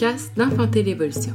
podcast 0.00 0.32
d'Enfanter 0.34 0.82
l'évolution. 0.82 1.34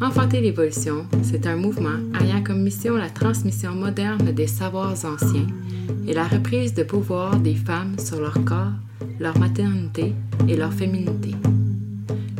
Enfanter 0.00 0.40
l'évolution, 0.40 1.06
c'est 1.22 1.46
un 1.46 1.56
mouvement 1.56 1.98
ayant 2.18 2.42
comme 2.42 2.62
mission 2.62 2.96
la 2.96 3.10
transmission 3.10 3.72
moderne 3.72 4.32
des 4.32 4.46
savoirs 4.46 5.04
anciens 5.04 5.46
et 6.08 6.14
la 6.14 6.26
reprise 6.26 6.72
de 6.72 6.84
pouvoir 6.84 7.36
des 7.36 7.54
femmes 7.54 7.98
sur 7.98 8.18
leur 8.18 8.42
corps, 8.46 8.72
leur 9.18 9.38
maternité 9.38 10.14
et 10.48 10.56
leur 10.56 10.72
féminité. 10.72 11.34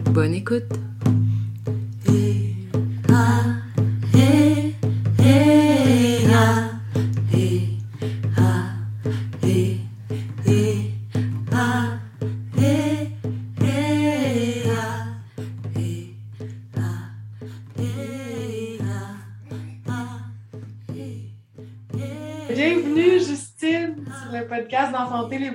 Bonne 0.06 0.32
écoute! 0.32 0.72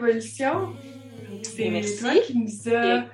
d'Enfanter 0.06 0.14
l'évolution. 0.14 0.76
C'est 1.44 1.70
Merci. 1.70 2.00
toi 2.00 2.16
qui 2.26 2.38
nous 2.38 2.74
a 2.74 3.06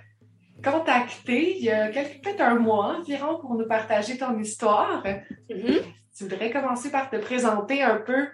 contacté 0.64 1.58
il 1.58 1.64
y 1.64 1.72
a 1.72 1.88
peut-être 1.88 2.42
un 2.42 2.56
mois 2.56 2.98
environ 2.98 3.40
pour 3.40 3.56
nous 3.56 3.68
partager 3.68 4.18
ton 4.18 4.38
histoire. 4.40 5.04
Mhm. 5.50 5.80
Tu 6.16 6.24
voudrais 6.24 6.52
commencer 6.52 6.92
par 6.92 7.10
te 7.10 7.16
présenter 7.16 7.82
un 7.82 7.98
peu 7.98 8.28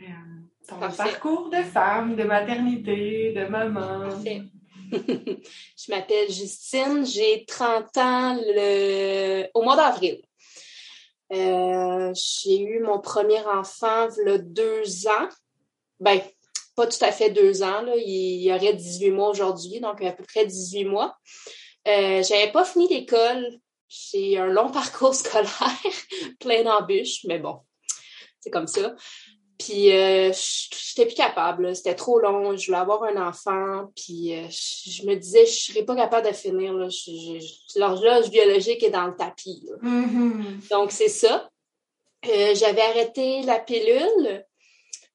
euh, 0.00 0.06
ton 0.66 0.76
Parfait. 0.76 1.04
parcours 1.04 1.50
de 1.50 1.62
femme, 1.62 2.16
de 2.16 2.24
maternité, 2.24 3.32
de 3.34 3.44
maman. 3.46 4.08
Parfait. 4.08 4.42
je 4.92 5.90
m'appelle 5.90 6.30
Justine, 6.30 7.06
j'ai 7.06 7.44
30 7.46 7.96
ans 7.98 8.36
le... 8.36 9.46
au 9.54 9.62
mois 9.62 9.76
d'avril. 9.76 10.20
Euh, 11.32 12.12
j'ai 12.14 12.60
eu 12.60 12.80
mon 12.80 12.98
premier 12.98 13.40
enfant 13.40 14.08
il 14.18 14.28
y 14.28 14.34
a 14.34 14.38
deux 14.38 15.06
ans. 15.06 15.28
Ben, 15.98 16.20
pas 16.82 16.88
tout 16.88 17.04
à 17.04 17.12
fait 17.12 17.30
deux 17.30 17.62
ans, 17.62 17.82
là. 17.82 17.94
il 17.96 18.42
y 18.42 18.52
aurait 18.52 18.74
18 18.74 19.10
mois 19.10 19.28
aujourd'hui, 19.28 19.78
donc 19.78 20.02
à 20.02 20.12
peu 20.12 20.24
près 20.24 20.46
18 20.46 20.84
mois. 20.84 21.16
Euh, 21.86 22.22
j'avais 22.22 22.50
pas 22.50 22.64
fini 22.64 22.88
l'école. 22.88 23.46
J'ai 23.88 24.38
un 24.38 24.46
long 24.46 24.70
parcours 24.72 25.14
scolaire, 25.14 25.48
plein 26.40 26.64
d'embûches, 26.64 27.24
mais 27.24 27.38
bon, 27.38 27.60
c'est 28.40 28.50
comme 28.50 28.66
ça. 28.66 28.94
Puis 29.58 29.92
euh, 29.92 30.32
j'étais 30.32 31.06
plus 31.06 31.14
capable, 31.14 31.76
c'était 31.76 31.94
trop 31.94 32.18
long, 32.18 32.56
je 32.56 32.66
voulais 32.66 32.78
avoir 32.78 33.04
un 33.04 33.28
enfant, 33.28 33.92
puis 33.94 34.34
euh, 34.34 34.48
je 34.50 35.06
me 35.06 35.14
disais 35.14 35.46
je 35.46 35.72
serais 35.72 35.84
pas 35.84 35.94
capable 35.94 36.26
de 36.26 36.32
finir 36.32 36.72
l'horloge 37.76 38.28
biologique 38.30 38.82
est 38.82 38.90
dans 38.90 39.06
le 39.06 39.14
tapis. 39.14 39.68
Mhm. 39.82 40.60
Donc 40.68 40.90
c'est 40.90 41.08
ça. 41.08 41.48
Euh, 42.28 42.54
j'avais 42.56 42.82
arrêté 42.82 43.42
la 43.42 43.60
pilule, 43.60 44.44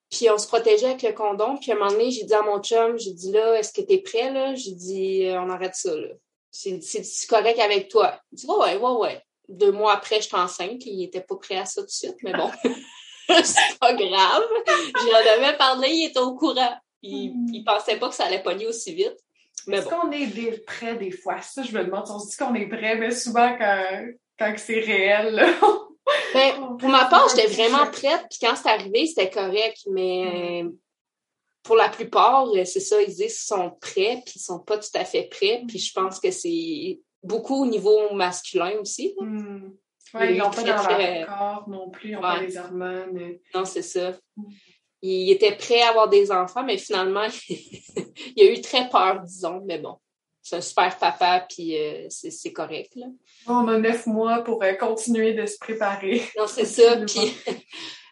puis 0.10 0.30
on 0.30 0.38
se 0.38 0.48
protégeait 0.48 0.88
avec 0.88 1.04
le 1.04 1.12
condom, 1.14 1.58
puis 1.58 1.72
à 1.72 1.76
un 1.76 1.78
moment 1.80 1.92
donné, 1.92 2.12
j'ai 2.12 2.24
dit 2.24 2.34
à 2.34 2.42
mon 2.42 2.62
chum, 2.62 2.98
j'ai 2.98 3.12
dit 3.14 3.32
là, 3.32 3.56
est-ce 3.60 3.74
que 3.74 3.82
t'es 3.82 3.98
prêt 4.00 4.32
là? 4.32 4.56
J'ai 4.56 4.72
dit 4.72 5.26
euh, 5.26 5.42
on 5.42 5.50
arrête 5.50 5.76
ça 5.76 5.96
là. 5.96 6.08
C'est 6.52 7.28
correct 7.30 7.60
avec 7.60 7.88
toi. 7.90 8.20
Il 8.32 8.38
dit 8.38 8.46
ouais 8.48 8.56
ouais 8.56 8.76
ouais 8.78 8.92
ouais. 8.98 9.22
Deux 9.50 9.72
mois 9.72 9.94
après, 9.94 10.20
j'étais 10.22 10.36
enceinte, 10.36 10.86
il 10.86 11.04
était 11.04 11.22
pas 11.22 11.36
prêt 11.36 11.58
à 11.58 11.66
ça 11.66 11.82
tout 11.82 11.88
de 11.88 11.92
suite, 11.92 12.18
mais 12.24 12.34
bon. 12.34 12.50
c'est 13.44 13.80
pas 13.80 13.94
grave. 13.94 14.44
J'en 15.02 15.44
avais 15.44 15.58
parlé, 15.58 15.90
il 15.90 16.06
était 16.10 16.20
au 16.20 16.36
courant. 16.36 16.76
Il, 17.04 17.32
Mm. 17.32 17.48
il 17.54 17.64
pensait 17.64 17.98
pas 17.98 18.10
que 18.10 18.16
ça 18.16 18.26
allait 18.26 18.42
pogner 18.44 18.66
aussi 18.68 18.94
vite. 18.94 19.16
Mais 19.68 19.78
Est-ce 19.78 19.90
bon. 19.90 19.98
qu'on 20.02 20.12
est 20.12 20.28
des- 20.28 20.60
prêt 20.66 20.96
des 20.96 21.12
fois? 21.12 21.42
Ça, 21.42 21.62
je 21.64 21.72
me 21.72 21.84
demande. 21.84 22.06
On 22.10 22.20
se 22.20 22.30
dit 22.32 22.38
qu'on 22.38 22.56
est 22.56 22.68
prêt, 22.68 22.96
mais 22.96 23.12
souvent 23.12 23.56
quand, 23.58 24.06
quand 24.40 24.54
c'est 24.58 24.80
réel, 24.80 25.36
là, 25.36 25.48
Ben, 26.34 26.78
pour 26.78 26.90
ma 26.90 27.06
part, 27.06 27.28
j'étais 27.30 27.48
vraiment 27.48 27.90
prête. 27.92 28.26
Puis 28.30 28.40
quand 28.42 28.56
c'est 28.56 28.70
arrivé, 28.70 29.08
c'était 29.08 29.30
correct. 29.30 29.80
Mais 29.92 30.64
euh, 30.64 30.70
pour 31.64 31.76
la 31.76 31.90
plupart, 31.90 32.48
euh, 32.50 32.66
c'est 32.66 32.80
ça, 32.80 33.02
ils 33.02 33.08
disent 33.08 33.18
qu'ils 33.18 33.30
sont 33.30 33.72
prêts, 33.82 34.22
puis 34.26 34.36
ils 34.38 34.42
sont 34.42 34.60
pas 34.60 34.78
tout 34.78 34.90
à 34.96 35.06
fait 35.06 35.24
prêts. 35.30 35.64
Puis 35.68 35.80
je 35.80 35.94
pense 35.94 36.20
que 36.20 36.32
c'est 36.32 37.00
beaucoup 37.24 37.64
au 37.64 37.66
niveau 37.66 38.14
masculin 38.14 38.74
aussi. 38.80 39.16
Ouais, 40.14 40.20
y 40.20 40.28
a 40.28 40.32
ils 40.32 40.38
n'ont 40.38 40.50
pas 40.52 40.64
dans 40.64 40.84
très- 40.84 41.20
leur 41.26 41.38
corps 41.38 41.70
non 41.70 41.90
plus, 41.90 42.10
ils 42.10 42.14
n'ont 42.14 42.22
pas 42.22 42.42
les 42.42 42.58
hormones. 42.58 43.38
Non, 43.54 43.66
c'est 43.66 43.82
ça. 43.82 44.12
Mm. 44.38 44.44
Il 45.02 45.32
était 45.32 45.56
prêt 45.56 45.82
à 45.82 45.90
avoir 45.90 46.10
des 46.10 46.32
enfants, 46.32 46.64
mais 46.64 46.78
finalement, 46.78 47.28
il 47.50 48.42
a 48.44 48.52
eu 48.52 48.62
très 48.62 48.90
peur, 48.90 49.20
disons. 49.22 49.62
Mais 49.66 49.78
bon, 49.80 49.98
c'est 50.48 50.56
un 50.56 50.62
super 50.62 50.98
papa, 50.98 51.46
puis 51.50 51.78
euh, 51.78 52.06
c'est 52.10 52.32
c'est 52.32 52.54
correct. 52.54 52.94
Là. 52.96 53.08
On 53.48 53.68
a 53.68 53.78
neuf 53.78 54.06
mois 54.06 54.44
pour 54.44 54.64
euh, 54.64 54.74
continuer 54.74 55.34
de 55.34 55.46
se 55.46 55.58
préparer. 55.60 56.22
Non, 56.38 56.48
c'est 56.48 56.66
ça. 56.66 56.98
Puis 57.06 57.34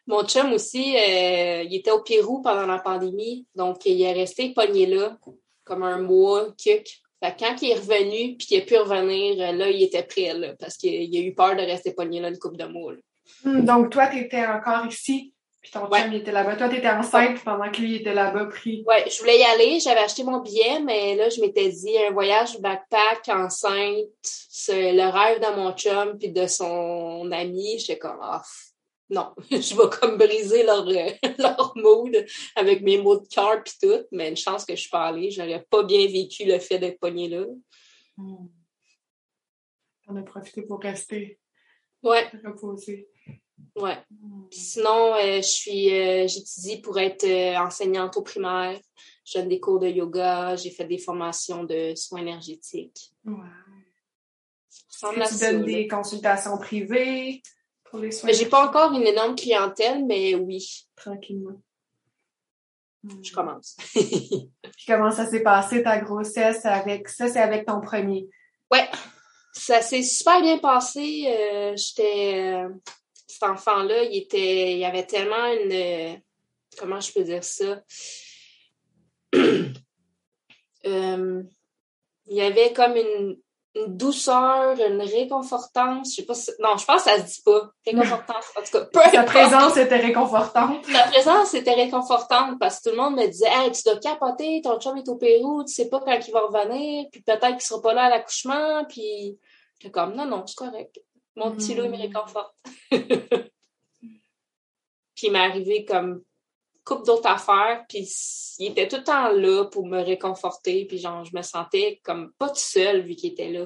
mon 0.07 0.25
chum 0.25 0.51
aussi, 0.51 0.97
euh, 0.97 1.63
il 1.63 1.73
était 1.75 1.91
au 1.91 2.01
Pérou 2.01 2.41
pendant 2.41 2.65
la 2.65 2.79
pandémie, 2.79 3.45
donc 3.55 3.85
il 3.85 4.01
est 4.01 4.11
resté 4.13 4.53
pogné 4.53 4.85
là 4.85 5.17
comme 5.63 5.83
un 5.83 5.99
mois, 5.99 6.53
kick. 6.57 7.01
Fait 7.23 7.33
quand 7.39 7.55
il 7.61 7.71
est 7.71 7.75
revenu, 7.75 8.35
puis 8.37 8.47
qu'il 8.47 8.61
a 8.61 8.65
pu 8.65 8.77
revenir, 8.77 9.53
là, 9.53 9.69
il 9.69 9.81
était 9.81 10.03
prêt, 10.03 10.33
là, 10.33 10.53
parce 10.59 10.75
qu'il 10.77 11.15
a 11.17 11.21
eu 11.21 11.33
peur 11.33 11.55
de 11.55 11.61
rester 11.61 11.93
pogné 11.93 12.19
là 12.19 12.27
une 12.29 12.37
couple 12.37 12.57
de 12.57 12.65
mois. 12.65 12.91
là. 12.93 12.99
Hmm, 13.45 13.65
Donc, 13.65 13.91
toi, 13.91 14.07
tu 14.07 14.19
étais 14.19 14.45
encore 14.45 14.85
ici, 14.85 15.33
puis 15.65 15.71
ton 15.71 15.87
Ouais. 15.89 15.99
chum 16.03 16.13
il 16.13 16.17
était 16.19 16.31
là-bas. 16.31 16.55
Toi, 16.57 16.69
tu 16.69 16.75
étais 16.75 16.89
enceinte 16.91 17.43
pendant 17.43 17.71
que 17.71 17.81
lui 17.81 17.95
il 17.95 18.01
était 18.01 18.13
là-bas 18.13 18.45
pris. 18.45 18.83
Ouais, 18.85 19.03
je 19.09 19.17
voulais 19.17 19.39
y 19.39 19.43
aller, 19.43 19.79
j'avais 19.79 20.01
acheté 20.01 20.23
mon 20.23 20.39
billet, 20.39 20.79
mais 20.79 21.15
là, 21.15 21.27
je 21.29 21.41
m'étais 21.41 21.69
dit, 21.69 21.97
un 21.97 22.11
voyage 22.11 22.59
backpack, 22.59 23.27
enceinte, 23.29 24.05
c'est 24.21 24.93
le 24.93 25.09
rêve 25.09 25.39
de 25.39 25.55
mon 25.55 25.71
chum, 25.73 26.19
puis 26.19 26.29
de 26.29 26.45
son 26.45 27.31
ami, 27.31 27.79
j'étais 27.79 27.97
comme, 27.97 28.19
pff, 28.19 28.73
non, 29.09 29.33
je 29.49 29.75
vais 29.75 29.89
comme 29.99 30.17
briser 30.17 30.61
leur, 30.61 30.87
euh, 30.87 31.09
leur 31.39 31.73
mood 31.75 32.15
avec 32.55 32.83
mes 32.83 32.99
mots 32.99 33.17
de 33.19 33.27
cœur 33.27 33.63
puis 33.63 33.73
tout, 33.81 34.05
mais 34.11 34.29
une 34.29 34.37
chance 34.37 34.65
que 34.65 34.75
je 34.75 34.81
suis 34.81 34.89
pas 34.91 35.05
allée, 35.07 35.31
j'aurais 35.31 35.65
pas 35.67 35.81
bien 35.81 36.05
vécu 36.05 36.45
le 36.45 36.59
fait 36.59 36.77
d'être 36.77 36.99
pogné 36.99 37.27
là. 37.27 37.43
Hmm. 38.17 38.45
On 40.07 40.15
a 40.15 40.21
profité 40.21 40.61
pour 40.61 40.79
rester 40.79 41.39
Ouais, 42.03 42.27
reposé. 42.45 43.07
Ouais. 43.75 43.97
Puis 44.49 44.59
sinon, 44.59 45.13
euh, 45.15 45.37
je 45.37 45.47
suis, 45.47 45.93
euh, 45.93 46.27
j'étudie 46.27 46.77
pour 46.81 46.99
être 46.99 47.23
euh, 47.23 47.57
enseignante 47.57 48.17
au 48.17 48.21
primaire. 48.21 48.79
Je 49.25 49.39
donne 49.39 49.49
des 49.49 49.59
cours 49.59 49.79
de 49.79 49.87
yoga, 49.87 50.55
j'ai 50.55 50.69
fait 50.69 50.85
des 50.85 50.97
formations 50.99 51.63
de 51.63 51.93
soins 51.95 52.21
énergétiques. 52.21 53.11
Ça 54.89 55.09
à 55.09 55.27
Tu 55.27 55.33
ça, 55.33 55.51
donnes 55.51 55.61
là. 55.61 55.65
des 55.65 55.87
consultations 55.87 56.57
privées 56.57 57.41
pour 57.85 57.99
les 57.99 58.11
soins 58.11 58.27
Mais 58.27 58.33
j'ai 58.33 58.45
pas 58.45 58.67
encore 58.67 58.93
une 58.93 59.07
énorme 59.07 59.35
clientèle, 59.35 60.05
mais 60.05 60.35
oui, 60.35 60.87
tranquillement. 60.95 61.59
Je 63.23 63.31
commence. 63.33 63.75
Puis 63.93 64.85
comment 64.87 65.11
ça 65.11 65.27
s'est 65.27 65.43
passé 65.43 65.83
ta 65.83 65.99
grossesse 65.99 66.65
avec 66.65 67.07
ça, 67.09 67.27
c'est 67.27 67.41
avec 67.41 67.65
ton 67.65 67.81
premier? 67.81 68.27
ouais, 68.71 68.87
ça 69.53 69.81
s'est 69.81 70.03
super 70.03 70.41
bien 70.41 70.57
passé. 70.57 71.25
Euh, 71.27 71.73
J'étais 71.75 72.63
cet 73.39 73.49
enfant-là, 73.49 74.03
il 74.03 74.17
était, 74.17 74.71
il 74.73 74.77
y 74.79 74.85
avait 74.85 75.05
tellement 75.05 75.45
une, 75.47 75.71
euh, 75.71 76.13
comment 76.77 76.99
je 76.99 77.11
peux 77.13 77.23
dire 77.23 77.43
ça? 77.43 77.81
Euh, 80.85 81.41
il 82.27 82.37
y 82.37 82.41
avait 82.41 82.71
comme 82.71 82.95
une, 82.95 83.37
une 83.75 83.97
douceur, 83.97 84.79
une 84.79 85.01
réconfortance. 85.01 86.11
Je 86.11 86.15
sais 86.17 86.25
pas 86.25 86.35
si- 86.35 86.51
non, 86.59 86.77
je 86.77 86.85
pense 86.85 87.03
que 87.03 87.09
ça 87.09 87.17
se 87.17 87.25
dit 87.35 87.41
pas. 87.43 87.71
Réconfortance, 87.85 88.45
en 88.55 88.61
tout 88.61 88.71
cas. 88.71 88.85
peu 88.85 88.99
Sa 89.11 89.23
présence 89.23 89.77
était 89.77 89.97
réconfortante. 89.97 90.87
La 90.89 91.03
présence 91.07 91.53
était 91.55 91.73
réconfortante 91.73 92.59
parce 92.59 92.79
que 92.79 92.89
tout 92.89 92.95
le 92.95 93.01
monde 93.01 93.15
me 93.15 93.25
disait 93.27 93.47
Hey, 93.49 93.71
tu 93.71 93.81
dois 93.83 93.97
capoter, 93.97 94.61
ton 94.63 94.79
chum 94.79 94.95
est 94.97 95.09
au 95.09 95.15
Pérou, 95.15 95.63
tu 95.63 95.73
sais 95.73 95.89
pas 95.89 95.99
quand 96.01 96.19
il 96.27 96.31
va 96.31 96.41
revenir, 96.41 97.05
puis 97.11 97.21
peut-être 97.21 97.53
qu'il 97.53 97.61
sera 97.61 97.81
pas 97.81 97.93
là 97.95 98.03
à 98.03 98.09
l'accouchement, 98.09 98.85
puis 98.87 99.39
j'étais 99.79 99.91
comme 99.91 100.13
non, 100.13 100.25
non, 100.25 100.45
c'est 100.45 100.55
correct. 100.55 100.99
Mon 101.35 101.51
petit 101.55 101.73
loup 101.75 101.85
il 101.85 101.91
me 101.91 101.97
Mm. 101.97 102.01
réconforte. 102.01 102.55
puis 105.15 105.27
il 105.27 105.31
m'est 105.31 105.39
arrivé 105.39 105.85
comme 105.85 106.23
couple 106.83 107.05
d'autres 107.05 107.27
affaires, 107.27 107.83
puis 107.89 108.07
il 108.59 108.67
était 108.71 108.87
tout 108.87 108.97
le 108.97 109.03
temps 109.03 109.29
là 109.29 109.65
pour 109.65 109.87
me 109.87 110.01
réconforter, 110.01 110.85
puis 110.85 110.97
genre 110.99 111.23
je 111.25 111.35
me 111.35 111.41
sentais 111.41 111.99
comme 112.03 112.31
pas 112.33 112.49
toute 112.49 112.57
seule 112.57 113.01
vu 113.01 113.15
qu'il 113.15 113.31
était 113.31 113.49
là. 113.49 113.65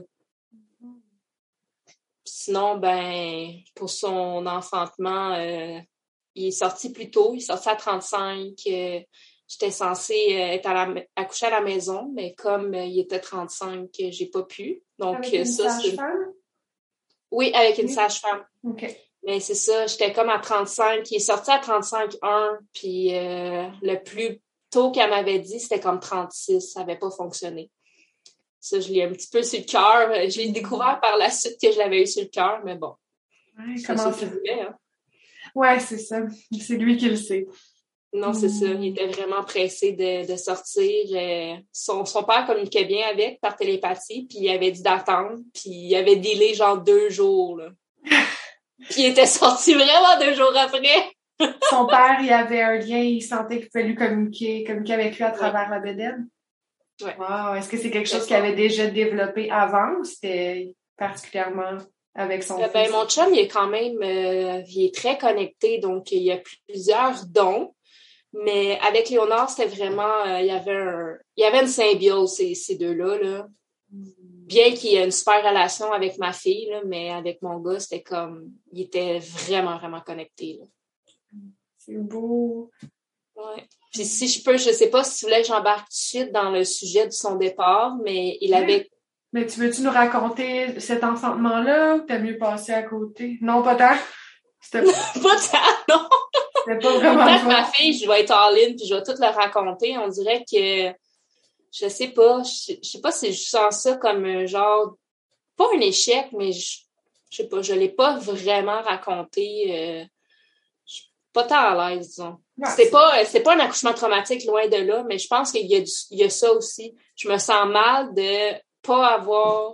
Sinon, 2.24 2.78
ben, 2.78 3.52
pour 3.76 3.90
son 3.90 4.46
enfantement, 4.46 5.34
euh, 5.36 5.80
il 6.36 6.48
est 6.48 6.52
sorti 6.52 6.92
plus 6.92 7.10
tôt, 7.12 7.34
il 7.34 7.38
est 7.40 7.42
sorti 7.42 7.70
à 7.70 7.76
35. 7.76 8.54
euh, 8.68 9.00
J'étais 9.48 9.72
censée 9.72 10.28
euh, 10.30 10.54
être 10.54 10.68
à 10.68 10.74
la, 10.86 11.04
accoucher 11.16 11.48
à 11.48 11.50
la 11.50 11.62
maison, 11.62 12.12
mais 12.14 12.36
comme 12.36 12.74
euh, 12.76 12.86
il 12.86 13.00
était 13.00 13.20
35, 13.20 13.90
euh, 14.00 14.12
j'ai 14.12 14.28
pas 14.28 14.44
pu. 14.44 14.84
Donc, 15.00 15.18
Avec 15.18 15.34
une 15.34 15.46
ça, 15.46 15.70
c'est. 15.72 15.98
Oui, 17.32 17.52
avec 17.54 17.78
une 17.78 17.88
sage-femme. 17.88 18.44
OK. 18.64 18.86
Mais 19.24 19.40
c'est 19.40 19.56
ça, 19.56 19.86
j'étais 19.86 20.14
comme 20.14 20.30
à 20.30 20.40
35. 20.40 21.10
Il 21.12 21.18
est 21.18 21.20
sorti 21.20 21.52
à 21.52 21.60
35-1, 21.60 22.58
puis 22.74 23.16
euh, 23.16 23.68
le 23.82 24.02
plus 24.02 24.40
tôt 24.70 24.92
qu'elle 24.92 25.10
m'avait 25.10 25.40
dit, 25.40 25.60
c'était 25.60 25.80
comme 25.80 26.00
36. 26.00 26.62
Ça 26.62 26.80
n'avait 26.82 26.98
pas 26.98 27.12
fonctionné. 27.12 27.70
ça, 28.60 28.80
je 28.80 28.92
l'ai 28.92 29.04
un 29.04 29.12
petit 29.12 29.30
peu 29.30 29.44
sur 29.44 29.60
le 29.60 29.66
cœur. 29.66 30.30
Je 30.30 30.38
l'ai 30.38 30.50
découvert 30.50 31.00
par 31.02 31.18
la 31.18 31.30
suite 31.30 31.60
que 31.62 31.72
je 31.72 31.78
l'avais 31.78 32.04
eu 32.04 32.08
sur 32.08 32.24
le 32.24 32.30
cœur, 32.30 32.62
mais 32.64 32.76
bon. 32.76 32.94
Ouais, 33.58 33.76
comment 33.86 34.14
ça? 34.14 34.26
Hein? 34.26 34.76
Ouais, 35.54 35.80
c'est 35.80 35.98
ça. 35.98 36.22
C'est 36.62 36.78
lui 36.78 36.98
qui 36.98 37.10
le 37.10 37.16
sait. 37.18 37.46
Non, 38.12 38.34
c'est 38.34 38.50
ça. 38.50 38.66
Il 38.66 38.88
était 38.88 39.08
vraiment 39.08 39.44
pressé 39.44 39.92
de, 39.92 40.36
sortir. 40.36 41.06
Euh, 41.14 41.56
son, 41.72 42.06
son, 42.06 42.24
père 42.24 42.46
communiquait 42.46 42.86
bien 42.86 43.08
avec 43.08 43.40
par 43.40 43.56
télépathie, 43.56 44.26
puis 44.28 44.40
il 44.42 44.50
avait 44.50 44.72
dit 44.72 44.82
d'attendre, 44.82 45.38
puis 45.54 45.70
il 45.70 45.96
avait 45.96 46.16
délai 46.16 46.54
genre 46.54 46.80
deux 46.80 47.10
jours. 47.10 47.58
Là. 47.58 47.70
puis 48.90 49.02
il 49.04 49.06
était 49.08 49.28
sorti 49.28 49.74
vraiment 49.74 50.20
deux 50.20 50.34
jours 50.34 50.54
après. 50.56 51.12
son 51.70 51.86
père, 51.86 52.20
il 52.22 52.32
avait 52.32 52.62
un 52.62 52.78
lien, 52.78 53.00
il 53.00 53.22
sentait 53.22 53.60
qu'il 53.60 53.70
pouvait 53.70 53.86
lui 53.86 53.96
communiquer, 53.96 54.64
communiquer 54.64 54.94
avec 54.94 55.18
lui 55.18 55.24
à 55.24 55.32
travers 55.32 55.70
la 55.70 55.80
bédaine. 55.80 56.28
Ouais. 57.02 57.16
Wow. 57.18 57.56
Est-ce 57.56 57.70
que 57.70 57.78
c'est 57.78 57.92
quelque 57.92 58.10
chose 58.10 58.26
qu'il 58.26 58.36
avait 58.36 58.56
déjà 58.56 58.88
développé 58.88 59.50
avant 59.50 60.00
ou 60.00 60.04
c'était 60.04 60.74
particulièrement 60.98 61.78
avec 62.14 62.44
son 62.44 62.62
euh, 62.62 62.68
ben, 62.74 62.92
Mon 62.92 63.08
chum, 63.08 63.34
il 63.34 63.40
est 63.40 63.48
quand 63.48 63.68
même 63.68 64.02
euh, 64.02 64.62
il 64.68 64.88
est 64.88 64.96
très 64.96 65.18
connecté, 65.18 65.80
donc 65.80 66.12
il 66.12 66.24
y 66.24 66.32
a 66.32 66.40
plusieurs 66.68 67.26
dons. 67.28 67.74
Mais 68.34 68.78
avec 68.80 69.10
Léonard, 69.10 69.50
c'était 69.50 69.70
vraiment, 69.70 70.24
euh, 70.26 70.40
il 70.40 70.48
y 70.48 70.52
avait 70.52 70.76
un, 70.76 71.18
il 71.36 71.42
y 71.42 71.46
avait 71.46 71.62
une 71.62 71.68
symbiose, 71.68 72.36
ces, 72.36 72.54
ces 72.54 72.76
deux-là, 72.76 73.18
là. 73.18 73.48
Bien 73.92 74.74
qu'il 74.74 74.92
y 74.92 74.96
ait 74.96 75.06
une 75.06 75.12
super 75.12 75.44
relation 75.44 75.92
avec 75.92 76.18
ma 76.20 76.32
fille, 76.32 76.68
là, 76.70 76.82
mais 76.86 77.12
avec 77.12 77.42
mon 77.42 77.60
gars, 77.60 77.80
c'était 77.80 78.04
comme, 78.04 78.52
il 78.72 78.82
était 78.82 79.20
vraiment, 79.20 79.78
vraiment 79.78 80.02
connecté, 80.02 80.60
C'est 81.78 81.98
beau. 81.98 82.70
Ouais. 83.36 83.68
Puis 83.92 84.06
si 84.06 84.28
je 84.28 84.44
peux, 84.44 84.58
je 84.58 84.72
sais 84.72 84.90
pas 84.90 85.04
si 85.04 85.20
tu 85.20 85.26
voulais 85.26 85.42
que 85.42 85.48
j'embarque 85.48 85.88
tout 85.88 85.94
de 85.94 86.22
suite 86.22 86.32
dans 86.32 86.52
le 86.52 86.64
sujet 86.64 87.08
de 87.08 87.12
son 87.12 87.36
départ, 87.36 87.96
mais 88.04 88.38
il 88.42 88.54
avait... 88.54 88.90
Mais 89.34 89.46
tu 89.46 89.60
veux-tu 89.60 89.82
nous 89.82 89.92
raconter 89.92 90.80
cet 90.80 91.04
enchantement-là 91.04 91.98
ou 91.98 92.02
t'as 92.02 92.20
mieux 92.20 92.38
passé 92.38 92.74
à 92.74 92.84
côté? 92.84 93.38
Non, 93.42 93.62
pas 93.62 93.76
tant. 93.76 93.98
C'était 94.60 94.84
pas... 94.84 94.92
pas 95.22 95.36
tant, 95.52 95.96
non! 95.96 96.10
Pas 96.78 96.98
vraiment 96.98 97.44
ma 97.46 97.64
fille, 97.66 97.98
je 97.98 98.08
vais 98.08 98.22
être 98.22 98.32
en 98.32 98.52
ligne 98.52 98.76
puis 98.76 98.86
je 98.86 98.94
vais 98.94 99.04
tout 99.04 99.20
le 99.20 99.28
raconter. 99.28 99.98
On 99.98 100.08
dirait 100.08 100.44
que, 100.44 100.94
je 101.72 101.88
sais 101.88 102.10
pas, 102.10 102.44
je, 102.44 102.76
sais 102.82 103.02
pas 103.02 103.12
si 103.12 103.34
je 103.34 103.50
sens 103.50 103.82
ça 103.82 103.96
comme 103.96 104.26
un 104.26 104.46
genre, 104.46 104.96
pas 105.58 105.68
un 105.76 105.80
échec, 105.80 106.28
mais 106.32 106.52
je, 106.52 106.80
je 107.32 107.38
sais 107.38 107.48
pas, 107.48 107.62
je 107.62 107.74
l'ai 107.74 107.90
pas 107.90 108.18
vraiment 108.18 108.82
raconté. 108.82 109.66
Euh, 109.70 110.06
je 110.86 110.94
suis 110.94 111.12
pas 111.34 111.44
tant 111.44 111.56
à 111.56 111.90
l'aise, 111.90 112.10
disons. 112.10 112.38
C'est 112.76 112.90
pas, 112.90 113.24
c'est 113.26 113.42
pas 113.42 113.56
un 113.56 113.60
accouchement 113.60 113.94
traumatique 113.94 114.46
loin 114.46 114.68
de 114.68 114.78
là, 114.78 115.04
mais 115.08 115.18
je 115.18 115.28
pense 115.28 115.52
qu'il 115.52 115.66
y 115.66 115.76
a 115.76 115.80
il 116.12 116.20
y 116.20 116.24
a 116.24 116.30
ça 116.30 116.52
aussi. 116.52 116.94
Je 117.16 117.30
me 117.30 117.38
sens 117.38 117.68
mal 117.68 118.14
de 118.14 118.54
pas 118.82 119.08
avoir, 119.08 119.74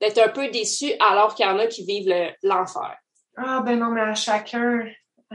d'être 0.00 0.18
un 0.18 0.28
peu 0.28 0.48
déçue 0.48 0.92
alors 0.98 1.34
qu'il 1.34 1.46
y 1.46 1.48
en 1.48 1.58
a 1.58 1.66
qui 1.66 1.84
vivent 1.84 2.12
l'enfer. 2.42 2.96
ah, 3.36 3.60
ben 3.64 3.78
non, 3.78 3.90
mais 3.90 4.00
à 4.00 4.14
chacun, 4.14 4.84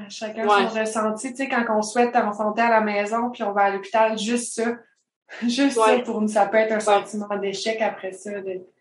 chacun 0.10 0.48
son 0.48 0.80
ressenti. 0.80 1.32
Tu 1.32 1.38
sais, 1.38 1.50
quand 1.50 1.66
on 1.70 1.82
souhaite 1.82 2.16
enfanter 2.16 2.62
à 2.62 2.70
la 2.70 2.82
maison 2.82 3.30
puis 3.32 3.44
on 3.44 3.52
va 3.52 3.64
à 3.64 3.70
l'hôpital, 3.72 4.18
juste 4.18 4.56
ça. 4.56 4.76
Juste 5.46 5.76
ça, 5.76 6.00
pour 6.06 6.22
nous, 6.22 6.30
ça 6.30 6.46
peut 6.46 6.56
être 6.56 6.72
un 6.72 6.80
sentiment 6.80 7.36
d'échec 7.36 7.82
après 7.82 8.14
ça. 8.14 8.30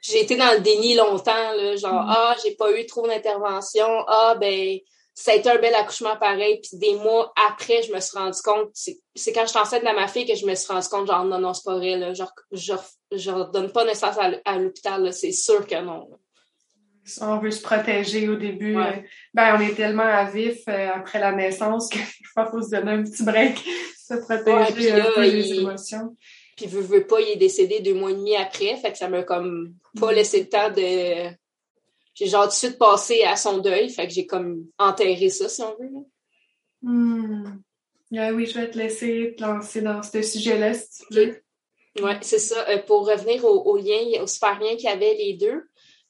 J'ai 0.00 0.22
été 0.22 0.36
dans 0.36 0.52
le 0.52 0.60
déni 0.60 0.94
longtemps, 0.94 1.32
là, 1.32 1.74
genre, 1.74 2.04
mm. 2.04 2.14
ah, 2.16 2.36
j'ai 2.40 2.54
pas 2.54 2.70
eu 2.78 2.86
trop 2.86 3.04
d'intervention, 3.04 4.04
ah, 4.06 4.36
ben, 4.40 4.78
ça 5.18 5.32
a 5.32 5.34
été 5.34 5.50
un 5.50 5.58
bel 5.58 5.74
accouchement 5.74 6.16
pareil. 6.16 6.60
Puis 6.60 6.78
des 6.78 6.94
mois 6.94 7.32
après, 7.48 7.82
je 7.82 7.92
me 7.92 7.98
suis 8.00 8.16
rendu 8.16 8.40
compte, 8.42 8.70
c'est 8.74 9.32
quand 9.32 9.42
je 9.42 9.50
suis 9.50 9.58
enceinte 9.58 9.82
de 9.82 9.94
ma 9.94 10.06
fille 10.06 10.26
que 10.26 10.34
je 10.34 10.46
me 10.46 10.54
suis 10.54 10.70
rendu 10.70 10.86
compte, 10.88 11.06
genre, 11.06 11.24
non, 11.24 11.38
non, 11.38 11.54
c'est 11.54 11.64
pas 11.64 11.76
vrai, 11.76 11.96
là. 11.96 12.12
Genre, 12.12 12.32
je, 12.52 12.74
je 13.10 13.50
donne 13.50 13.72
pas 13.72 13.84
naissance 13.84 14.16
à, 14.44 14.58
l'hôpital, 14.58 15.12
c'est 15.12 15.32
sûr 15.32 15.66
que 15.66 15.80
non. 15.80 16.08
On 17.20 17.38
veut 17.38 17.50
se 17.50 17.62
protéger 17.62 18.28
au 18.28 18.36
début. 18.36 18.76
Ben, 19.34 19.56
on 19.56 19.60
est 19.60 19.74
tellement 19.74 20.02
à 20.02 20.24
vif 20.24 20.60
euh, 20.68 20.88
après 20.94 21.18
la 21.18 21.32
naissance 21.32 21.88
qu'il 21.90 22.02
faut 22.34 22.62
se 22.62 22.70
donner 22.70 22.92
un 22.92 23.02
petit 23.02 23.22
break, 23.22 23.58
se 23.96 24.14
protéger 24.14 24.92
un 24.92 25.12
peu 25.14 25.22
les 25.22 25.54
émotions. 25.54 26.16
Puis, 26.56 26.66
veut, 26.66 26.80
veut 26.80 27.06
pas, 27.06 27.20
il 27.20 27.32
est 27.32 27.36
décédé 27.36 27.80
deux 27.80 27.94
mois 27.94 28.10
et 28.10 28.14
demi 28.14 28.34
après, 28.34 28.76
fait 28.76 28.92
que 28.92 28.98
ça 28.98 29.08
m'a 29.08 29.22
comme 29.22 29.74
pas 30.00 30.10
mm. 30.10 30.14
laissé 30.14 30.40
le 30.40 30.48
temps 30.48 30.70
de 30.70 31.36
j'ai 32.16 32.28
genre 32.28 32.44
tout 32.44 32.50
de 32.50 32.54
suite 32.54 32.78
passé 32.78 33.24
à 33.24 33.36
son 33.36 33.58
deuil, 33.58 33.90
fait 33.90 34.06
que 34.06 34.12
j'ai 34.12 34.26
comme 34.26 34.66
enterré 34.78 35.28
ça, 35.28 35.50
si 35.50 35.60
on 35.60 35.76
veut. 35.78 35.90
Hmm. 36.80 37.58
oui, 38.10 38.46
je 38.46 38.58
vais 38.58 38.70
te 38.70 38.78
laisser 38.78 39.34
te 39.36 39.42
lancer 39.42 39.82
dans 39.82 40.02
ce 40.02 40.22
sujet-là, 40.22 40.72
si 40.72 41.04
tu 41.10 41.14
veux. 41.14 41.42
Oui, 42.00 42.12
c'est 42.22 42.38
ça. 42.38 42.68
Euh, 42.70 42.78
pour 42.78 43.06
revenir 43.06 43.44
au, 43.44 43.76
lien, 43.76 44.22
au 44.22 44.26
super 44.26 44.58
lien 44.58 44.76
qu'il 44.76 44.84
y 44.84 44.92
avait 44.92 45.14
les 45.14 45.34
deux, 45.34 45.62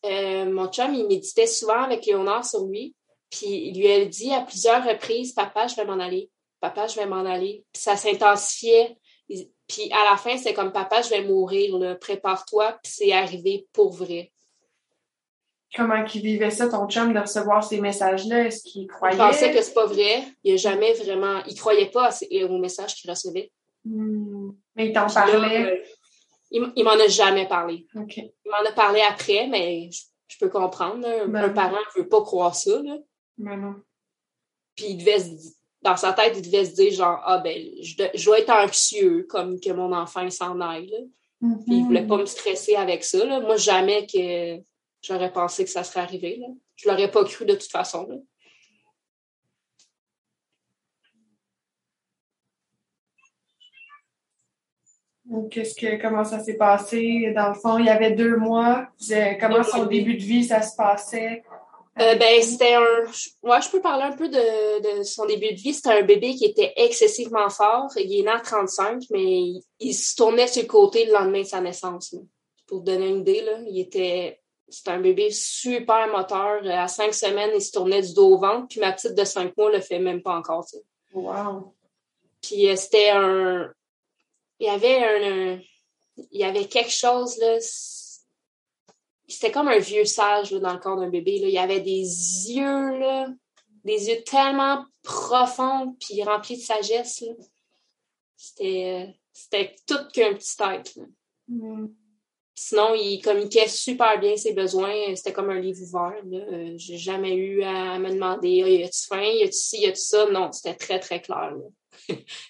euh, 0.06 0.44
mon 0.46 0.68
chum, 0.68 0.94
il 0.94 1.06
méditait 1.06 1.46
souvent 1.46 1.82
avec 1.82 2.06
Léonard 2.06 2.44
sur 2.44 2.64
lui, 2.64 2.94
puis 3.30 3.46
il 3.46 3.78
lui 3.78 3.90
a 3.90 4.04
dit 4.04 4.32
à 4.32 4.42
plusieurs 4.42 4.84
reprises, 4.84 5.32
Papa, 5.32 5.66
je 5.66 5.76
vais 5.76 5.84
m'en 5.84 5.98
aller. 5.98 6.30
Papa, 6.60 6.86
je 6.86 6.96
vais 6.96 7.06
m'en 7.06 7.24
aller. 7.24 7.64
Puis 7.72 7.82
ça 7.82 7.96
s'intensifiait. 7.96 8.96
Puis 9.28 9.90
à 9.92 10.10
la 10.10 10.16
fin, 10.16 10.36
c'est 10.36 10.54
comme 10.54 10.72
Papa, 10.72 11.02
je 11.02 11.10
vais 11.10 11.22
mourir, 11.22 11.98
prépare-toi, 11.98 12.78
puis 12.82 12.92
c'est 12.92 13.12
arrivé 13.12 13.66
pour 13.72 13.92
vrai 13.92 14.32
comment 15.76 16.04
il 16.14 16.20
vivait 16.22 16.50
ça, 16.50 16.68
ton 16.68 16.88
chum, 16.88 17.12
de 17.12 17.18
recevoir 17.18 17.62
ces 17.62 17.80
messages-là? 17.80 18.46
Est-ce 18.46 18.62
qu'il 18.62 18.86
croyait? 18.86 19.14
Il 19.14 19.18
pensait 19.18 19.52
que 19.52 19.62
c'est 19.62 19.74
pas 19.74 19.86
vrai. 19.86 20.24
Il 20.42 20.54
a 20.54 20.56
jamais 20.56 20.94
vraiment... 20.94 21.42
Il 21.46 21.54
croyait 21.54 21.90
pas 21.90 22.10
aux 22.48 22.58
messages 22.58 22.94
qu'il 22.94 23.10
recevait. 23.10 23.52
Hmm. 23.84 24.50
Mais 24.74 24.88
il 24.88 24.92
t'en 24.92 25.06
parlait? 25.06 25.66
Euh, 25.66 25.76
il, 26.76 26.84
m'en 26.84 26.92
a 26.92 27.08
jamais 27.08 27.46
parlé. 27.46 27.86
Il 27.94 28.50
m'en 28.50 28.68
a 28.68 28.72
parlé 28.72 29.00
après, 29.00 29.46
mais 29.46 29.90
je, 30.28 30.38
peux 30.38 30.48
comprendre. 30.48 31.06
Un 31.06 31.28
ben 31.28 31.52
parent 31.52 31.76
ne 31.76 32.00
veut 32.00 32.08
pas 32.08 32.22
croire 32.22 32.54
ça. 32.54 32.82
Là. 32.82 32.98
Ben 33.38 33.56
non. 33.56 33.74
Puis 34.74 34.86
il 34.90 34.98
devait 34.98 35.22
dans 35.82 35.96
sa 35.96 36.12
tête, 36.12 36.34
il 36.36 36.42
devait 36.42 36.64
se 36.64 36.74
dire 36.74 36.92
genre 36.92 37.20
Ah 37.24 37.38
ben, 37.38 37.56
je, 37.80 38.24
dois 38.24 38.40
être 38.40 38.50
anxieux 38.50 39.26
comme 39.28 39.60
que 39.60 39.70
mon 39.70 39.92
enfant 39.92 40.28
s'en 40.30 40.60
aille. 40.60 40.92
Puis 41.40 41.76
il 41.76 41.84
voulait 41.84 42.02
mm-hmm. 42.02 42.08
pas 42.08 42.18
me 42.18 42.26
stresser 42.26 42.76
avec 42.76 43.04
ça. 43.04 43.24
Là. 43.24 43.40
Moi, 43.40 43.56
jamais 43.56 44.06
que 44.06 44.62
j'aurais 45.02 45.32
pensé 45.32 45.64
que 45.64 45.70
ça 45.70 45.84
serait 45.84 46.00
arrivé. 46.00 46.38
Là. 46.40 46.48
Je 46.76 46.88
l'aurais 46.88 47.10
pas 47.10 47.24
cru 47.24 47.44
de 47.44 47.54
toute 47.54 47.70
façon. 47.70 48.24
Qu'est-ce 55.50 55.74
que, 55.74 56.00
comment 56.00 56.24
ça 56.24 56.38
s'est 56.38 56.56
passé? 56.56 57.32
Dans 57.34 57.48
le 57.48 57.54
fond, 57.54 57.78
il 57.78 57.86
y 57.86 57.90
avait 57.90 58.12
deux 58.12 58.36
mois. 58.36 58.86
Comment 59.40 59.62
son 59.62 59.86
début 59.86 60.14
de 60.14 60.22
vie, 60.22 60.44
ça 60.44 60.62
se 60.62 60.76
passait? 60.76 61.42
Euh, 61.98 62.14
ben, 62.16 62.42
c'était 62.42 62.74
un. 62.74 63.04
Moi, 63.42 63.60
je 63.60 63.70
peux 63.70 63.80
parler 63.80 64.04
un 64.04 64.12
peu 64.12 64.28
de, 64.28 65.02
son 65.02 65.24
début 65.24 65.54
de 65.54 65.60
vie. 65.60 65.72
C'était 65.72 65.98
un 66.00 66.02
bébé 66.02 66.34
qui 66.34 66.44
était 66.44 66.74
excessivement 66.76 67.48
fort. 67.48 67.90
Il 67.96 68.20
est 68.20 68.22
né 68.22 68.28
à 68.28 68.40
35, 68.40 69.04
mais 69.10 69.62
il, 69.80 69.94
se 69.94 70.14
tournait 70.14 70.46
sur 70.46 70.62
le 70.62 70.68
côté 70.68 71.06
le 71.06 71.12
lendemain 71.12 71.40
de 71.40 71.46
sa 71.46 71.60
naissance. 71.60 72.14
Pour 72.66 72.80
te 72.80 72.90
donner 72.90 73.08
une 73.08 73.20
idée, 73.20 73.42
là, 73.42 73.58
il 73.66 73.80
était 73.80 74.40
c'est 74.68 74.88
un 74.88 75.00
bébé 75.00 75.30
super 75.30 76.08
moteur. 76.08 76.60
À 76.66 76.88
cinq 76.88 77.14
semaines, 77.14 77.52
il 77.54 77.62
se 77.62 77.72
tournait 77.72 78.02
du 78.02 78.12
dos 78.12 78.34
au 78.34 78.38
ventre. 78.38 78.66
Puis 78.68 78.80
ma 78.80 78.92
petite 78.92 79.14
de 79.14 79.24
cinq 79.24 79.56
mois 79.56 79.70
le 79.70 79.80
fait 79.80 79.98
même 79.98 80.22
pas 80.22 80.36
encore. 80.36 80.66
Wow. 81.14 81.72
Puis 82.42 82.68
euh, 82.68 82.76
c'était 82.76 83.10
un. 83.10 83.72
Il 84.58 84.66
y 84.66 84.70
avait 84.70 85.04
un, 85.04 85.60
Il 86.30 86.40
y 86.40 86.44
avait 86.44 86.66
quelque 86.66 86.92
chose, 86.92 87.36
là. 87.38 87.58
C'était 89.28 89.50
comme 89.50 89.68
un 89.68 89.78
vieux 89.78 90.04
sage 90.04 90.52
dans 90.52 90.72
le 90.72 90.78
corps 90.78 90.96
d'un 90.96 91.10
bébé. 91.10 91.38
Là. 91.40 91.48
Il 91.48 91.54
y 91.54 91.58
avait 91.58 91.80
des 91.80 92.02
yeux, 92.52 92.98
là. 92.98 93.28
Des 93.84 94.08
yeux 94.08 94.22
tellement 94.24 94.84
profonds 95.02 95.96
puis 96.00 96.22
remplis 96.22 96.56
de 96.56 96.62
sagesse. 96.62 97.24
C'était. 98.36 99.14
C'était 99.32 99.76
tout 99.86 100.08
qu'un 100.14 100.32
petit 100.32 100.56
tête. 100.56 100.98
Mm. 101.46 101.88
Sinon, 102.54 102.94
il 102.94 103.20
communiquait 103.20 103.68
super 103.68 104.18
bien 104.18 104.34
ses 104.38 104.54
besoins. 104.54 105.14
C'était 105.14 105.34
comme 105.34 105.50
un 105.50 105.60
livre 105.60 105.82
ouvert. 105.82 106.22
Euh, 106.32 106.72
j'ai 106.78 106.96
jamais 106.96 107.34
eu 107.34 107.62
à 107.62 107.98
me 107.98 108.08
demander 108.08 108.62
ah, 108.64 108.68
y 108.68 108.82
a-tu 108.82 109.06
faim, 109.06 109.20
y 109.20 109.42
a-tu 109.42 109.52
ci, 109.52 109.80
y 109.82 109.86
a-tu 109.86 110.00
ça? 110.00 110.30
Non, 110.30 110.50
c'était 110.52 110.74
très, 110.74 110.98
très 110.98 111.20
clair. 111.20 111.52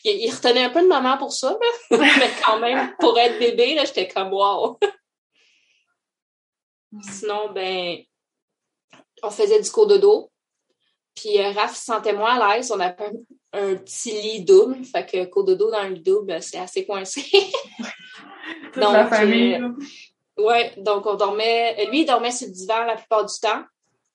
Il, 0.05 0.31
retenait 0.31 0.65
un 0.65 0.71
peu 0.71 0.83
de 0.83 0.88
maman 0.88 1.19
pour 1.19 1.33
ça, 1.33 1.59
mais 1.91 2.31
quand 2.45 2.59
même, 2.59 2.95
pour 2.99 3.19
être 3.19 3.38
bébé, 3.38 3.76
j'étais 3.85 4.09
comme 4.09 4.33
wow. 4.33 4.79
Sinon, 7.03 7.53
ben, 7.53 7.99
on 9.23 9.31
faisait 9.31 9.61
du 9.61 9.71
cours 9.71 9.87
de 9.87 9.97
dos. 9.97 10.31
Puis 11.15 11.41
euh, 11.41 11.50
Raph 11.50 11.75
se 11.75 11.85
sentait 11.85 12.12
moins 12.12 12.38
à 12.38 12.57
l'aise. 12.57 12.71
On 12.71 12.81
avait 12.81 13.11
un, 13.53 13.75
petit 13.76 14.12
lit 14.12 14.45
double. 14.45 14.85
Fait 14.85 15.07
que 15.07 15.25
cours 15.25 15.45
de 15.45 15.55
dos 15.55 15.71
dans 15.71 15.83
le 15.83 15.95
lit 15.95 16.03
double, 16.03 16.43
c'est 16.43 16.59
assez 16.59 16.87
coincé. 16.87 17.23
donc, 18.76 18.93
la 18.93 19.07
famille. 19.07 19.55
Euh, 19.55 20.43
ouais, 20.43 20.75
donc 20.76 21.07
on 21.07 21.15
dormait. 21.15 21.87
Lui, 21.87 22.03
il 22.03 22.07
dormait 22.07 22.31
sur 22.31 22.47
le 22.47 22.53
divan 22.53 22.85
la 22.85 22.97
plupart 22.97 23.25
du 23.25 23.35
temps. 23.41 23.65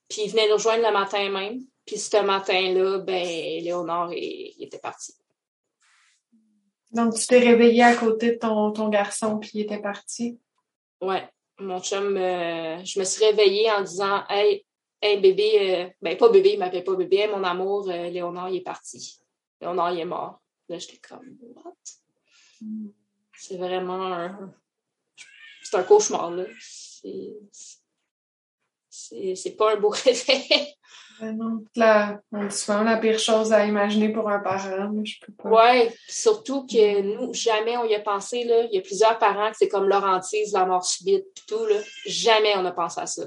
Puis 0.07 0.23
il 0.25 0.31
venait 0.31 0.47
nous 0.47 0.55
rejoindre 0.55 0.85
le 0.85 0.93
matin 0.93 1.29
même. 1.29 1.59
Puis 1.85 1.97
ce 1.97 2.17
matin-là, 2.17 2.99
ben, 2.99 3.25
Léonard, 3.63 4.13
il, 4.13 4.55
était 4.59 4.77
parti. 4.77 5.13
Donc, 6.91 7.15
tu 7.15 7.25
t'es 7.25 7.39
réveillé 7.39 7.83
à 7.83 7.95
côté 7.95 8.31
de 8.31 8.37
ton, 8.37 8.71
ton 8.71 8.89
garçon, 8.89 9.39
puis 9.39 9.51
il 9.53 9.61
était 9.61 9.81
parti? 9.81 10.39
Ouais. 10.99 11.27
Mon 11.59 11.79
chum, 11.79 12.17
euh, 12.17 12.83
je 12.83 12.99
me 12.99 13.05
suis 13.05 13.23
réveillée 13.23 13.71
en 13.71 13.81
disant 13.81 14.23
Hey, 14.29 14.65
hey 15.01 15.19
bébé, 15.19 15.59
euh, 15.59 15.89
ben 16.01 16.17
pas 16.17 16.29
bébé, 16.29 16.53
il 16.53 16.59
m'appelle 16.59 16.83
pas 16.83 16.95
bébé, 16.95 17.27
mon 17.27 17.43
amour, 17.43 17.87
euh, 17.89 18.09
Léonard, 18.09 18.49
il 18.49 18.57
est 18.57 18.61
parti. 18.61 19.19
Léonard, 19.59 19.93
il 19.93 19.99
est 19.99 20.05
mort. 20.05 20.41
Là, 20.67 20.79
j'étais 20.79 20.97
comme 20.97 21.37
What? 21.55 21.75
C'est 23.37 23.57
vraiment 23.57 24.05
un. 24.05 24.53
C'est 25.63 25.77
un 25.77 25.83
cauchemar, 25.83 26.31
là. 26.31 26.45
C'est 28.89 29.55
pas 29.57 29.73
un 29.73 29.79
beau 29.79 29.89
réveil. 30.05 30.75
Non, 31.21 31.63
la, 31.75 32.19
souvent 32.49 32.83
la 32.83 32.97
pire 32.97 33.19
chose 33.19 33.53
à 33.53 33.65
imaginer 33.65 34.09
pour 34.09 34.29
un 34.29 34.39
parent, 34.39 34.89
mais 34.91 35.05
je 35.05 35.19
peux 35.25 35.33
pas. 35.33 35.49
Oui, 35.49 35.89
surtout 36.07 36.65
que 36.65 37.01
nous, 37.01 37.33
jamais 37.33 37.77
on 37.77 37.85
y 37.85 37.95
a 37.95 37.99
pensé, 37.99 38.43
là. 38.43 38.63
Il 38.63 38.75
y 38.75 38.77
a 38.77 38.81
plusieurs 38.81 39.17
parents 39.19 39.51
que 39.51 39.57
c'est 39.57 39.67
comme 39.67 39.87
leur 39.87 40.03
hantise, 40.03 40.53
la 40.53 40.65
mort 40.65 40.85
subite, 40.85 41.25
tout, 41.47 41.65
là. 41.65 41.77
Jamais 42.05 42.53
on 42.57 42.65
a 42.65 42.71
pensé 42.71 43.01
à 43.01 43.05
ça. 43.05 43.23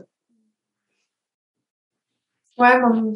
Ouais, 2.56 2.74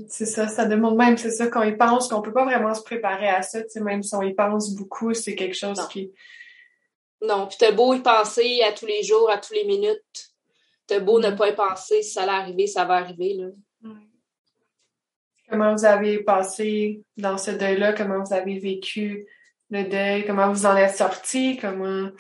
c'est 0.09 0.27
ça, 0.27 0.49
ça 0.49 0.67
demande 0.67 0.97
même, 0.97 1.17
c'est 1.17 1.31
ça, 1.31 1.47
qu'on 1.47 1.63
y 1.63 1.77
pense, 1.77 2.09
qu'on 2.09 2.23
peut 2.23 2.33
pas 2.33 2.45
vraiment 2.45 2.75
se 2.75 2.83
préparer 2.83 3.29
à 3.29 3.43
ça, 3.43 3.61
même 3.81 4.03
si 4.03 4.15
on 4.17 4.23
y 4.23 4.35
pense 4.35 4.75
beaucoup, 4.75 5.15
c'est 5.15 5.37
quelque 5.37 5.55
chose 5.55 5.87
qui... 5.89 6.13
Non, 7.23 7.47
puis 7.47 7.57
t'as 7.59 7.71
beau 7.71 7.95
y 7.95 8.01
penser 8.01 8.63
à 8.63 8.73
tous 8.73 8.87
les 8.87 9.05
jours, 9.05 9.31
à 9.31 9.39
tous 9.39 9.53
les 9.53 9.65
minutes, 9.65 10.33
t'as 10.89 10.99
beau 10.99 11.21
ne 11.21 11.31
mm. 11.31 11.37
pas 11.37 11.49
y 11.51 11.55
penser, 11.55 12.03
si 12.03 12.11
ça 12.11 12.23
allait 12.23 12.33
arriver, 12.33 12.67
ça 12.67 12.85
va 12.85 12.95
arriver, 12.95 13.35
là. 13.35 13.47
Comment 15.49 15.75
vous 15.75 15.85
avez 15.85 16.23
passé 16.23 17.03
dans 17.17 17.39
ce 17.39 17.53
deuil-là? 17.53 17.95
Comment 17.95 18.23
vous 18.23 18.35
avez 18.35 18.59
vécu 18.59 19.27
le 19.71 19.85
deuil? 19.85 20.27
Comment 20.27 20.53
vous 20.53 20.67
en 20.67 20.77
êtes 20.77 20.97
sorti? 20.97 21.57
Comment... 21.57 22.11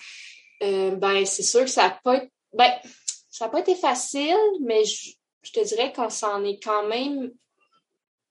Euh, 0.62 0.96
ben, 0.96 1.24
c'est 1.26 1.42
sûr 1.42 1.60
que 1.60 1.70
ça 1.70 1.88
n'a 1.88 2.00
pas 2.02 2.16
été... 2.16 2.32
Ben, 2.52 2.72
ça 3.28 3.48
pas 3.48 3.60
été 3.60 3.74
facile, 3.74 4.34
mais 4.62 4.82
je, 4.84 5.52
te 5.52 5.64
dirais 5.64 5.92
qu'on 5.92 6.08
s'en 6.08 6.42
est 6.44 6.58
quand 6.62 6.88
même... 6.88 7.30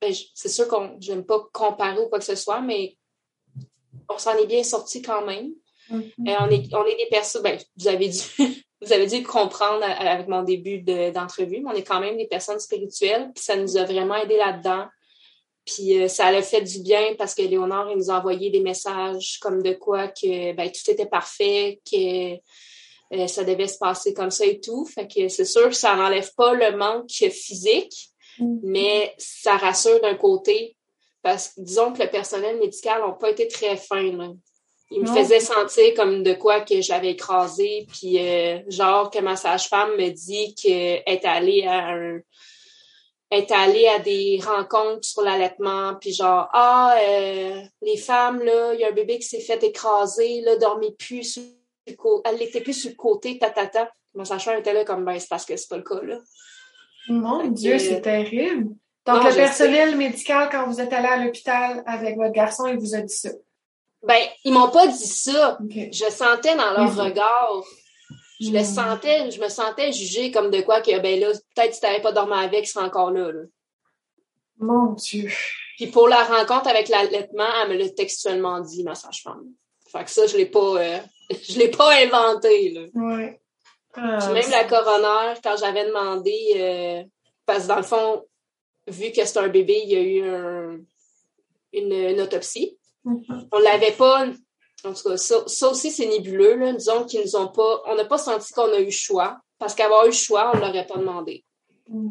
Ben, 0.01 0.13
c'est 0.34 0.50
sûr 0.50 0.68
qu'on 0.68 0.98
n'aime 0.98 1.25
pas 1.25 1.48
comparer 1.54 2.00
ou 2.00 2.10
quoi 2.10 2.20
que 2.20 2.25
ce 2.25 2.36
soit, 2.36 2.62
mais 2.62 2.98
on 4.10 4.18
s'en 4.18 4.36
est 4.38 4.48
bien 4.48 4.63
sorti 4.63 5.01
quand 5.01 5.25
même. 5.25 5.51
Mm-hmm. 5.92 6.38
on, 6.39 6.50
est, 6.50 6.74
on 6.74 6.86
est 6.86 6.98
des 6.98 7.10
personnes... 7.10 7.44
Ben, 7.44 7.60
vous 7.77 7.88
avez 7.88 8.10
dû... 8.10 8.63
vous 8.81 8.93
avez 8.93 9.07
dû 9.07 9.24
comprendre 9.24 9.84
avec 9.84 10.27
mon 10.27 10.43
début 10.43 10.79
d'entrevue, 10.79 11.62
mais 11.62 11.72
on 11.72 11.75
est 11.75 11.84
quand 11.84 12.00
même 12.00 12.17
des 12.17 12.27
personnes 12.27 12.60
spirituelles, 12.60 13.31
puis 13.34 13.43
ça 13.43 13.55
nous 13.55 13.77
a 13.77 13.86
vraiment 13.86 14.15
aidé 14.15 14.38
là-dedans. 14.38 14.86
Puis 15.65 16.01
euh, 16.01 16.07
ça 16.07 16.27
a 16.27 16.41
fait 16.41 16.62
du 16.62 16.81
bien 16.81 17.15
parce 17.17 17.36
que 17.36 17.41
Léonard 17.41 17.91
il 17.91 17.98
nous 17.98 18.10
a 18.10 18.19
envoyé 18.19 18.50
des 18.50 18.62
messages 18.62 19.38
comme 19.41 19.62
de 19.62 19.74
quoi 19.74 20.07
que 20.07 20.53
ben, 20.53 20.72
tout 20.72 20.89
était 20.89 21.07
parfait, 21.07 21.81
que 21.89 22.36
euh, 23.13 23.27
ça 23.27 23.43
devait 23.43 23.67
se 23.67 23.77
passer 23.77 24.13
comme 24.13 24.31
ça 24.31 24.46
et 24.46 24.60
tout. 24.60 24.86
Fait 24.86 25.07
que 25.07 25.27
c'est 25.27 25.46
sûr 25.46 25.67
que 25.67 25.75
ça 25.75 25.96
n'enlève 25.96 26.31
pas 26.36 26.53
le 26.53 26.77
manque 26.77 27.10
physique, 27.10 28.12
mm-hmm. 28.39 28.60
mais 28.63 29.13
ça 29.17 29.57
rassure 29.57 30.00
d'un 30.01 30.15
côté. 30.15 30.75
Parce 31.22 31.50
que 31.50 31.62
disons 31.62 31.91
que 31.91 32.03
le 32.03 32.10
personnel 32.10 32.57
médical 32.60 33.01
n'a 33.01 33.12
pas 33.12 33.31
été 33.31 33.48
très 33.50 33.75
fin. 33.75 34.12
Là. 34.13 34.29
Il 34.89 35.01
me 35.01 35.08
faisait 35.08 35.41
sentir 35.41 35.94
comme 35.96 36.24
de 36.24 36.34
quoi 36.34 36.62
que 36.62 36.82
j'avais 36.82 37.12
écrasé, 37.12 37.86
puis 37.91 38.20
euh, 38.20 38.60
genre 38.70 39.12
que 39.12 39.20
ma 39.20 39.36
sage-femme 39.36 39.98
me 39.98 40.10
dit 40.10 40.56
qu'elle 40.56 41.03
est 41.06 41.25
allée 41.25 41.65
à 41.65 41.89
un 41.89 42.20
est 43.29 43.51
allée 43.51 43.88
à 43.88 44.00
des 44.00 44.39
rencontres 44.41 45.06
sur 45.06 45.22
l'allaitement, 45.22 45.96
puis 46.00 46.13
genre 46.13 46.48
ah 46.53 46.96
euh, 47.01 47.62
les 47.82 47.98
femmes 47.98 48.41
là, 48.41 48.74
il 48.74 48.79
y 48.79 48.86
a 48.86 48.88
un 48.88 48.94
bébé 48.94 49.20
qui 49.20 49.27
s'est 49.27 49.41
fait 49.41 49.62
écraser, 49.63 50.39
là 50.41 50.56
dormait 50.56 50.96
plus 50.98 51.24
sur 51.24 51.44
le 51.86 51.94
côté, 51.96 52.29
elle 52.29 52.41
était 52.41 52.62
plus 52.62 52.74
sur 52.74 52.89
le 52.89 52.96
côté, 52.96 53.38
tatata. 53.38 53.67
Ta, 53.67 53.86
ta. 53.86 53.91
Ma 54.13 54.24
sage-femme 54.24 54.60
était 54.60 54.74
là 54.74 54.86
comme 54.86 55.03
ben 55.03 55.20
c'est 55.20 55.27
parce 55.27 55.46
que 55.46 55.58
c'est 55.58 55.67
pas 55.67 55.77
le 55.77 55.84
cas 55.84 56.01
là. 56.01 56.17
Mon 57.10 57.48
Dieu, 57.48 57.77
c'est 57.77 58.01
terrible. 58.01 58.70
Donc 59.06 59.24
le 59.24 59.36
personnel 59.36 59.96
médical 59.96 60.50
quand 60.51 60.67
vous 60.67 60.82
êtes 60.82 60.91
allé 60.91 61.08
à 61.08 61.24
l'hôpital 61.24 61.84
avec 61.86 62.17
votre 62.17 62.34
garçon, 62.34 62.67
il 62.67 62.77
vous 62.77 62.96
a 62.96 63.01
dit 63.01 63.13
ça. 63.13 63.29
Ben, 64.07 64.25
ils 64.45 64.53
m'ont 64.53 64.69
pas 64.69 64.87
dit 64.87 65.07
ça. 65.07 65.57
Je 65.69 66.09
sentais 66.09 66.55
dans 66.55 66.71
leur 66.71 66.95
regard. 66.95 67.61
Je 68.39 68.51
le 68.51 68.61
hmm. 68.61 68.63
sentais, 68.63 69.31
je 69.31 69.41
me 69.41 69.49
sentais 69.49 69.91
jugée 69.91 70.31
comme 70.31 70.49
de 70.49 70.61
quoi 70.61 70.81
que, 70.81 70.97
ben 70.99 71.19
là, 71.19 71.31
peut-être 71.55 71.73
si 71.73 71.81
t'avais 71.81 72.01
pas 72.01 72.11
dormi 72.11 72.33
avec, 72.33 72.65
il 72.65 72.67
serait 72.67 72.85
encore 72.85 73.11
là, 73.11 73.31
Mon 74.59 74.93
Dieu. 74.93 75.29
Puis 75.75 75.87
pour 75.87 76.07
la 76.07 76.23
rencontre 76.23 76.69
avec 76.69 76.87
l'allaitement, 76.87 77.49
elle 77.63 77.69
me 77.69 77.77
l'a 77.77 77.89
textuellement 77.89 78.59
dit, 78.61 78.83
ma 78.83 78.95
sage-femme. 78.95 79.43
Fait 79.91 80.03
que 80.03 80.11
ça, 80.11 80.27
je 80.27 80.37
l'ai 80.37 80.45
pas, 80.45 80.59
euh, 80.59 80.99
je 81.49 81.57
l'ai 81.57 81.69
pas 81.69 81.95
inventé, 81.99 82.71
là. 82.71 82.81
Ouais. 82.93 83.41
Ah, 83.95 84.31
même 84.31 84.51
la 84.51 84.63
coroner, 84.65 85.39
quand 85.43 85.57
j'avais 85.57 85.87
demandé, 85.87 86.53
euh, 86.55 87.03
parce 87.45 87.63
que 87.63 87.67
dans 87.69 87.77
le 87.77 87.83
fond, 87.83 88.23
vu 88.85 89.11
que 89.11 89.25
c'est 89.25 89.39
un 89.39 89.47
bébé, 89.47 89.81
il 89.83 89.89
y 89.89 89.95
a 89.95 90.01
eu 90.01 90.85
une 91.73 92.21
autopsie. 92.21 92.77
On 93.51 93.59
l'avait 93.59 93.91
pas. 93.91 94.27
En 94.83 94.93
tout 94.93 95.09
cas, 95.09 95.17
ça, 95.17 95.69
aussi, 95.69 95.91
c'est 95.91 96.05
nébuleux. 96.05 96.55
Là. 96.55 96.73
Disons 96.73 97.05
qu'ils 97.05 97.21
nous 97.21 97.35
ont 97.35 97.47
pas. 97.47 97.81
On 97.87 97.95
n'a 97.95 98.05
pas 98.05 98.17
senti 98.17 98.53
qu'on 98.53 98.71
a 98.71 98.79
eu 98.79 98.85
le 98.85 98.91
choix. 98.91 99.39
Parce 99.59 99.73
qu'avoir 99.73 100.05
eu 100.05 100.09
le 100.09 100.13
choix, 100.13 100.51
on 100.53 100.57
ne 100.57 100.61
l'aurait 100.61 100.85
pas 100.85 100.97
demandé. 100.97 101.43
Mm. 101.89 102.09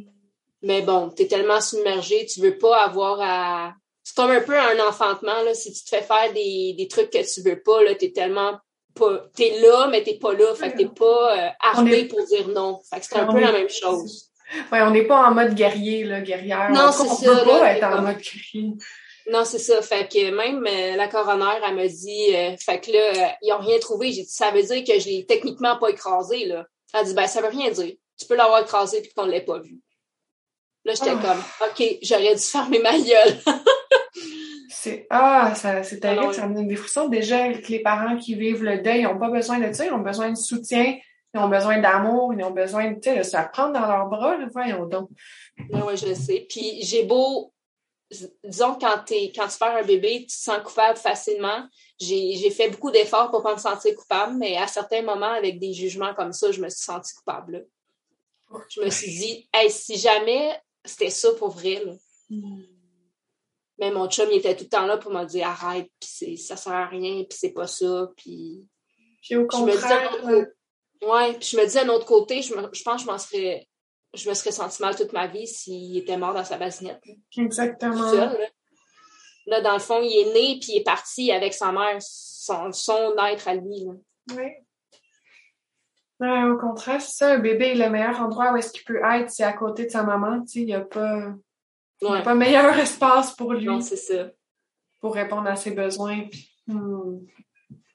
Mais 0.63 0.83
bon, 0.83 1.11
tu 1.11 1.23
es 1.23 1.27
tellement 1.29 1.61
submergé, 1.61 2.27
tu 2.27 2.41
veux 2.41 2.59
pas 2.59 2.83
avoir 2.83 3.21
à. 3.21 3.75
C'est 4.03 4.17
comme 4.17 4.31
un 4.31 4.41
peu 4.41 4.57
un 4.57 4.89
enfantement, 4.89 5.43
là. 5.43 5.55
Si 5.55 5.73
tu 5.73 5.85
te 5.85 5.91
fais 5.91 6.03
faire 6.03 6.33
des, 6.33 6.75
des 6.77 6.89
trucs 6.89 7.11
que 7.11 7.35
tu 7.35 7.43
veux 7.43 7.61
pas, 7.63 7.83
là, 7.83 7.95
t'es 7.95 8.13
tellement 8.13 8.59
pas. 8.95 9.27
T'es 9.35 9.61
là, 9.61 9.89
mais 9.91 10.03
t'es 10.03 10.19
pas 10.19 10.33
là. 10.33 10.55
Fait 10.55 10.73
que 10.73 10.79
t'es 10.79 10.87
pas 10.87 11.39
euh, 11.39 11.49
armé 11.61 12.05
pour 12.07 12.25
dire 12.25 12.49
non. 12.49 12.81
Fait 12.91 13.01
que 13.01 13.07
c'est 13.07 13.17
un 13.17 13.27
peu 13.27 13.41
la 13.41 13.53
même 13.53 13.69
chose. 13.69 14.31
Ouais, 14.73 14.81
on 14.83 14.91
n'est 14.91 15.07
pas 15.07 15.29
en 15.29 15.35
mode 15.35 15.55
guerrier, 15.55 16.05
là, 16.05 16.21
guerrière. 16.21 16.71
Non, 16.71 16.93
c'est 16.93 17.07
ça. 17.07 17.33
On 17.33 17.45
peut 17.45 17.51
pas 17.51 17.73
être 17.73 17.85
en 17.85 18.03
mode 18.03 18.19
guerrier. 18.19 18.73
Non, 19.31 19.45
c'est 19.45 19.59
ça. 19.59 19.83
Fait 19.83 20.11
que 20.11 20.31
même 20.31 20.65
euh, 20.67 20.97
la 20.97 21.09
coroner, 21.09 21.61
elle 21.67 21.75
me 21.75 21.89
dit, 21.89 22.35
euh, 22.35 22.57
fait 22.59 22.81
que 22.81 22.93
là, 22.93 22.99
euh, 22.99 23.33
ils 23.43 23.53
ont 23.53 23.59
rien 23.59 23.79
trouvé. 23.79 24.13
J'ai 24.13 24.23
dit, 24.23 24.31
ça 24.31 24.51
veut 24.53 24.63
dire 24.63 24.85
que 24.85 25.01
je 25.01 25.09
l'ai 25.09 25.27
techniquement 25.27 25.77
pas 25.79 25.89
écrasé, 25.89 26.47
là. 26.47 26.65
Elle 26.95 27.07
dit, 27.07 27.15
ben, 27.15 27.27
ça 27.27 27.41
veut 27.41 27.49
rien 27.49 27.71
dire. 27.71 27.95
Tu 28.19 28.27
peux 28.27 28.37
l'avoir 28.37 28.63
écrasé 28.63 29.03
puis 29.03 29.13
qu'on 29.15 29.27
l'ait 29.27 29.45
pas 29.45 29.59
vu. 29.59 29.81
Là, 30.85 30.95
j'étais 30.95 31.11
ah. 31.11 31.21
comme, 31.21 31.69
OK, 31.69 31.99
j'aurais 32.03 32.35
dû 32.35 32.41
fermer 32.41 32.79
ma 32.79 32.97
gueule. 32.97 33.41
c'est, 34.71 35.07
ah, 35.11 35.53
ça, 35.57 35.83
c'est 35.83 35.97
ah 36.05 36.15
terrible, 36.15 36.33
ça 36.33 36.47
me 36.47 36.55
donne 36.55 36.69
des 36.69 36.77
frissons. 36.77 37.09
Déjà, 37.09 37.49
les 37.49 37.81
parents 37.81 38.17
qui 38.17 38.37
vivent 38.37 38.63
le 38.63 38.79
deuil, 38.79 39.01
ils 39.01 39.05
n'ont 39.05 39.19
pas 39.19 39.31
besoin 39.31 39.59
de 39.59 39.73
ça, 39.73 39.85
ils 39.85 39.93
ont 39.93 39.99
besoin 39.99 40.31
de 40.31 40.37
soutien, 40.37 40.97
ils 41.35 41.41
ont 41.41 41.49
besoin 41.49 41.81
d'amour, 41.81 42.33
ils 42.33 42.45
ont 42.45 42.53
besoin 42.53 42.93
de, 42.93 43.01
tu 43.01 43.11
sais, 43.11 43.25
ça 43.25 43.43
prendre 43.43 43.73
dans 43.73 43.87
leurs 43.87 44.07
bras, 44.07 44.37
là, 44.37 44.47
voyons 44.53 44.87
donc. 44.87 45.11
Oui, 45.59 45.97
je 45.97 46.15
sais. 46.15 46.47
Puis 46.49 46.83
j'ai 46.83 47.03
beau 47.03 47.53
disons, 48.11 48.77
quand, 48.81 49.05
quand 49.09 49.49
tu 49.49 49.59
perds 49.59 49.77
un 49.77 49.85
bébé, 49.85 50.21
tu 50.21 50.27
te 50.27 50.33
sens 50.33 50.59
coupable 50.63 50.99
facilement. 50.99 51.67
J'ai 52.01 52.51
fait 52.51 52.71
beaucoup 52.71 52.91
d'efforts 52.91 53.31
pour 53.31 53.43
pas 53.43 53.55
me 53.55 53.61
sentir 53.61 53.95
coupable, 53.95 54.37
mais 54.37 54.57
à 54.57 54.67
certains 54.67 55.03
moments, 55.03 55.33
avec 55.33 55.59
des 55.59 55.73
jugements 55.73 56.15
comme 56.15 56.33
ça, 56.33 56.53
je 56.53 56.61
me 56.61 56.69
suis 56.69 56.85
sentie 56.85 57.15
coupable. 57.15 57.67
Je 58.71 58.81
me 58.81 58.91
suis 58.91 59.11
dit, 59.11 59.49
hey, 59.53 59.71
si 59.71 59.97
jamais 59.97 60.61
c'était 60.85 61.11
ça 61.11 61.33
pour 61.33 61.51
vrai, 61.51 61.83
mais 63.79 63.91
mon 63.91 64.09
chum, 64.09 64.29
il 64.31 64.39
était 64.39 64.57
tout 64.57 64.65
le 64.65 64.71
temps 64.71 64.87
là 64.87 64.97
pour 64.99 65.13
me 65.13 65.25
dire, 65.25 65.49
arrête, 65.49 65.91
puis 66.01 66.39
ça 66.39 66.57
sert 66.57 66.73
à 66.73 66.87
rien, 66.87 67.25
puis 67.25 67.39
c'est 67.39 67.53
pas 67.53 67.67
ça, 67.67 68.11
puis... 68.17 68.67
Puis 69.21 69.37
au 69.37 69.47
contraire... 69.47 70.17
Je 70.23 70.27
me 70.27 70.57
ouais, 71.03 71.33
puis 71.35 71.49
je 71.51 71.57
me 71.57 71.67
dis, 71.67 71.75
d'un 71.75 71.89
autre 71.89 72.07
côté, 72.07 72.41
je, 72.41 72.55
je 72.73 72.83
pense 72.83 73.03
que 73.03 73.03
je 73.03 73.07
m'en 73.07 73.19
serais 73.19 73.69
je 74.17 74.29
me 74.29 74.35
serais 74.35 74.53
senti 74.53 74.83
mal 74.83 74.97
toute 74.97 75.13
ma 75.13 75.27
vie 75.27 75.47
s'il 75.47 75.97
était 75.97 76.17
mort 76.17 76.35
dans 76.35 76.45
sa 76.45 76.57
basinette. 76.57 77.03
Exactement. 77.37 78.11
là. 79.47 79.61
dans 79.61 79.75
le 79.75 79.79
fond, 79.79 80.01
il 80.03 80.13
est 80.13 80.33
né 80.33 80.59
puis 80.61 80.73
il 80.73 80.77
est 80.79 80.85
parti 80.85 81.31
avec 81.31 81.55
sa 81.55 81.73
mère, 81.73 81.99
son, 82.01 82.73
son 82.73 83.15
être 83.29 83.49
à 83.49 83.55
lui. 83.55 83.87
Oui. 84.35 84.51
au 86.21 86.57
contraire, 86.59 87.01
c'est 87.01 87.17
ça, 87.17 87.33
un 87.35 87.39
bébé, 87.39 87.75
le 87.75 87.91
meilleur 87.91 88.21
endroit 88.21 88.53
où 88.53 88.57
est-ce 88.57 88.73
qu'il 88.73 88.85
peut 88.85 89.01
être, 89.05 89.31
c'est 89.31 89.45
à 89.45 89.53
côté 89.53 89.87
de 89.87 89.91
sa 89.91 90.03
maman. 90.03 90.43
Il 90.55 90.67
n'y 90.67 90.75
a 90.75 90.81
pas. 90.81 91.35
Ouais. 92.03 92.23
pas 92.23 92.35
meilleur 92.35 92.77
espace 92.79 93.35
pour 93.35 93.53
lui. 93.53 93.67
Non, 93.67 93.81
c'est 93.81 93.97
ça. 93.97 94.31
Pour 95.01 95.15
répondre 95.15 95.49
à 95.49 95.57
ses 95.57 95.73
besoins. 95.73 96.27
Puis, 96.29 96.51
hmm. 96.67 97.19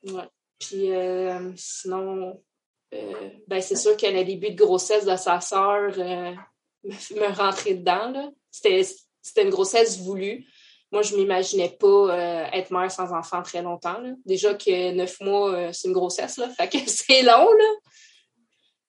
ouais. 0.05 0.29
Puis 0.59 0.93
euh, 0.93 1.51
sinon, 1.55 2.39
ben 3.47 3.61
c'est 3.61 3.75
sûr 3.75 3.95
que 3.95 4.05
le 4.05 4.23
début 4.23 4.51
de 4.51 4.63
grossesse 4.63 5.05
de 5.05 5.15
sa 5.15 5.39
sœur 5.39 5.93
euh, 5.97 6.33
me, 6.83 7.35
rentrait 7.35 7.75
dedans. 7.75 8.33
C'était 8.51 9.43
une 9.43 9.49
grossesse 9.49 9.99
voulue. 9.99 10.45
Moi, 10.91 11.01
je 11.03 11.15
m'imaginais 11.15 11.69
pas 11.69 11.87
euh, 11.87 12.45
être 12.51 12.71
mère 12.71 12.91
sans 12.91 13.13
enfant 13.13 13.41
très 13.43 13.61
longtemps. 13.61 14.01
Déjà 14.25 14.53
que 14.55 14.91
neuf 14.91 15.21
mois, 15.21 15.71
c'est 15.71 15.87
une 15.87 15.93
grossesse, 15.93 16.37
là. 16.37 16.49
Fait 16.49 16.67
que 16.67 16.77
c'est 16.85 17.21
long, 17.21 17.49
là. 17.51 17.73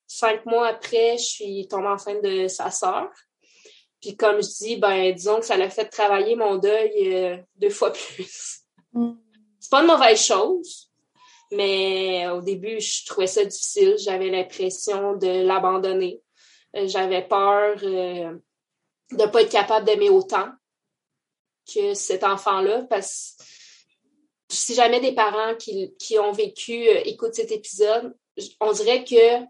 Cinq 0.09 0.45
mois 0.47 0.67
après, 0.67 1.17
je 1.17 1.25
suis 1.25 1.69
tombée 1.69 1.89
enceinte 1.89 2.23
de 2.23 2.49
sa 2.49 2.71
sœur. 2.71 3.09
Puis 4.01 4.17
comme 4.17 4.43
je 4.43 4.65
dis, 4.65 4.77
ben 4.77 5.15
disons 5.15 5.39
que 5.39 5.47
ça 5.47 5.57
l'a 5.57 5.71
fait 5.71 5.85
travailler 5.87 6.35
mon 6.35 6.57
deuil 6.57 7.41
deux 7.57 7.71
fois 7.71 7.93
plus. 7.93 8.63
Mm. 8.93 9.13
C'est 9.61 9.71
pas 9.71 9.81
une 9.81 9.87
mauvaise 9.87 10.21
chose 10.21 10.92
Mais 11.53 12.27
au 12.29 12.41
début, 12.41 12.81
je 12.81 13.05
trouvais 13.05 13.27
ça 13.27 13.45
difficile. 13.45 13.97
J'avais 13.99 14.31
l'impression 14.31 15.17
de 15.17 15.45
l'abandonner. 15.47 16.23
Euh, 16.77 16.89
j'avais 16.89 17.23
peur 17.23 17.79
euh, 17.83 18.35
de 19.13 19.23
ne 19.23 19.27
pas 19.27 19.43
être 19.43 19.53
capable 19.53 19.85
d'aimer 19.85 20.09
autant 20.09 20.49
que 21.73 21.93
cet 21.95 22.25
enfant-là 22.25 22.87
parce 22.89 23.37
que 24.49 24.55
si 24.55 24.75
jamais 24.75 25.01
des 25.01 25.15
parents 25.15 25.55
qui, 25.57 25.95
qui 25.99 26.19
ont 26.19 26.33
vécu 26.33 26.89
euh, 26.89 27.03
écoutent 27.05 27.35
cet 27.35 27.53
épisode, 27.53 28.17
on 28.61 28.73
dirait 28.73 29.05
que 29.05 29.45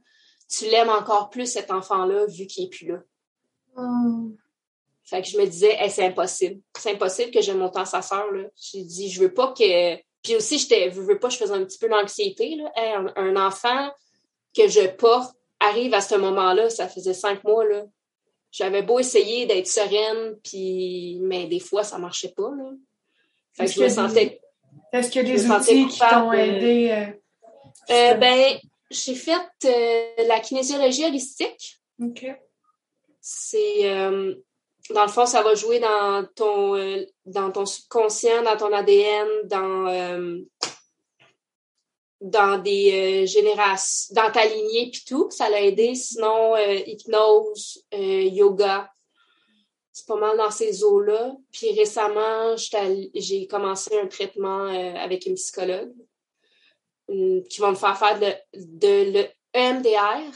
tu 0.48 0.64
l'aimes 0.66 0.90
encore 0.90 1.30
plus 1.30 1.46
cet 1.46 1.70
enfant-là 1.70 2.26
vu 2.26 2.46
qu'il 2.46 2.64
n'est 2.64 2.70
plus 2.70 2.88
là. 2.88 3.02
Hmm. 3.76 4.34
Fait 5.04 5.22
que 5.22 5.28
je 5.28 5.38
me 5.38 5.46
disais, 5.46 5.78
c'est 5.88 6.06
impossible. 6.06 6.60
C'est 6.76 6.92
impossible 6.92 7.30
que 7.30 7.40
j'aime 7.40 7.62
autant 7.62 7.84
sa 7.84 8.02
sœur. 8.02 8.26
J'ai 8.56 8.82
dit, 8.82 9.10
je 9.10 9.20
veux 9.20 9.32
pas 9.32 9.52
que. 9.52 9.96
Puis 10.22 10.36
aussi, 10.36 10.58
j'étais, 10.58 10.90
je 10.90 11.00
veux 11.00 11.18
pas, 11.18 11.28
je 11.28 11.36
faisais 11.36 11.52
un 11.52 11.64
petit 11.64 11.78
peu 11.78 11.88
d'anxiété. 11.88 12.58
un, 12.76 13.12
un, 13.16 13.36
enfant 13.36 13.90
que 14.56 14.68
je 14.68 14.86
porte 14.88 15.34
arrive 15.60 15.94
à 15.94 16.00
ce 16.00 16.14
moment-là, 16.14 16.70
ça 16.70 16.88
faisait 16.88 17.14
cinq 17.14 17.42
mois. 17.44 17.64
Là. 17.64 17.84
J'avais 18.50 18.82
beau 18.82 18.98
essayer 18.98 19.46
d'être 19.46 19.66
sereine, 19.66 20.36
puis 20.44 21.18
mais 21.22 21.46
des 21.46 21.60
fois, 21.60 21.84
ça 21.84 21.98
marchait 21.98 22.32
pas. 22.36 22.50
Là. 22.50 22.70
Fait 23.54 23.66
que 23.66 23.72
je 23.72 23.80
me 23.80 23.88
sentais. 23.88 24.40
Est-ce 24.92 25.10
qu'il 25.10 25.26
y 25.26 25.30
a 25.30 25.34
des 25.34 25.50
outils 25.50 25.88
qui 25.88 25.98
t'ont 25.98 26.32
aidé? 26.32 26.90
Euh, 26.90 27.06
euh, 27.90 28.14
ben, 28.14 28.58
j'ai 28.90 29.14
fait 29.14 29.40
euh, 29.64 30.24
la 30.26 30.40
kinésiologie 30.40 31.04
holistique. 31.04 31.80
OK. 32.00 32.26
C'est 33.20 34.18
dans 34.90 35.02
le 35.02 35.10
fond, 35.10 35.26
ça 35.26 35.42
va 35.42 35.54
jouer 35.54 35.78
dans 35.78 36.26
ton 36.34 37.04
dans 37.24 37.50
ton 37.50 37.66
subconscient, 37.66 38.42
dans 38.42 38.56
ton 38.56 38.72
ADN, 38.72 39.28
dans 39.44 40.42
dans 42.20 42.58
des 42.58 43.26
générations, 43.26 44.14
dans 44.14 44.30
ta 44.30 44.46
lignée 44.46 44.90
puis 44.92 45.02
tout, 45.06 45.28
ça 45.30 45.50
l'a 45.50 45.60
aidé. 45.62 45.94
Sinon, 45.94 46.56
hypnose, 46.56 47.84
yoga, 47.92 48.92
c'est 49.92 50.06
pas 50.06 50.16
mal 50.16 50.36
dans 50.36 50.50
ces 50.50 50.84
eaux-là. 50.84 51.32
Puis 51.52 51.72
récemment, 51.72 52.56
j'ai 52.56 53.46
commencé 53.46 53.98
un 53.98 54.06
traitement 54.06 54.66
avec 54.66 55.26
une 55.26 55.34
psychologue 55.34 55.92
qui 57.08 57.60
va 57.60 57.70
me 57.70 57.76
faire 57.76 57.98
faire 57.98 58.18
de, 58.18 58.32
de 58.54 59.18
le 59.18 59.26
EMDR 59.54 60.32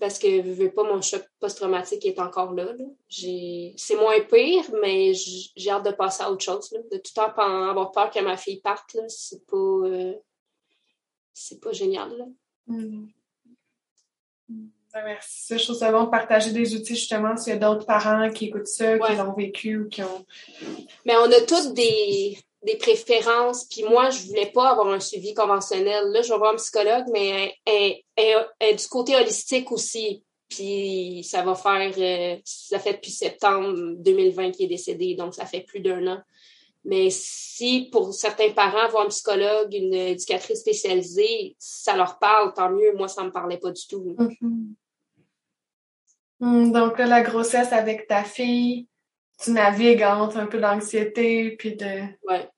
parce 0.00 0.18
que 0.18 0.28
je 0.28 0.50
veux 0.50 0.70
pas 0.70 0.82
mon 0.82 1.00
choc 1.00 1.24
post-traumatique 1.40 2.04
est 2.04 2.18
encore 2.18 2.52
là. 2.52 2.66
C'est 3.08 3.96
moins 3.96 4.20
pire, 4.20 4.64
mais 4.82 5.12
j'ai 5.14 5.70
hâte 5.70 5.86
de 5.86 5.92
passer 5.92 6.22
à 6.22 6.30
autre 6.30 6.44
chose. 6.44 6.70
De 6.70 6.98
tout 6.98 7.12
temps 7.14 7.30
avoir 7.36 7.92
peur 7.92 8.10
que 8.10 8.20
ma 8.20 8.36
fille 8.36 8.60
parte, 8.60 8.96
c'est 9.08 9.46
pas 9.46 9.56
euh, 9.56 10.14
c'est 11.32 11.60
pas 11.60 11.72
génial. 11.72 12.12
Mm. 12.66 13.06
Ben, 14.48 15.02
merci. 15.04 15.58
Je 15.58 15.64
trouve 15.64 15.76
ça 15.76 15.90
bon 15.90 16.04
de 16.04 16.10
partager 16.10 16.52
des 16.52 16.76
outils 16.76 16.94
justement 16.94 17.36
s'il 17.36 17.52
y 17.52 17.56
a 17.56 17.58
d'autres 17.58 17.84
parents 17.84 18.30
qui 18.30 18.46
écoutent 18.46 18.68
ça, 18.68 18.96
qui 18.96 19.16
l'ont 19.16 19.32
vécu 19.32 19.78
ou 19.78 19.88
qui 19.88 20.02
ont. 20.02 20.24
Mais 21.04 21.16
on 21.16 21.24
a 21.24 21.40
toutes 21.40 21.74
des 21.74 22.38
des 22.64 22.76
préférences. 22.76 23.64
Puis 23.66 23.84
moi, 23.84 24.10
je 24.10 24.26
voulais 24.26 24.50
pas 24.50 24.70
avoir 24.70 24.88
un 24.88 25.00
suivi 25.00 25.34
conventionnel. 25.34 26.10
Là, 26.12 26.22
je 26.22 26.32
vais 26.32 26.38
voir 26.38 26.52
un 26.52 26.56
psychologue, 26.56 27.04
mais 27.12 27.54
du 27.66 28.88
côté 28.88 29.16
holistique 29.16 29.70
aussi. 29.72 30.22
Puis 30.48 31.24
ça 31.24 31.42
va 31.42 31.54
faire, 31.54 31.92
euh, 31.98 32.36
ça 32.44 32.78
fait 32.78 32.94
depuis 32.94 33.10
septembre 33.10 33.94
2020 33.96 34.52
qu'il 34.52 34.66
est 34.66 34.68
décédé, 34.68 35.14
donc 35.14 35.34
ça 35.34 35.46
fait 35.46 35.62
plus 35.62 35.80
d'un 35.80 36.06
an. 36.06 36.18
Mais 36.84 37.08
si 37.10 37.88
pour 37.90 38.12
certains 38.12 38.50
parents, 38.50 38.88
voir 38.90 39.06
un 39.06 39.08
psychologue, 39.08 39.72
une 39.74 39.94
éducatrice 39.94 40.60
spécialisée, 40.60 41.56
ça 41.58 41.96
leur 41.96 42.18
parle, 42.18 42.52
tant 42.52 42.70
mieux. 42.70 42.92
Moi, 42.94 43.08
ça 43.08 43.24
me 43.24 43.30
parlait 43.30 43.56
pas 43.56 43.70
du 43.70 43.86
tout. 43.86 44.14
Mm-hmm. 44.18 44.74
Mm, 46.40 46.72
donc 46.72 46.98
là, 46.98 47.06
la 47.06 47.22
grossesse 47.22 47.72
avec 47.72 48.06
ta 48.06 48.22
fille, 48.22 48.86
tu 49.42 49.50
navigues 49.50 50.02
entre 50.02 50.38
un 50.38 50.46
peu 50.46 50.58
d'anxiété 50.58 51.52
puis 51.56 51.76
de, 51.76 52.02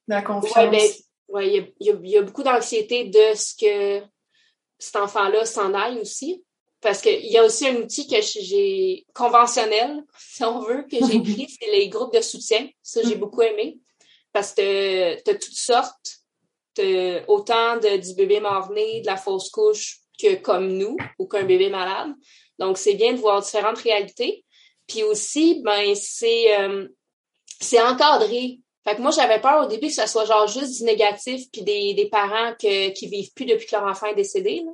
la 0.08 0.22
confiance. 0.22 0.56
Oui, 1.28 1.60
ben, 1.60 1.70
il 1.80 2.08
y, 2.08 2.16
a, 2.16 2.22
beaucoup 2.22 2.42
d'anxiété 2.42 3.04
de 3.04 3.34
ce 3.34 3.54
que 3.56 4.06
cet 4.78 4.96
enfant-là 4.96 5.44
s'en 5.44 5.74
aille 5.74 5.98
aussi. 5.98 6.42
Parce 6.80 7.00
qu'il 7.00 7.26
y 7.26 7.38
a 7.38 7.44
aussi 7.44 7.66
un 7.66 7.76
outil 7.76 8.06
que 8.06 8.20
j'ai 8.20 9.06
conventionnel, 9.14 10.04
si 10.18 10.44
on 10.44 10.60
veut, 10.60 10.82
que 10.82 10.98
j'ai 11.04 11.20
pris, 11.20 11.48
c'est 11.58 11.70
les 11.70 11.88
groupes 11.88 12.14
de 12.14 12.20
soutien. 12.20 12.68
Ça, 12.82 13.00
j'ai 13.02 13.16
mm. 13.16 13.20
beaucoup 13.20 13.42
aimé. 13.42 13.78
Parce 14.32 14.52
que 14.52 15.20
tu 15.22 15.30
as 15.30 15.34
toutes 15.34 15.54
sortes, 15.54 16.18
autant 17.26 17.78
de, 17.78 17.96
du 17.96 18.14
bébé 18.14 18.40
mort-né, 18.40 19.00
de 19.00 19.06
la 19.06 19.16
fausse 19.16 19.48
couche, 19.50 20.00
que 20.20 20.36
comme 20.36 20.68
nous, 20.68 20.96
ou 21.18 21.26
qu'un 21.26 21.44
bébé 21.44 21.70
malade. 21.70 22.14
Donc, 22.58 22.78
c'est 22.78 22.94
bien 22.94 23.12
de 23.12 23.18
voir 23.18 23.42
différentes 23.42 23.78
réalités. 23.78 24.44
Puis 24.86 25.02
aussi, 25.02 25.62
ben, 25.64 25.94
c'est 25.94 26.58
euh, 26.60 26.88
c'est 27.60 27.80
encadré. 27.80 28.60
Fait 28.84 28.96
que 28.96 29.00
moi, 29.00 29.10
j'avais 29.10 29.40
peur 29.40 29.64
au 29.64 29.68
début 29.68 29.88
que 29.88 29.94
ce 29.94 30.06
soit 30.06 30.26
genre 30.26 30.46
juste 30.46 30.78
du 30.78 30.84
négatif 30.84 31.50
puis 31.52 31.62
des, 31.62 31.94
des 31.94 32.08
parents 32.08 32.54
que, 32.54 32.90
qui 32.90 33.08
vivent 33.08 33.32
plus 33.34 33.46
depuis 33.46 33.66
que 33.66 33.74
leur 33.74 33.84
enfant 33.84 34.06
est 34.06 34.14
décédé. 34.14 34.62
Là. 34.64 34.72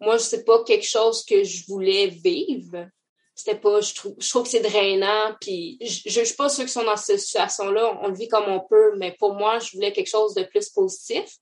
Moi, 0.00 0.18
c'est 0.18 0.44
pas 0.44 0.62
quelque 0.64 0.86
chose 0.86 1.24
que 1.24 1.44
je 1.44 1.66
voulais 1.66 2.06
vivre. 2.06 2.88
C'était 3.34 3.58
pas, 3.58 3.82
je 3.82 3.94
trouve, 3.94 4.14
je 4.18 4.30
trouve 4.30 4.44
que 4.44 4.48
c'est 4.48 4.60
drainant. 4.60 5.34
Puis 5.40 5.76
je, 5.82 6.08
je, 6.08 6.24
suis 6.24 6.36
pas 6.36 6.48
ceux 6.48 6.64
qui 6.64 6.72
sont 6.72 6.84
dans 6.84 6.96
cette 6.96 7.20
situation-là. 7.20 7.98
On 8.02 8.08
le 8.08 8.14
vit 8.14 8.28
comme 8.28 8.48
on 8.48 8.60
peut, 8.60 8.96
mais 8.96 9.14
pour 9.18 9.34
moi, 9.34 9.58
je 9.58 9.72
voulais 9.72 9.92
quelque 9.92 10.08
chose 10.08 10.32
de 10.32 10.42
plus 10.44 10.70
positif. 10.70 11.36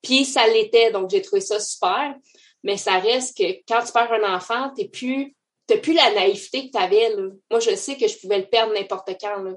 Puis 0.00 0.24
ça 0.24 0.46
l'était, 0.46 0.92
donc 0.92 1.10
j'ai 1.10 1.22
trouvé 1.22 1.40
ça 1.40 1.58
super. 1.58 2.14
Mais 2.62 2.76
ça 2.76 2.98
reste 2.98 3.36
que 3.36 3.44
quand 3.66 3.82
tu 3.84 3.92
perds 3.92 4.12
un 4.12 4.36
enfant, 4.36 4.70
t'es 4.76 4.86
plus 4.86 5.34
t'as 5.66 5.78
plus 5.78 5.94
la 5.94 6.12
naïveté 6.12 6.66
que 6.66 6.72
tu 6.72 6.82
avais. 6.82 7.14
Moi, 7.50 7.60
je 7.60 7.74
sais 7.74 7.96
que 7.96 8.08
je 8.08 8.18
pouvais 8.18 8.38
le 8.38 8.46
perdre 8.46 8.74
n'importe 8.74 9.10
quand. 9.20 9.42
Là. 9.42 9.52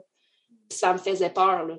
ça 0.69 0.93
me 0.93 0.97
faisait 0.97 1.29
peur. 1.29 1.65
Là. 1.65 1.77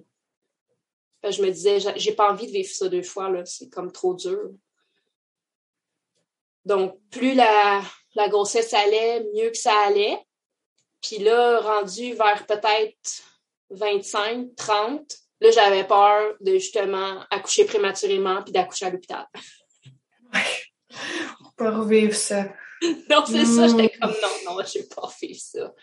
je 1.31 1.43
me 1.43 1.51
disais, 1.51 1.79
j'ai 1.97 2.13
pas 2.13 2.31
envie 2.31 2.47
de 2.47 2.53
vivre 2.53 2.73
ça 2.73 2.89
deux 2.89 3.03
fois. 3.03 3.31
Là. 3.31 3.45
C'est 3.45 3.69
comme 3.69 3.93
trop 3.93 4.15
dur. 4.15 4.51
Donc, 6.65 6.99
plus 7.11 7.35
la, 7.35 7.83
grossesse 8.29 8.75
allait, 8.75 9.25
mieux 9.35 9.51
que 9.51 9.57
ça 9.57 9.75
allait. 9.87 10.19
Puis 11.01 11.19
là, 11.19 11.61
rendu 11.61 12.15
vers 12.15 12.45
peut-être 12.47 13.23
25, 13.71 14.57
30, 14.57 15.17
là, 15.41 15.51
j'avais 15.53 15.87
peur 15.87 16.35
de 16.41 16.55
justement 16.55 17.25
accoucher 17.31 17.67
prématurément 17.67 18.43
puis 18.43 18.53
d'accoucher 18.53 18.87
à 18.87 18.91
l'hôpital. 18.91 19.27
On 21.41 21.51
peut 21.57 21.69
revivre 21.69 22.15
ça. 22.15 22.47
non, 23.11 23.25
c'est 23.27 23.45
ça. 23.45 23.69
J'étais 23.69 23.91
comme, 23.99 24.11
non, 24.11 24.53
non, 24.55 24.63
je 24.65 24.79
vais 24.79 24.87
pas 24.87 25.09
faire 25.09 25.37
ça. 25.37 25.75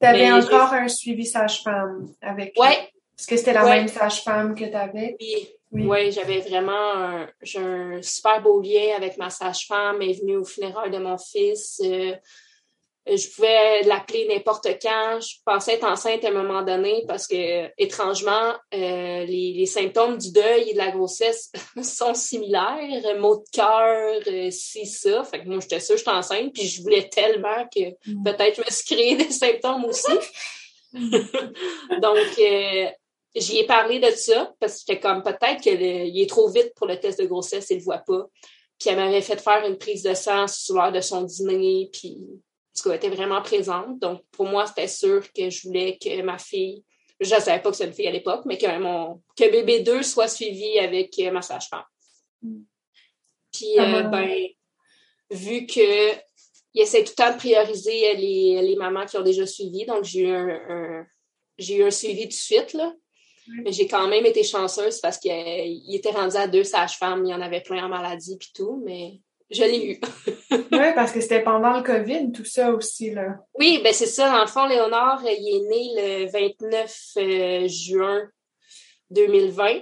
Tu 0.00 0.06
avais 0.06 0.32
encore 0.32 0.72
un 0.72 0.88
suivi 0.88 1.26
sage-femme 1.26 2.08
avec. 2.20 2.58
Ouais. 2.58 2.90
Est-ce 3.18 3.28
que 3.28 3.36
c'était 3.36 3.52
la 3.52 3.64
même 3.64 3.88
sage-femme 3.88 4.54
que 4.54 4.64
tu 4.64 4.74
avais? 4.74 5.16
Oui. 5.20 5.48
Oui, 5.72 6.12
j'avais 6.12 6.38
vraiment 6.38 6.94
un, 6.94 7.28
un, 7.56 8.02
super 8.02 8.40
beau 8.40 8.60
lien 8.60 8.94
avec 8.96 9.16
ma 9.18 9.28
sage-femme. 9.28 10.00
Elle 10.00 10.10
est 10.10 10.20
venue 10.20 10.36
au 10.36 10.44
funérailles 10.44 10.90
de 10.90 10.98
mon 10.98 11.18
fils. 11.18 11.80
Euh, 11.84 12.14
je 13.06 13.28
pouvais 13.34 13.82
l'appeler 13.82 14.26
n'importe 14.28 14.66
quand. 14.80 15.18
Je 15.20 15.36
pensais 15.44 15.74
être 15.74 15.84
enceinte 15.84 16.24
à 16.24 16.28
un 16.28 16.32
moment 16.42 16.62
donné 16.62 17.04
parce 17.06 17.26
que, 17.26 17.70
étrangement, 17.76 18.54
euh, 18.72 19.24
les, 19.24 19.52
les, 19.54 19.66
symptômes 19.66 20.16
du 20.16 20.32
deuil 20.32 20.70
et 20.70 20.72
de 20.72 20.78
la 20.78 20.90
grossesse 20.90 21.52
sont 21.82 22.14
similaires. 22.14 22.78
Maux 23.18 23.36
de 23.36 23.44
cœur, 23.52 24.20
euh, 24.26 24.48
c'est 24.50 24.86
ça. 24.86 25.22
Fait 25.24 25.42
que 25.42 25.48
moi, 25.48 25.58
j'étais 25.60 25.80
sûre 25.80 25.96
que 25.96 25.98
j'étais 25.98 26.10
enceinte, 26.10 26.52
puis 26.54 26.66
je 26.66 26.82
voulais 26.82 27.08
tellement 27.08 27.68
que 27.74 27.90
mm. 28.06 28.24
peut-être 28.24 28.56
je 28.56 28.60
me 28.62 28.70
suis 28.70 28.94
créé 28.94 29.16
des 29.16 29.30
symptômes 29.30 29.84
aussi. 29.84 30.12
Donc, 30.94 32.38
euh, 32.38 32.86
j'y 33.34 33.58
ai 33.58 33.66
parlé 33.66 33.98
de 33.98 34.10
ça 34.12 34.54
parce 34.60 34.74
que 34.74 34.80
j'étais 34.86 35.00
comme 35.00 35.22
peut-être 35.22 35.60
qu'il 35.60 35.82
est 35.82 36.30
trop 36.30 36.48
vite 36.48 36.72
pour 36.74 36.86
le 36.86 36.98
test 36.98 37.20
de 37.20 37.26
grossesse, 37.26 37.66
il 37.70 37.78
le 37.78 37.82
voit 37.82 37.98
pas. 37.98 38.26
Puis 38.78 38.88
elle 38.90 38.96
m'avait 38.96 39.20
fait 39.20 39.40
faire 39.40 39.64
une 39.66 39.76
prise 39.76 40.02
de 40.02 40.14
sang 40.14 40.46
sur 40.46 40.76
l'heure 40.76 40.92
de 40.92 41.00
son 41.00 41.22
dîner, 41.22 41.90
puis 41.92 42.18
en 42.74 42.82
tout 42.82 42.88
cas, 42.88 42.96
était 42.96 43.08
vraiment 43.08 43.40
présente. 43.40 44.00
Donc, 44.00 44.22
pour 44.32 44.46
moi, 44.46 44.66
c'était 44.66 44.88
sûr 44.88 45.22
que 45.32 45.48
je 45.48 45.68
voulais 45.68 45.96
que 45.96 46.22
ma 46.22 46.38
fille, 46.38 46.82
je 47.20 47.34
ne 47.34 47.40
savais 47.40 47.62
pas 47.62 47.70
que 47.70 47.76
c'était 47.76 47.88
une 47.88 47.94
fille 47.94 48.08
à 48.08 48.12
l'époque, 48.12 48.42
mais 48.46 48.58
que 48.58 48.78
mon 48.78 49.22
que 49.36 49.48
bébé 49.50 49.80
2 49.80 50.02
soit 50.02 50.26
suivi 50.26 50.78
avec 50.80 51.16
euh, 51.20 51.30
ma 51.30 51.42
sage-femme. 51.42 51.84
Mm. 52.42 52.62
Puis, 53.52 53.78
euh, 53.78 53.82
ah. 53.82 54.02
ben, 54.02 54.48
vu 55.30 55.66
que 55.66 56.12
il 56.76 56.82
essaie 56.82 57.04
tout 57.04 57.12
le 57.16 57.24
temps 57.24 57.32
de 57.32 57.38
prioriser 57.38 58.14
les, 58.16 58.60
les 58.60 58.76
mamans 58.76 59.06
qui 59.06 59.16
ont 59.16 59.22
déjà 59.22 59.46
suivi, 59.46 59.86
donc 59.86 60.02
j'ai 60.02 60.22
eu 60.22 60.30
un, 60.30 61.06
j'ai 61.56 61.76
eu 61.76 61.84
un 61.84 61.90
suivi 61.92 62.22
tout 62.22 62.28
de 62.28 62.32
suite, 62.32 62.72
là. 62.72 62.92
Mais 63.46 63.72
j'ai 63.72 63.86
quand 63.86 64.08
même 64.08 64.26
été 64.26 64.42
chanceuse 64.42 65.00
parce 65.00 65.18
qu'il 65.18 65.94
était 65.94 66.10
rendu 66.10 66.34
à 66.34 66.48
deux 66.48 66.64
sages-femmes, 66.64 67.24
il 67.26 67.30
y 67.30 67.34
en 67.34 67.42
avait 67.42 67.60
plein 67.60 67.84
en 67.84 67.88
maladie 67.88 68.38
puis 68.38 68.50
tout, 68.54 68.82
mais 68.84 69.20
je 69.50 69.62
l'ai 69.62 69.92
eu. 69.92 70.00
oui, 70.50 70.94
parce 70.94 71.12
que 71.12 71.20
c'était 71.20 71.42
pendant 71.42 71.76
le 71.76 71.82
COVID, 71.82 72.32
tout 72.32 72.44
ça 72.44 72.72
aussi, 72.72 73.10
là. 73.10 73.36
Oui, 73.54 73.80
ben 73.82 73.92
c'est 73.92 74.06
ça. 74.06 74.30
Dans 74.30 74.40
le 74.40 74.46
fond, 74.46 74.66
Léonard, 74.66 75.22
il 75.24 75.56
est 75.56 75.68
né 75.68 76.24
le 76.24 76.30
29 76.30 76.98
euh, 77.18 77.68
juin 77.68 78.28
2020. 79.10 79.80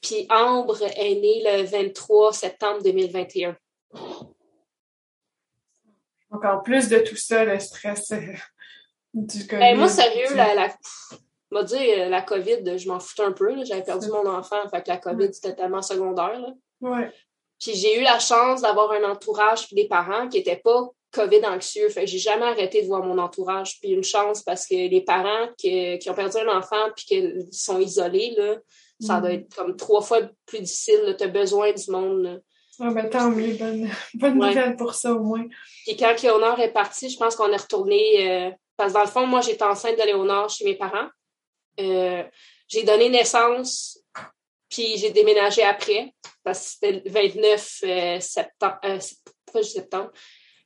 Puis 0.00 0.26
Ambre 0.30 0.82
est 0.82 1.14
née 1.14 1.42
le 1.44 1.62
23 1.64 2.32
septembre 2.32 2.82
2021. 2.84 3.56
Donc, 6.30 6.44
en 6.44 6.60
plus 6.60 6.88
de 6.88 6.98
tout 6.98 7.16
ça, 7.16 7.44
le 7.44 7.58
stress 7.58 8.12
euh, 8.12 8.18
du 9.14 9.46
COVID. 9.46 9.58
Ben, 9.58 9.76
moi, 9.76 9.88
sérieux, 9.88 10.36
la, 10.36 10.54
la, 10.54 10.68
m'a 11.50 11.62
dit, 11.64 11.74
euh, 11.76 12.08
la 12.08 12.22
COVID, 12.22 12.78
je 12.78 12.88
m'en 12.88 13.00
foutais 13.00 13.22
un 13.22 13.32
peu. 13.32 13.64
J'avais 13.64 13.82
perdu 13.82 14.08
mon 14.08 14.26
enfant, 14.26 14.68
fait 14.70 14.82
que 14.82 14.88
la 14.88 14.98
COVID, 14.98 15.32
c'était 15.32 15.54
tellement 15.54 15.82
secondaire. 15.82 16.38
Là. 16.38 16.52
Ouais. 16.80 17.10
Puis 17.60 17.74
j'ai 17.74 17.98
eu 17.98 18.02
la 18.02 18.18
chance 18.18 18.62
d'avoir 18.62 18.92
un 18.92 19.04
entourage 19.04 19.66
puis 19.66 19.76
des 19.76 19.88
parents 19.88 20.28
qui 20.28 20.38
n'étaient 20.38 20.60
pas 20.62 20.88
COVID 21.12 21.44
anxieux. 21.46 21.88
Fait 21.88 22.02
que 22.02 22.06
j'ai 22.06 22.18
jamais 22.18 22.46
arrêté 22.46 22.82
de 22.82 22.86
voir 22.86 23.02
mon 23.02 23.18
entourage. 23.18 23.80
Puis 23.80 23.90
une 23.90 24.04
chance 24.04 24.42
parce 24.42 24.66
que 24.66 24.74
les 24.74 25.00
parents 25.00 25.48
qui, 25.56 25.98
qui 25.98 26.10
ont 26.10 26.14
perdu 26.14 26.38
un 26.38 26.58
enfant 26.58 26.90
puis 26.94 27.04
qui 27.06 27.46
sont 27.50 27.80
isolés, 27.80 28.34
là, 28.36 28.56
ça 29.00 29.20
doit 29.20 29.30
mm. 29.30 29.32
être 29.32 29.54
comme 29.54 29.76
trois 29.76 30.02
fois 30.02 30.20
plus 30.46 30.60
difficile. 30.60 31.14
Tu 31.16 31.24
as 31.24 31.28
besoin 31.28 31.72
du 31.72 31.90
monde. 31.90 32.42
Ah 32.80 32.90
ben 32.92 33.10
tant 33.10 33.30
mieux, 33.30 33.54
bonne, 33.54 33.90
bonne 34.14 34.38
nouvelle 34.38 34.76
pour 34.76 34.94
ça 34.94 35.12
au 35.12 35.20
moins. 35.20 35.44
Puis 35.84 35.96
quand 35.96 36.14
Léonard 36.22 36.60
est 36.60 36.72
parti, 36.72 37.08
je 37.08 37.18
pense 37.18 37.34
qu'on 37.34 37.50
est 37.50 37.56
retourné 37.56 38.30
euh, 38.30 38.50
parce 38.76 38.92
que 38.92 38.98
dans 38.98 39.04
le 39.04 39.10
fond, 39.10 39.26
moi 39.26 39.40
j'étais 39.40 39.64
enceinte 39.64 39.98
de 39.98 40.04
Léonard 40.04 40.48
chez 40.48 40.64
mes 40.64 40.76
parents. 40.76 41.08
Euh, 41.80 42.22
j'ai 42.68 42.84
donné 42.84 43.08
naissance, 43.08 43.97
puis 44.68 44.96
j'ai 44.98 45.10
déménagé 45.10 45.62
après, 45.62 46.12
parce 46.44 46.60
que 46.60 46.70
c'était 46.72 47.02
le 47.04 47.10
29 47.10 47.80
euh, 47.84 48.20
septembre, 48.20 48.78
euh, 48.84 49.62
septembre, 49.62 50.10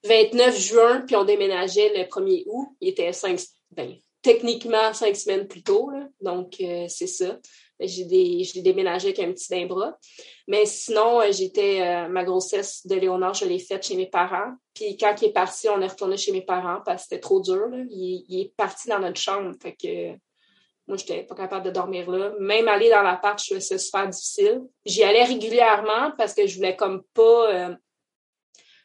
29 0.04 0.58
juin, 0.58 1.00
puis 1.06 1.16
on 1.16 1.24
déménageait 1.24 1.92
le 1.96 2.04
1er 2.04 2.44
août. 2.46 2.68
Il 2.80 2.88
était 2.88 3.12
cinq, 3.12 3.40
ben, 3.70 3.94
techniquement 4.20 4.92
cinq 4.92 5.16
semaines 5.16 5.46
plus 5.46 5.62
tôt, 5.62 5.90
là. 5.90 6.08
donc 6.20 6.56
c'est 6.88 7.06
ça. 7.06 7.38
J'ai, 7.78 8.04
des, 8.04 8.44
déménagé 8.62 9.08
avec 9.08 9.18
un 9.18 9.32
petit 9.32 9.48
bain 9.48 9.66
bras. 9.66 9.96
Mais 10.46 10.66
sinon, 10.66 11.20
j'étais 11.32 12.08
ma 12.08 12.22
grossesse 12.22 12.86
de 12.86 12.94
Léonard, 12.94 13.34
je 13.34 13.44
l'ai 13.44 13.58
faite 13.58 13.84
chez 13.84 13.96
mes 13.96 14.06
parents. 14.06 14.54
Puis 14.74 14.96
quand 14.96 15.14
il 15.20 15.28
est 15.28 15.32
parti, 15.32 15.68
on 15.68 15.80
est 15.80 15.88
retourné 15.88 16.16
chez 16.16 16.32
mes 16.32 16.42
parents 16.42 16.80
parce 16.84 17.02
que 17.02 17.08
c'était 17.08 17.20
trop 17.20 17.40
dur. 17.40 17.68
Il, 17.90 18.40
est 18.40 18.54
parti 18.56 18.88
dans 18.88 19.00
notre 19.00 19.20
chambre. 19.20 19.52
Moi, 20.88 20.96
je 20.96 21.02
n'étais 21.02 21.22
pas 21.22 21.34
capable 21.34 21.66
de 21.66 21.70
dormir 21.70 22.10
là. 22.10 22.32
Même 22.40 22.68
aller 22.68 22.90
dans 22.90 23.02
l'appart, 23.02 23.38
je 23.38 23.46
trouvais 23.46 23.60
ça 23.60 23.78
super 23.78 24.08
difficile. 24.08 24.62
J'y 24.84 25.04
allais 25.04 25.24
régulièrement 25.24 26.12
parce 26.18 26.34
que 26.34 26.46
je 26.46 26.56
voulais 26.56 26.74
comme 26.74 27.02
pas, 27.14 27.54
euh, 27.54 27.74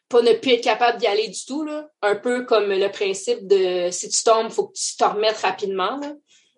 pas 0.07 0.21
ne 0.21 0.33
plus 0.33 0.53
être 0.53 0.63
capable 0.63 0.99
d'y 0.99 1.07
aller 1.07 1.27
du 1.27 1.45
tout. 1.45 1.63
Là. 1.63 1.89
Un 2.03 2.15
peu 2.15 2.45
comme 2.45 2.69
le 2.69 2.89
principe 2.89 3.47
de 3.47 3.89
si 3.91 4.09
tu 4.09 4.23
tombes, 4.23 4.47
il 4.49 4.53
faut 4.53 4.67
que 4.67 4.77
tu 4.77 4.95
te 4.95 5.03
remettes 5.03 5.37
rapidement. 5.37 5.99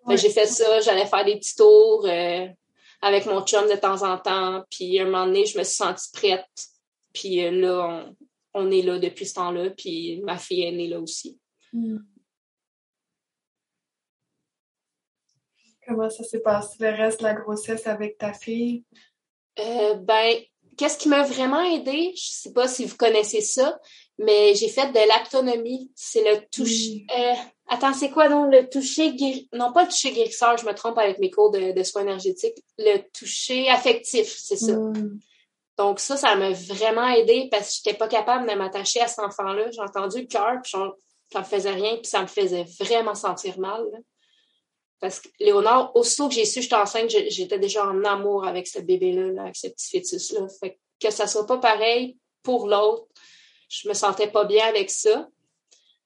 J'ai 0.08 0.30
fait 0.30 0.46
ça, 0.46 0.80
j'allais 0.80 1.06
faire 1.06 1.24
des 1.24 1.36
petits 1.36 1.56
tours 1.56 2.06
euh, 2.06 2.46
avec 3.00 3.26
mon 3.26 3.42
chum 3.42 3.68
de 3.68 3.76
temps 3.76 4.02
en 4.02 4.18
temps. 4.18 4.64
Puis 4.70 5.00
un 5.00 5.04
moment 5.06 5.26
donné, 5.26 5.46
je 5.46 5.58
me 5.58 5.64
suis 5.64 5.74
sentie 5.74 6.10
prête. 6.12 6.44
Puis 7.14 7.44
euh, 7.44 7.50
là, 7.50 8.06
on, 8.52 8.70
est 8.70 8.82
là 8.82 8.98
depuis 8.98 9.26
ce 9.26 9.34
temps-là. 9.34 9.70
Puis 9.70 10.20
ma 10.22 10.36
fille 10.36 10.64
est 10.64 10.72
née 10.72 10.88
là 10.88 11.00
aussi. 11.00 11.38
Mm. 11.72 11.98
Comment 15.90 16.08
ça 16.08 16.22
s'est 16.22 16.38
passé 16.38 16.76
le 16.78 16.90
reste 16.90 17.18
de 17.18 17.24
la 17.24 17.34
grossesse 17.34 17.84
avec 17.88 18.16
ta 18.16 18.32
fille? 18.32 18.84
Euh, 19.58 19.94
ben, 19.94 20.36
qu'est-ce 20.76 20.96
qui 20.96 21.08
m'a 21.08 21.24
vraiment 21.24 21.62
aidé? 21.62 22.12
Je 22.14 22.28
sais 22.30 22.52
pas 22.52 22.68
si 22.68 22.84
vous 22.84 22.96
connaissez 22.96 23.40
ça, 23.40 23.76
mais 24.16 24.54
j'ai 24.54 24.68
fait 24.68 24.86
de 24.92 25.08
l'aptonomie. 25.08 25.90
C'est 25.96 26.22
le 26.22 26.46
toucher. 26.48 27.06
Euh, 27.18 27.34
attends, 27.66 27.92
c'est 27.92 28.10
quoi 28.10 28.28
donc 28.28 28.52
le 28.52 28.68
toucher 28.68 29.12
Non, 29.52 29.72
pas 29.72 29.82
le 29.82 29.88
toucher 29.88 30.12
guérisseur, 30.12 30.56
je 30.58 30.64
me 30.64 30.74
trompe 30.74 30.96
avec 30.96 31.18
mes 31.18 31.30
cours 31.30 31.50
de, 31.50 31.82
soins 31.82 32.02
énergétiques. 32.02 32.62
Le 32.78 32.98
toucher 33.12 33.68
affectif, 33.68 34.32
c'est 34.38 34.58
ça. 34.58 34.76
Donc 35.76 35.98
ça, 35.98 36.16
ça 36.16 36.36
m'a 36.36 36.52
vraiment 36.52 37.08
aidé 37.08 37.48
parce 37.50 37.68
que 37.70 37.74
j'étais 37.82 37.98
pas 37.98 38.06
capable 38.06 38.48
de 38.48 38.54
m'attacher 38.54 39.00
à 39.00 39.08
cet 39.08 39.24
enfant-là. 39.24 39.72
J'ai 39.72 39.80
entendu 39.80 40.20
le 40.20 40.26
cœur, 40.28 40.60
puis 40.62 40.70
ça 41.32 41.40
me 41.40 41.44
faisait 41.44 41.72
rien, 41.72 41.96
puis 41.96 42.06
ça 42.06 42.22
me 42.22 42.28
faisait 42.28 42.66
vraiment 42.78 43.16
sentir 43.16 43.58
mal. 43.58 43.84
Parce 45.00 45.20
que 45.20 45.28
Léonard, 45.40 45.96
aussitôt 45.96 46.28
que 46.28 46.34
j'ai 46.34 46.44
su 46.44 46.56
que 46.56 46.62
j'étais 46.64 46.76
enceinte, 46.76 47.10
j'étais 47.28 47.58
déjà 47.58 47.86
en 47.86 48.04
amour 48.04 48.44
avec 48.44 48.66
ce 48.66 48.80
bébé-là, 48.80 49.42
avec 49.42 49.56
ce 49.56 49.68
petit 49.68 49.98
fœtus-là. 49.98 50.46
Fait 50.60 50.78
que 51.00 51.10
ça 51.10 51.26
soit 51.26 51.46
pas 51.46 51.58
pareil 51.58 52.18
pour 52.42 52.68
l'autre, 52.68 53.06
je 53.68 53.88
me 53.88 53.94
sentais 53.94 54.28
pas 54.28 54.44
bien 54.44 54.66
avec 54.66 54.90
ça. 54.90 55.28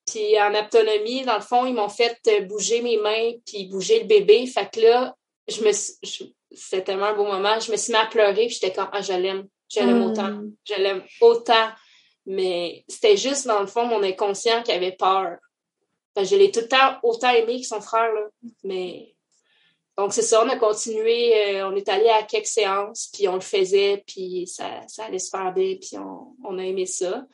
Puis 0.06 0.38
en 0.40 0.54
autonomie, 0.54 1.24
dans 1.24 1.36
le 1.36 1.40
fond, 1.40 1.66
ils 1.66 1.74
m'ont 1.74 1.88
fait 1.88 2.20
bouger 2.46 2.82
mes 2.82 2.98
mains 2.98 3.32
puis 3.46 3.66
bouger 3.66 4.00
le 4.00 4.06
bébé. 4.06 4.46
Fait 4.46 4.70
que 4.70 4.80
là, 4.80 5.16
je 5.48 5.62
me 5.62 5.72
c'était 6.52 6.84
tellement 6.84 7.06
un 7.06 7.14
beau 7.14 7.24
moment. 7.24 7.58
Je 7.58 7.72
me 7.72 7.76
suis 7.76 7.92
mis 7.92 7.98
à 7.98 8.06
pleurer 8.06 8.46
puis 8.46 8.50
j'étais 8.60 8.72
comme 8.72 8.88
ah 8.92 9.00
je 9.00 9.12
l'aime, 9.12 9.48
je 9.68 9.80
l'aime 9.80 10.00
hmm. 10.00 10.10
autant, 10.10 10.40
je 10.64 10.74
l'aime 10.74 11.02
autant. 11.20 11.70
Mais 12.26 12.84
c'était 12.88 13.16
juste 13.16 13.46
dans 13.46 13.60
le 13.60 13.66
fond 13.66 13.86
mon 13.86 14.02
inconscient 14.02 14.62
qui 14.62 14.72
avait 14.72 14.92
peur. 14.92 15.38
Ben, 16.14 16.24
je 16.24 16.36
l'ai 16.36 16.50
tout 16.50 16.60
le 16.60 16.68
temps 16.68 16.98
autant 17.02 17.30
aimé 17.30 17.60
que 17.60 17.66
son 17.66 17.80
frère. 17.80 18.12
Là. 18.12 18.28
Mais 18.62 19.14
donc 19.96 20.12
c'est 20.12 20.22
ça, 20.22 20.42
on 20.44 20.48
a 20.48 20.56
continué, 20.56 21.56
euh, 21.56 21.68
on 21.68 21.76
est 21.76 21.88
allé 21.88 22.08
à 22.08 22.22
quelques 22.24 22.46
séances, 22.46 23.10
puis 23.12 23.28
on 23.28 23.34
le 23.34 23.40
faisait, 23.40 24.02
puis 24.06 24.46
ça, 24.46 24.64
ça 24.88 25.04
allait 25.04 25.20
se 25.20 25.30
faire 25.30 25.52
bien, 25.52 25.76
puis 25.80 25.96
on, 25.98 26.34
on 26.44 26.58
a 26.58 26.62
aimé 26.62 26.86
ça. 26.86 27.24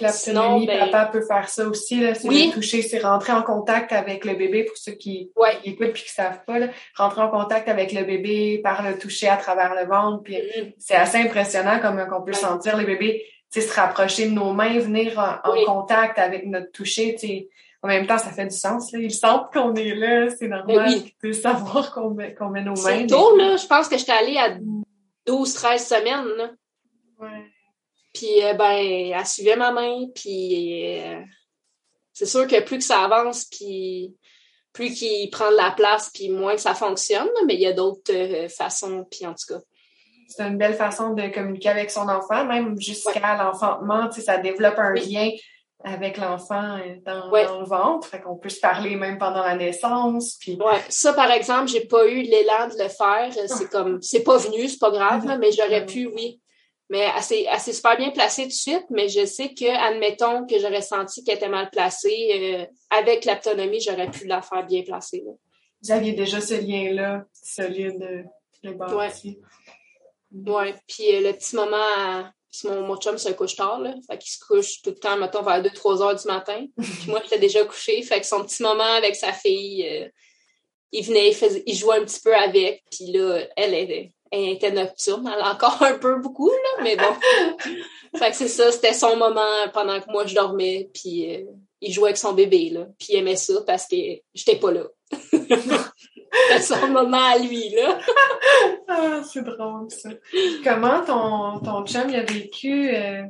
L'autonomie, 0.00 0.66
ben, 0.66 0.90
papa 0.90 1.06
peut 1.06 1.26
faire 1.26 1.48
ça 1.48 1.66
aussi, 1.66 2.00
là, 2.00 2.14
c'est 2.14 2.28
oui. 2.28 2.52
toucher, 2.54 2.82
c'est 2.82 3.00
rentrer 3.00 3.32
en 3.32 3.42
contact 3.42 3.92
avec 3.92 4.24
le 4.24 4.34
bébé 4.34 4.64
pour 4.64 4.76
ceux 4.76 4.92
qui, 4.92 5.30
écoutent 5.64 5.92
puis 5.92 6.04
qui 6.04 6.12
savent 6.12 6.44
pas, 6.46 6.58
là, 6.58 6.68
rentrer 6.94 7.22
en 7.22 7.28
contact 7.28 7.68
avec 7.68 7.92
le 7.92 8.04
bébé 8.04 8.60
par 8.62 8.88
le 8.88 8.96
toucher 8.96 9.28
à 9.28 9.36
travers 9.36 9.74
le 9.74 9.86
ventre, 9.86 10.22
puis 10.22 10.36
mm-hmm. 10.36 10.74
c'est 10.78 10.94
assez 10.94 11.18
impressionnant 11.18 11.80
comme 11.80 12.06
qu'on 12.08 12.22
peut 12.22 12.32
sentir 12.32 12.76
les 12.76 12.84
bébés, 12.86 13.26
se 13.60 13.72
rapprocher 13.74 14.28
de 14.28 14.34
nos 14.34 14.52
mains, 14.52 14.78
venir 14.78 15.18
en, 15.18 15.64
contact 15.64 16.18
avec 16.18 16.46
notre 16.46 16.70
toucher, 16.70 17.14
tu 17.18 17.46
en 17.84 17.88
même 17.88 18.06
temps, 18.06 18.16
ça 18.16 18.30
fait 18.30 18.46
du 18.46 18.56
sens. 18.56 18.92
Là. 18.92 18.98
Ils 18.98 19.12
sentent 19.12 19.52
qu'on 19.52 19.74
est 19.74 19.94
là, 19.94 20.30
c'est 20.30 20.48
ben 20.48 20.56
normal 20.56 21.02
de 21.22 21.32
savoir 21.32 21.92
qu'on 21.92 22.10
met, 22.10 22.34
qu'on 22.34 22.48
met 22.48 22.62
nos 22.62 22.72
mains. 22.72 23.00
C'est 23.00 23.06
tôt, 23.06 23.36
là. 23.36 23.56
Je 23.56 23.66
pense 23.66 23.88
que 23.88 23.98
j'étais 23.98 24.12
allée 24.12 24.38
à 24.38 24.56
12-13 25.30 25.78
semaines. 25.78 26.28
Là. 26.38 26.50
Ouais. 27.20 27.44
Puis, 28.14 28.42
euh, 28.42 28.54
ben, 28.54 29.12
elle 29.14 29.26
suivait 29.26 29.56
ma 29.56 29.70
main, 29.70 30.06
puis 30.14 30.98
euh, 30.98 31.20
c'est 32.14 32.24
sûr 32.24 32.46
que 32.46 32.58
plus 32.62 32.78
que 32.78 32.84
ça 32.84 33.04
avance, 33.04 33.44
puis 33.44 34.16
plus 34.72 34.94
qu'il 34.94 35.28
prend 35.28 35.50
de 35.50 35.56
la 35.56 35.72
place, 35.72 36.10
puis 36.14 36.30
moins 36.30 36.54
que 36.54 36.62
ça 36.62 36.74
fonctionne, 36.74 37.28
mais 37.46 37.54
il 37.54 37.60
y 37.60 37.66
a 37.66 37.74
d'autres 37.74 38.12
euh, 38.14 38.48
façons, 38.48 39.06
puis 39.10 39.26
en 39.26 39.34
tout 39.34 39.54
cas. 39.54 39.60
C'est 40.28 40.42
une 40.42 40.56
belle 40.56 40.74
façon 40.74 41.12
de 41.12 41.28
communiquer 41.28 41.68
avec 41.68 41.90
son 41.90 42.08
enfant, 42.08 42.46
même 42.46 42.80
jusqu'à 42.80 43.36
l'enfantement, 43.36 44.08
tu 44.08 44.20
sais, 44.20 44.26
ça 44.26 44.38
développe 44.38 44.78
un 44.78 44.94
lien 44.94 45.28
avec 45.84 46.16
l'enfant 46.16 46.78
euh, 46.78 46.96
dans, 47.04 47.30
le 47.30 47.64
ventre. 47.66 48.08
Fait 48.08 48.20
qu'on 48.20 48.36
peut 48.36 48.48
se 48.48 48.58
parler 48.58 48.96
même 48.96 49.18
pendant 49.18 49.42
la 49.42 49.54
naissance. 49.54 50.36
Puis... 50.40 50.56
Ouais, 50.56 50.80
ça, 50.88 51.12
par 51.12 51.30
exemple, 51.30 51.68
j'ai 51.68 51.84
pas 51.84 52.08
eu 52.08 52.22
l'élan 52.22 52.68
de 52.68 52.82
le 52.82 52.88
faire. 52.88 53.30
C'est 53.46 53.70
comme, 53.70 54.00
c'est 54.00 54.24
pas 54.24 54.38
venu, 54.38 54.66
c'est 54.66 54.78
pas 54.78 54.90
grave, 54.90 55.24
mais 55.38 55.52
j'aurais 55.52 55.84
pu, 55.84 56.06
oui. 56.06 56.40
Mais 56.90 57.04
assez, 57.06 57.46
assez 57.46 57.72
super 57.72 57.96
bien 57.96 58.10
placé 58.10 58.42
tout 58.42 58.48
de 58.48 58.52
suite, 58.52 58.84
mais 58.90 59.08
je 59.08 59.24
sais 59.24 59.54
que, 59.54 59.68
admettons 59.88 60.46
que 60.46 60.58
j'aurais 60.58 60.82
senti 60.82 61.24
qu'elle 61.24 61.36
était 61.36 61.48
mal 61.48 61.70
placée, 61.70 62.58
euh, 62.60 62.66
avec 62.90 63.24
l'autonomie, 63.24 63.80
j'aurais 63.80 64.10
pu 64.10 64.26
la 64.26 64.42
faire 64.42 64.66
bien 64.66 64.82
placée. 64.82 65.24
Vous 65.82 65.92
aviez 65.92 66.12
déjà 66.12 66.40
ce 66.40 66.54
lien-là, 66.54 67.24
solide, 67.32 68.26
le 68.62 68.72
bâti. 68.72 69.38
Ouais. 70.32 70.52
ouais. 70.52 70.74
Puis 70.86 71.14
euh, 71.14 71.20
le 71.20 71.32
petit 71.32 71.56
moment 71.56 72.24
mon, 72.64 72.82
mon 72.82 72.96
chum 72.96 73.18
se 73.18 73.30
couche 73.30 73.56
tard, 73.56 73.80
là. 73.80 73.94
Fait 74.08 74.18
qu'il 74.18 74.30
se 74.30 74.38
couche 74.38 74.82
tout 74.82 74.90
le 74.90 74.96
temps, 74.96 75.16
mettons, 75.16 75.42
vers 75.42 75.62
2-3 75.62 76.02
heures 76.02 76.14
du 76.14 76.26
matin. 76.26 76.66
Puis 76.76 77.08
moi, 77.08 77.20
j'étais 77.24 77.38
déjà 77.38 77.64
couchée. 77.64 78.02
Fait 78.02 78.20
que 78.20 78.26
son 78.26 78.44
petit 78.44 78.62
moment 78.62 78.92
avec 78.96 79.16
sa 79.16 79.32
fille, 79.32 79.86
euh, 79.88 80.08
il 80.92 81.04
venait, 81.04 81.28
il, 81.28 81.34
faisait, 81.34 81.62
il 81.66 81.74
jouait 81.74 81.96
un 81.96 82.04
petit 82.04 82.20
peu 82.20 82.34
avec. 82.34 82.84
Puis 82.90 83.10
là, 83.12 83.40
elle, 83.56 83.74
elle, 83.74 84.10
elle 84.30 84.48
était 84.48 84.70
nocturne. 84.70 85.30
Elle 85.32 85.42
a 85.42 85.52
encore 85.52 85.82
un 85.82 85.98
peu 85.98 86.20
beaucoup, 86.20 86.50
là, 86.50 86.82
mais 86.82 86.96
bon. 86.96 87.14
fait 88.18 88.30
que 88.30 88.36
c'est 88.36 88.48
ça, 88.48 88.70
c'était 88.70 88.94
son 88.94 89.16
moment 89.16 89.68
pendant 89.72 90.00
que 90.00 90.10
moi, 90.10 90.26
je 90.26 90.34
dormais. 90.34 90.90
Puis 90.94 91.34
euh, 91.34 91.44
il 91.80 91.92
jouait 91.92 92.10
avec 92.10 92.18
son 92.18 92.32
bébé, 92.32 92.70
là. 92.70 92.86
Puis 92.98 93.08
il 93.10 93.16
aimait 93.16 93.36
ça 93.36 93.54
parce 93.66 93.86
que 93.86 93.96
j'étais 94.34 94.56
pas 94.56 94.70
là. 94.70 94.84
Son 96.60 96.88
moment 96.88 97.22
à 97.22 97.38
lui, 97.38 97.70
là. 97.70 97.98
ah, 98.88 99.22
c'est 99.24 99.42
drôle, 99.42 99.90
ça. 99.90 100.10
Comment 100.62 101.04
ton, 101.04 101.60
ton 101.60 101.86
chum 101.86 102.08
il 102.08 102.16
a 102.16 102.24
vécu, 102.24 102.94
euh, 102.94 103.22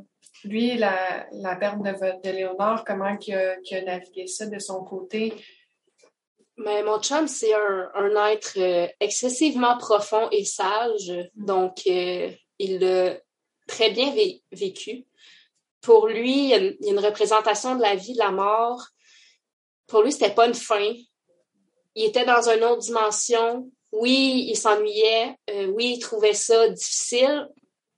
lui, 0.43 0.77
la, 0.77 1.27
la 1.31 1.55
perte 1.55 1.81
de, 1.81 1.91
de 1.91 2.35
Léonore, 2.35 2.83
comment 2.85 3.17
il 3.19 3.33
a, 3.33 3.55
a 3.71 3.81
navigué 3.81 4.27
ça 4.27 4.45
de 4.45 4.59
son 4.59 4.83
côté? 4.83 5.33
Mais 6.57 6.83
mon 6.83 6.99
chum, 7.01 7.27
c'est 7.27 7.53
un, 7.53 7.91
un, 7.95 8.27
être 8.27 8.57
euh, 8.57 8.87
excessivement 8.99 9.77
profond 9.77 10.29
et 10.31 10.45
sage, 10.45 11.11
donc 11.35 11.81
euh, 11.87 12.31
il 12.59 12.79
l'a 12.79 13.17
très 13.67 13.91
bien 13.91 14.13
vécu. 14.51 15.05
Pour 15.81 16.07
lui, 16.07 16.45
il 16.45 16.49
y, 16.49 16.53
a 16.53 16.57
une, 16.57 16.75
il 16.79 16.85
y, 16.85 16.89
a 16.89 16.93
une, 16.93 16.99
représentation 16.99 17.75
de 17.75 17.81
la 17.81 17.95
vie, 17.95 18.13
de 18.13 18.19
la 18.19 18.31
mort. 18.31 18.87
Pour 19.87 20.01
lui, 20.01 20.11
c'était 20.11 20.33
pas 20.33 20.47
une 20.47 20.53
fin, 20.53 20.93
il 21.95 22.05
était 22.05 22.25
dans 22.25 22.49
une 22.49 22.63
autre 22.63 22.81
dimension 22.81 23.69
oui, 23.95 24.47
il 24.49 24.55
s'ennuyait, 24.55 25.35
euh, 25.49 25.67
oui, 25.67 25.93
il 25.95 25.99
trouvait 25.99 26.33
ça 26.33 26.67
difficile, 26.69 27.49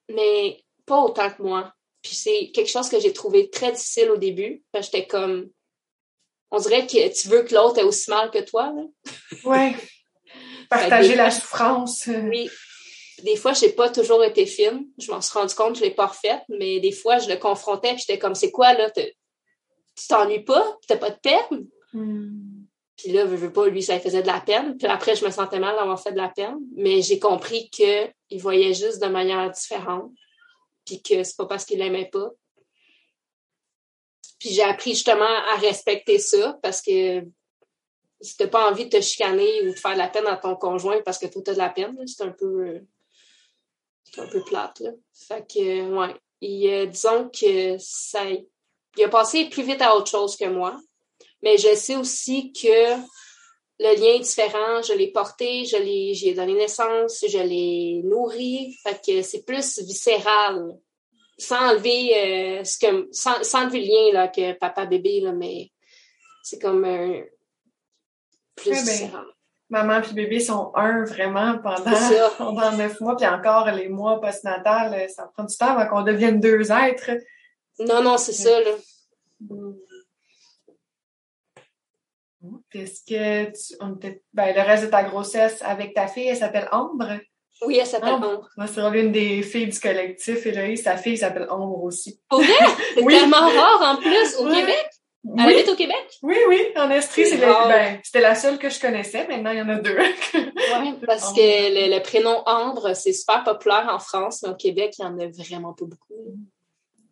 mais 0.10 0.64
pas 0.86 1.00
autant 1.00 1.30
que 1.32 1.42
moi. 1.42 1.74
Puis 2.02 2.16
c'est 2.16 2.52
quelque 2.54 2.70
chose 2.70 2.90
que 2.90 3.00
j'ai 3.00 3.14
trouvé 3.14 3.50
très 3.50 3.72
difficile 3.72 4.12
au 4.12 4.18
début. 4.18 4.64
J'étais 4.80 5.08
comme, 5.08 5.50
on 6.52 6.60
dirait 6.60 6.86
que 6.86 7.14
tu 7.20 7.28
veux 7.28 7.44
que 7.44 7.54
l'autre 7.54 7.80
ait 7.80 7.84
aussi 7.84 8.10
mal 8.10 8.32
que 8.32 8.40
toi. 8.40 8.74
Ouais. 9.44 9.76
Partager 10.70 11.16
la 11.16 11.32
souffrance. 11.32 12.08
Oui. 12.08 12.50
Des 13.24 13.36
fois, 13.36 13.54
j'ai 13.54 13.70
pas 13.70 13.90
toujours 13.90 14.24
été 14.24 14.46
fine. 14.46 14.88
Je 15.00 15.10
m'en 15.12 15.22
suis 15.22 15.38
rendu 15.38 15.56
compte, 15.56 15.78
je 15.78 15.82
l'ai 15.82 15.92
pas 15.92 16.06
refaite, 16.06 16.44
mais 16.50 16.80
des 16.80 16.92
fois, 16.92 17.18
je 17.18 17.28
le 17.28 17.38
confrontais, 17.38 17.94
puis 17.96 18.04
j'étais 18.08 18.20
comme, 18.20 18.36
c'est 18.36 18.52
quoi, 18.52 18.74
là? 18.74 18.92
Tu 18.92 20.08
t'ennuies 20.08 20.44
pas? 20.44 20.78
T'as 20.88 20.98
pas 20.98 21.10
de 21.10 21.20
peine? 21.20 21.68
Hmm. 21.94 22.57
Puis 22.98 23.12
là, 23.12 23.26
je 23.28 23.36
veux 23.36 23.54
pas, 23.54 23.68
lui, 23.68 23.84
ça 23.84 24.00
faisait 24.00 24.24
de 24.24 24.28
la 24.28 24.42
peine. 24.42 24.76
Puis 24.78 24.88
après, 24.88 25.16
je 25.16 25.24
me 25.24 25.30
sentais 25.30 25.60
mal 25.60 25.76
d'avoir 25.76 26.02
fait 26.02 26.12
de 26.12 26.18
la 26.18 26.30
peine. 26.30 26.58
Mais 26.76 27.02
j'ai 27.02 27.20
compris 27.20 27.70
qu'il 27.70 28.42
voyait 28.42 28.74
juste 28.74 29.02
de 29.02 29.08
manière 29.08 29.50
différente. 29.52 30.12
Puis 30.86 31.02
que 31.02 31.24
c'est 31.24 31.38
pas 31.38 31.46
parce 31.46 31.64
qu'il 31.64 31.80
l'aimait 31.80 32.10
pas. 32.12 32.32
Puis 34.40 34.50
j'ai 34.50 34.64
appris 34.64 34.92
justement 34.92 35.26
à 35.26 35.56
respecter 35.58 36.20
ça 36.20 36.58
parce 36.62 36.82
que 36.82 37.24
si 38.22 38.38
t'as 38.38 38.48
pas 38.48 38.70
envie 38.70 38.86
de 38.86 38.98
te 38.98 39.02
chicaner 39.02 39.62
ou 39.64 39.72
de 39.72 39.78
faire 39.78 39.94
de 39.94 40.00
la 40.00 40.08
peine 40.08 40.28
à 40.28 40.38
ton 40.38 40.56
conjoint 40.56 41.02
parce 41.04 41.20
que 41.20 41.28
toi, 41.28 41.42
t'as 41.44 41.54
de 41.54 41.58
la 41.58 41.70
peine, 41.70 41.96
c'est 42.08 42.24
un 42.24 42.32
peu 42.32 42.82
c'est 44.04 44.22
un 44.22 44.28
peu 44.28 44.44
plate, 44.44 44.80
là. 44.80 44.92
Fait 45.14 45.46
que, 45.46 45.92
ouais. 45.92 46.16
Et, 46.42 46.88
disons 46.88 47.30
que 47.30 47.78
ça, 47.80 48.24
il 48.26 49.04
a 49.04 49.10
passé 49.10 49.50
plus 49.50 49.64
vite 49.64 49.82
à 49.82 49.96
autre 49.96 50.10
chose 50.10 50.38
que 50.38 50.46
moi. 50.46 50.80
Mais 51.44 51.58
je 51.58 51.76
sais 51.76 51.96
aussi 51.96 52.52
que 52.52 52.96
le 53.80 53.96
lien 54.00 54.16
est 54.16 54.20
différent. 54.20 54.82
Je 54.82 54.94
l'ai 54.94 55.12
porté, 55.12 55.66
je 55.66 55.78
l'ai, 55.78 56.14
j'ai 56.14 56.34
donné 56.34 56.54
naissance, 56.54 57.24
je 57.28 57.38
l'ai 57.38 58.02
nourri. 58.04 58.78
Fait 58.84 59.00
que 59.06 59.22
c'est 59.22 59.44
plus 59.44 59.80
viscéral. 59.80 60.78
Sans 61.38 61.70
enlever 61.70 62.16
euh, 62.16 62.64
ce 62.64 62.80
que, 62.80 63.08
sans, 63.12 63.44
sans, 63.44 63.64
enlever 63.64 63.82
le 63.82 63.86
lien 63.86 64.14
là, 64.14 64.28
que 64.28 64.54
papa-bébé, 64.54 65.20
là, 65.22 65.34
mais 65.34 65.72
c'est 66.42 66.60
comme 66.60 66.84
un 66.84 67.22
plus 68.56 68.72
viscéral. 68.72 69.26
Maman 69.70 70.02
et 70.02 70.14
bébé 70.14 70.40
sont 70.40 70.72
un 70.76 71.04
vraiment 71.04 71.60
pendant, 71.60 71.84
pendant 72.38 72.72
neuf 72.72 73.00
mois, 73.02 73.18
puis 73.18 73.28
encore 73.28 73.70
les 73.72 73.90
mois 73.90 74.20
post-natal, 74.22 75.10
ça 75.10 75.30
prend 75.34 75.44
du 75.44 75.56
temps 75.58 75.78
avant 75.78 75.88
qu'on 75.90 76.04
devienne 76.04 76.40
deux 76.40 76.72
êtres. 76.72 77.12
Non, 77.80 78.02
non, 78.02 78.18
c'est 78.18 78.34
ça, 78.34 78.60
là. 78.62 78.72
Mm. 79.42 79.74
Est-ce 82.78 83.02
que 83.04 83.46
tu, 83.52 83.76
on 83.82 83.96
était, 83.96 84.22
ben, 84.34 84.56
le 84.56 84.62
reste 84.62 84.86
de 84.86 84.90
ta 84.90 85.04
grossesse 85.04 85.62
avec 85.62 85.94
ta 85.94 86.08
fille, 86.08 86.28
elle 86.28 86.38
s'appelle 86.38 86.68
Ambre? 86.72 87.20
Oui, 87.66 87.78
elle 87.80 87.88
s'appelle 87.88 88.14
Ambre. 88.14 88.48
Moi, 88.56 88.68
c'est 88.68 88.90
l'une 88.92 89.12
des 89.12 89.42
filles 89.42 89.68
du 89.68 89.80
collectif. 89.80 90.46
Héloïse, 90.46 90.84
sa 90.84 90.98
fille 90.98 91.18
s'appelle 91.18 91.48
Ambre 91.50 91.84
aussi. 91.84 92.20
Pour 92.30 92.40
vrai? 92.40 92.54
C'est 92.96 93.06
tellement 93.06 93.38
rare 93.38 93.96
en 93.96 94.02
plus 94.02 94.36
au 94.38 94.46
Québec? 94.46 94.90
Elle 95.36 95.46
oui. 95.46 95.54
habite 95.56 95.70
au 95.70 95.76
Québec? 95.76 96.20
Oui, 96.22 96.38
oui, 96.48 96.62
en 96.78 96.90
Estrie, 96.90 97.26
c'est 97.26 97.38
ben, 97.38 98.00
c'était 98.02 98.22
la 98.22 98.34
seule 98.34 98.58
que 98.58 98.70
je 98.70 98.80
connaissais. 98.80 99.28
Maintenant, 99.28 99.52
il 99.52 99.58
y 99.58 99.62
en 99.62 99.70
a 99.70 99.76
deux. 99.76 99.98
oui, 100.36 100.94
parce 101.06 101.34
que 101.34 101.40
le, 101.40 102.00
prénom 102.02 102.44
Ambre, 102.46 102.94
c'est 102.96 103.12
super 103.12 103.44
populaire 103.44 103.88
en 103.92 104.00
France, 104.00 104.42
mais 104.44 104.50
au 104.50 104.56
Québec, 104.56 104.96
il 104.98 105.06
n'y 105.06 105.12
en 105.12 105.20
a 105.20 105.28
vraiment 105.28 105.74
pas 105.74 105.86
beaucoup. 105.86 106.38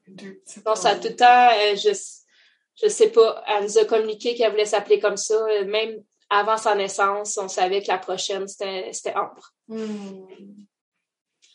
Deux 0.07 0.41
non, 0.65 0.75
ça 0.75 0.89
a 0.89 0.95
tout 0.95 1.09
le 1.09 1.15
temps, 1.15 1.49
euh, 1.49 1.75
je, 1.75 1.89
je 2.81 2.87
sais 2.89 3.09
pas, 3.09 3.43
elle 3.47 3.63
nous 3.63 3.77
a 3.77 3.85
communiqué 3.85 4.35
qu'elle 4.35 4.51
voulait 4.51 4.65
s'appeler 4.65 4.99
comme 4.99 5.17
ça. 5.17 5.35
Euh, 5.35 5.65
même 5.65 6.03
avant 6.29 6.57
sa 6.57 6.75
naissance, 6.75 7.37
on 7.37 7.47
savait 7.47 7.81
que 7.81 7.87
la 7.87 7.97
prochaine, 7.97 8.47
c'était 8.47 9.13
Ambre. 9.15 9.51
Hmm. 9.67 10.25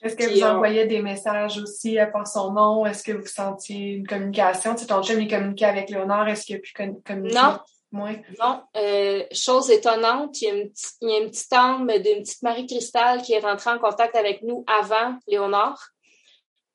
Est-ce 0.03 0.17
que 0.17 0.25
vous 0.33 0.43
envoyez 0.43 0.87
des 0.87 1.03
messages 1.03 1.59
aussi 1.59 1.99
par 2.11 2.27
son 2.27 2.53
nom? 2.53 2.87
Est-ce 2.87 3.03
que 3.03 3.13
vous 3.13 3.27
sentiez 3.27 3.93
une 3.93 4.07
communication? 4.07 4.75
Tu 4.75 4.83
sais, 4.83 4.87
ton 4.87 5.03
chum, 5.03 5.21
il 5.21 5.29
communiquait 5.29 5.67
avec 5.67 5.91
Léonard. 5.91 6.27
Est-ce 6.29 6.47
qu'il 6.47 6.57
a 6.57 6.59
pu 6.61 6.73
communiquer? 6.73 7.35
Non. 7.35 7.59
Non. 7.93 8.63
Euh, 8.77 9.25
chose 9.33 9.69
étonnante, 9.69 10.41
il 10.41 10.45
y 10.45 10.51
a 10.51 10.55
une, 10.55 10.71
il 11.03 11.11
y 11.11 11.13
a 11.13 11.19
une 11.19 11.31
petite 11.31 11.53
âme 11.53 11.87
d'une 11.89 12.23
petite 12.23 12.43
Marie-Cristal 12.43 13.21
qui 13.23 13.33
est 13.33 13.41
rentrée 13.41 13.71
en 13.71 13.79
contact 13.79 14.15
avec 14.15 14.43
nous 14.43 14.65
avant 14.67 15.19
Léonard. 15.27 15.89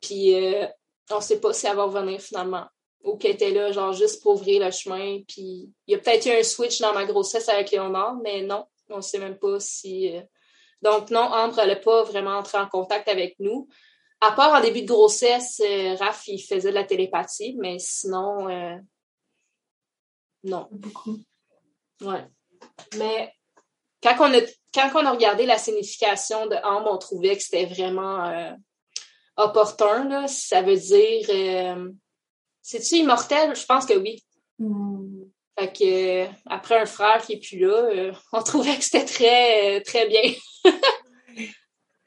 Puis, 0.01 0.35
euh, 0.35 0.67
on 1.09 1.15
ne 1.15 1.21
sait 1.21 1.39
pas 1.39 1.53
si 1.53 1.67
elle 1.67 1.77
va 1.77 1.83
revenir 1.83 2.19
finalement 2.19 2.65
ou 3.05 3.17
qu'elle 3.17 3.35
était 3.35 3.51
là, 3.51 3.71
genre, 3.71 3.93
juste 3.93 4.21
pour 4.21 4.33
ouvrir 4.33 4.65
le 4.65 4.71
chemin. 4.71 5.21
Puis 5.27 5.71
il 5.87 5.91
y 5.91 5.95
a 5.95 5.99
peut-être 5.99 6.25
eu 6.25 6.31
un 6.31 6.43
switch 6.43 6.81
dans 6.81 6.93
ma 6.93 7.05
grossesse 7.05 7.47
avec 7.47 7.71
Léonard, 7.71 8.15
mais 8.23 8.41
non, 8.41 8.65
on 8.89 8.97
ne 8.97 9.01
sait 9.01 9.19
même 9.19 9.37
pas 9.37 9.59
si. 9.59 10.11
Euh, 10.13 10.21
donc, 10.81 11.11
non, 11.11 11.21
Ambre, 11.21 11.59
elle 11.59 11.69
n'a 11.69 11.75
pas 11.75 12.03
vraiment 12.03 12.37
entré 12.37 12.57
en 12.57 12.67
contact 12.67 13.07
avec 13.07 13.35
nous. 13.39 13.67
À 14.21 14.31
part 14.31 14.53
en 14.53 14.61
début 14.61 14.81
de 14.81 14.87
grossesse, 14.87 15.61
euh, 15.63 15.95
Raph, 15.95 16.27
il 16.27 16.39
faisait 16.39 16.69
de 16.69 16.75
la 16.75 16.83
télépathie, 16.83 17.55
mais 17.59 17.77
sinon, 17.79 18.49
euh, 18.49 18.75
non. 20.43 20.67
Beaucoup. 20.71 21.17
Ouais. 22.01 22.25
Mais 22.97 23.31
quand 24.01 24.15
on, 24.19 24.33
a, 24.33 24.41
quand 24.73 24.89
on 24.95 25.05
a 25.05 25.11
regardé 25.11 25.45
la 25.45 25.59
signification 25.59 26.47
de 26.47 26.55
Ambre, 26.63 26.91
on 26.91 26.97
trouvait 26.97 27.35
que 27.35 27.43
c'était 27.43 27.65
vraiment 27.65 28.55
opportun. 29.37 30.07
Là. 30.07 30.27
Ça 30.27 30.61
veut 30.61 30.77
dire 30.77 31.75
c'est-tu 32.65 32.95
immortel? 32.95 33.55
Je 33.55 33.63
pense 33.63 33.85
que 33.85 33.93
oui. 33.93 34.23
Hmm. 34.57 35.25
Fait 35.57 35.71
que, 35.71 36.25
après 36.47 36.79
un 36.79 36.87
frère 36.87 37.21
qui 37.21 37.33
est 37.33 37.39
plus 37.39 37.59
là, 37.59 37.67
euh, 37.67 38.11
on 38.33 38.41
trouvait 38.41 38.75
que 38.75 38.83
c'était 38.83 39.05
très, 39.05 39.81
très 39.81 40.07
bien. 40.07 40.33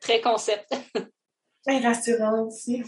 très 0.01 0.21
concept. 0.21 0.75
Très 1.65 1.79
rassurant 1.79 2.47
aussi. 2.47 2.83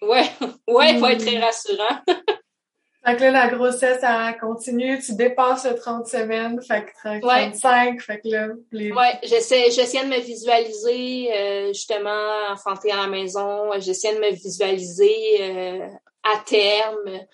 Ouais, 0.00 0.24
ouais, 0.68 0.94
il 0.94 0.98
faut 0.98 1.06
être 1.08 1.20
très 1.24 1.38
hmm. 1.38 1.42
rassurant. 1.42 2.00
fait 3.04 3.16
que 3.16 3.22
là, 3.24 3.30
la 3.30 3.48
grossesse, 3.48 4.02
elle 4.02 4.38
continue, 4.40 4.98
tu 4.98 5.14
dépasses 5.16 5.66
le 5.66 5.74
30 5.74 6.06
semaines, 6.06 6.62
fait 6.62 6.86
que 6.86 7.20
35, 7.20 8.00
fait 8.00 8.20
que 8.20 8.28
là... 8.28 8.48
Les... 8.72 8.90
Ouais, 8.90 9.18
j'essaie, 9.22 9.70
j'essaie 9.70 10.02
de 10.02 10.08
me 10.08 10.20
visualiser, 10.20 11.30
euh, 11.30 11.66
justement, 11.68 12.50
enfanter 12.50 12.90
à 12.90 12.96
la 12.96 13.06
maison, 13.06 13.70
j'essaie 13.80 14.14
de 14.14 14.20
me 14.20 14.30
visualiser 14.30 15.42
euh, 15.42 15.88
à 16.32 16.38
terme. 16.38 17.26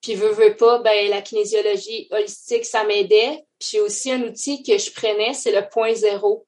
Puis 0.00 0.14
veux, 0.14 0.32
veux 0.32 0.56
pas, 0.56 0.80
ben 0.80 1.10
la 1.10 1.22
kinésiologie 1.22 2.08
holistique, 2.10 2.64
ça 2.64 2.84
m'aidait. 2.84 3.44
Puis 3.58 3.80
aussi 3.80 4.10
un 4.10 4.22
outil 4.22 4.62
que 4.62 4.76
je 4.76 4.90
prenais, 4.92 5.32
c'est 5.34 5.52
le 5.52 5.68
point 5.68 5.94
zéro. 5.94 6.46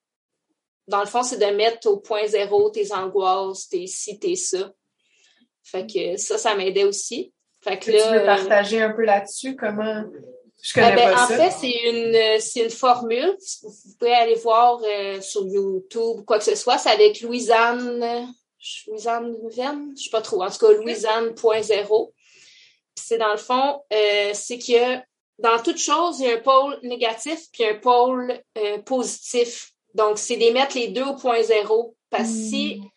Dans 0.89 1.01
le 1.01 1.07
fond, 1.07 1.23
c'est 1.23 1.39
de 1.39 1.57
mettre 1.57 1.89
au 1.89 1.99
point 1.99 2.27
zéro 2.27 2.69
tes 2.71 2.93
angoisses, 2.93 3.69
tes 3.69 3.87
ci, 3.87 4.19
tes 4.19 4.35
ça. 4.35 4.73
Fait 5.63 5.87
que 5.87 6.17
ça, 6.17 6.37
ça 6.37 6.55
m'aidait 6.55 6.85
aussi. 6.85 7.33
Fait 7.63 7.79
que, 7.79 7.91
là, 7.91 8.03
tu 8.03 8.19
veux 8.19 8.27
partager 8.27 8.83
un 8.83 8.91
peu 8.91 9.05
là-dessus? 9.05 9.57
Comment... 9.57 10.05
Je 10.63 10.73
connais 10.73 10.93
ah, 10.93 10.97
ben, 10.97 11.15
pas 11.15 11.25
en 11.25 11.27
fait, 11.29 11.51
c'est 11.51 11.91
une, 11.91 12.41
c'est 12.41 12.61
une 12.65 12.71
formule. 12.71 13.37
Vous 13.63 13.95
pouvez 13.99 14.15
aller 14.15 14.35
voir 14.35 14.81
euh, 14.83 15.21
sur 15.21 15.47
YouTube, 15.47 16.25
quoi 16.27 16.39
que 16.39 16.45
ce 16.45 16.55
soit. 16.55 16.79
C'est 16.79 16.91
avec 16.91 17.21
Louisanne 17.21 18.35
Louisanne 18.87 19.37
Venn, 19.51 19.95
je 19.97 20.05
sais 20.05 20.11
pas 20.11 20.23
trop, 20.23 20.43
en 20.43 20.51
tout 20.51 20.59
cas 20.59 20.73
Louisanne.0. 20.73 22.13
C'est 22.97 23.19
dans 23.19 23.33
le 23.33 23.39
fond, 23.39 23.83
euh, 23.93 24.31
c'est 24.35 24.59
que 24.59 24.99
dans 25.39 25.61
toute 25.63 25.79
chose, 25.79 26.21
il 26.21 26.27
y 26.27 26.31
a 26.31 26.37
un 26.37 26.41
pôle 26.41 26.79
négatif 26.83 27.51
puis 27.53 27.65
un 27.65 27.75
pôle 27.75 28.41
euh, 28.57 28.79
positif. 28.79 29.73
Donc, 29.95 30.19
c'est 30.19 30.37
d'émettre 30.37 30.77
les 30.77 30.89
deux 30.89 31.03
au 31.03 31.15
point 31.15 31.43
zéro. 31.43 31.97
Parce 32.11 32.29
que 32.29 32.35
si, 32.35 32.77
hmm. 32.77 32.89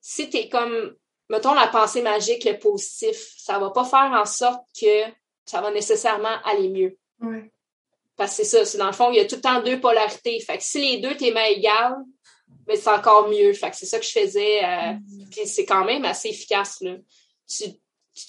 si 0.00 0.28
tu 0.28 0.36
es 0.38 0.48
comme, 0.48 0.96
mettons, 1.28 1.54
la 1.54 1.68
pensée 1.68 2.02
magique, 2.02 2.44
le 2.44 2.58
positif, 2.58 3.34
ça 3.38 3.58
va 3.58 3.70
pas 3.70 3.84
faire 3.84 4.10
en 4.12 4.24
sorte 4.24 4.64
que 4.80 5.04
ça 5.44 5.60
va 5.60 5.70
nécessairement 5.70 6.36
aller 6.44 6.68
mieux. 6.68 6.98
Parce 8.16 8.36
que 8.36 8.44
c'est 8.44 8.58
ça, 8.58 8.64
c'est 8.64 8.78
dans 8.78 8.86
le 8.86 8.92
fond, 8.92 9.10
il 9.10 9.16
y 9.16 9.20
a 9.20 9.24
tout 9.24 9.36
le 9.36 9.40
temps 9.40 9.62
deux 9.62 9.80
polarités. 9.80 10.38
Fait 10.40 10.58
que 10.58 10.64
si 10.64 10.80
les 10.80 10.98
deux 10.98 11.16
t'es 11.16 11.28
égales, 11.28 11.96
mais 12.66 12.76
c'est 12.76 12.90
encore 12.90 13.28
mieux. 13.28 13.52
Fait 13.52 13.70
que 13.70 13.76
c'est 13.76 13.86
ça 13.86 13.98
que 13.98 14.04
je 14.04 14.12
faisais. 14.12 14.64
Euh, 14.64 14.92
mm. 14.92 15.28
Puis 15.30 15.46
c'est 15.46 15.64
quand 15.64 15.84
même 15.84 16.04
assez 16.04 16.28
efficace. 16.28 16.80
Là. 16.80 16.96
Tu, 17.48 17.64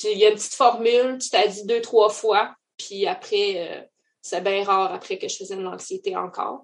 il 0.03 0.17
y 0.17 0.25
a 0.25 0.29
une 0.29 0.35
petite 0.35 0.55
formule, 0.55 1.17
tu 1.19 1.29
t'as 1.29 1.47
dit 1.47 1.65
deux, 1.65 1.81
trois 1.81 2.09
fois, 2.09 2.55
puis 2.77 3.05
après, 3.05 3.55
euh, 3.57 3.81
c'est 4.21 4.41
bien 4.41 4.63
rare 4.63 4.93
après 4.93 5.17
que 5.17 5.27
je 5.27 5.35
faisais 5.35 5.55
de 5.55 5.61
l'anxiété 5.61 6.15
encore. 6.15 6.61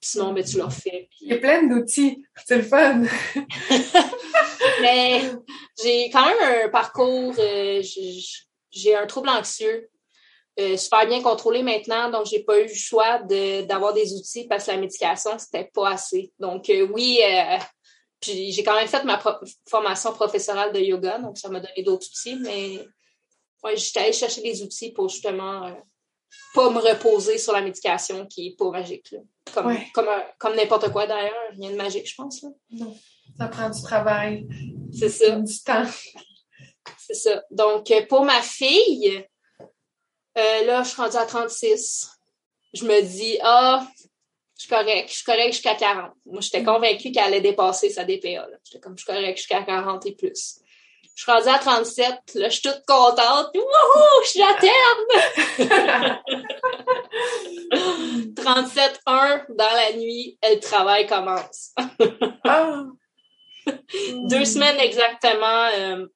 Sinon, 0.00 0.32
ben, 0.32 0.44
tu 0.44 0.58
l'as 0.58 0.70
fait. 0.70 1.08
Il 1.20 1.28
y 1.28 1.32
a 1.32 1.38
plein 1.38 1.66
d'outils. 1.66 2.24
C'est 2.46 2.56
le 2.56 2.62
fun. 2.62 3.02
mais 4.80 5.22
j'ai 5.82 6.10
quand 6.10 6.26
même 6.26 6.64
un 6.64 6.68
parcours. 6.68 7.34
Euh, 7.38 7.82
j'ai 8.70 8.96
un 8.96 9.06
trouble 9.06 9.28
anxieux. 9.28 9.88
Euh, 10.58 10.76
super 10.76 11.06
bien 11.06 11.22
contrôlé 11.22 11.62
maintenant, 11.62 12.10
donc 12.10 12.26
j'ai 12.26 12.42
pas 12.42 12.58
eu 12.58 12.64
le 12.64 12.74
choix 12.74 13.20
d'avoir 13.20 13.94
des 13.94 14.12
outils 14.14 14.44
parce 14.48 14.66
que 14.66 14.72
la 14.72 14.78
médication, 14.78 15.38
c'était 15.38 15.70
pas 15.72 15.90
assez. 15.90 16.32
Donc 16.40 16.68
euh, 16.68 16.88
oui, 16.92 17.20
euh, 17.22 17.58
puis 18.20 18.50
j'ai 18.50 18.64
quand 18.64 18.74
même 18.74 18.88
fait 18.88 19.04
ma 19.04 19.22
formation 19.68 20.12
professionnelle 20.12 20.72
de 20.72 20.80
yoga, 20.80 21.18
donc 21.18 21.38
ça 21.38 21.48
m'a 21.48 21.60
donné 21.60 21.84
d'autres 21.84 22.08
outils, 22.08 22.36
mais 22.40 22.84
ouais, 23.62 23.76
j'étais 23.76 24.00
allée 24.00 24.12
chercher 24.12 24.42
des 24.42 24.60
outils 24.60 24.90
pour 24.90 25.08
justement 25.08 25.76
pas 26.54 26.70
me 26.70 26.80
reposer 26.80 27.38
sur 27.38 27.52
la 27.52 27.60
médication 27.60 28.26
qui 28.26 28.48
est 28.48 28.56
pas 28.56 28.70
magique. 28.70 29.14
Comme, 29.54 29.72
comme, 30.38 30.56
n'importe 30.56 30.90
quoi 30.90 31.06
d'ailleurs, 31.06 31.52
rien 31.56 31.70
de 31.70 31.76
magique, 31.76 32.10
je 32.10 32.16
pense. 32.16 32.44
Non. 32.70 32.96
Ça 33.38 33.46
prend 33.46 33.70
du 33.70 33.80
travail. 33.80 34.48
C'est 34.92 35.08
ça. 35.08 35.36
Du 35.36 35.62
temps. 35.62 35.86
C'est 36.98 37.14
ça. 37.14 37.44
Donc, 37.50 37.92
pour 38.08 38.24
ma 38.24 38.42
fille, 38.42 39.24
euh, 40.38 40.64
là, 40.64 40.82
je 40.82 40.88
suis 40.90 41.00
rendue 41.00 41.16
à 41.16 41.26
36. 41.26 42.10
Je 42.74 42.84
me 42.84 43.00
dis, 43.02 43.38
ah, 43.42 43.86
je 44.56 44.62
suis 44.62 44.68
correct, 44.70 45.08
je 45.08 45.14
suis 45.14 45.24
correct 45.24 45.52
jusqu'à 45.52 45.74
40. 45.74 46.12
Moi, 46.26 46.40
j'étais 46.40 46.62
convaincue 46.62 47.12
qu'elle 47.12 47.24
allait 47.24 47.40
dépasser 47.40 47.90
sa 47.90 48.04
DPA. 48.04 48.46
J'étais 48.64 48.80
comme, 48.80 48.96
je 48.96 49.04
suis 49.04 49.12
correct 49.12 49.36
jusqu'à 49.36 49.62
40 49.62 50.06
et 50.06 50.12
plus. 50.14 50.60
Je 51.14 51.22
suis 51.22 51.32
rendue 51.32 51.48
à 51.48 51.58
37. 51.58 52.34
Là, 52.34 52.48
je 52.48 52.54
suis 52.54 52.62
toute 52.62 52.82
contente. 52.86 53.50
Wouhou! 53.54 54.22
Je 54.22 54.28
suis 54.28 54.42
à 54.42 54.54
terme! 54.54 55.06
37-1 58.34 59.46
dans 59.56 59.72
la 59.74 59.92
nuit, 59.96 60.38
le 60.42 60.58
travail 60.60 61.06
commence. 61.06 61.74
Ah! 62.44 62.84
Deux 64.30 64.44
semaines 64.44 64.78
exactement. 64.80 65.68
Euh, 65.76 66.06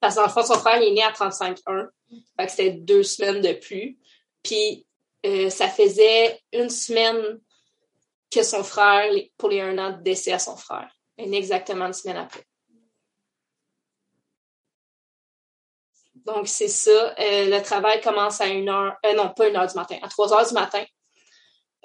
parce 0.00 0.16
qu'en 0.16 0.28
fait, 0.28 0.42
son 0.44 0.58
frère 0.58 0.80
est 0.80 0.90
né 0.90 1.02
à 1.02 1.12
35-1. 1.12 1.88
Fait 2.36 2.46
que 2.46 2.50
c'était 2.50 2.70
deux 2.70 3.02
semaines 3.02 3.40
de 3.40 3.52
plus. 3.52 3.98
Puis 4.42 4.86
euh, 5.26 5.50
ça 5.50 5.68
faisait 5.68 6.40
une 6.52 6.70
semaine 6.70 7.38
que 8.30 8.42
son 8.42 8.64
frère, 8.64 9.12
pour 9.36 9.50
les 9.50 9.60
un 9.60 9.76
an, 9.78 9.98
décès 10.00 10.32
à 10.32 10.38
son 10.38 10.56
frère. 10.56 10.90
Exactement 11.18 11.86
une 11.86 11.92
semaine 11.92 12.16
après. 12.16 12.44
Donc, 16.14 16.48
c'est 16.48 16.68
ça. 16.68 17.14
Euh, 17.18 17.46
le 17.50 17.60
travail 17.62 18.00
commence 18.00 18.40
à 18.40 18.46
une 18.46 18.68
heure, 18.68 18.96
euh, 19.04 19.14
non, 19.14 19.30
pas 19.30 19.48
une 19.48 19.56
heure 19.56 19.66
du 19.66 19.74
matin, 19.74 19.98
à 20.02 20.08
trois 20.08 20.32
heures 20.32 20.46
du 20.46 20.54
matin. 20.54 20.84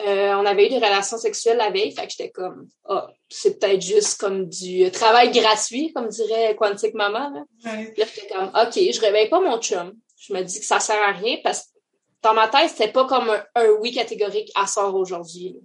Euh, 0.01 0.33
on 0.33 0.45
avait 0.45 0.65
eu 0.65 0.69
des 0.69 0.75
relations 0.75 1.17
sexuelles 1.17 1.57
la 1.57 1.69
veille, 1.69 1.93
fait 1.93 2.05
que 2.05 2.11
j'étais 2.11 2.29
comme, 2.29 2.67
ah, 2.89 3.07
c'est 3.29 3.59
peut-être 3.59 3.81
juste 3.81 4.19
comme 4.19 4.49
du 4.49 4.91
travail 4.91 5.31
gratuit, 5.31 5.93
comme 5.93 6.09
dirait 6.09 6.55
Quantique 6.55 6.93
Maman. 6.93 7.29
Là, 7.29 7.45
là 7.63 7.83
j'étais 7.95 8.27
comme, 8.27 8.47
OK, 8.49 8.73
je 8.73 8.99
réveille 8.99 9.29
pas 9.29 9.39
mon 9.39 9.57
chum. 9.59 9.93
Je 10.17 10.33
me 10.33 10.41
dis 10.41 10.59
que 10.59 10.65
ça 10.65 10.81
sert 10.81 11.01
à 11.01 11.11
rien 11.11 11.37
parce 11.43 11.61
que 11.61 11.75
dans 12.23 12.33
ma 12.33 12.49
tête, 12.49 12.71
c'était 12.71 12.91
pas 12.91 13.05
comme 13.05 13.29
un, 13.29 13.69
oui 13.79 13.93
catégorique 13.93 14.51
à 14.55 14.67
sort 14.67 14.95
aujourd'hui. 14.95 15.55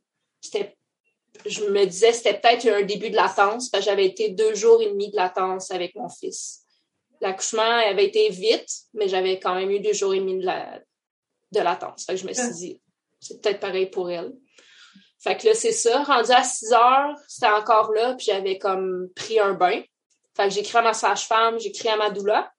C'était, 0.40 0.76
je 1.46 1.64
me 1.64 1.84
disais, 1.86 2.12
c'était 2.12 2.38
peut-être 2.38 2.68
un 2.68 2.82
début 2.82 3.10
de 3.10 3.16
latence, 3.16 3.68
parce 3.70 3.84
que 3.84 3.90
j'avais 3.90 4.04
été 4.04 4.28
deux 4.28 4.54
jours 4.54 4.80
et 4.82 4.90
demi 4.90 5.10
de 5.10 5.16
latence 5.16 5.70
avec 5.70 5.94
mon 5.96 6.08
fils. 6.08 6.60
L'accouchement 7.20 7.62
avait 7.62 8.04
été 8.04 8.28
vite, 8.28 8.70
mais 8.94 9.08
j'avais 9.08 9.40
quand 9.40 9.54
même 9.54 9.70
eu 9.70 9.80
deux 9.80 9.92
jours 9.92 10.14
et 10.14 10.20
demi 10.20 10.38
de, 10.38 10.44
la, 10.44 10.80
de 11.52 11.60
latence. 11.60 12.04
Fait 12.04 12.14
que 12.14 12.20
je 12.20 12.26
me 12.26 12.32
suis 12.32 12.52
dit, 12.52 12.80
c'est 13.20 13.40
peut-être 13.40 13.60
pareil 13.60 13.86
pour 13.86 14.10
elle. 14.10 14.32
Fait 15.22 15.36
que 15.36 15.46
là, 15.48 15.54
c'est 15.54 15.72
ça. 15.72 16.02
Rendu 16.02 16.30
à 16.30 16.42
6 16.42 16.72
heures, 16.72 17.14
c'était 17.28 17.52
encore 17.52 17.92
là, 17.92 18.14
puis 18.14 18.26
j'avais 18.26 18.58
comme 18.58 19.08
pris 19.14 19.38
un 19.38 19.52
bain. 19.52 19.82
Fait 20.34 20.44
que 20.44 20.50
j'ai 20.50 20.60
écrit 20.60 20.78
à 20.78 20.82
ma 20.82 20.94
sage-femme, 20.94 21.58
j'ai 21.58 21.68
écrit 21.68 21.88
à 21.88 21.96
ma 21.96 22.10
doula. 22.10 22.50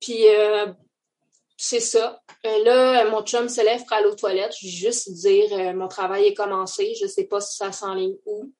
Puis 0.00 0.26
euh, 0.28 0.72
c'est 1.56 1.80
ça. 1.80 2.20
Euh, 2.46 2.64
là, 2.64 3.04
mon 3.10 3.22
chum 3.22 3.48
se 3.48 3.60
lève 3.60 3.84
pour 3.84 3.92
aller 3.92 4.06
aux 4.06 4.14
toilettes. 4.14 4.54
Je 4.60 4.66
vais 4.66 4.72
juste 4.72 5.12
dire 5.12 5.52
euh, 5.52 5.74
mon 5.74 5.88
travail 5.88 6.26
est 6.26 6.34
commencé. 6.34 6.94
Je 7.00 7.06
sais 7.06 7.24
pas 7.24 7.40
si 7.40 7.56
ça 7.56 7.70
s'enligne 7.70 8.16
où 8.24 8.52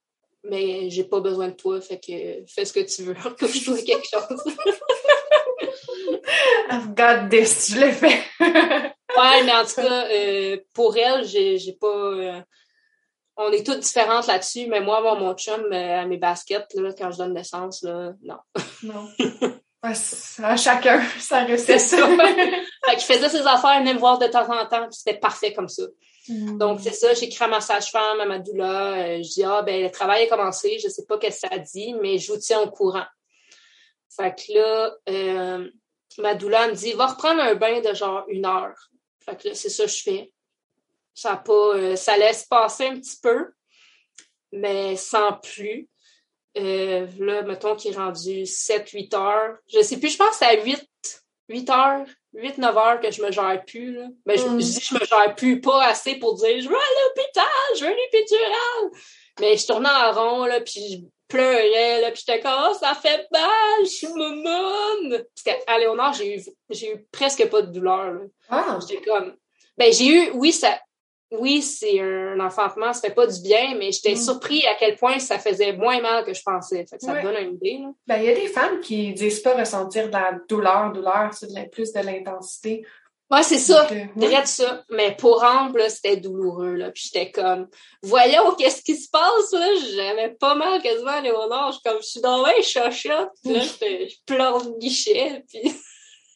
mais 0.44 0.90
j'ai 0.90 1.04
pas 1.04 1.20
besoin 1.20 1.48
de 1.48 1.54
toi, 1.54 1.80
fait 1.80 2.00
que 2.00 2.44
fais 2.52 2.64
ce 2.64 2.72
que 2.72 2.80
tu 2.80 3.02
veux, 3.04 3.14
que 3.14 3.46
je 3.46 3.64
trouve 3.64 3.82
quelque 3.82 4.08
chose. 4.08 4.56
I've 6.70 6.94
got 6.94 7.28
this, 7.28 7.72
je 7.72 7.80
l'ai 7.80 7.92
fait. 7.92 8.22
ouais, 8.40 9.42
mais 9.44 9.52
en 9.52 9.64
tout 9.64 9.76
cas, 9.76 10.06
euh, 10.10 10.56
pour 10.72 10.96
elle, 10.96 11.24
j'ai, 11.24 11.58
j'ai 11.58 11.72
pas. 11.72 11.86
Euh, 11.86 12.40
on 13.36 13.50
est 13.50 13.64
toutes 13.64 13.80
différentes 13.80 14.26
là-dessus, 14.26 14.66
mais 14.66 14.80
moi, 14.80 15.00
mon 15.00 15.34
chum, 15.34 15.72
euh, 15.72 16.00
à 16.00 16.06
mes 16.06 16.18
baskets, 16.18 16.74
là, 16.74 16.90
quand 16.96 17.10
je 17.10 17.18
donne 17.18 17.34
naissance, 17.34 17.82
là, 17.82 18.12
non. 18.22 18.38
Non. 18.82 19.08
À 19.84 20.56
chacun, 20.56 21.02
ça 21.18 21.42
restait 21.42 21.78
ça. 21.80 21.96
fait 22.06 22.96
qu'il 22.96 23.00
faisait 23.00 23.28
ses 23.28 23.44
affaires, 23.46 23.74
il 23.76 23.80
venait 23.80 23.94
me 23.94 23.98
voir 23.98 24.16
de 24.18 24.26
temps 24.28 24.48
en 24.48 24.64
temps, 24.66 24.88
puis 24.88 24.92
c'était 24.92 25.18
parfait 25.18 25.52
comme 25.52 25.68
ça. 25.68 25.82
Mm. 26.28 26.58
Donc, 26.58 26.80
c'est 26.80 26.92
ça, 26.92 27.12
j'écris 27.14 27.44
à 27.44 27.48
ma 27.48 27.60
sage-femme, 27.60 28.20
à 28.20 28.26
ma 28.26 28.38
doula, 28.38 28.92
euh, 28.92 29.22
je 29.22 29.28
dis, 29.28 29.44
ah, 29.44 29.62
ben, 29.62 29.82
le 29.82 29.90
travail 29.90 30.24
a 30.24 30.28
commencé, 30.28 30.78
je 30.78 30.88
sais 30.88 31.04
pas 31.04 31.18
ce 31.20 31.26
que 31.26 31.32
ça 31.32 31.58
dit, 31.58 31.94
mais 31.94 32.18
je 32.18 32.32
vous 32.32 32.38
tiens 32.38 32.60
au 32.60 32.70
courant. 32.70 33.06
Fait 34.14 34.34
que 34.34 34.52
là, 34.52 34.92
euh, 35.08 35.68
ma 36.18 36.34
doula 36.34 36.68
me 36.68 36.74
dit, 36.74 36.92
va 36.92 37.06
reprendre 37.06 37.40
un 37.40 37.54
bain 37.54 37.80
de 37.80 37.94
genre 37.94 38.24
une 38.28 38.46
heure. 38.46 38.90
Fait 39.24 39.40
que 39.40 39.48
là, 39.48 39.54
c'est 39.54 39.68
ça 39.68 39.84
que 39.84 39.90
je 39.90 40.02
fais. 40.02 40.32
Ça 41.14 41.36
pas, 41.36 41.52
euh, 41.52 41.96
ça 41.96 42.16
laisse 42.16 42.44
passer 42.44 42.86
un 42.86 42.98
petit 42.98 43.18
peu, 43.22 43.52
mais 44.52 44.96
sans 44.96 45.34
plus. 45.34 45.88
là, 46.54 47.42
mettons 47.42 47.76
qu'il 47.76 47.92
est 47.92 47.96
rendu 47.96 48.42
7-8 48.42 49.14
heures. 49.16 49.56
Je 49.68 49.82
sais 49.82 49.98
plus, 49.98 50.10
je 50.10 50.18
pense 50.18 50.42
à 50.42 50.54
8, 50.54 50.88
8 51.48 51.70
heures 51.70 52.06
8-9 52.34 52.76
heures 52.78 53.00
que 53.00 53.10
je 53.10 53.22
me 53.22 53.30
gère 53.30 53.62
plus. 53.64 53.94
Là. 53.94 54.08
Ben, 54.24 54.38
je, 54.38 54.44
mm. 54.44 54.60
je, 54.60 54.66
dis 54.66 54.80
je 54.80 54.94
me 54.94 55.04
gère 55.04 55.34
plus 55.34 55.60
pas 55.60 55.84
assez 55.86 56.16
pour 56.16 56.34
dire 56.34 56.60
je 56.60 56.68
veux 56.68 56.76
à 56.76 57.06
l'hôpital, 57.06 57.44
je 57.78 57.84
veux 57.84 57.90
une 57.90 57.98
épidurale. 58.08 59.02
Mais 59.40 59.56
je 59.56 59.66
tournais 59.66 59.88
en 59.88 60.12
rond, 60.12 60.44
là, 60.44 60.60
puis 60.60 60.80
je 60.90 60.98
pleurais, 61.32 62.00
là, 62.00 62.10
puis 62.10 62.22
j'étais 62.26 62.40
comme 62.40 62.52
oh, 62.70 62.74
ça 62.74 62.94
fait 62.94 63.26
mal, 63.32 63.84
je 63.84 63.88
suis. 63.88 64.06
Parce 64.06 65.64
qu'à 65.64 65.78
Léonard, 65.78 66.12
j'ai 66.12 66.36
eu, 66.36 66.42
j'ai 66.70 66.94
eu 66.94 67.06
presque 67.10 67.48
pas 67.48 67.62
de 67.62 67.72
douleur. 67.72 68.12
Là. 68.12 68.20
Ah. 68.50 68.78
J'étais 68.80 69.02
comme. 69.02 69.34
Ben, 69.78 69.92
j'ai 69.92 70.06
eu, 70.06 70.30
oui, 70.34 70.52
ça, 70.52 70.78
oui, 71.32 71.62
c'est 71.62 71.98
un 72.00 72.38
enfantement, 72.40 72.92
ça 72.92 73.08
fait 73.08 73.14
pas 73.14 73.26
du 73.26 73.40
bien, 73.40 73.74
mais 73.76 73.90
j'étais 73.90 74.14
mm. 74.14 74.16
surpris 74.16 74.66
à 74.66 74.74
quel 74.74 74.96
point 74.96 75.18
ça 75.18 75.38
faisait 75.38 75.72
moins 75.72 76.00
mal 76.00 76.24
que 76.24 76.34
je 76.34 76.42
pensais. 76.42 76.84
Fait 76.86 77.00
ça 77.00 77.20
donne 77.22 77.36
une 77.36 77.54
idée. 77.54 77.80
Ben, 78.06 78.18
il 78.18 78.24
y 78.24 78.30
a 78.30 78.34
des 78.34 78.48
femmes 78.48 78.80
qui 78.80 79.12
disent 79.14 79.40
pas 79.40 79.54
ressentir 79.54 80.08
de 80.08 80.12
la 80.12 80.38
douleur, 80.48 80.92
douleur, 80.92 81.32
c'est 81.32 81.70
plus 81.70 81.92
de 81.92 82.00
l'intensité. 82.00 82.84
Ouais, 83.32 83.42
c'est 83.42 83.58
ça. 83.58 83.88
Ça. 84.44 84.84
Mais 84.90 85.16
pour 85.16 85.42
Ambre, 85.42 85.88
c'était 85.88 86.18
douloureux, 86.18 86.74
là. 86.74 86.90
Puis 86.90 87.10
j'étais 87.10 87.30
comme, 87.30 87.66
voyons, 88.02 88.54
qu'est-ce 88.56 88.82
qui 88.82 88.94
se 88.94 89.08
passe, 89.08 89.52
là? 89.52 89.68
J'avais 89.94 90.34
pas 90.34 90.54
mal 90.54 90.82
quasiment 90.82 91.18
Léonard. 91.20 91.72
Je 91.72 91.78
suis 91.78 91.82
comme, 91.82 92.02
je 92.02 92.06
suis 92.06 92.20
dans 92.20 92.44
un 92.44 92.60
chachotte. 92.60 93.30
Puis 93.42 93.54
là, 93.54 93.60
je 93.62 94.14
pleure 94.26 94.62
de 94.62 94.78
guichet. 94.78 95.44
Puis 95.48 95.74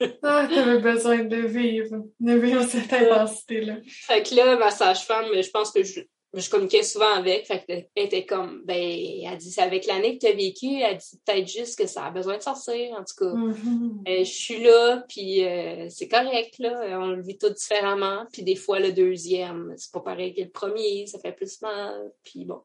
ah, 0.23 0.47
t'avais 0.49 0.79
besoin 0.79 1.25
de 1.25 1.37
vivre, 1.37 1.97
de 2.19 2.33
vivre 2.33 2.63
cette 2.67 2.91
intensité-là. 2.91 3.77
Fait 4.07 4.23
que 4.23 4.35
là, 4.35 4.57
ma 4.57 4.71
sage-femme, 4.71 5.27
je 5.35 5.51
pense 5.51 5.73
que 5.73 5.83
je, 5.83 6.01
je 6.35 6.51
communiquais 6.51 6.83
souvent 6.83 7.13
avec, 7.15 7.47
fait 7.47 7.65
qu'elle 7.65 7.87
était 7.97 8.27
comme, 8.27 8.63
ben, 8.65 8.77
elle 8.77 9.39
dit, 9.39 9.51
c'est 9.51 9.63
avec 9.63 9.87
l'année 9.87 10.19
que 10.19 10.27
tu 10.27 10.33
as 10.33 10.37
vécu, 10.37 10.81
elle 10.81 10.97
dit 10.97 11.21
peut-être 11.25 11.49
juste 11.49 11.79
que 11.79 11.87
ça 11.87 12.07
a 12.07 12.11
besoin 12.11 12.37
de 12.37 12.43
sortir, 12.43 12.93
en 12.93 13.05
tout 13.05 13.25
cas. 13.25 13.33
Mm-hmm. 13.33 14.09
Euh, 14.09 14.25
je 14.25 14.31
suis 14.31 14.63
là, 14.63 15.05
puis 15.09 15.45
euh, 15.45 15.87
c'est 15.89 16.09
correct, 16.09 16.59
là, 16.59 16.99
on 17.01 17.13
le 17.13 17.23
vit 17.23 17.39
tout 17.39 17.51
différemment, 17.51 18.27
puis 18.33 18.43
des 18.43 18.57
fois, 18.57 18.81
le 18.81 18.93
deuxième, 18.93 19.73
c'est 19.77 19.93
pas 19.93 20.01
pareil 20.01 20.35
que 20.35 20.43
le 20.43 20.51
premier, 20.51 21.07
ça 21.07 21.19
fait 21.19 21.33
plus 21.33 21.61
mal, 21.63 22.13
puis 22.23 22.45
bon 22.45 22.61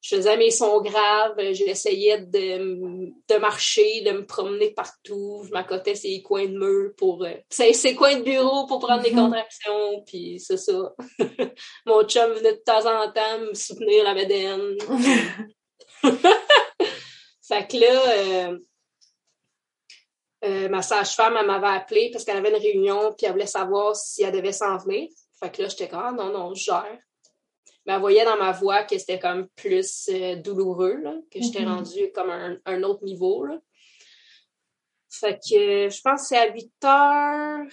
je 0.00 0.16
faisais 0.16 0.36
mes 0.36 0.50
sons 0.50 0.80
graves, 0.80 1.34
j'essayais 1.52 2.18
de, 2.20 3.10
de 3.28 3.38
marcher, 3.38 4.02
de 4.02 4.12
me 4.12 4.26
promener 4.26 4.70
partout, 4.70 5.42
je 5.44 5.50
m'accotais 5.50 5.96
ces 5.96 6.22
coins 6.22 6.46
de 6.46 6.56
mur 6.56 6.92
pour 6.96 7.24
euh, 7.24 7.34
ces, 7.50 7.94
coins 7.96 8.16
de 8.16 8.22
bureau 8.22 8.66
pour 8.66 8.78
prendre 8.78 9.02
des 9.02 9.10
mm-hmm. 9.10 9.24
contractions, 9.24 10.04
puis 10.06 10.38
c'est 10.38 10.56
ça. 10.56 10.94
Mon 11.86 12.04
chum 12.04 12.32
venait 12.32 12.54
de 12.54 12.62
temps 12.64 12.86
en 12.86 13.10
temps 13.10 13.38
me 13.40 13.54
soutenir 13.54 14.04
la 14.04 14.14
bédaine. 14.14 14.76
fait 17.42 17.66
que 17.66 17.76
là, 17.76 18.08
euh, 18.08 18.58
euh, 20.44 20.68
ma 20.68 20.82
sage-femme, 20.82 21.36
elle 21.40 21.46
m'avait 21.46 21.76
appelé 21.76 22.10
parce 22.12 22.24
qu'elle 22.24 22.36
avait 22.36 22.50
une 22.50 22.62
réunion, 22.62 23.12
puis 23.16 23.26
elle 23.26 23.32
voulait 23.32 23.46
savoir 23.46 23.96
si 23.96 24.22
elle 24.22 24.32
devait 24.32 24.52
s'en 24.52 24.76
venir. 24.78 25.08
Fait 25.40 25.50
que 25.50 25.62
là, 25.62 25.68
j'étais 25.68 25.88
comme, 25.88 26.02
ah, 26.04 26.12
non, 26.12 26.32
non, 26.32 26.54
je 26.54 26.64
gère 26.64 26.98
mais 27.88 27.94
elle 27.94 28.00
voyait 28.00 28.24
dans 28.26 28.36
ma 28.36 28.52
voix 28.52 28.84
que 28.84 28.98
c'était 28.98 29.18
comme 29.18 29.48
plus 29.56 30.10
euh, 30.10 30.36
douloureux, 30.36 31.02
que 31.32 31.40
j'étais 31.40 31.62
mm-hmm. 31.62 31.74
rendue 31.74 32.12
comme 32.14 32.28
un, 32.28 32.58
un, 32.66 32.82
autre 32.82 33.02
niveau. 33.02 33.46
Là. 33.46 33.58
Fait 35.08 35.36
que 35.36 35.88
je 35.88 36.00
pense 36.02 36.20
que 36.20 36.26
c'est 36.28 36.36
à 36.36 36.52
8 36.52 36.70
heures. 36.84 37.66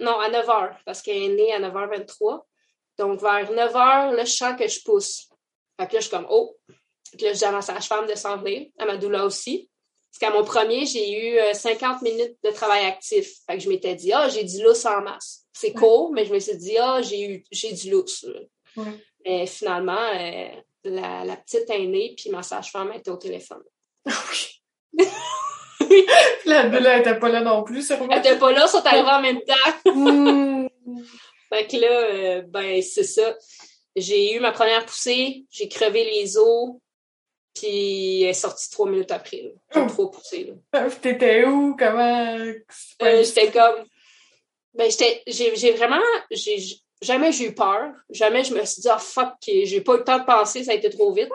Non, 0.00 0.20
à 0.20 0.28
9 0.30 0.48
heures, 0.48 0.78
parce 0.86 1.02
qu'elle 1.02 1.24
est 1.24 1.28
née 1.34 1.52
à 1.52 1.58
9h23. 1.58 2.44
Donc, 2.98 3.20
vers 3.20 3.50
9 3.50 3.76
heures, 3.76 4.12
là, 4.12 4.24
je 4.24 4.32
sens 4.32 4.56
que 4.56 4.68
je 4.68 4.80
pousse. 4.84 5.28
Fait 5.80 5.88
que 5.88 5.94
là, 5.94 5.98
je 5.98 6.06
suis 6.06 6.10
comme, 6.10 6.28
oh. 6.30 6.56
Fait 7.10 7.16
que 7.16 7.24
là, 7.24 7.32
je 7.32 7.38
dis 7.38 7.44
à 7.44 7.50
ma 7.50 7.62
sage-femme 7.62 8.06
de 8.06 8.14
s'en 8.14 8.36
venir, 8.36 8.68
à 8.78 8.86
ma 8.86 8.96
doula 8.96 9.24
aussi. 9.24 9.68
Parce 10.12 10.20
qu'à 10.20 10.38
mon 10.38 10.44
premier, 10.44 10.86
j'ai 10.86 11.10
eu 11.10 11.52
50 11.52 11.96
euh, 11.96 12.04
minutes 12.04 12.36
de 12.44 12.50
travail 12.50 12.86
actif. 12.86 13.28
Fait 13.44 13.56
que 13.56 13.64
je 13.64 13.68
m'étais 13.68 13.96
dit, 13.96 14.12
ah, 14.12 14.28
j'ai 14.28 14.44
du 14.44 14.62
lousse 14.62 14.86
en 14.86 15.02
masse. 15.02 15.48
C'est 15.52 15.72
court, 15.72 16.12
mais 16.12 16.24
je 16.24 16.32
me 16.32 16.38
suis 16.38 16.56
dit, 16.56 16.78
ah, 16.78 17.02
j'ai 17.02 17.28
eu, 17.28 17.44
j'ai 17.50 17.72
du 17.72 17.90
lousse. 17.90 18.24
Mais 19.24 19.46
finalement, 19.46 20.10
euh, 20.14 20.48
la, 20.84 21.24
la, 21.24 21.36
petite 21.36 21.68
est 21.70 21.86
née, 21.86 22.14
puis 22.16 22.30
ma 22.30 22.42
sage-femme 22.42 22.92
était 22.92 23.10
au 23.10 23.16
téléphone. 23.16 23.62
La 26.46 26.68
bulle, 26.68 26.86
elle 26.86 27.00
était 27.00 27.18
pas 27.18 27.28
là 27.28 27.40
non 27.40 27.62
plus, 27.62 27.86
sûrement. 27.86 28.08
Elle 28.10 28.18
était 28.18 28.38
pas 28.38 28.52
là, 28.52 28.66
sont 28.66 28.84
arrivés 28.84 29.08
en 29.08 29.20
même 29.20 29.40
temps. 29.42 29.92
Hmm. 29.92 30.66
fait 31.52 31.66
que 31.66 31.76
là, 31.76 31.88
euh, 31.88 32.42
ben, 32.46 32.82
c'est 32.82 33.04
ça. 33.04 33.34
J'ai 33.96 34.34
eu 34.34 34.40
ma 34.40 34.52
première 34.52 34.84
poussée, 34.84 35.44
j'ai 35.50 35.68
crevé 35.68 36.04
les 36.04 36.36
os, 36.36 36.74
puis 37.54 38.22
elle 38.22 38.30
est 38.30 38.34
sortie 38.34 38.70
trois 38.70 38.88
minutes 38.88 39.12
après. 39.12 39.54
Oh. 39.76 39.86
trop 39.86 40.08
poussé. 40.08 40.52
Là. 40.72 40.90
T'étais 40.90 41.44
où? 41.44 41.76
Comment? 41.78 42.36
Euh, 42.36 43.24
j'étais 43.24 43.50
comme. 43.52 43.84
Ben, 44.74 44.90
j'étais. 44.90 45.22
J'ai 45.28 45.72
vraiment. 45.72 46.00
J'ai 46.30 46.58
jamais 47.04 47.32
j'ai 47.32 47.46
eu 47.46 47.54
peur. 47.54 47.92
Jamais 48.10 48.44
je 48.44 48.54
me 48.54 48.64
suis 48.64 48.82
dit, 48.82 48.88
ah, 48.88 48.96
oh, 48.98 49.02
fuck, 49.02 49.34
j'ai 49.46 49.80
pas 49.80 49.94
eu 49.94 49.98
le 49.98 50.04
temps 50.04 50.18
de 50.18 50.24
penser, 50.24 50.64
ça 50.64 50.72
a 50.72 50.74
été 50.74 50.90
trop 50.90 51.12
vite. 51.12 51.30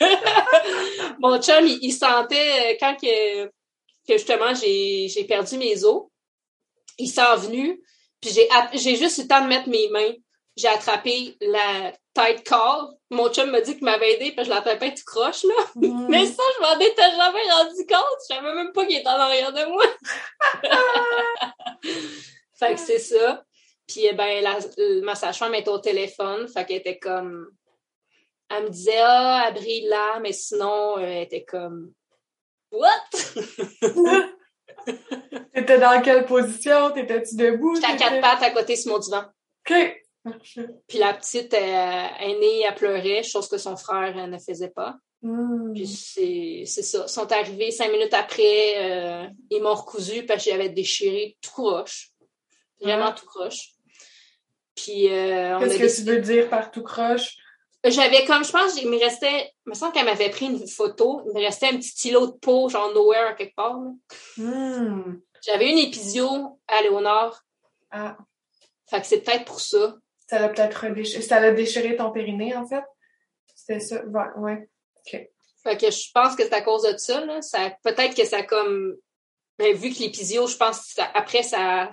Mon 1.20 1.40
chum, 1.40 1.66
il, 1.66 1.92
sentait, 1.92 2.72
euh, 2.72 2.76
quand 2.80 2.96
que, 2.96 3.46
que 3.46 4.12
justement 4.12 4.54
j'ai 4.54 5.24
perdu 5.28 5.56
mes 5.56 5.84
os, 5.84 6.06
il 6.98 7.08
s'est 7.08 7.36
venu, 7.36 7.80
puis 8.20 8.30
j'ai 8.30 8.96
juste 8.96 9.18
eu 9.18 9.22
le 9.22 9.28
temps 9.28 9.42
de 9.42 9.48
mettre 9.48 9.68
mes 9.68 9.88
mains. 9.88 10.12
J'ai 10.56 10.68
attrapé 10.68 11.36
la 11.40 11.92
tight 12.14 12.42
call. 12.42 12.88
Mon 13.10 13.32
chum 13.32 13.50
m'a 13.50 13.60
dit 13.60 13.74
qu'il 13.76 13.84
m'avait 13.84 14.14
aidé, 14.14 14.32
puis 14.32 14.44
je 14.44 14.50
l'attrapais 14.50 14.92
tout 14.92 15.04
croche, 15.06 15.44
là. 15.44 15.54
Mm. 15.76 16.08
Mais 16.08 16.26
ça, 16.26 16.42
je 16.56 16.62
m'en 16.62 16.80
étais 16.80 17.10
jamais 17.10 17.50
rendu 17.50 17.86
compte. 17.86 18.18
Je 18.28 18.34
savais 18.34 18.54
même 18.54 18.72
pas 18.72 18.84
qu'il 18.84 18.96
était 18.96 19.08
en 19.08 19.12
arrière 19.12 19.52
de 19.52 19.64
moi. 19.66 19.84
fait 22.58 22.74
que 22.74 22.80
c'est 22.80 22.98
ça. 22.98 23.44
Puis, 23.88 24.04
eh 24.04 24.12
ben, 24.12 24.42
la, 24.42 24.58
ma 25.02 25.14
sage-femme 25.14 25.54
était 25.54 25.70
au 25.70 25.78
téléphone. 25.78 26.46
Fait 26.46 26.64
qu'elle 26.66 26.76
était 26.78 26.98
comme, 26.98 27.50
elle 28.50 28.64
me 28.64 28.68
disait, 28.68 29.00
ah, 29.00 29.46
elle 29.48 29.54
brille 29.54 29.88
là, 29.88 30.20
mais 30.20 30.32
sinon, 30.32 30.98
elle 30.98 31.22
était 31.22 31.44
comme, 31.44 31.92
what? 32.70 32.88
T'étais 35.54 35.78
dans 35.78 36.00
quelle 36.02 36.26
position? 36.26 36.90
T'étais-tu 36.92 37.36
debout? 37.36 37.74
J'étais 37.74 37.88
à 37.88 37.96
quatre 37.96 38.20
pattes 38.20 38.42
à 38.42 38.50
côté 38.50 38.76
sur 38.76 38.92
mon 38.92 38.98
divan. 38.98 39.24
OK. 39.68 40.02
Puis 40.86 40.98
la 40.98 41.14
petite 41.14 41.54
aînée, 41.54 42.62
elle 42.62 42.74
pleurait, 42.74 43.22
chose 43.22 43.48
que 43.48 43.58
son 43.58 43.76
frère 43.76 44.28
ne 44.28 44.38
faisait 44.38 44.70
pas. 44.70 44.96
Hmm. 45.22 45.72
Puis 45.74 45.86
c'est 46.66 46.82
ça. 46.82 47.04
Ils 47.06 47.10
sont 47.10 47.32
arrivés 47.32 47.70
cinq 47.70 47.90
minutes 47.90 48.14
après, 48.14 48.74
euh, 48.76 49.26
ils 49.50 49.62
m'ont 49.62 49.74
recousu 49.74 50.24
parce 50.26 50.44
que 50.44 50.50
j'avais 50.50 50.68
déchiré 50.68 51.36
tout 51.40 51.50
croche. 51.50 52.10
Vraiment 52.80 53.12
tout 53.12 53.26
croche. 53.26 53.72
Puis 54.82 55.12
euh, 55.12 55.58
Qu'est-ce 55.58 55.78
que 55.78 56.02
tu 56.04 56.08
veux 56.08 56.20
dire 56.20 56.48
par 56.48 56.70
tout 56.70 56.82
croche? 56.82 57.36
J'avais 57.84 58.24
comme, 58.24 58.44
je 58.44 58.50
pense, 58.50 58.80
il 58.80 58.88
me 58.88 58.98
restait, 58.98 59.52
il 59.66 59.70
me 59.70 59.74
semble 59.74 59.92
qu'elle 59.92 60.04
m'avait 60.04 60.30
pris 60.30 60.46
une 60.46 60.66
photo, 60.66 61.22
il 61.26 61.32
me 61.32 61.40
restait 61.40 61.68
un 61.68 61.76
petit 61.76 61.88
stylo 61.88 62.26
de 62.26 62.32
peau, 62.32 62.68
genre 62.68 62.92
nowhere 62.92 63.36
quelque 63.36 63.54
part. 63.54 63.78
Hmm. 64.36 65.18
J'avais 65.44 65.70
une 65.70 65.78
épisio 65.78 66.60
à 66.66 66.82
Léonard. 66.82 67.44
Ah. 67.90 68.16
Fait 68.90 69.00
que 69.00 69.06
c'est 69.06 69.20
peut-être 69.20 69.44
pour 69.44 69.60
ça. 69.60 69.96
Ça 70.28 70.38
l'a 70.40 70.48
peut-être 70.48 70.88
déchiré, 70.92 71.22
ça 71.22 71.40
l'a 71.40 71.52
déchiré 71.52 71.96
ton 71.96 72.10
périnée, 72.10 72.54
en 72.54 72.66
fait? 72.66 72.84
C'était 73.54 73.80
ça? 73.80 74.04
Ouais, 74.04 74.26
ouais. 74.36 74.68
OK. 74.96 75.28
Fait 75.62 75.76
que 75.76 75.90
je 75.90 76.10
pense 76.12 76.36
que 76.36 76.44
c'est 76.44 76.54
à 76.54 76.62
cause 76.62 76.82
de 76.82 76.96
ça, 76.98 77.24
là. 77.24 77.40
Ça, 77.42 77.70
peut-être 77.82 78.14
que 78.14 78.24
ça 78.24 78.42
comme, 78.42 78.96
ben, 79.58 79.74
vu 79.74 79.90
que 79.92 80.00
l'épisio, 80.00 80.46
je 80.46 80.56
pense 80.56 80.94
que 80.94 81.00
après, 81.14 81.42
ça, 81.42 81.90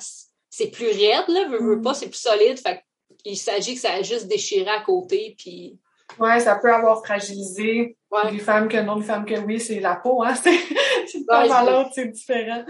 c'est 0.56 0.68
plus 0.68 0.88
raide, 0.88 1.28
là, 1.28 1.48
veux, 1.50 1.62
veux 1.62 1.82
pas, 1.82 1.94
c'est 1.94 2.08
plus 2.08 2.20
solide. 2.20 2.58
Fait 2.60 2.82
il 3.26 3.36
s'agit 3.36 3.76
que 3.76 3.82
ça 3.82 3.94
a 3.94 4.02
juste 4.02 4.28
déchiré 4.28 4.70
à 4.70 4.82
côté, 4.82 5.36
puis... 5.38 5.78
Ouais, 6.20 6.40
ça 6.40 6.56
peut 6.56 6.74
avoir 6.74 7.04
fragilisé 7.04 7.98
les 8.32 8.40
femmes 8.40 8.70
que 8.70 8.78
non, 8.78 8.96
les 8.96 9.06
femmes 9.06 9.26
que 9.26 9.38
oui, 9.40 9.60
c'est 9.60 9.80
la 9.80 9.96
peau, 9.96 10.24
hein, 10.24 10.34
c'est 10.44 10.52
ouais, 10.52 11.48
l'autre, 11.66 11.90
c'est 11.94 12.06
différent. 12.06 12.64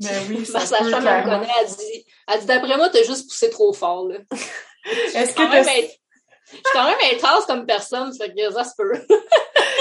Mais 0.00 0.08
oui, 0.28 0.46
ça 0.46 0.60
Ma 0.60 0.66
sage-femme 0.66 1.02
me 1.02 1.24
connaît, 1.24 1.52
elle 1.60 1.66
dit, 1.66 2.06
elle 2.28 2.40
dit 2.40 2.46
d'après 2.46 2.76
moi, 2.76 2.90
t'as 2.90 3.02
juste 3.02 3.28
poussé 3.28 3.50
trop 3.50 3.72
fort, 3.72 4.06
là. 4.06 4.18
Est-ce 5.14 5.34
que 5.34 5.42
t'as... 5.42 5.62
Je 5.62 6.54
suis 6.54 6.62
quand 6.72 6.84
même 6.84 7.12
intense 7.12 7.44
comme 7.46 7.66
personne, 7.66 8.12
ça 8.12 8.26
fait 8.26 8.34
que 8.34 8.52
ça 8.52 8.62
se 8.62 8.70
peut. 8.78 8.92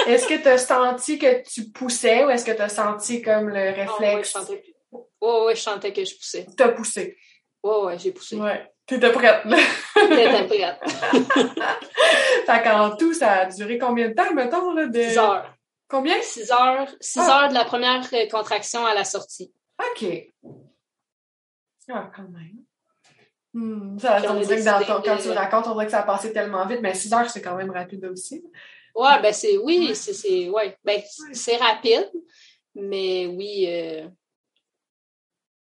est-ce 0.08 0.26
que 0.26 0.41
t'as 0.41 0.58
senti 0.58 1.20
que 1.20 1.43
tu 1.48 1.70
poussais 1.70 2.26
ou 2.26 2.32
est-ce 2.32 2.43
que 2.43 2.54
t'as 2.54 2.70
senti 2.70 3.22
comme 3.22 3.50
le 3.50 3.70
réflexe? 3.70 4.36
Oh, 4.36 4.39
ouais, 4.39 4.64
je. 4.64 4.96
Ouais, 5.22 5.46
ouais, 5.46 5.56
chantais 5.56 5.93
que 5.93 6.04
je 6.04 6.16
poussais. 6.16 6.48
T'as 6.58 6.70
poussé. 6.70 7.18
Ouais, 7.66 7.86
ouais, 7.86 7.97
j'ai 7.97 8.11
poussé. 8.11 8.36
Ouais. 8.36 8.72
T'étais 8.86 9.11
prête. 9.11 9.41
T'étais 9.95 10.45
prête. 10.47 10.80
fait 12.45 12.63
qu'en 12.63 12.95
tout, 12.95 13.11
ça 13.11 13.32
a 13.32 13.45
duré 13.47 13.80
combien 13.80 14.09
de 14.09 14.13
temps, 14.13 14.32
mettons, 14.36 14.72
là? 14.72 14.86
De... 14.86 15.01
Six 15.01 15.18
heures. 15.18 15.51
Combien? 15.88 16.22
Six 16.22 16.51
heures. 16.51 16.88
Six 17.01 17.20
ah. 17.24 17.41
heures 17.41 17.49
de 17.49 17.55
la 17.55 17.66
première 17.66 18.03
euh, 18.13 18.28
contraction 18.30 18.86
à 18.86 18.93
la 18.93 19.03
sortie. 19.03 19.51
OK. 19.80 20.05
Ah, 21.89 22.11
quand 22.16 22.30
même. 22.30 22.63
Hmm, 23.53 23.97
ça, 23.97 24.22
on 24.30 24.39
dirait 24.41 24.57
que 24.57 24.66
dans 24.66 24.84
ton, 24.84 25.01
quand 25.01 25.18
tu 25.18 25.30
le 25.30 25.34
racontes, 25.34 25.66
on 25.66 25.74
dirait 25.74 25.86
que 25.86 25.91
ça 25.91 26.01
a 26.01 26.03
passé 26.03 26.32
tellement 26.32 26.68
vite, 26.68 26.82
mais 26.84 26.93
six 26.93 27.11
heures, 27.13 27.30
c'est 27.30 27.41
quand 27.41 27.55
même 27.55 27.72
rapide 27.72 28.05
aussi. 28.05 28.43
Ouais, 28.93 29.20
ben 29.24 29.34
c'est, 29.34 29.57
oui, 29.57 29.95
c'est, 29.95 30.49
ouais, 30.49 30.78
ben 30.84 31.01
c'est 31.34 31.57
rapide, 31.57 32.11
mais 32.76 33.26
oui. 33.26 33.66
Euh... 33.68 34.07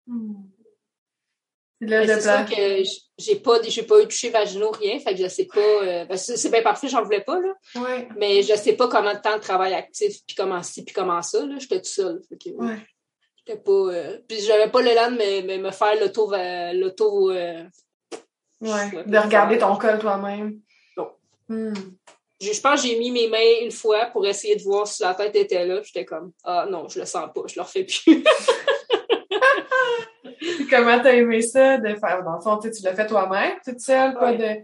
Hmm. 0.05 0.47
C'est 1.79 2.21
sûr 2.21 2.45
que 2.45 2.83
j'ai 3.19 3.35
pas, 3.35 3.61
j'ai 3.61 3.83
pas 3.83 4.01
eu 4.01 4.07
touché 4.07 4.29
vaginaux, 4.29 4.71
rien, 4.71 4.99
fait 4.99 5.13
que 5.13 5.21
je 5.21 5.27
sais 5.27 5.45
pas, 5.45 5.59
euh, 5.59 6.05
c'est 6.15 6.49
bien 6.49 6.63
parfait, 6.63 6.87
j'en 6.87 7.03
voulais 7.03 7.21
pas, 7.21 7.39
là. 7.39 7.53
Ouais. 7.75 8.07
Mais 8.17 8.41
je 8.41 8.55
sais 8.55 8.73
pas 8.73 8.87
comment 8.87 9.13
de 9.13 9.19
temps 9.19 9.35
de 9.35 9.41
travail 9.41 9.73
actif, 9.73 10.17
puis 10.25 10.35
comment 10.35 10.63
ci, 10.63 10.83
puis 10.83 10.93
comment 10.93 11.21
ça, 11.21 11.45
là, 11.45 11.55
j'étais 11.59 11.77
toute 11.77 11.85
seule. 11.85 12.21
Fait 12.29 12.37
que, 12.37 12.55
ouais. 12.55 12.77
J'étais 13.37 13.59
pas, 13.59 13.71
euh, 13.71 14.17
puis 14.27 14.41
j'avais 14.41 14.69
pas 14.69 14.81
le 14.81 14.93
temps 14.95 15.11
de 15.11 15.17
me, 15.17 15.57
me, 15.57 15.71
faire 15.71 15.99
l'auto, 15.99 16.31
l'auto, 16.73 17.31
euh, 17.31 17.63
ouais, 18.61 19.03
de 19.05 19.17
regarder 19.17 19.59
ton 19.59 19.75
col 19.75 19.99
toi-même. 19.99 20.59
Non. 20.97 21.11
Hmm. 21.47 21.73
Je, 22.41 22.59
pense 22.59 22.81
que 22.81 22.87
j'ai 22.87 22.97
mis 22.97 23.11
mes 23.11 23.27
mains 23.27 23.61
une 23.61 23.71
fois 23.71 24.07
pour 24.07 24.25
essayer 24.25 24.55
de 24.55 24.63
voir 24.63 24.87
si 24.87 25.01
la 25.03 25.13
tête 25.13 25.35
était 25.35 25.65
là. 25.65 25.81
J'étais 25.83 26.05
comme, 26.05 26.31
ah 26.43 26.67
non, 26.69 26.87
je 26.89 26.99
le 26.99 27.05
sens 27.05 27.29
pas, 27.33 27.41
je 27.47 27.55
le 27.55 27.61
refais 27.61 27.83
plus. 27.83 28.23
comment 30.69 30.99
t'as 31.01 31.13
aimé 31.13 31.41
ça 31.41 31.77
de 31.77 31.95
faire, 31.95 32.23
dans 32.23 32.35
le 32.35 32.41
fond, 32.41 32.57
tu 32.57 32.69
l'as 32.83 32.95
fait 32.95 33.07
toi-même, 33.07 33.57
toute 33.65 33.79
seule, 33.79 34.13
pas 34.13 34.33
de... 34.33 34.55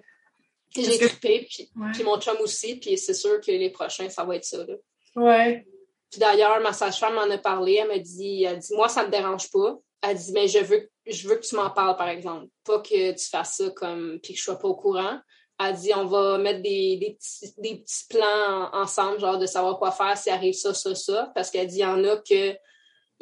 J'ai 0.75 0.97
trippé, 0.97 1.47
puis, 1.47 1.69
puis, 1.93 2.03
mon 2.03 2.19
chum 2.19 2.35
aussi, 2.41 2.77
puis 2.77 2.97
c'est 2.97 3.13
sûr 3.13 3.39
que 3.41 3.51
les 3.51 3.69
prochains, 3.69 4.09
ça 4.09 4.23
va 4.23 4.35
être 4.35 4.45
ça, 4.45 4.57
là. 4.65 4.73
Ouais. 5.15 5.67
Puis 6.09 6.19
d'ailleurs, 6.19 6.59
ma 6.61 6.73
sage-femme 6.73 7.15
m'en 7.15 7.29
a 7.29 7.37
parlé, 7.37 7.79
elle 7.81 7.87
m'a 7.87 7.99
dit, 7.99 8.43
elle 8.43 8.59
dit, 8.59 8.73
moi, 8.75 8.89
ça 8.89 9.05
me 9.05 9.11
dérange 9.11 9.51
pas. 9.51 9.77
Elle 10.01 10.17
dit, 10.17 10.31
mais 10.31 10.47
je 10.47 10.59
veux, 10.59 10.89
je 11.05 11.27
veux 11.27 11.35
que 11.35 11.45
tu 11.45 11.55
m'en 11.55 11.69
parles, 11.69 11.95
par 11.95 12.09
exemple. 12.09 12.47
Pas 12.65 12.79
que 12.79 13.11
tu 13.11 13.29
fasses 13.29 13.57
ça 13.57 13.69
comme, 13.71 14.19
puis 14.21 14.33
que 14.33 14.39
je 14.39 14.43
sois 14.43 14.59
pas 14.59 14.67
au 14.67 14.75
courant. 14.75 15.19
Elle 15.59 15.75
dit, 15.75 15.91
on 15.95 16.05
va 16.05 16.37
mettre 16.37 16.61
des, 16.61 16.97
des, 16.97 17.17
petits, 17.19 17.53
des 17.57 17.77
petits 17.77 18.05
plans 18.09 18.69
ensemble, 18.73 19.19
genre 19.19 19.37
de 19.37 19.45
savoir 19.45 19.77
quoi 19.77 19.91
faire 19.91 20.17
s'il 20.17 20.33
arrive 20.33 20.53
ça, 20.53 20.73
ça, 20.73 20.93
ça. 20.95 21.31
Parce 21.35 21.49
qu'elle 21.49 21.67
dit, 21.67 21.77
il 21.77 21.81
y 21.81 21.85
en 21.85 22.03
a 22.03 22.17
que 22.17 22.55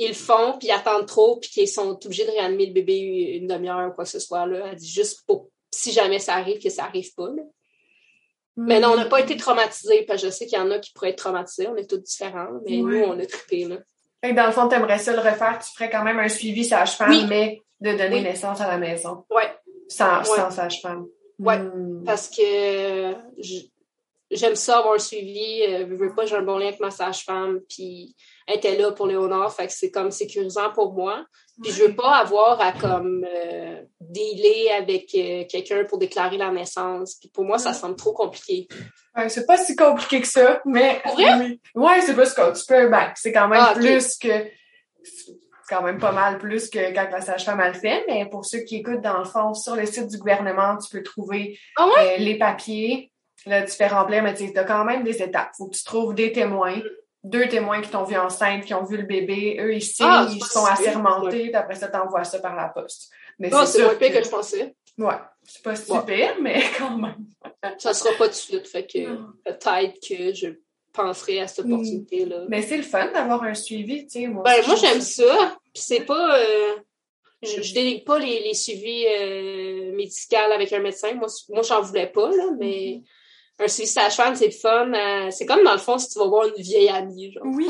ils 0.02 0.10
le 0.10 0.14
font, 0.14 0.58
puis 0.58 0.68
ils 0.68 0.72
attendent 0.72 1.06
trop, 1.06 1.38
puis 1.38 1.50
qu'ils 1.50 1.68
sont 1.68 1.98
obligés 2.04 2.26
de 2.26 2.32
réanimer 2.32 2.68
le 2.68 2.74
bébé 2.74 3.38
une 3.40 3.48
demi-heure 3.48 3.90
ou 3.90 3.94
quoi 3.94 4.04
que 4.04 4.10
ce 4.10 4.20
soit. 4.20 4.46
Là. 4.46 4.68
Elle 4.72 4.76
dit 4.76 4.90
juste 4.90 5.24
pour, 5.28 5.50
si 5.72 5.92
jamais 5.92 6.20
ça 6.20 6.36
arrive, 6.36 6.62
que 6.62 6.70
ça 6.70 6.86
arrive 6.86 7.14
pas. 7.16 7.30
Mais 8.58 8.80
non, 8.80 8.90
on 8.90 8.96
n'a 8.98 9.06
pas 9.06 9.22
été 9.22 9.38
traumatisés, 9.38 10.04
parce 10.04 10.22
que 10.22 10.28
je 10.28 10.32
sais 10.32 10.46
qu'il 10.46 10.58
y 10.58 10.62
en 10.62 10.72
a 10.72 10.80
qui 10.80 10.92
pourraient 10.92 11.12
être 11.12 11.18
traumatisés, 11.18 11.68
on 11.68 11.76
est 11.76 11.90
tous 11.90 11.98
différents, 11.98 12.50
mais 12.66 12.78
nous, 12.78 13.04
on 13.04 13.20
a 13.20 13.26
trippé. 13.26 13.66
Là. 13.66 13.78
Et 14.24 14.34
dans 14.34 14.46
le 14.46 14.52
fond, 14.52 14.68
tu 14.68 14.76
aimerais 14.76 15.00
ça 15.00 15.14
le 15.14 15.20
refaire, 15.20 15.60
tu 15.60 15.72
ferais 15.74 15.90
quand 15.90 16.04
même 16.04 16.20
un 16.20 16.30
suivi 16.30 16.66
sage-femme, 16.66 17.28
mais 17.28 17.62
de 17.80 17.92
donner 17.92 18.22
naissance 18.22 18.62
à 18.62 18.68
la 18.68 18.78
maison. 18.78 19.26
Oui. 19.32 19.44
Sans, 19.88 20.24
sans 20.24 20.52
sage-femme. 20.52 21.06
Oui, 21.40 21.58
hmm. 21.58 22.04
parce 22.06 22.30
que 22.30 23.14
j'aime 24.32 24.56
ça 24.56 24.80
avoir 24.80 24.96
un 24.96 25.00
suivi. 25.00 25.64
Euh, 25.64 25.86
je 25.90 25.96
veux 25.96 26.14
pas, 26.14 26.26
j'ai 26.26 26.36
un 26.36 26.42
bon 26.42 26.58
lien 26.58 26.68
avec 26.68 26.80
ma 26.80 26.92
sage-femme, 26.92 27.60
puis 27.70 28.16
était 28.48 28.78
là 28.78 28.92
pour 28.92 29.08
Léonard, 29.08 29.54
fait 29.54 29.68
que 29.68 29.74
c'est 29.74 29.92
comme 29.92 30.12
sécurisant 30.12 30.72
pour 30.74 30.94
moi. 30.94 31.26
Puis 31.62 31.72
je 31.72 31.84
veux 31.84 31.96
pas 31.96 32.16
avoir 32.18 32.60
à 32.60 32.72
comme 32.74 33.26
euh, 33.26 33.82
dealer 34.00 34.72
avec 34.78 35.14
euh, 35.16 35.44
quelqu'un 35.48 35.86
pour 35.86 36.00
déclarer 36.00 36.38
la 36.38 36.50
naissance. 36.50 37.16
Puis 37.16 37.30
pour 37.30 37.46
moi, 37.46 37.60
ça 37.60 37.74
semble 37.74 37.96
trop 37.96 38.14
compliqué. 38.14 38.68
Ouais, 39.16 39.30
c'est 39.30 39.46
pas 39.46 39.58
si 39.58 39.76
compliqué 39.76 40.22
que 40.22 40.28
ça, 40.28 40.62
mais 40.66 41.02
oui. 41.18 41.60
Ouais, 41.76 42.02
c'est 42.02 42.14
plus 42.14 42.34
que 42.34 42.60
tu 42.60 42.66
peux 42.66 42.90
ben, 42.90 43.12
c'est 43.16 43.32
quand 43.32 43.48
même 43.48 43.62
ah, 43.62 43.74
plus 43.76 44.18
que 44.18 44.50
quand 45.72 45.82
même 45.84 46.00
pas 46.00 46.12
mal 46.12 46.38
plus 46.38 46.70
que 46.70 46.94
quand 46.94 47.08
la 47.10 47.22
sage-femme 47.22 47.62
le 47.66 47.74
fait, 47.74 48.04
mais 48.08 48.28
pour 48.30 48.46
ceux 48.46 48.60
qui 48.60 48.78
écoutent 48.78 49.02
dans 49.02 49.20
le 49.20 49.26
fond, 49.26 49.54
sur 49.54 49.76
le 49.76 49.86
site 49.86 50.08
du 50.08 50.18
gouvernement, 50.18 50.78
tu 50.78 50.96
peux 50.96 51.02
trouver 51.02 51.58
ah 51.78 51.88
euh, 52.00 52.18
les 52.18 52.38
papiers, 52.38 53.11
là, 53.46 53.64
tu 53.64 53.72
fais 53.72 53.88
remplir, 53.88 54.24
mais 54.24 54.34
tu 54.34 54.58
as 54.58 54.64
quand 54.64 54.86
même 54.86 55.04
des 55.04 55.22
étapes. 55.22 55.52
Faut 55.58 55.68
que 55.68 55.76
tu 55.76 55.84
trouves 55.84 56.14
des 56.14 56.32
témoins 56.32 56.80
deux 57.24 57.48
témoins 57.48 57.82
qui 57.82 57.90
t'ont 57.90 58.04
vu 58.04 58.18
enceinte, 58.18 58.66
qui 58.66 58.74
ont 58.74 58.84
vu 58.84 58.98
le 58.98 59.04
bébé, 59.04 59.58
eux 59.60 59.76
ici, 59.76 60.02
ah, 60.04 60.28
ils 60.32 60.44
sont 60.44 60.66
assermentés, 60.66 61.50
puis 61.50 61.56
après 61.56 61.76
ça, 61.76 61.88
t'envoies 61.88 62.24
ça 62.24 62.40
par 62.40 62.56
la 62.56 62.70
poste. 62.70 63.12
Mais 63.40 63.50
ah, 63.54 63.66
c'est 63.66 63.84
moins 63.84 63.96
pire 63.96 64.12
que... 64.12 64.24
je 64.24 64.30
pensais. 64.30 64.76
Ouais, 64.98 65.16
c'est 65.44 65.64
pas 65.64 65.76
super, 65.76 66.38
mais 66.42 66.62
quand 66.78 66.98
même. 66.98 67.26
ça 67.78 67.94
sera 67.94 68.12
pas 68.18 68.26
tout 68.26 68.32
de 68.32 68.36
suite, 68.36 68.68
fait 68.68 68.86
que 68.86 69.16
peut-être 69.46 70.00
que 70.08 70.34
je 70.34 70.48
penserais 70.94 71.40
à 71.40 71.48
cette 71.48 71.66
mm. 71.66 71.74
opportunité-là. 71.74 72.46
Mais 72.50 72.62
c'est 72.62 72.78
le 72.78 72.84
fun 72.84 73.12
d'avoir 73.12 73.44
un 73.44 73.54
suivi, 73.54 74.06
tu 74.06 74.22
sais. 74.22 74.28
Moi, 74.28 74.44
ben, 74.44 74.66
moi 74.66 74.76
j'aime 74.76 75.02
ça. 75.02 75.58
Puis 75.74 75.84
c'est 75.84 76.06
pas. 76.06 76.38
Euh, 76.38 76.76
je, 77.44 77.62
je 77.62 77.74
délègue 77.74 78.04
pas 78.04 78.20
les, 78.20 78.42
les 78.42 78.54
suivis 78.54 79.06
euh, 79.08 79.96
médicaux 79.96 80.52
avec 80.54 80.74
un 80.74 80.80
médecin. 80.80 81.14
Moi, 81.14 81.28
moi 81.50 81.62
j'en 81.64 81.82
voulais 81.82 82.08
pas, 82.08 82.30
là, 82.30 82.50
mais 82.60 83.02
un 83.62 83.68
suivi 83.68 83.88
sage-femme, 83.88 84.36
c'est 84.36 84.52
fun. 84.52 84.92
Euh, 84.94 85.30
c'est 85.32 85.46
comme 85.46 85.64
dans 85.64 85.74
le 85.74 85.80
fond 85.80 85.98
si 85.98 86.10
tu 86.10 86.20
vas 86.20 86.28
voir 86.28 86.46
une 86.46 86.62
vieille 86.62 86.90
amie. 86.90 87.32
Genre. 87.32 87.44
Oui, 87.46 87.70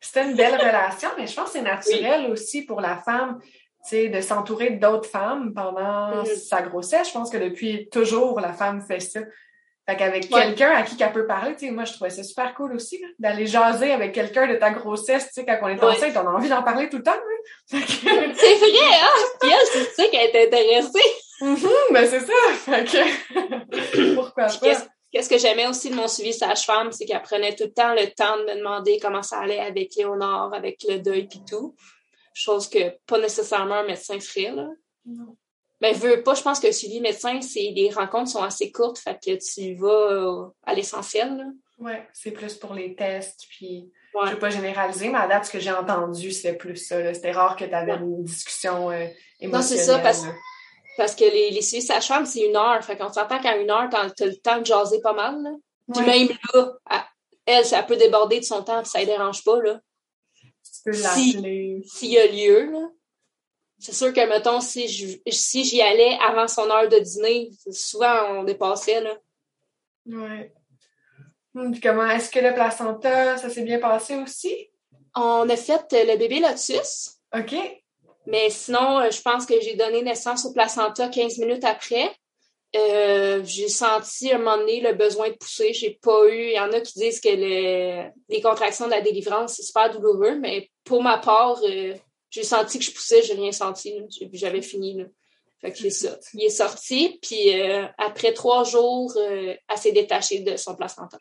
c'était 0.00 0.24
une 0.24 0.36
belle 0.36 0.54
relation, 0.54 1.08
mais 1.18 1.26
je 1.26 1.34
pense 1.34 1.46
que 1.46 1.58
c'est 1.58 1.62
naturel 1.62 2.30
aussi 2.30 2.62
pour 2.62 2.80
la 2.80 2.96
femme 2.98 3.40
de 3.92 4.20
s'entourer 4.20 4.70
d'autres 4.70 5.08
femmes 5.08 5.52
pendant 5.54 6.22
mm-hmm. 6.22 6.48
sa 6.48 6.62
grossesse. 6.62 7.08
Je 7.08 7.12
pense 7.12 7.30
que 7.30 7.36
depuis 7.36 7.88
toujours, 7.88 8.40
la 8.40 8.52
femme 8.52 8.82
fait 8.82 9.00
ça. 9.00 9.20
Fait 9.88 9.96
qu'avec 9.96 10.28
quelqu'un 10.28 10.70
à 10.70 10.82
qui 10.82 11.00
elle 11.00 11.12
peut 11.12 11.26
parler, 11.28 11.54
tu 11.54 11.66
sais, 11.66 11.70
moi, 11.70 11.84
je 11.84 11.92
trouvais 11.92 12.10
ça 12.10 12.24
super 12.24 12.52
cool 12.54 12.74
aussi, 12.74 13.00
d'aller 13.20 13.46
jaser 13.46 13.92
avec 13.92 14.12
quelqu'un 14.12 14.48
de 14.48 14.56
ta 14.56 14.70
grossesse, 14.70 15.28
tu 15.28 15.34
sais, 15.34 15.46
quand 15.46 15.58
on 15.62 15.68
est 15.68 15.80
enceinte, 15.80 16.16
on 16.16 16.26
a 16.26 16.32
envie 16.32 16.48
d'en 16.48 16.64
parler 16.64 16.88
tout 16.88 16.96
le 16.96 17.02
temps, 17.04 17.12
oui. 17.72 17.78
c'est 17.84 17.84
vrai, 17.84 18.96
hein? 19.00 19.24
Puis 19.40 19.50
elle, 19.50 19.66
c'est 19.72 20.02
ça 20.02 20.08
qu'elle 20.08 20.34
est 20.34 20.46
intéressée. 20.46 20.98
Mm 21.40 21.54
ben, 21.92 22.06
c'est 22.08 22.20
ça. 22.20 22.32
Fait 22.64 22.84
que, 22.84 24.14
pourquoi 24.16 24.46
pas? 24.46 24.86
Qu'est-ce 25.16 25.30
que 25.30 25.38
j'aimais 25.38 25.66
aussi 25.66 25.88
de 25.88 25.94
mon 25.94 26.08
suivi 26.08 26.34
sage-femme, 26.34 26.92
c'est 26.92 27.06
qu'elle 27.06 27.22
prenait 27.22 27.56
tout 27.56 27.64
le 27.64 27.72
temps 27.72 27.94
le 27.94 28.06
temps 28.12 28.36
de 28.36 28.42
me 28.42 28.58
demander 28.58 28.98
comment 29.00 29.22
ça 29.22 29.38
allait 29.38 29.60
avec 29.60 29.94
Léonard, 29.94 30.52
avec 30.52 30.84
le 30.86 30.98
deuil 30.98 31.26
puis 31.26 31.40
tout. 31.48 31.74
Chose 32.34 32.68
que 32.68 32.90
pas 33.06 33.18
nécessairement 33.18 33.76
un 33.76 33.86
médecin 33.86 34.20
ferait, 34.20 34.52
là. 34.54 34.68
Non. 35.06 35.34
Ben, 35.80 35.94
veux 35.94 36.22
pas, 36.22 36.34
je 36.34 36.42
pense 36.42 36.60
que 36.60 36.66
le 36.66 36.74
suivi 36.74 37.00
médecin, 37.00 37.40
c'est 37.40 37.72
les 37.74 37.88
rencontres 37.88 38.30
sont 38.30 38.42
assez 38.42 38.70
courtes, 38.70 38.98
fait 38.98 39.18
que 39.18 39.38
tu 39.38 39.74
vas 39.76 39.88
euh, 39.88 40.48
à 40.64 40.74
l'essentiel. 40.74 41.46
Oui, 41.78 41.92
c'est 42.12 42.32
plus 42.32 42.52
pour 42.52 42.74
les 42.74 42.94
tests, 42.94 43.46
puis 43.48 43.90
je 44.22 44.32
veux 44.32 44.38
pas 44.38 44.50
généraliser, 44.50 45.08
mais 45.08 45.16
à 45.16 45.28
date, 45.28 45.46
ce 45.46 45.50
que 45.50 45.60
j'ai 45.60 45.72
entendu, 45.72 46.30
c'est 46.30 46.56
plus 46.56 46.76
ça. 46.76 47.14
C'était 47.14 47.32
rare 47.32 47.56
que 47.56 47.64
tu 47.64 47.72
avais 47.72 47.92
une 47.92 48.22
discussion 48.22 48.90
euh, 48.90 49.06
émotionnelle. 49.40 49.50
Non, 49.50 49.62
c'est 49.62 49.78
ça, 49.78 49.98
parce, 49.98 50.26
parce 50.96 51.14
que 51.14 51.24
les, 51.24 51.50
les 51.50 51.62
suivis 51.62 51.84
sages-femmes, 51.84 52.26
c'est 52.26 52.46
une 52.46 52.56
heure. 52.56 52.82
Fait 52.84 52.96
qu'on 52.96 53.12
s'entend 53.12 53.38
qu'à 53.38 53.56
une 53.56 53.70
heure, 53.70 53.88
t'as 53.90 54.04
as 54.04 54.26
le 54.26 54.36
temps 54.36 54.60
de 54.60 54.66
jaser 54.66 55.00
pas 55.00 55.12
mal. 55.12 55.42
Là. 55.42 55.50
Puis 55.92 56.04
même 56.04 56.28
là, 56.54 56.72
elle, 57.46 57.64
ça 57.64 57.82
peut 57.82 57.96
déborder 57.96 58.40
de 58.40 58.44
son 58.44 58.62
temps, 58.62 58.82
puis 58.82 58.90
ça 58.90 59.00
ne 59.00 59.04
dérange 59.04 59.44
pas. 59.44 59.60
Là. 59.60 59.80
Tu 60.42 60.82
peux 60.84 61.02
l'appeler. 61.02 61.82
S'il 61.86 62.12
y 62.12 62.18
a 62.18 62.26
lieu, 62.26 62.70
là 62.70 62.88
c'est 63.78 63.92
sûr 63.92 64.12
que, 64.12 64.26
mettons, 64.28 64.60
si 64.60 64.88
si 65.28 65.64
j'y 65.64 65.82
allais 65.82 66.18
avant 66.26 66.48
son 66.48 66.70
heure 66.70 66.88
de 66.88 66.98
dîner, 66.98 67.50
souvent 67.70 68.38
on 68.38 68.44
dépassait, 68.44 69.00
là. 69.00 69.16
Ouais. 70.06 70.52
Hum, 71.54 71.72
puis 71.72 71.80
comment 71.80 72.08
est-ce 72.08 72.30
que 72.30 72.38
le 72.38 72.54
placenta, 72.54 73.36
ça 73.36 73.50
s'est 73.50 73.64
bien 73.64 73.78
passé 73.78 74.16
aussi? 74.16 74.70
On 75.14 75.48
a 75.48 75.56
fait 75.56 75.92
euh, 75.92 76.04
le 76.12 76.16
bébé 76.16 76.40
lotus. 76.40 77.18
OK. 77.34 77.54
Mais 78.26 78.50
sinon, 78.50 79.00
euh, 79.00 79.10
je 79.10 79.20
pense 79.22 79.46
que 79.46 79.60
j'ai 79.60 79.76
donné 79.76 80.02
naissance 80.02 80.44
au 80.44 80.52
placenta 80.52 81.08
15 81.08 81.38
minutes 81.38 81.64
après. 81.64 82.10
Euh, 82.74 83.42
j'ai 83.44 83.68
senti 83.68 84.30
à 84.32 84.36
un 84.36 84.38
moment 84.38 84.58
donné 84.58 84.80
le 84.80 84.92
besoin 84.92 85.30
de 85.30 85.34
pousser. 85.34 85.72
J'ai 85.72 85.98
pas 86.02 86.28
eu. 86.28 86.46
Il 86.46 86.56
y 86.56 86.60
en 86.60 86.72
a 86.72 86.80
qui 86.80 86.98
disent 86.98 87.20
que 87.20 87.28
les 87.28 88.40
contractions 88.42 88.86
de 88.86 88.90
la 88.90 89.00
délivrance, 89.00 89.54
c'est 89.54 89.62
super 89.62 89.90
douloureux, 89.90 90.34
mais 90.34 90.68
pour 90.84 91.02
ma 91.02 91.18
part, 91.18 91.60
j'ai 92.30 92.42
senti 92.42 92.78
que 92.78 92.84
je 92.84 92.90
poussais, 92.90 93.22
j'ai 93.22 93.34
rien 93.34 93.52
senti. 93.52 93.94
J'avais 94.32 94.62
fini. 94.62 94.98
Là. 94.98 95.04
Fait 95.60 95.72
que 95.72 95.78
c'est 95.78 95.90
ça. 95.90 96.18
Il 96.34 96.44
est 96.44 96.50
sorti, 96.50 97.18
puis 97.22 97.60
euh, 97.60 97.86
après 97.98 98.32
trois 98.32 98.64
jours, 98.64 99.12
euh, 99.16 99.54
elle 99.68 99.78
s'est 99.78 99.92
détachée 99.92 100.40
de 100.40 100.56
son 100.56 100.74
placenta. 100.76 101.18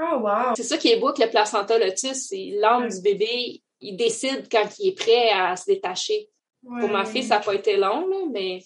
Oh, 0.00 0.18
wow! 0.20 0.54
C'est 0.56 0.62
ça 0.62 0.78
qui 0.78 0.88
est 0.88 0.98
beau 0.98 1.12
que 1.12 1.22
le 1.22 1.28
placenta 1.28 1.78
lotus, 1.78 2.28
c'est 2.28 2.52
l'âme 2.54 2.88
du 2.88 3.00
bébé, 3.00 3.62
il 3.80 3.96
décide 3.96 4.48
quand 4.50 4.66
il 4.78 4.88
est 4.88 4.98
prêt 4.98 5.30
à 5.30 5.56
se 5.56 5.66
détacher. 5.66 6.28
Pour 6.62 6.88
ma 6.88 7.04
fille, 7.04 7.22
ça 7.22 7.38
n'a 7.38 7.44
pas 7.44 7.54
été 7.54 7.76
long, 7.76 8.28
mais 8.30 8.60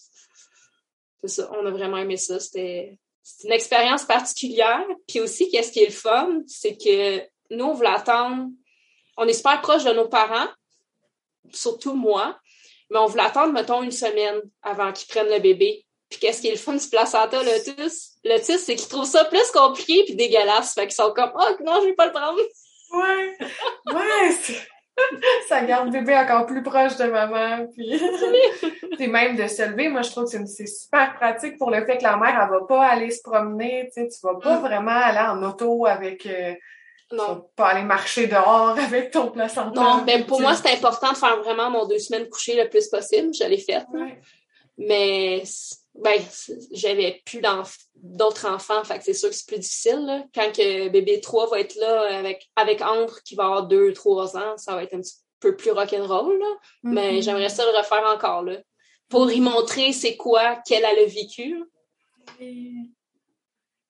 c'est 1.21 1.29
ça, 1.29 1.51
on 1.53 1.67
a 1.67 1.71
vraiment 1.71 1.99
aimé 1.99 2.17
ça. 2.17 2.41
C'était 2.41 2.99
une 3.45 3.53
expérience 3.53 4.05
particulière. 4.05 4.85
Puis 5.07 5.21
aussi, 5.21 5.51
qu'est-ce 5.51 5.71
qui 5.71 5.81
est 5.81 5.87
le 5.87 5.93
fun, 5.93 6.41
c'est 6.47 6.77
que 6.77 7.21
nous, 7.51 7.65
on 7.65 7.75
voulait 7.75 7.91
attendre. 7.91 8.49
On 9.17 9.27
est 9.27 9.35
super 9.35 9.61
proche 9.61 9.85
de 9.85 9.93
nos 9.93 10.09
parents, 10.09 10.49
surtout 11.53 11.95
moi, 11.95 12.39
mais 12.91 12.99
on 12.99 13.07
voulait 13.07 13.25
attendre, 13.25 13.53
mettons, 13.53 13.83
une 13.83 13.93
semaine 13.93 14.41
avant 14.63 14.93
qu'ils 14.93 15.09
prennent 15.09 15.29
le 15.29 15.39
bébé. 15.39 15.85
Puis 16.09 16.19
qu'est-ce 16.19 16.41
qui 16.41 16.49
est 16.49 16.53
le 16.53 16.59
fun 16.59 16.75
du 16.75 16.89
placenta 16.89 17.43
lotus? 17.43 18.17
Lotus, 18.25 18.61
c'est 18.61 18.77
qu'ils 18.77 18.89
trouvent 18.89 19.05
ça 19.05 19.25
plus 19.27 19.51
compliqué 19.53 20.03
puis 20.05 20.15
dégueulasse. 20.15 20.75
Fait 20.75 20.87
qu'ils 20.87 20.93
sont 20.93 21.13
comme, 21.13 21.33
oh 21.35 21.57
non, 21.65 21.81
je 21.83 21.87
vais 21.87 21.95
pas 21.95 22.07
le 22.07 22.13
prendre. 22.13 22.41
Ouais, 22.93 23.39
ouais, 23.95 24.37
ça 25.49 25.62
garde 25.64 25.86
le 25.86 25.93
bébé 25.93 26.16
encore 26.16 26.47
plus 26.47 26.62
proche 26.62 26.97
de 26.97 27.05
maman. 27.05 27.66
Puis 27.74 27.99
c'est 28.99 29.07
même 29.07 29.36
de 29.36 29.47
se 29.47 29.62
lever. 29.62 29.88
Moi, 29.88 30.03
je 30.03 30.11
trouve 30.11 30.30
que 30.30 30.47
c'est 30.47 30.66
super 30.66 31.14
pratique 31.14 31.59
pour 31.59 31.70
le 31.70 31.84
fait 31.84 31.99
que 31.99 32.03
la 32.03 32.16
mère, 32.16 32.38
elle 32.43 32.51
va 32.51 32.66
pas 32.66 32.86
aller 32.86 33.11
se 33.11 33.22
promener. 33.22 33.90
Tu 33.95 34.03
sais, 34.03 34.09
tu 34.09 34.26
vas 34.26 34.38
pas 34.38 34.59
mm. 34.59 34.61
vraiment 34.61 34.90
aller 34.90 35.18
en 35.18 35.43
auto 35.43 35.86
avec 35.86 36.26
euh, 36.26 36.55
non. 37.12 37.47
Pas 37.57 37.68
aller 37.68 37.84
marcher 37.84 38.26
dehors 38.26 38.78
avec 38.78 39.11
ton 39.11 39.30
placenta. 39.30 39.80
Non, 39.80 40.03
ben 40.03 40.24
pour 40.24 40.40
moi, 40.40 40.55
c'est 40.55 40.72
important 40.72 41.12
de 41.12 41.16
faire 41.16 41.43
vraiment 41.43 41.70
mon 41.70 41.86
deux 41.86 41.99
semaines 41.99 42.28
couché 42.28 42.61
le 42.61 42.68
plus 42.68 42.88
possible. 42.88 43.32
Je 43.34 43.45
l'ai 43.45 43.59
fait. 43.59 43.84
Mais 44.78 45.43
ben, 45.95 46.18
j'avais 46.72 47.20
plus 47.24 47.43
d'autres 47.95 48.47
enfants, 48.47 48.82
fait 48.84 48.99
que 48.99 49.05
c'est 49.05 49.14
sûr 49.14 49.28
que 49.28 49.34
c'est 49.34 49.47
plus 49.47 49.59
difficile. 49.59 50.26
Quand 50.34 50.51
que 50.51 50.88
bébé 50.88 51.20
3 51.20 51.51
va 51.51 51.61
être 51.61 51.74
là 51.76 52.18
avec, 52.18 52.49
avec 52.57 52.80
Ambre 52.80 53.18
qui 53.24 53.34
va 53.34 53.45
avoir 53.45 53.68
2-3 53.68 54.38
ans, 54.38 54.57
ça 54.57 54.74
va 54.74 54.84
être 54.84 54.95
un 54.95 55.01
petit 55.01 55.16
peu 55.40 55.55
plus 55.55 55.70
rock'n'roll. 55.70 56.38
Là. 56.38 56.47
Mais 56.84 57.12
mm-hmm. 57.12 57.22
j'aimerais 57.22 57.49
ça 57.51 57.64
le 57.64 57.76
refaire 57.76 58.05
encore 58.07 58.43
là. 58.43 58.57
Pour 59.09 59.30
y 59.30 59.40
montrer 59.40 59.93
c'est 59.93 60.16
quoi 60.16 60.57
qu'elle 60.66 60.84
a 60.86 60.95
le 60.95 61.05
vécu. 61.05 61.62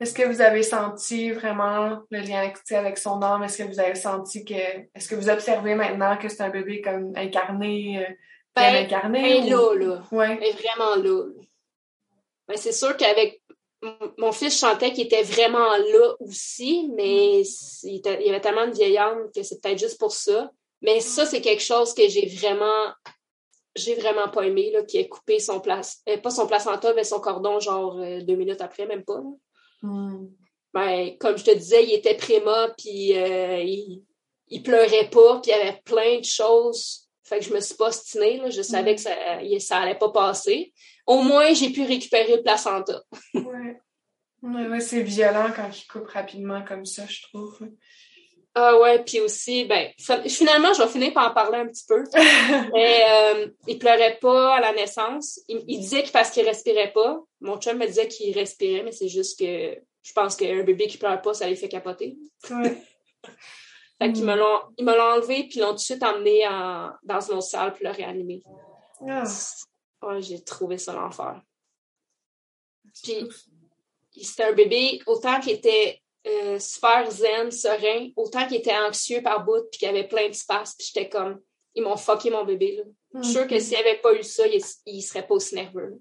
Est-ce 0.00 0.14
que 0.14 0.24
vous 0.24 0.40
avez 0.40 0.64
senti 0.64 1.30
vraiment 1.30 2.00
le 2.10 2.20
lien 2.20 2.50
avec 2.72 2.98
son 2.98 3.22
âme? 3.22 3.44
Est-ce 3.44 3.62
que 3.62 3.68
vous 3.68 3.78
avez 3.78 3.94
senti 3.94 4.44
que. 4.44 4.54
Est-ce 4.54 5.08
que 5.08 5.14
vous 5.14 5.30
observez 5.30 5.76
maintenant 5.76 6.16
que 6.16 6.28
c'est 6.28 6.42
un 6.42 6.48
bébé 6.50 6.80
comme 6.80 7.12
incarné, 7.14 8.04
euh, 8.04 8.12
ben, 8.56 8.84
incarné? 8.84 9.38
Elle 9.38 9.46
est 9.46 9.50
là, 9.50 9.74
là. 9.76 10.02
Ouais. 10.10 10.38
Elle 10.40 10.48
est 10.48 10.60
vraiment 10.60 10.96
là. 10.96 11.26
Ben, 12.52 12.58
c'est 12.58 12.72
sûr 12.72 12.94
qu'avec 12.98 13.40
mon 14.18 14.30
fils 14.30 14.58
chantait 14.58 14.92
qu'il 14.92 15.06
était 15.06 15.22
vraiment 15.22 15.74
là 15.74 16.14
aussi, 16.20 16.90
mais 16.94 17.40
il, 17.82 18.02
y 18.04 18.28
avait 18.28 18.42
tellement 18.42 18.66
de 18.66 18.74
vieille 18.74 18.98
âme 18.98 19.30
que 19.34 19.42
c'est 19.42 19.58
peut-être 19.58 19.78
juste 19.78 19.98
pour 19.98 20.12
ça. 20.12 20.50
Mais 20.82 21.00
ça, 21.00 21.24
c'est 21.24 21.40
quelque 21.40 21.62
chose 21.62 21.94
que 21.94 22.06
j'ai 22.08 22.26
vraiment 22.26 22.92
j'ai 23.74 23.94
vraiment 23.94 24.28
pas 24.28 24.42
aimé, 24.42 24.70
là, 24.70 24.82
qui 24.82 24.98
ait 24.98 25.08
coupé 25.08 25.38
son 25.38 25.58
place, 25.58 26.02
euh, 26.06 26.18
pas 26.18 26.28
son 26.28 26.46
placenta, 26.46 26.92
mais 26.92 27.04
son 27.04 27.20
cordon, 27.20 27.58
genre 27.58 27.98
euh, 27.98 28.20
deux 28.20 28.34
minutes 28.34 28.60
après, 28.60 28.84
même 28.84 29.02
pas. 29.02 29.22
Hmm. 29.80 30.26
Ben, 30.74 31.16
comme 31.18 31.38
je 31.38 31.44
te 31.44 31.54
disais, 31.54 31.82
il 31.82 31.94
était 31.94 32.18
préma, 32.18 32.68
puis 32.76 33.16
euh, 33.16 33.62
il, 33.62 34.02
il, 34.48 34.62
pleurait 34.62 35.08
pas, 35.08 35.40
puis 35.40 35.52
il 35.52 35.56
y 35.56 35.58
avait 35.58 35.80
plein 35.86 36.18
de 36.18 36.24
choses. 36.26 37.08
Fait 37.24 37.38
que 37.38 37.46
je 37.46 37.54
me 37.54 37.60
suis 37.60 37.76
pas 37.76 37.88
ostinée, 37.88 38.36
là. 38.36 38.50
Je 38.50 38.60
savais 38.60 38.94
que 38.94 39.00
ça, 39.00 39.14
ça 39.60 39.78
allait 39.78 39.98
pas 39.98 40.10
passer. 40.10 40.74
Au 41.06 41.22
moins, 41.22 41.52
j'ai 41.54 41.70
pu 41.70 41.82
récupérer 41.82 42.36
le 42.36 42.42
placenta. 42.42 43.02
ouais. 43.34 43.80
Ouais, 44.42 44.80
c'est 44.80 45.02
violent 45.02 45.52
quand 45.54 45.68
il 45.72 45.86
coupe 45.86 46.08
rapidement 46.08 46.62
comme 46.62 46.84
ça, 46.84 47.04
je 47.06 47.22
trouve. 47.22 47.60
Ah 48.54 48.78
ouais, 48.78 49.02
puis 49.02 49.20
aussi, 49.20 49.64
ben, 49.64 49.88
finalement, 50.28 50.74
je 50.74 50.82
vais 50.82 50.88
finir 50.88 51.12
par 51.14 51.30
en 51.30 51.34
parler 51.34 51.58
un 51.58 51.68
petit 51.68 51.84
peu. 51.88 52.02
Mais 52.74 53.02
euh, 53.08 53.48
il 53.66 53.78
pleurait 53.78 54.18
pas 54.20 54.56
à 54.56 54.60
la 54.60 54.72
naissance. 54.72 55.40
Il, 55.48 55.80
disait 55.80 56.02
que 56.02 56.10
parce 56.10 56.30
qu'il 56.30 56.44
respirait 56.44 56.92
pas. 56.92 57.18
Mon 57.40 57.58
chum 57.58 57.78
me 57.78 57.86
disait 57.86 58.08
qu'il 58.08 58.36
respirait, 58.36 58.82
mais 58.82 58.92
c'est 58.92 59.08
juste 59.08 59.38
que 59.38 59.76
je 60.02 60.12
pense 60.12 60.36
qu'un 60.36 60.62
bébé 60.64 60.86
qui 60.86 60.98
pleure 60.98 61.20
pas, 61.22 61.34
ça 61.34 61.48
lui 61.48 61.56
fait 61.56 61.68
capoter. 61.68 62.16
Ouais. 62.50 62.76
fait 64.02 64.12
qu'ils 64.12 64.24
me 64.24 64.36
l'ont, 64.36 64.60
ils 64.76 64.84
me 64.84 64.94
l'ont 64.94 65.14
enlevé, 65.14 65.44
puis 65.44 65.54
ils 65.56 65.60
l'ont 65.60 65.70
tout 65.70 65.76
de 65.76 65.80
suite 65.80 66.02
emmené 66.02 66.46
en, 66.46 66.90
dans 67.04 67.20
une 67.20 67.38
autre 67.38 67.46
salle 67.46 67.72
pour 67.72 67.84
le 67.84 67.90
réanimer. 67.90 68.42
Ah. 69.08 69.24
Ouais, 70.02 70.20
j'ai 70.20 70.42
trouvé 70.42 70.78
ça 70.78 70.92
l'enfer. 70.92 71.40
Puis, 73.02 73.28
c'était 74.20 74.44
un 74.44 74.52
bébé, 74.52 75.00
autant 75.06 75.40
qu'il 75.40 75.52
était 75.52 76.00
euh, 76.26 76.58
super 76.58 77.10
zen, 77.10 77.50
serein, 77.50 78.10
autant 78.16 78.46
qu'il 78.46 78.58
était 78.58 78.76
anxieux 78.76 79.22
par 79.22 79.44
bout, 79.44 79.64
puis 79.70 79.78
qu'il 79.80 79.88
avait 79.88 80.06
plein 80.06 80.28
d'espace, 80.28 80.74
puis 80.74 80.88
j'étais 80.92 81.08
comme, 81.08 81.40
ils 81.74 81.82
m'ont 81.82 81.96
fucké 81.96 82.30
mon 82.30 82.44
bébé. 82.44 82.76
Là. 82.76 82.84
Je 83.14 83.22
suis 83.22 83.32
sûre 83.32 83.46
que 83.46 83.54
mm-hmm. 83.54 83.60
s'il 83.60 83.78
n'y 83.78 83.84
avait 83.84 83.98
pas 83.98 84.14
eu 84.14 84.22
ça, 84.22 84.46
il, 84.46 84.62
ne 84.96 85.00
serait 85.00 85.26
pas 85.26 85.34
aussi 85.34 85.54
nerveux. 85.54 86.00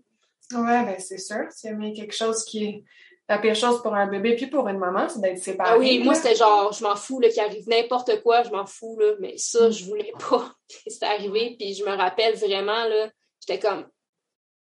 Ouais, 0.54 0.84
ben 0.84 1.00
c'est 1.00 1.18
sûr. 1.18 1.46
Y 1.64 1.70
a 1.70 1.92
quelque 1.96 2.16
chose 2.16 2.44
qui 2.44 2.66
est 2.66 2.84
la 3.30 3.38
pire 3.38 3.56
chose 3.56 3.82
pour 3.82 3.96
un 3.96 4.08
bébé, 4.08 4.36
puis 4.36 4.48
pour 4.48 4.68
une 4.68 4.78
maman, 4.78 5.08
c'est 5.08 5.22
d'être 5.22 5.42
séparé. 5.42 5.72
Ah 5.74 5.78
oui, 5.78 6.00
moi, 6.00 6.14
c'était 6.14 6.36
genre, 6.36 6.74
je 6.74 6.84
m'en 6.84 6.98
fous, 6.98 7.20
qu'il 7.20 7.40
arrive 7.40 7.68
n'importe 7.70 8.22
quoi, 8.22 8.44
je 8.44 8.50
m'en 8.50 8.66
fous, 8.66 9.00
là, 9.00 9.14
mais 9.20 9.38
ça, 9.38 9.70
mm. 9.70 9.72
je 9.72 9.86
voulais 9.86 10.14
pas. 10.30 10.54
c'est 10.88 11.04
arrivé, 11.04 11.56
puis 11.58 11.74
je 11.74 11.86
me 11.86 11.96
rappelle 11.96 12.36
vraiment, 12.36 12.86
là, 12.88 13.10
j'étais 13.42 13.60
comme, 13.60 13.88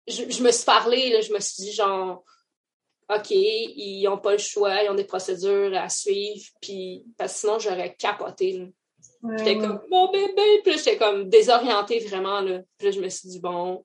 je, 0.08 0.24
je, 0.28 0.42
me 0.42 0.50
suis 0.50 0.64
parlé, 0.64 1.10
là, 1.10 1.20
je 1.20 1.32
me 1.32 1.40
suis 1.40 1.64
dit, 1.64 1.72
genre, 1.72 2.24
OK, 3.14 3.30
ils 3.30 4.02
n'ont 4.04 4.18
pas 4.18 4.32
le 4.32 4.38
choix, 4.38 4.82
ils 4.82 4.90
ont 4.90 4.94
des 4.94 5.04
procédures 5.04 5.76
à 5.76 5.88
suivre, 5.88 6.44
puis 6.60 7.04
parce 7.16 7.34
que 7.34 7.38
sinon, 7.40 7.58
j'aurais 7.58 7.94
capoté. 7.94 8.72
j'étais 9.38 9.58
comme, 9.58 9.82
mon 9.90 10.10
bébé! 10.10 10.62
Puis 10.64 10.78
j'étais 10.78 10.96
comme 10.96 11.28
désorientée 11.28 11.98
vraiment. 12.00 12.40
Là. 12.40 12.60
Puis 12.78 12.88
là, 12.88 12.92
je 12.92 13.00
me 13.00 13.08
suis 13.08 13.28
dit, 13.28 13.40
bon, 13.40 13.84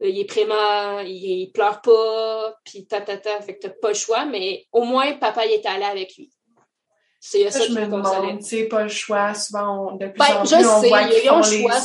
il 0.00 0.18
est 0.18 0.24
prémat, 0.24 1.02
il, 1.02 1.50
pleure 1.52 1.80
pas, 1.80 2.54
puis 2.64 2.86
ta, 2.86 3.00
ta, 3.00 3.16
ta, 3.16 3.40
fait 3.40 3.56
que 3.56 3.66
t'as 3.66 3.70
pas 3.70 3.88
le 3.88 3.94
choix, 3.94 4.24
mais 4.24 4.66
au 4.72 4.84
moins, 4.84 5.14
papa, 5.14 5.44
il 5.46 5.52
est 5.52 5.66
allé 5.66 5.84
avec 5.84 6.16
lui. 6.16 6.30
C'est 7.20 7.50
ça, 7.50 7.58
ça, 7.58 7.66
je 7.66 7.72
me 7.72 7.84
demande, 7.84 8.38
tu 8.38 8.44
sais, 8.44 8.64
pas 8.66 8.84
le 8.84 8.88
choix, 8.88 9.34
souvent, 9.34 9.90
on, 9.90 9.96
de 9.96 10.06
plus 10.06 10.18
ben, 10.18 10.36
en 10.36 10.44
plus, 10.44 10.54
on 10.54 10.80
voit 10.82 11.04
qu'ils 11.08 11.28
font 11.28 11.40
les 11.40 11.62
choix, 11.62 11.80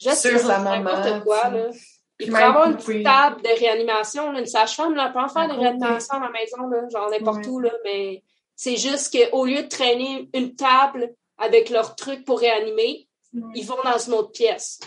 je 0.00 0.10
sur 0.10 0.48
la 0.48 0.58
maman. 0.58 1.20
Quoi, 1.22 1.48
là. 1.50 1.68
Il 2.18 2.30
pourrait 2.30 2.42
avoir 2.44 2.70
une 2.70 2.76
petite 2.76 3.04
table 3.04 3.42
de 3.42 3.58
réanimation, 3.58 4.32
là, 4.32 4.40
une 4.40 4.46
sage-femme, 4.46 4.94
là, 4.94 5.10
peut 5.10 5.18
en 5.18 5.28
faire 5.28 5.48
des 5.48 5.56
réanimations 5.56 6.16
à 6.16 6.20
la 6.20 6.30
maison, 6.30 6.66
là, 6.68 6.88
genre 6.88 7.10
n'importe 7.10 7.46
où, 7.46 7.60
là, 7.60 7.70
mais 7.84 8.22
c'est 8.54 8.76
juste 8.76 9.14
qu'au 9.14 9.44
lieu 9.44 9.62
de 9.62 9.68
traîner 9.68 10.28
une 10.32 10.54
table 10.54 11.12
avec 11.36 11.68
leurs 11.68 11.94
trucs 11.94 12.24
pour 12.24 12.40
réanimer, 12.40 13.06
ils 13.54 13.66
vont 13.66 13.76
dans 13.84 13.98
une 13.98 14.14
autre 14.14 14.32
pièce. 14.32 14.80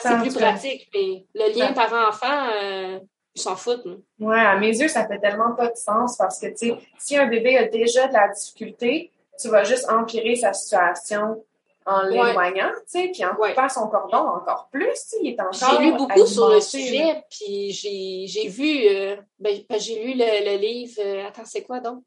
C'est 0.00 0.18
plus 0.18 0.34
pratique, 0.34 0.88
mais 0.94 1.24
le 1.34 1.58
lien 1.58 1.72
parent-enfant, 1.72 2.48
euh, 2.54 2.98
ils 3.34 3.40
s'en 3.40 3.56
foutent. 3.56 3.86
Oui, 4.18 4.36
à 4.38 4.58
mes 4.58 4.78
yeux, 4.78 4.88
ça 4.88 5.06
fait 5.06 5.18
tellement 5.18 5.54
pas 5.54 5.68
de 5.68 5.76
sens 5.76 6.16
parce 6.18 6.38
que, 6.38 6.46
tu 6.48 6.68
sais, 6.68 6.76
si 6.98 7.16
un 7.16 7.26
bébé 7.26 7.56
a 7.56 7.64
déjà 7.68 8.06
de 8.06 8.12
la 8.12 8.28
difficulté, 8.28 9.10
tu 9.40 9.48
vas 9.48 9.64
juste 9.64 9.90
empirer 9.90 10.36
sa 10.36 10.52
situation 10.52 11.42
en 11.86 12.02
l'éloignant, 12.02 12.70
tu 12.70 12.82
sais, 12.86 13.10
puis 13.12 13.24
en 13.24 13.34
coupant 13.34 13.68
son 13.68 13.88
cordon 13.88 14.16
encore 14.16 14.68
plus, 14.72 14.86
tu 14.86 14.94
sais, 14.94 15.16
il 15.22 15.30
est 15.30 15.40
encore 15.40 15.52
J'ai 15.52 15.84
lu 15.84 15.92
beaucoup 15.92 16.26
sur 16.26 16.48
le 16.48 16.60
sujet, 16.60 17.22
puis 17.30 17.72
j'ai 17.72 18.48
vu, 18.48 18.88
euh, 18.88 19.16
ben, 19.38 19.60
ben, 19.68 19.78
j'ai 19.78 20.02
lu 20.02 20.14
le, 20.16 20.56
livre, 20.56 20.94
euh, 21.00 21.26
attends, 21.26 21.44
c'est 21.44 21.62
quoi 21.62 21.80
donc? 21.80 22.02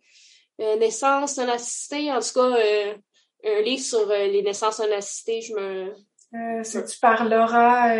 Euh, 0.59 0.75
naissance 0.77 1.37
non 1.37 1.49
assistée, 1.49 2.11
en 2.11 2.19
tout 2.19 2.33
cas, 2.33 2.57
un 3.45 3.61
livre 3.61 3.83
sur 3.83 4.07
les 4.07 4.41
naissances 4.41 4.79
non 4.79 4.91
assistées, 4.95 5.41
je 5.41 5.53
me... 5.53 6.63
C'est-tu 6.63 6.97
par 6.99 7.25
Laura... 7.25 7.91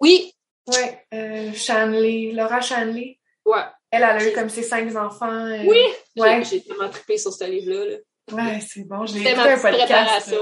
Oui! 0.00 0.32
Ouais, 0.68 1.52
Shanley, 1.54 2.30
Laura 2.32 2.60
Shanley? 2.60 3.18
Ouais. 3.44 3.62
Elle, 3.90 4.02
elle 4.02 4.18
a 4.18 4.28
eu 4.28 4.32
comme 4.34 4.50
ses 4.50 4.62
cinq 4.62 4.94
enfants. 4.94 5.64
Oui! 5.66 5.80
Ouais. 6.16 6.44
J'ai 6.44 6.62
tellement 6.62 6.90
trippé 6.90 7.18
sur 7.18 7.32
ce 7.32 7.44
livre-là, 7.44 7.86
là. 7.86 7.96
Ouais, 8.32 8.60
c'est 8.60 8.84
bon, 8.84 9.06
je 9.06 9.14
l'ai 9.14 9.30
écouté 9.30 9.48
un 9.48 9.58
podcast. 9.58 10.34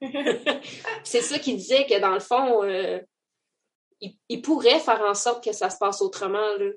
c'est 1.04 1.20
ça 1.20 1.38
qu'il 1.38 1.56
disait 1.56 1.86
que 1.86 1.98
dans 2.00 2.12
le 2.12 2.20
fond, 2.20 2.62
euh, 2.64 3.00
il, 4.00 4.42
pourrait 4.42 4.78
faire 4.78 5.02
en 5.02 5.14
sorte 5.14 5.44
que 5.44 5.52
ça 5.52 5.70
se 5.70 5.78
passe 5.78 6.02
autrement. 6.02 6.54
Là. 6.58 6.70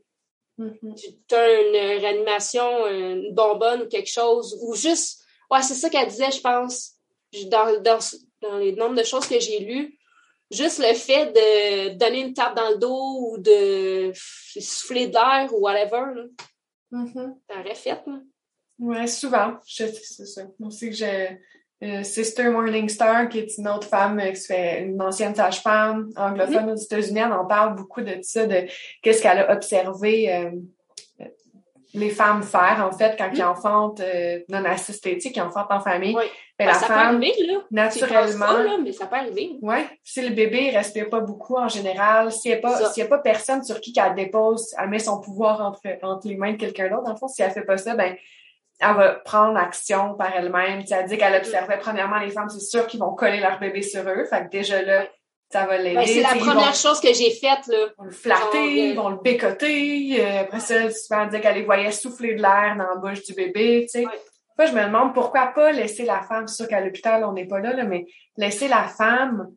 Mm-hmm. 0.59 1.15
Tu 1.27 1.35
as 1.35 1.61
une 1.61 1.99
réanimation, 2.01 2.87
une 2.87 3.33
bonbonne 3.33 3.83
ou 3.83 3.87
quelque 3.87 4.11
chose, 4.11 4.57
ou 4.61 4.75
juste. 4.75 5.23
Ouais, 5.51 5.61
c'est 5.61 5.73
ça 5.73 5.89
qu'elle 5.89 6.07
disait, 6.07 6.31
je 6.31 6.41
pense, 6.41 6.95
dans, 7.47 7.81
dans, 7.81 7.99
dans 8.41 8.57
les 8.57 8.73
nombres 8.73 8.95
de 8.95 9.03
choses 9.03 9.27
que 9.27 9.39
j'ai 9.39 9.59
lues. 9.59 9.97
Juste 10.51 10.79
le 10.79 10.95
fait 10.95 11.27
de 11.27 11.97
donner 11.97 12.21
une 12.21 12.33
tape 12.33 12.55
dans 12.55 12.69
le 12.69 12.77
dos 12.77 13.17
ou 13.19 13.37
de 13.37 14.11
souffler 14.59 15.07
de 15.07 15.13
l'air 15.13 15.53
ou 15.53 15.59
whatever, 15.59 16.05
là. 16.15 16.23
T'aurais 17.47 17.75
fait, 17.75 18.01
là. 18.07 18.19
Ouais, 18.79 19.07
souvent. 19.07 19.53
C'est 19.65 19.93
ça. 19.93 20.41
Moi 20.57 20.69
aussi 20.69 20.89
que 20.89 20.95
j'ai 20.95 21.39
euh, 21.81 22.03
Sister 22.03 22.49
Morningstar, 22.49 23.29
qui 23.29 23.39
est 23.39 23.57
une 23.57 23.69
autre 23.69 23.87
femme 23.87 24.19
euh, 24.19 24.31
qui 24.31 24.45
fait 24.45 24.81
une 24.81 25.01
ancienne 25.01 25.33
sage-femme 25.33 26.09
anglophone 26.17 26.65
mm-hmm. 26.65 26.73
aux 26.73 26.75
États-Unis. 26.75 27.21
Elle 27.25 27.31
en 27.31 27.45
parle 27.45 27.75
beaucoup 27.75 28.01
de 28.01 28.17
ça, 28.21 28.45
de 28.45 28.65
qu'est-ce 29.01 29.21
qu'elle 29.21 29.39
a 29.39 29.53
observé 29.53 30.33
euh, 30.33 30.51
les 31.93 32.09
femmes 32.09 32.43
faire, 32.43 32.85
en 32.85 32.95
fait, 32.95 33.15
quand 33.17 33.29
ils 33.33 33.39
mm-hmm. 33.39 33.47
enfantent 33.47 34.01
non 34.49 34.65
assistés, 34.65 35.17
qui 35.17 35.39
enfantent 35.39 35.71
en 35.71 35.79
famille. 35.79 36.15
Oui. 36.15 36.25
Ben, 36.59 36.65
la 36.65 36.73
ça 36.73 36.87
femme, 36.87 37.21
peut 37.21 37.25
arriver, 37.27 37.47
là. 37.47 37.59
naturellement. 37.71 38.45
Pas, 38.45 38.63
là, 38.63 38.77
mais 38.83 38.91
ça 38.91 39.05
peut 39.05 39.15
arriver. 39.15 39.51
Ouais. 39.61 39.87
Si 40.03 40.21
le 40.21 40.35
bébé 40.35 40.71
ne 40.71 40.77
respire 40.77 41.09
pas 41.09 41.21
beaucoup 41.21 41.55
en 41.55 41.69
général, 41.69 42.33
s'il 42.33 42.51
n'y 42.51 42.57
a, 42.57 42.59
pas, 42.59 42.91
y 42.97 43.01
a 43.01 43.05
pas 43.05 43.19
personne 43.19 43.63
sur 43.63 43.79
qui 43.79 43.93
qu'elle 43.93 44.13
dépose, 44.15 44.75
elle 44.77 44.89
met 44.89 44.99
son 44.99 45.21
pouvoir 45.21 45.61
entre, 45.61 45.79
entre 46.03 46.27
les 46.27 46.35
mains 46.35 46.51
de 46.51 46.57
quelqu'un 46.57 46.89
d'autre, 46.89 47.09
le 47.09 47.15
fond, 47.15 47.29
si 47.29 47.41
elle 47.41 47.51
fait 47.51 47.63
pas 47.63 47.77
ça, 47.77 47.95
ben 47.95 48.13
elle 48.79 48.95
va 48.95 49.11
prendre 49.13 49.57
action 49.57 50.15
par 50.15 50.33
elle-même. 50.33 50.83
Elle 50.89 51.05
dit 51.05 51.17
qu'elle 51.17 51.35
observait 51.35 51.77
premièrement 51.79 52.19
les 52.19 52.29
femmes, 52.29 52.49
c'est 52.49 52.59
sûr 52.59 52.87
qu'ils 52.87 52.99
vont 52.99 53.13
coller 53.13 53.39
leur 53.39 53.59
bébé 53.59 53.81
sur 53.81 54.01
eux. 54.01 54.25
Fait 54.25 54.45
que 54.45 54.49
déjà 54.49 54.81
là, 54.81 55.05
ça 55.51 55.65
va 55.65 55.77
l'aider. 55.77 55.95
Ben, 55.95 56.05
c'est 56.05 56.21
la 56.21 56.35
première 56.35 56.75
chose 56.75 56.99
que 56.99 57.13
j'ai 57.13 57.31
faite. 57.31 57.67
Là. 57.67 57.77
Ils 57.77 57.93
vont 57.97 58.03
le 58.05 58.11
flatter, 58.11 58.89
ils 58.89 58.95
vont 58.95 59.09
le 59.09 59.17
bécoter. 59.17 60.23
Euh, 60.23 60.41
après 60.41 60.59
ça, 60.59 60.89
souvent, 60.91 61.23
elle 61.23 61.29
dit 61.29 61.41
qu'elle 61.41 61.55
les 61.55 61.63
voyait 61.63 61.91
souffler 61.91 62.35
de 62.35 62.41
l'air 62.41 62.75
dans 62.77 62.87
la 62.87 62.95
bouche 62.95 63.23
du 63.23 63.33
bébé. 63.33 63.85
Tu 63.91 63.99
sais. 63.99 64.03
Moi, 64.03 64.67
je 64.67 64.73
me 64.73 64.83
demande 64.83 65.13
pourquoi 65.13 65.47
pas 65.47 65.71
laisser 65.71 66.05
la 66.05 66.21
femme, 66.21 66.47
c'est 66.47 66.57
sûr 66.57 66.67
qu'à 66.67 66.81
l'hôpital, 66.81 67.23
on 67.23 67.31
n'est 67.31 67.47
pas 67.47 67.59
là, 67.59 67.73
là, 67.73 67.85
mais 67.85 68.05
laisser 68.37 68.67
la 68.67 68.83
femme 68.83 69.49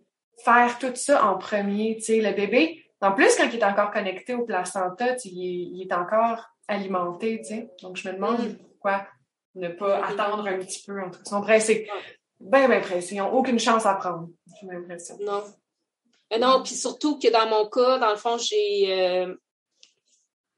faire 0.44 0.78
tout 0.78 0.94
ça 0.94 1.24
en 1.26 1.36
premier. 1.38 1.96
Tu 1.96 2.04
sais, 2.04 2.20
le 2.20 2.32
bébé, 2.32 2.82
en 3.00 3.12
plus, 3.12 3.36
quand 3.36 3.48
il 3.52 3.58
est 3.58 3.64
encore 3.64 3.90
connecté 3.90 4.34
au 4.34 4.44
placenta, 4.44 5.16
il, 5.24 5.32
il 5.74 5.82
est 5.82 5.92
encore 5.92 6.46
alimenté. 6.68 7.40
Tu 7.42 7.54
sais. 7.54 7.70
Donc, 7.82 7.96
je 7.96 8.08
me 8.08 8.14
demande 8.14 8.38
mm. 8.38 8.56
pourquoi 8.58 9.06
ne 9.54 9.68
pas 9.68 10.04
attendre 10.04 10.46
un 10.46 10.58
petit 10.58 10.82
peu. 10.84 10.94
Ils 11.00 11.28
sont 11.28 11.42
pressés. 11.42 11.88
Bien, 12.40 12.68
bien 12.68 12.80
pressés. 12.80 13.14
Ils 13.14 13.18
n'ont 13.18 13.32
aucune 13.32 13.58
chance 13.58 13.86
à 13.86 13.94
prendre, 13.94 14.28
j'ai 14.60 14.66
l'impression. 14.66 15.16
Non. 15.20 15.42
Mais 16.30 16.38
non, 16.38 16.62
puis 16.62 16.74
surtout 16.74 17.18
que 17.18 17.28
dans 17.28 17.46
mon 17.46 17.68
cas, 17.68 17.98
dans 17.98 18.10
le 18.10 18.16
fond, 18.16 18.38
j'ai. 18.38 18.92
Euh, 18.92 19.34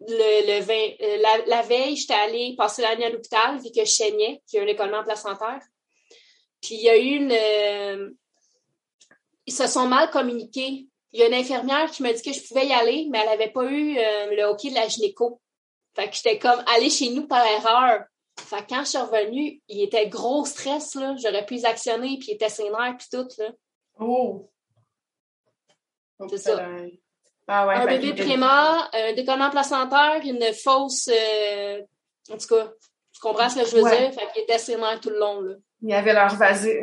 le, 0.07 0.47
le 0.47 0.71
euh, 0.71 1.17
la, 1.21 1.47
la, 1.47 1.63
veille, 1.63 1.97
j'étais 1.97 2.15
allée 2.15 2.55
passer 2.57 2.83
la 2.83 2.95
nuit 2.95 3.05
à 3.05 3.11
l'hôpital 3.11 3.59
vu 3.59 3.71
que 3.71 3.85
je 3.85 3.91
saignais, 3.91 4.43
qu'il 4.47 4.59
y 4.59 4.61
a 4.61 4.65
un 4.65 4.69
écollement 4.69 5.03
placentaire. 5.03 5.61
Puis 6.61 6.75
il 6.77 6.83
y 6.83 6.89
a 6.89 6.97
eu 6.97 7.17
une. 7.17 7.33
Euh, 7.33 8.11
ils 9.47 9.53
se 9.53 9.67
sont 9.67 9.87
mal 9.87 10.11
communiqués. 10.11 10.87
Il 11.13 11.21
y 11.21 11.23
a 11.23 11.27
une 11.27 11.35
infirmière 11.35 11.91
qui 11.91 12.03
m'a 12.03 12.13
dit 12.13 12.23
que 12.23 12.33
je 12.33 12.47
pouvais 12.47 12.67
y 12.67 12.73
aller, 12.73 13.07
mais 13.11 13.19
elle 13.19 13.27
n'avait 13.27 13.51
pas 13.51 13.65
eu 13.65 13.95
le 13.95 14.43
hockey 14.45 14.71
de 14.71 14.75
la 14.75 14.89
gynéco. 14.89 15.41
Fait 15.95 16.09
que 16.09 16.17
j'étais 16.17 16.39
comme 16.39 16.63
allée 16.75 16.91
chez 16.91 17.11
nous 17.11 17.27
par 17.27 17.47
erreur. 17.47 18.05
Fait 18.39 18.65
quand 18.69 18.81
je 18.81 18.91
suis 18.91 18.99
revenue, 18.99 19.63
il 19.69 19.83
était 19.83 20.09
gros 20.09 20.45
stress, 20.45 20.95
là. 20.95 21.15
J'aurais 21.17 21.47
pu 21.47 21.55
les 21.55 21.65
actionner, 21.65 22.19
puis 22.19 22.29
il 22.31 22.35
était 22.35 22.49
sénère, 22.49 22.97
puis 22.99 23.07
tout, 23.11 23.29
là. 23.39 23.51
Oh! 23.99 24.51
C'est 26.29 26.39
ça. 26.39 26.67
Ah 27.47 27.67
ouais, 27.67 27.75
un 27.75 27.87
bébé 27.87 28.15
primaire, 28.15 28.91
un 28.93 29.13
décollement 29.13 29.51
placentaire, 29.51 30.21
une 30.25 30.53
fausse... 30.55 31.09
Euh, 31.09 31.83
en 32.31 32.39
tout 32.39 32.47
cas, 32.47 32.73
tu 33.13 33.21
comprends 33.21 33.49
ce 33.51 33.61
que 33.61 33.67
je 33.67 33.77
veux 33.77 33.83
dire? 33.83 34.13
Fait 34.15 34.33
qu'il 34.33 34.43
était 34.43 34.59
sénère 34.59 34.99
tout 35.01 35.11
le 35.11 35.19
long, 35.19 35.41
là. 35.41 35.55
Il 35.83 35.91
y 35.91 35.95
avait 35.95 36.15
leur, 36.15 36.35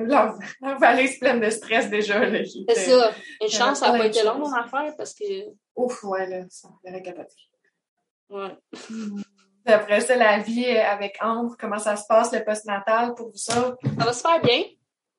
leur, 0.06 0.80
valise 0.80 1.18
pleine 1.18 1.40
de 1.40 1.50
stress 1.50 1.90
déjà. 1.90 2.22
C'est 2.70 2.76
ça. 2.76 3.12
Une 3.42 3.50
chance, 3.50 3.80
ça 3.80 3.92
n'a 3.92 3.98
pas 3.98 4.06
été 4.06 4.22
long, 4.22 4.38
mon 4.38 4.54
affaire, 4.54 4.94
parce 4.96 5.16
que... 5.16 5.24
Ouf, 5.76 6.04
ouais, 6.04 6.28
là, 6.28 6.46
ça 6.50 6.70
aurait 6.86 7.02
capoté. 7.02 7.34
Ouais. 8.30 8.56
Après 9.66 10.02
ça, 10.02 10.16
la 10.16 10.40
vie 10.40 10.66
avec 10.66 11.18
Ambre, 11.22 11.56
comment 11.60 11.78
ça 11.78 11.96
se 11.96 12.06
passe, 12.08 12.34
le 12.34 12.44
post-natal 12.44 13.14
pour 13.14 13.30
vous 13.30 13.38
ça? 13.38 13.76
Ça 14.00 14.06
va 14.06 14.14
super 14.14 14.42
bien. 14.42 14.64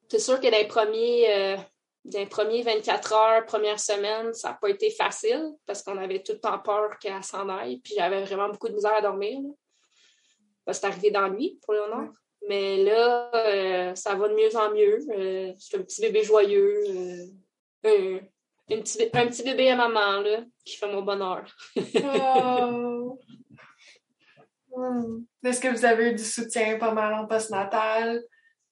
C'est 0.08 0.18
sûr 0.18 0.40
que 0.40 0.50
dans 0.50 0.58
les 0.58 0.66
premiers, 0.66 1.34
euh, 1.34 1.56
dans 2.04 2.26
premiers 2.26 2.62
24 2.62 3.12
heures, 3.12 3.46
première 3.46 3.78
semaine, 3.78 4.34
ça 4.34 4.50
n'a 4.50 4.54
pas 4.54 4.68
été 4.68 4.90
facile 4.90 5.52
parce 5.64 5.82
qu'on 5.82 5.96
avait 5.96 6.22
tout 6.22 6.32
le 6.32 6.40
temps 6.40 6.58
peur 6.58 6.98
qu'elle 7.00 7.22
s'en 7.22 7.48
aille. 7.48 7.78
Puis 7.78 7.94
j'avais 7.96 8.22
vraiment 8.24 8.48
beaucoup 8.48 8.68
de 8.68 8.74
misère 8.74 8.94
à 8.94 9.00
dormir. 9.00 9.38
Parce 10.64 10.78
que 10.78 10.86
c'est 10.86 10.92
arrivé 10.92 11.10
dans 11.10 11.22
la 11.22 11.30
nuit, 11.30 11.58
pour 11.62 11.74
le 11.74 11.80
moment. 11.80 12.08
Mais 12.48 12.82
là, 12.82 13.30
euh, 13.34 13.94
ça 13.94 14.14
va 14.14 14.28
de 14.28 14.34
mieux 14.34 14.56
en 14.56 14.70
mieux. 14.72 14.98
Euh, 15.16 15.52
c'est 15.58 15.78
un 15.78 15.82
petit 15.82 16.02
bébé 16.02 16.24
joyeux. 16.24 16.84
un, 17.84 18.18
petit, 18.68 19.08
un 19.12 19.26
petit 19.28 19.42
bébé 19.44 19.70
à 19.70 19.76
maman, 19.76 20.20
là, 20.20 20.44
qui 20.64 20.76
fait 20.76 20.92
mon 20.92 21.02
bonheur. 21.02 21.44
oh. 21.76 23.18
Est-ce 25.44 25.60
que 25.60 25.68
vous 25.68 25.84
avez 25.84 26.10
eu 26.10 26.14
du 26.14 26.24
soutien 26.24 26.78
pas 26.78 26.92
mal 26.92 27.14
en 27.14 27.26
postnatal? 27.26 28.22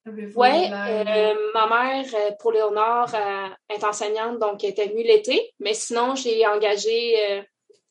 Oui, 0.06 0.70
euh, 0.72 1.34
ma 1.52 1.66
mère, 1.68 2.06
euh, 2.14 2.30
pour 2.38 2.52
Léonard, 2.52 3.14
euh, 3.14 3.48
est 3.68 3.84
enseignante, 3.84 4.38
donc 4.38 4.64
elle 4.64 4.70
était 4.70 4.88
venue 4.88 5.02
l'été. 5.02 5.52
Mais 5.60 5.74
sinon, 5.74 6.14
j'ai 6.14 6.46
engagé 6.46 7.44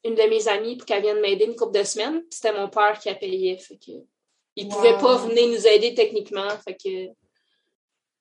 une 0.04 0.16
de 0.16 0.24
mes 0.24 0.48
amies 0.48 0.76
pour 0.76 0.86
qu'elle 0.86 1.04
vienne 1.04 1.22
m'aider 1.22 1.46
une 1.46 1.56
couple 1.56 1.78
de 1.78 1.84
semaines. 1.84 2.24
C'était 2.32 2.54
mon 2.54 2.68
père 2.68 2.98
qui 3.00 3.10
a 3.10 3.16
payé. 3.16 3.58
Fait 3.58 3.78
que, 3.78 3.92
il 4.56 4.68
ne 4.68 4.72
pouvait 4.72 4.98
pas 4.98 5.18
venir 5.18 5.48
nous 5.48 5.68
aider 5.68 5.94
techniquement. 5.94 6.50
Fait 6.66 6.76
que, 6.76 7.14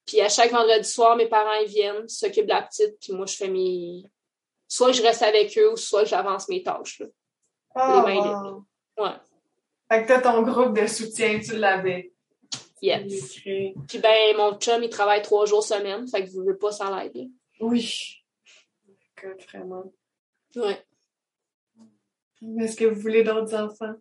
puis 0.05 0.21
à 0.21 0.29
chaque 0.29 0.53
vendredi 0.53 0.89
soir, 0.89 1.17
mes 1.17 1.27
parents 1.27 1.61
ils 1.63 1.69
viennent, 1.69 2.09
s'occupent 2.09 2.47
de 2.47 2.53
la 2.53 2.63
petite, 2.63 2.99
puis 3.01 3.13
moi, 3.13 3.27
je 3.27 3.37
fais 3.37 3.49
mes. 3.49 4.03
Soit 4.69 4.93
je 4.93 5.03
reste 5.03 5.23
avec 5.23 5.57
eux, 5.57 5.73
ou 5.73 5.77
soit 5.77 6.05
j'avance 6.05 6.49
mes 6.49 6.63
tâches. 6.63 7.01
Là. 7.01 7.07
Oh, 7.77 8.03
Ouais. 8.99 9.15
Fait 9.91 10.03
que 10.03 10.07
toi, 10.07 10.21
ton 10.21 10.43
groupe 10.43 10.79
de 10.79 10.87
soutien, 10.87 11.41
tu 11.41 11.57
l'avais. 11.57 12.13
Yes. 12.83 13.35
Puis 13.41 13.99
ben, 14.01 14.37
mon 14.37 14.59
chum, 14.59 14.83
il 14.83 14.91
travaille 14.91 15.23
trois 15.23 15.47
jours 15.47 15.65
semaine, 15.65 16.07
fait 16.07 16.25
que 16.25 16.31
je 16.31 16.41
veux 16.41 16.59
pas 16.59 16.73
ça 16.73 16.91
l'aide. 16.91 17.29
Oui. 17.61 18.23
God, 19.21 19.43
vraiment. 19.53 19.93
Ouais. 20.57 20.85
Est-ce 22.61 22.77
que 22.77 22.85
vous 22.85 23.01
voulez 23.01 23.25
d'autres 23.25 23.55
enfants? 23.55 23.95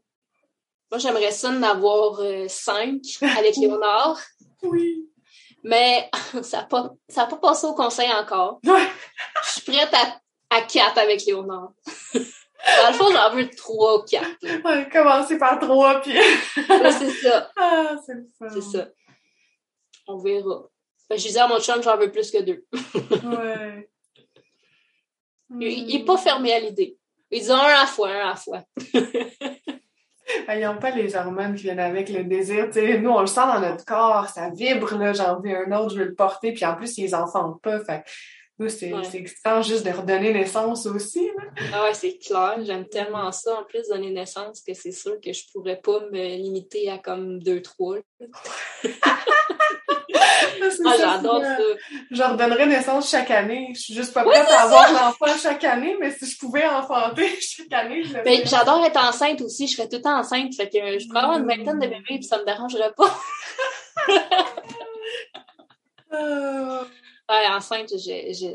Moi, 0.92 1.00
j'aimerais 1.00 1.32
ça 1.32 1.52
d'en 1.52 1.64
avoir 1.64 2.20
euh, 2.20 2.48
cinq 2.48 3.02
avec 3.22 3.56
Léonard. 3.58 4.20
Oui. 4.62 5.10
Mais 5.64 6.10
ça 6.44 6.60
n'a 6.60 6.64
pas, 6.66 6.94
ça 7.10 7.26
pas 7.26 7.38
passé 7.38 7.66
au 7.66 7.74
conseil 7.74 8.12
encore. 8.12 8.60
Je 8.64 9.50
suis 9.50 9.62
prête 9.62 9.94
à, 9.94 10.22
à 10.56 10.62
quatre 10.62 11.00
avec 11.00 11.26
Léonard. 11.26 11.74
Dans 12.66 12.89
le 12.89 12.93
fond, 12.93 13.12
j'en 13.12 13.36
veux 13.36 13.49
trois 13.49 13.99
ou 13.99 14.03
quatre. 14.03 14.43
Ouais, 14.43 14.89
commencer 14.89 15.38
par 15.38 15.60
trois, 15.60 16.01
puis... 16.01 16.14
c'est 16.55 17.12
ça. 17.12 17.51
Ah, 17.55 17.95
c'est 18.05 18.16
le 18.16 18.28
fun. 18.38 18.49
C'est 18.49 18.62
ça. 18.62 18.88
On 20.08 20.18
verra. 20.18 20.64
Ben, 21.10 21.18
je 21.18 21.28
disais 21.28 21.39
à 21.39 21.47
mon 21.47 21.60
chum, 21.60 21.82
j'en 21.82 21.97
veux 21.97 22.12
plus 22.12 22.32
que 22.32 22.41
deux. 22.41 22.66
ouais. 22.74 23.89
Il 25.60 25.88
n'est 25.88 26.05
pas 26.05 26.18
fermé 26.18 26.53
à 26.53 26.60
l'idée. 26.60 26.97
Il 27.32 27.41
dit 27.41 27.51
un 27.51 27.58
à 27.58 27.82
la 27.82 27.86
fois, 27.86 28.10
un 28.10 28.20
à 28.20 28.30
la 28.30 28.36
fois. 28.36 28.64
Ils 30.49 30.62
n'ont 30.62 30.78
pas 30.78 30.91
les 30.91 31.16
hormones 31.16 31.55
qui 31.55 31.64
viennent 31.64 31.80
avec 31.80 32.10
le 32.10 32.24
désir. 32.24 32.68
nous, 32.99 33.10
on 33.10 33.22
le 33.22 33.28
sent 33.28 33.41
dans 33.41 33.60
notre 33.60 33.86
corps, 33.86 34.28
ça 34.28 34.49
vibre, 34.49 34.97
là, 34.97 35.14
j'en 35.14 35.39
veux 35.39 35.55
un 35.55 35.72
autre, 35.78 35.93
je 35.95 35.99
veux 35.99 36.05
le 36.05 36.16
porter, 36.16 36.53
puis 36.53 36.66
en 36.66 36.76
plus, 36.76 36.97
ils 36.97 37.03
les 37.03 37.16
enfants 37.16 37.53
pas. 37.64 37.80
Fait 37.84 38.03
c'est 38.68 38.91
excitant 39.14 39.62
juste 39.62 39.86
de 39.86 39.91
redonner 39.91 40.34
naissance 40.34 40.88
aussi. 40.88 41.30
Ah 41.74 41.84
ouais, 41.84 41.93
c'est 41.93 42.18
clair. 42.18 42.58
J'aime 42.64 42.88
tellement 42.88 43.32
ça, 43.32 43.60
en 43.60 43.64
plus, 43.64 43.88
donner 43.88 44.10
naissance, 44.10 44.62
que 44.68 44.74
c'est 44.74 44.91
sûr 44.91 45.20
que 45.24 45.32
je 45.32 45.43
pourrais 45.53 45.80
pas 45.80 45.99
me 46.12 46.36
limiter 46.38 46.89
à 46.89 46.97
comme 46.97 47.38
deux, 47.39 47.62
trois. 47.62 47.97
ah, 49.05 50.95
j'adore 50.97 51.43
ça. 51.43 51.58
Je 52.10 52.24
redonnerais 52.24 52.66
naissance 52.66 53.12
chaque 53.12 53.30
année. 53.30 53.70
Je 53.76 53.80
suis 53.80 53.93
juste 53.93 54.12
pas 54.14 54.24
prête 54.24 54.47
à 54.49 54.64
avoir 54.64 54.91
l'enfant 54.91 55.38
chaque 55.39 55.64
année, 55.64 55.95
mais 55.99 56.10
si 56.10 56.26
je 56.26 56.39
pouvais 56.39 56.66
enfanter 56.66 57.30
chaque 57.39 57.72
année, 57.74 58.03
je 58.03 58.14
ben, 58.24 58.41
J'adore 58.43 58.84
être 58.84 58.97
enceinte 58.97 59.41
aussi. 59.41 59.68
Je 59.68 59.76
serais 59.76 59.88
tout 59.88 59.97
le 59.97 60.01
temps 60.01 60.18
enceinte. 60.18 60.55
Fait 60.55 60.68
que 60.68 60.97
je 60.97 61.08
pourrais 61.08 61.22
avoir 61.22 61.38
une 61.38 61.47
vingtaine 61.47 61.80
de 61.80 61.88
bébés 61.88 62.03
et 62.10 62.22
ça 62.24 62.39
me 62.39 62.45
dérangerait 62.45 62.93
pas. 62.95 63.16
Ah. 66.10 66.86
Ouais, 67.30 67.47
enceinte, 67.49 67.93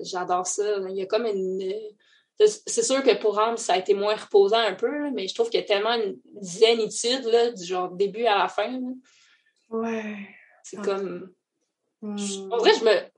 j'adore 0.02 0.46
ça. 0.46 0.78
Il 0.88 0.96
y 0.96 1.02
a 1.02 1.06
comme 1.06 1.26
une. 1.26 1.72
C'est 2.38 2.82
sûr 2.82 3.02
que 3.02 3.14
pour 3.14 3.36
Rome, 3.36 3.56
ça 3.56 3.74
a 3.74 3.78
été 3.78 3.94
moins 3.94 4.16
reposant 4.16 4.58
un 4.58 4.74
peu, 4.74 5.10
mais 5.10 5.28
je 5.28 5.34
trouve 5.34 5.50
qu'il 5.50 5.60
y 5.60 5.62
a 5.62 5.66
tellement 5.66 5.94
une 5.94 6.18
zénitude, 6.40 7.24
là, 7.24 7.50
du 7.52 7.64
genre 7.64 7.90
début 7.90 8.24
à 8.24 8.38
la 8.38 8.48
fin. 8.48 8.80
Ouais. 9.68 10.16
C'est 10.64 10.80
comme. 10.80 11.32
En 12.02 12.56
vrai, 12.56 12.72
je 12.78 12.84
me. 12.84 13.12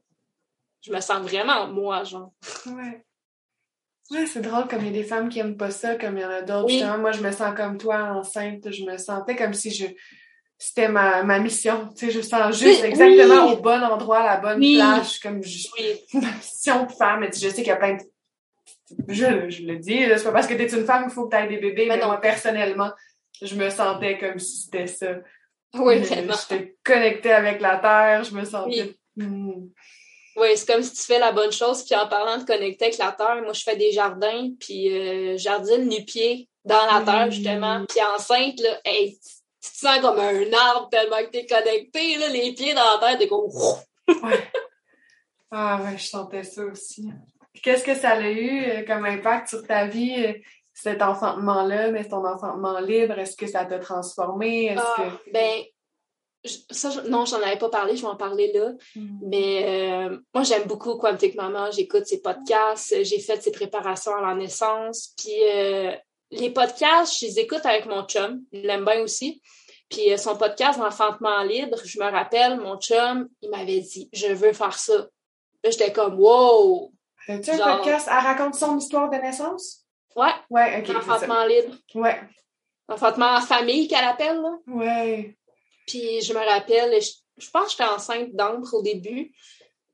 Je 0.82 0.92
me 0.92 1.00
sens 1.00 1.22
vraiment 1.22 1.66
moi, 1.68 2.04
genre. 2.04 2.34
Ouais. 2.66 3.04
Ouais, 4.10 4.26
c'est 4.26 4.42
drôle 4.42 4.68
comme 4.68 4.80
il 4.80 4.88
y 4.88 4.90
a 4.90 4.92
des 4.92 5.04
femmes 5.04 5.30
qui 5.30 5.38
aiment 5.38 5.56
pas 5.56 5.70
ça, 5.70 5.96
comme 5.96 6.18
il 6.18 6.20
y 6.20 6.24
en 6.26 6.30
a 6.30 6.42
d'autres. 6.42 6.98
Moi, 6.98 7.12
je 7.12 7.22
me 7.22 7.32
sens 7.32 7.56
comme 7.56 7.78
toi, 7.78 8.02
enceinte. 8.12 8.70
Je 8.70 8.84
me 8.84 8.98
sentais 8.98 9.36
comme 9.36 9.54
si 9.54 9.70
je 9.70 9.86
c'était 10.64 10.88
ma, 10.88 11.22
ma 11.22 11.38
mission. 11.38 11.90
Tu 11.94 12.06
sais, 12.06 12.10
je 12.10 12.22
sens 12.22 12.58
juste 12.58 12.84
exactement 12.84 13.52
au 13.52 13.56
bon 13.56 13.82
endroit, 13.82 14.20
à 14.20 14.34
la 14.34 14.40
bonne 14.40 14.60
place. 14.60 15.18
Comme 15.18 15.42
je, 15.42 15.68
ma 16.14 16.32
mission 16.32 16.86
de 16.86 16.92
femme. 16.92 17.20
Mais 17.20 17.30
je 17.32 17.48
sais 17.48 17.56
qu'il 17.56 17.66
y 17.66 17.70
a 17.70 17.76
plein 17.76 17.94
de. 17.94 18.02
Je, 19.08 19.50
je 19.50 19.62
le 19.62 19.76
dis, 19.76 20.04
c'est 20.06 20.24
pas 20.24 20.32
parce 20.32 20.46
que 20.46 20.54
t'es 20.54 20.66
une 20.68 20.86
femme 20.86 21.02
qu'il 21.04 21.12
faut 21.12 21.26
que 21.26 21.36
tu 21.36 21.42
aies 21.42 21.48
des 21.48 21.58
bébés, 21.58 21.86
mais, 21.86 21.98
moi, 21.98 22.18
personnellement, 22.18 22.90
je 23.42 23.54
me 23.56 23.68
sentais 23.68 24.18
comme 24.18 24.38
si 24.38 24.62
c'était 24.62 24.86
ça. 24.86 25.16
Oui, 25.74 25.98
vraiment. 25.98 26.34
J'étais 26.48 26.76
connectée 26.82 27.32
avec 27.32 27.60
la 27.60 27.76
terre, 27.76 28.24
je 28.24 28.34
me 28.34 28.44
sentais. 28.44 28.96
Oui. 29.16 29.24
Hmm. 29.24 29.68
Oui, 30.36 30.48
c'est 30.56 30.66
comme 30.66 30.82
si 30.82 30.94
tu 30.94 31.02
fais 31.02 31.18
la 31.18 31.32
bonne 31.32 31.52
chose. 31.52 31.84
Puis 31.84 31.94
en 31.94 32.08
parlant 32.08 32.38
de 32.38 32.44
connecter 32.44 32.86
avec 32.86 32.98
la 32.98 33.12
terre, 33.12 33.40
moi, 33.42 33.52
je 33.52 33.62
fais 33.62 33.76
des 33.76 33.92
jardins, 33.92 34.50
puis 34.58 34.90
euh, 34.90 35.36
jardine 35.36 35.88
nu-pied 35.88 36.48
dans 36.64 36.86
la 36.86 37.02
terre, 37.04 37.30
justement. 37.30 37.84
Puis 37.86 38.00
enceinte, 38.16 38.60
là, 38.60 38.80
hey, 38.84 39.18
tu 39.64 39.70
te 39.70 39.76
sens 39.78 39.98
comme 40.00 40.18
un 40.18 40.52
arbre 40.52 40.88
tellement 40.90 41.22
que 41.24 41.30
t'es 41.30 41.46
connecté, 41.46 42.18
là, 42.18 42.28
les 42.28 42.52
pieds 42.52 42.74
dans 42.74 42.84
la 42.84 42.98
terre, 42.98 43.18
t'es 43.18 43.28
comme... 43.28 43.46
ouais. 43.46 44.50
Ah 45.50 45.80
ouais, 45.82 45.96
je 45.96 46.06
sentais 46.06 46.42
ça 46.42 46.64
aussi. 46.64 47.08
Qu'est-ce 47.62 47.84
que 47.84 47.94
ça 47.94 48.10
a 48.10 48.28
eu 48.28 48.64
euh, 48.64 48.84
comme 48.84 49.06
impact 49.06 49.48
sur 49.48 49.66
ta 49.66 49.86
vie, 49.86 50.22
euh, 50.22 50.32
cet 50.74 51.00
enfantement-là, 51.00 51.90
mais 51.92 52.06
ton 52.06 52.26
enfantement 52.26 52.78
libre? 52.80 53.18
Est-ce 53.18 53.36
que 53.36 53.46
ça 53.46 53.64
t'a 53.64 53.78
transformé? 53.78 54.76
Ah, 54.76 54.94
que... 54.98 55.32
Ben, 55.32 55.62
ça, 56.70 56.90
non, 57.08 57.24
j'en 57.24 57.40
avais 57.40 57.56
pas 57.56 57.70
parlé, 57.70 57.96
je 57.96 58.02
vais 58.02 58.08
en 58.08 58.16
parler 58.16 58.52
là. 58.52 58.72
Hmm. 58.96 59.18
Mais 59.22 59.64
euh, 59.66 60.18
moi, 60.34 60.42
j'aime 60.42 60.64
beaucoup 60.64 60.96
Quantique 60.96 61.36
Maman. 61.36 61.70
J'écoute 61.70 62.04
ses 62.04 62.20
podcasts, 62.20 63.02
j'ai 63.02 63.20
fait 63.20 63.40
ses 63.40 63.52
préparations 63.52 64.14
à 64.14 64.20
la 64.20 64.34
naissance. 64.34 65.14
Puis 65.16 65.40
les 66.40 66.50
podcasts, 66.50 67.18
je 67.20 67.26
les 67.26 67.40
écoute 67.40 67.64
avec 67.64 67.86
mon 67.86 68.04
chum. 68.04 68.42
Il 68.52 68.62
l'aime 68.62 68.84
bien 68.84 69.00
aussi. 69.00 69.42
Puis 69.88 70.12
euh, 70.12 70.16
son 70.16 70.36
podcast 70.36 70.78
d'enfantement 70.78 71.42
libre, 71.42 71.78
je 71.84 71.98
me 71.98 72.10
rappelle, 72.10 72.58
mon 72.58 72.78
chum, 72.78 73.28
il 73.42 73.50
m'avait 73.50 73.80
dit 73.80 74.08
Je 74.12 74.28
veux 74.28 74.52
faire 74.52 74.78
ça. 74.78 74.96
Là, 74.96 75.70
j'étais 75.70 75.92
comme 75.92 76.18
Wow! 76.18 76.92
As-tu 77.28 77.50
un 77.50 77.76
podcast? 77.76 78.08
Elle 78.10 78.24
raconte 78.24 78.54
son 78.54 78.76
histoire 78.76 79.10
de 79.10 79.16
naissance? 79.16 79.86
Ouais. 80.14 80.32
Ouais, 80.50 80.82
ok. 80.82 80.96
Enfantement 80.96 81.44
libre. 81.46 81.74
Ouais. 81.94 82.20
Enfantement 82.88 83.36
en 83.36 83.40
famille 83.40 83.88
qu'elle 83.88 84.04
appelle, 84.04 84.36
là. 84.36 84.50
Ouais. 84.66 85.36
Puis 85.86 86.20
je 86.22 86.32
me 86.32 86.38
rappelle, 86.38 87.00
je, 87.00 87.10
je 87.38 87.50
pense 87.50 87.64
que 87.64 87.70
j'étais 87.70 87.84
enceinte 87.84 88.34
d'encre 88.34 88.74
au 88.74 88.82
début. 88.82 89.32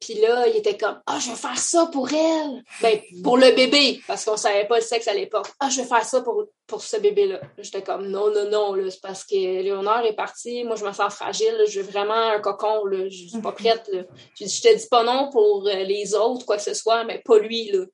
Puis 0.00 0.14
là, 0.14 0.48
il 0.48 0.56
était 0.56 0.78
comme 0.78 0.98
Ah, 1.06 1.18
je 1.18 1.30
vais 1.30 1.36
faire 1.36 1.58
ça 1.58 1.86
pour 1.92 2.10
elle. 2.10 2.62
Ben, 2.80 2.98
pour 3.22 3.36
le 3.36 3.54
bébé, 3.54 4.00
parce 4.06 4.24
qu'on 4.24 4.36
savait 4.36 4.66
pas 4.66 4.76
le 4.76 4.82
sexe 4.82 5.06
à 5.08 5.14
l'époque. 5.14 5.46
Ah, 5.60 5.68
je 5.68 5.82
vais 5.82 5.86
faire 5.86 6.04
ça 6.04 6.22
pour, 6.22 6.46
pour 6.66 6.82
ce 6.82 6.96
bébé-là. 6.96 7.40
J'étais 7.58 7.82
comme 7.82 8.08
non, 8.08 8.32
non, 8.32 8.48
non, 8.48 8.74
là, 8.74 8.90
c'est 8.90 9.02
parce 9.02 9.24
que 9.24 9.34
Léonard 9.34 10.06
est 10.06 10.14
parti. 10.14 10.64
Moi, 10.64 10.76
je 10.76 10.86
me 10.86 10.92
sens 10.92 11.14
fragile. 11.14 11.64
Je 11.68 11.80
veux 11.80 11.90
vraiment 11.90 12.14
un 12.14 12.40
cocon. 12.40 12.86
Là. 12.86 13.08
Je 13.08 13.28
suis 13.28 13.40
pas 13.42 13.52
prête. 13.52 13.88
Là. 13.92 14.04
Je, 14.38 14.46
je 14.46 14.62
te 14.62 14.74
dis 14.74 14.88
pas 14.90 15.04
non 15.04 15.28
pour 15.30 15.68
euh, 15.68 15.84
les 15.84 16.14
autres, 16.14 16.46
quoi 16.46 16.56
que 16.56 16.62
ce 16.62 16.74
soit, 16.74 17.04
mais 17.04 17.20
pas 17.22 17.38
lui. 17.38 17.70
Là. 17.70 17.84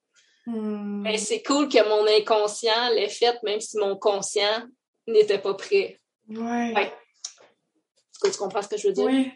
Hmm. 0.47 1.03
Mais 1.03 1.19
c'est 1.19 1.43
cool 1.43 1.69
que 1.69 1.89
mon 1.89 2.07
inconscient 2.07 2.91
l'ait 2.95 3.09
fait, 3.09 3.37
même 3.43 3.61
si 3.61 3.79
mon 3.79 3.97
conscient 3.97 4.63
n'était 5.09 5.39
pas 5.39 5.55
prêt. 5.55 5.99
Ouais. 6.29 6.73
ouais. 6.73 6.87
Est-ce 6.87 8.21
que 8.21 8.29
tu 8.29 8.39
comprends 8.39 8.63
ce 8.63 8.69
que 8.69 8.77
je 8.77 8.87
veux 8.87 8.95
dire? 8.95 9.07
Oui. 9.07 9.33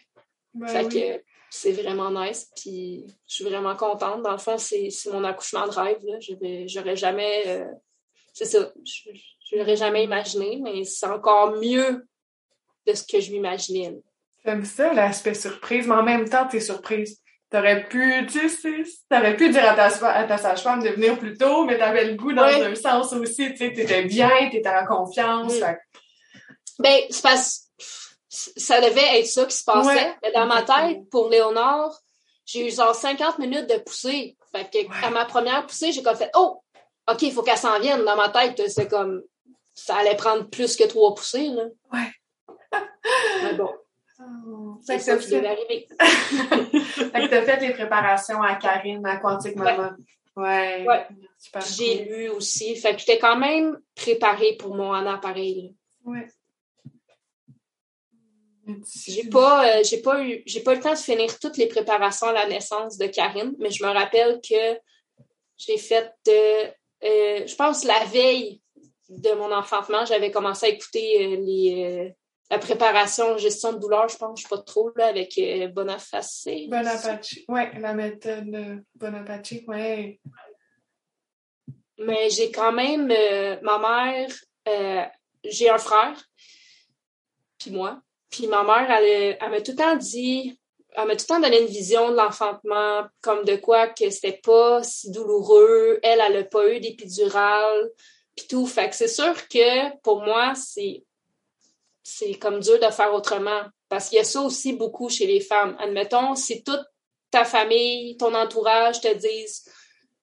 Ben 0.54 0.66
fait 0.66 0.88
que 0.88 1.22
c'est 1.50 1.72
vraiment 1.72 2.10
nice. 2.10 2.48
Puis 2.56 3.04
je 3.26 3.34
suis 3.34 3.44
vraiment 3.44 3.76
contente. 3.76 4.22
Dans 4.22 4.32
le 4.32 4.38
fond, 4.38 4.56
c'est 4.56 4.90
mon 5.12 5.24
accouchement 5.24 5.66
de 5.66 5.72
rêve. 5.72 5.98
J'aurais 6.66 6.96
jamais. 6.96 7.42
Euh, 7.46 7.64
c'est 8.32 8.44
ça. 8.44 8.72
Je 8.84 9.56
l'aurais 9.56 9.76
jamais 9.76 10.04
imaginé, 10.04 10.60
mais 10.62 10.84
c'est 10.84 11.06
encore 11.06 11.56
mieux 11.56 12.06
de 12.86 12.94
ce 12.94 13.02
que 13.02 13.20
je 13.20 13.32
m'imaginais. 13.32 13.98
J'aime 14.44 14.64
ça, 14.64 14.94
l'aspect 14.94 15.34
surprise, 15.34 15.86
mais 15.86 15.94
en 15.94 16.02
même 16.02 16.28
temps, 16.28 16.46
t'es 16.46 16.60
surprise. 16.60 17.20
T'aurais 17.50 17.88
pu, 17.88 18.26
tu 18.30 18.48
sais, 18.48 18.84
t'aurais 19.10 19.36
pu 19.36 19.50
dire 19.50 19.68
à 19.68 19.74
ta, 19.74 19.86
à 20.08 20.24
ta 20.24 20.38
sage-femme 20.38 20.82
de 20.84 20.90
venir 20.90 21.18
plus 21.18 21.36
tôt, 21.36 21.64
mais 21.64 21.76
t'avais 21.76 22.04
le 22.04 22.14
goût 22.14 22.32
dans 22.32 22.44
un 22.44 22.74
sens 22.76 23.12
aussi, 23.12 23.50
tu 23.50 23.56
sais, 23.56 23.72
t'étais 23.72 24.04
bien, 24.04 24.30
t'étais 24.50 24.68
en 24.68 24.86
confiance. 24.86 25.58
Mm. 25.58 25.76
Ben, 26.78 27.00
c'est 27.10 27.22
parce 27.22 27.69
ça 28.30 28.80
devait 28.80 29.18
être 29.18 29.26
ça 29.26 29.44
qui 29.44 29.56
se 29.56 29.64
passait. 29.64 30.14
Mais 30.22 30.32
dans 30.32 30.46
ma 30.46 30.62
tête, 30.62 31.08
pour 31.10 31.28
Léonard, 31.28 31.92
j'ai 32.46 32.68
eu 32.68 32.70
genre 32.70 32.94
50 32.94 33.38
minutes 33.38 33.68
de 33.68 33.78
poussée. 33.78 34.36
Fait 34.52 34.70
que 34.70 35.04
à 35.04 35.10
ma 35.10 35.24
première 35.24 35.66
poussée, 35.66 35.92
j'ai 35.92 36.02
comme 36.02 36.16
fait 36.16 36.30
Oh! 36.34 36.62
OK, 37.10 37.22
il 37.22 37.32
faut 37.32 37.42
qu'elle 37.42 37.58
s'en 37.58 37.78
vienne. 37.80 38.04
Dans 38.04 38.16
ma 38.16 38.28
tête, 38.28 38.62
c'est 38.68 38.88
comme 38.88 39.22
ça 39.74 39.96
allait 39.96 40.16
prendre 40.16 40.48
plus 40.48 40.76
que 40.76 40.84
trois 40.84 41.14
poussées. 41.14 41.48
Là. 41.48 41.64
Ouais. 41.92 42.10
Mais 43.42 43.54
bon. 43.54 43.70
Oh, 44.20 44.78
c'est 44.82 44.98
ça 44.98 45.16
qui 45.16 45.30
devait 45.30 45.48
arriver. 45.48 45.88
fait 45.98 47.10
que 47.10 47.30
t'as 47.30 47.42
fait 47.42 47.60
les 47.60 47.72
préparations 47.72 48.42
à 48.42 48.54
Karine, 48.56 49.04
à 49.06 49.16
Quantique 49.16 49.56
Maman. 49.56 49.92
Ouais. 50.36 50.86
ouais. 50.86 51.06
J'ai 51.74 52.04
lu 52.04 52.28
aussi. 52.28 52.76
Fait 52.76 52.92
que 52.92 53.00
j'étais 53.00 53.18
quand 53.18 53.36
même 53.36 53.78
préparée 53.96 54.56
pour 54.58 54.74
mon 54.74 54.92
appareil. 54.92 55.74
Ouais. 56.04 56.28
J'ai 59.06 59.28
pas, 59.28 59.78
euh, 59.78 59.82
j'ai 59.84 60.00
pas 60.02 60.22
eu, 60.22 60.42
j'ai 60.46 60.60
pas 60.60 60.72
eu 60.72 60.76
le 60.76 60.82
temps 60.82 60.92
de 60.92 60.98
finir 60.98 61.38
toutes 61.38 61.56
les 61.56 61.66
préparations 61.66 62.28
à 62.28 62.32
la 62.32 62.46
naissance 62.46 62.96
de 62.98 63.06
Karine, 63.06 63.54
mais 63.58 63.70
je 63.70 63.84
me 63.84 63.90
rappelle 63.90 64.40
que 64.40 64.78
j'ai 65.56 65.78
fait, 65.78 66.12
euh, 66.28 66.70
euh, 67.04 67.46
je 67.46 67.54
pense 67.54 67.84
la 67.84 68.04
veille 68.06 68.60
de 69.08 69.32
mon 69.32 69.52
enfantement, 69.52 70.04
j'avais 70.04 70.30
commencé 70.30 70.66
à 70.66 70.68
écouter 70.68 71.36
les, 71.36 72.14
la 72.50 72.58
préparation 72.58 73.36
gestion 73.38 73.72
de 73.72 73.78
douleur, 73.78 74.08
je 74.08 74.16
pense, 74.16 74.40
je 74.40 74.42
sais 74.44 74.48
pas 74.48 74.62
trop, 74.62 74.90
là, 74.96 75.06
avec 75.06 75.40
Bonaface. 75.74 76.46
Bonapace, 76.68 77.34
ouais, 77.48 77.78
la 77.78 77.94
méthode 77.94 78.84
Bonapace, 78.94 79.54
ouais. 79.66 80.20
Mais 81.98 82.30
j'ai 82.30 82.50
quand 82.50 82.72
même, 82.72 83.08
ma 83.62 83.78
mère, 83.78 84.30
j'ai 85.44 85.68
un 85.68 85.78
frère, 85.78 86.22
puis 87.58 87.70
moi. 87.70 88.00
Puis 88.30 88.46
ma 88.46 88.62
mère, 88.62 88.90
elle, 88.90 89.36
elle 89.40 89.50
m'a 89.50 89.60
tout 89.60 89.72
le 89.72 89.76
temps 89.76 89.96
dit, 89.96 90.58
elle 90.96 91.06
m'a 91.06 91.16
tout 91.16 91.24
le 91.28 91.34
temps 91.34 91.40
donné 91.40 91.60
une 91.60 91.66
vision 91.66 92.10
de 92.10 92.16
l'enfantement, 92.16 93.04
comme 93.20 93.44
de 93.44 93.56
quoi 93.56 93.88
que 93.88 94.10
c'était 94.10 94.40
pas 94.42 94.82
si 94.82 95.10
douloureux. 95.10 95.98
Elle, 96.02 96.20
elle 96.20 96.32
n'a 96.34 96.44
pas 96.44 96.68
eu 96.68 96.80
d'épidural, 96.80 97.90
puis 98.36 98.46
tout. 98.48 98.66
Fait 98.66 98.88
que 98.88 98.96
c'est 98.96 99.08
sûr 99.08 99.34
que 99.48 99.96
pour 99.98 100.22
moi, 100.22 100.54
c'est 100.54 101.04
c'est 102.02 102.34
comme 102.34 102.60
dur 102.60 102.78
de 102.78 102.90
faire 102.90 103.14
autrement. 103.14 103.62
Parce 103.88 104.08
qu'il 104.08 104.18
y 104.18 104.20
a 104.20 104.24
ça 104.24 104.40
aussi 104.40 104.72
beaucoup 104.72 105.08
chez 105.08 105.26
les 105.26 105.40
femmes. 105.40 105.76
Admettons, 105.78 106.34
si 106.34 106.62
toute 106.62 106.84
ta 107.30 107.44
famille, 107.44 108.16
ton 108.16 108.34
entourage 108.34 109.00
te 109.00 109.12
disent 109.14 109.64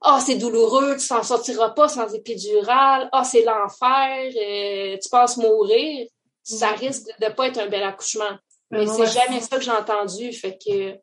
Ah, 0.02 0.18
oh, 0.18 0.24
c'est 0.26 0.36
douloureux, 0.36 0.96
tu 0.96 1.06
s'en 1.06 1.24
sortiras 1.24 1.70
pas 1.70 1.88
sans 1.88 2.14
épidural, 2.14 3.10
ah, 3.12 3.22
oh, 3.22 3.28
c'est 3.30 3.44
l'enfer, 3.44 4.32
euh, 4.36 4.98
tu 5.02 5.10
penses 5.10 5.38
mourir, 5.38 6.08
ça 6.56 6.72
risque 6.72 7.08
de 7.20 7.26
ne 7.26 7.32
pas 7.32 7.48
être 7.48 7.60
un 7.60 7.68
bel 7.68 7.84
accouchement. 7.84 8.38
Mais, 8.72 8.86
c'est 8.88 9.08
jamais 9.08 9.40
ça 9.42 9.58
que 9.58 9.64
j'ai 9.64 9.72
entendu. 9.72 10.32
Fait 10.34 10.58
que 10.58 10.98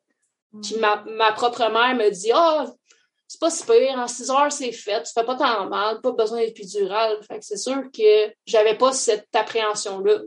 puis 0.61 0.77
ma, 0.79 1.03
ma 1.05 1.33
propre 1.33 1.69
mère 1.69 1.95
me 1.95 2.09
dit 2.09 2.31
Ah, 2.33 2.65
oh, 2.65 2.75
c'est 3.27 3.39
pas 3.39 3.49
si 3.49 3.65
pire, 3.65 3.97
en 3.97 4.07
six 4.07 4.29
heures, 4.29 4.51
c'est 4.51 4.71
fait, 4.71 5.03
tu 5.03 5.11
fais 5.13 5.25
pas 5.25 5.35
tant 5.35 5.67
mal, 5.67 5.99
pas 6.01 6.11
besoin 6.11 6.39
d'épidural. 6.39 7.17
Fait 7.27 7.39
que 7.39 7.45
c'est 7.45 7.57
sûr 7.57 7.83
que 7.91 8.33
j'avais 8.45 8.77
pas 8.77 8.93
cette 8.93 9.27
appréhension-là. 9.35 10.19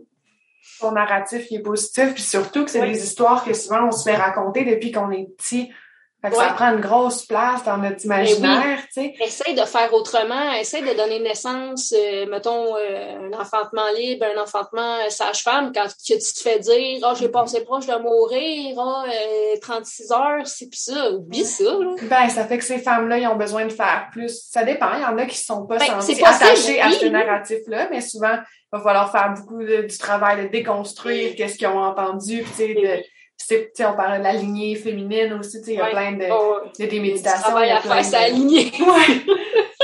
Ton 0.80 0.92
narratif 0.92 1.50
il 1.50 1.60
est 1.60 1.62
positif, 1.62 2.12
puis 2.14 2.22
surtout 2.22 2.64
que 2.64 2.70
c'est 2.70 2.86
des 2.86 3.02
histoires 3.02 3.44
que 3.44 3.54
souvent 3.54 3.88
on 3.88 3.92
se 3.92 4.02
fait 4.02 4.16
raconter 4.16 4.64
depuis 4.64 4.92
qu'on 4.92 5.10
est 5.10 5.26
petit. 5.36 5.70
Fait 6.20 6.30
que 6.30 6.36
ça 6.36 6.48
prend 6.48 6.72
une 6.72 6.80
grosse 6.80 7.24
place 7.26 7.62
dans 7.62 7.76
notre 7.76 8.04
ben 8.08 8.24
imaginaire, 8.24 8.80
tu 8.92 9.02
sais. 9.02 9.14
Essaye 9.20 9.54
de 9.54 9.62
faire 9.62 9.92
autrement, 9.94 10.52
essaye 10.54 10.82
de 10.82 10.96
donner 10.96 11.20
naissance, 11.20 11.94
euh, 11.96 12.26
mettons, 12.26 12.76
euh, 12.76 13.30
un 13.30 13.40
enfantement 13.40 13.88
libre, 13.96 14.26
un 14.36 14.42
enfantement 14.42 14.96
euh, 14.96 15.10
sage-femme, 15.10 15.70
quand 15.72 15.86
tu 16.04 16.18
te 16.18 16.40
fais 16.42 16.58
dire 16.58 17.00
«Ah, 17.04 17.10
oh, 17.12 17.16
j'ai 17.20 17.28
passé 17.28 17.62
proche 17.64 17.86
de 17.86 17.94
mourir, 18.02 18.76
ah, 18.80 19.04
36 19.62 20.10
heures, 20.10 20.46
c'est 20.46 20.68
pis 20.68 20.80
ça.» 20.80 21.10
Oublie 21.12 21.44
ça, 21.44 21.62
là. 21.62 21.94
Ben, 22.02 22.28
ça 22.28 22.44
fait 22.46 22.58
que 22.58 22.64
ces 22.64 22.78
femmes-là, 22.78 23.18
ils 23.18 23.28
ont 23.28 23.36
besoin 23.36 23.66
de 23.66 23.72
faire 23.72 24.08
plus. 24.10 24.42
Ça 24.50 24.64
dépend, 24.64 24.94
il 24.94 25.02
y 25.02 25.04
en 25.04 25.16
a 25.18 25.24
qui 25.24 25.36
sont 25.36 25.66
pas 25.66 25.78
ben, 25.78 26.00
sentis 26.00 26.20
attachés 26.24 26.80
à 26.80 26.90
ce 26.90 27.06
narratif-là, 27.06 27.90
mais 27.92 28.00
souvent, 28.00 28.34
il 28.34 28.76
va 28.76 28.82
falloir 28.82 29.12
faire 29.12 29.34
beaucoup 29.34 29.62
du 29.62 29.98
travail 29.98 30.42
de 30.42 30.48
déconstruire 30.48 31.36
qu'est-ce 31.36 31.56
qu'ils 31.56 31.68
ont 31.68 31.78
entendu, 31.78 32.42
tu 32.42 32.54
sais, 32.54 33.04
sais, 33.44 33.72
on 33.86 33.94
parle 33.94 34.18
de 34.18 34.24
la 34.24 34.32
lignée 34.32 34.74
féminine 34.76 35.32
aussi, 35.34 35.58
tu 35.60 35.66
sais, 35.66 35.72
il 35.72 35.78
y 35.78 35.80
a 35.80 35.86
plein 35.86 36.12
de, 36.12 36.26
oh, 36.30 36.60
de 36.78 36.86
des 36.86 37.00
méditations. 37.00 37.60
Il 37.60 37.68
y 37.68 37.70
a 37.70 37.80
plein 37.80 38.02
de... 38.02 38.32
lignée. 38.34 38.72
ouais. 38.80 39.34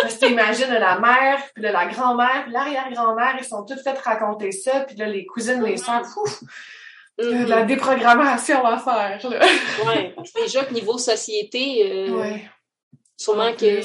Parce 0.00 0.18
que 0.18 0.26
imagines 0.26 0.70
la 0.70 0.98
mère, 0.98 1.40
puis 1.54 1.62
la 1.62 1.86
grand-mère, 1.86 2.44
puis 2.44 2.52
l'arrière-grand-mère, 2.52 3.36
ils 3.38 3.44
sont 3.44 3.64
toutes 3.64 3.80
faites 3.80 3.98
raconter 3.98 4.52
ça, 4.52 4.80
puis 4.80 4.96
là, 4.96 5.06
les 5.06 5.24
cousines, 5.24 5.62
les 5.62 5.76
soeurs, 5.76 6.02
ouf! 6.16 6.42
Mm-hmm. 7.18 7.46
La 7.46 7.62
déprogrammation 7.62 8.66
à 8.66 8.78
faire, 8.78 9.30
là. 9.30 9.46
ouais. 9.86 10.14
Déjà 10.34 10.64
que 10.64 10.74
niveau 10.74 10.98
société, 10.98 11.88
euh, 11.88 12.10
ouais. 12.10 12.44
sûrement 13.16 13.52
que 13.52 13.80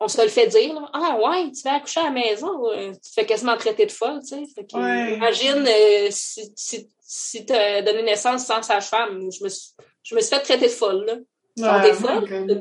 on 0.00 0.08
se 0.08 0.22
le 0.22 0.28
fait 0.28 0.46
dire, 0.46 0.74
là. 0.74 0.90
Ah 0.92 1.16
ouais, 1.16 1.50
tu 1.52 1.62
vas 1.62 1.74
accoucher 1.74 2.00
à 2.00 2.04
la 2.04 2.10
maison, 2.10 2.66
euh, 2.70 2.92
tu 2.92 3.10
te 3.10 3.14
fais 3.14 3.26
quasiment 3.26 3.56
traiter 3.56 3.86
de 3.86 3.92
folle, 3.92 4.20
tu 4.20 4.44
sais. 4.46 4.66
Imagine 4.74 5.66
euh, 5.66 6.08
si, 6.10 6.52
si, 6.54 6.88
si 7.08 7.46
tu 7.46 7.52
as 7.52 7.82
donné 7.82 8.02
naissance 8.02 8.46
sans 8.46 8.62
sage-femme, 8.62 9.30
je 9.30 9.44
me, 9.44 9.48
suis, 9.48 9.70
je 10.02 10.14
me 10.16 10.20
suis 10.20 10.34
fait 10.34 10.42
traiter 10.42 10.66
de 10.66 10.72
folle, 10.72 11.04
là. 11.06 11.14
Ouais, 11.58 11.92
folle? 11.94 12.60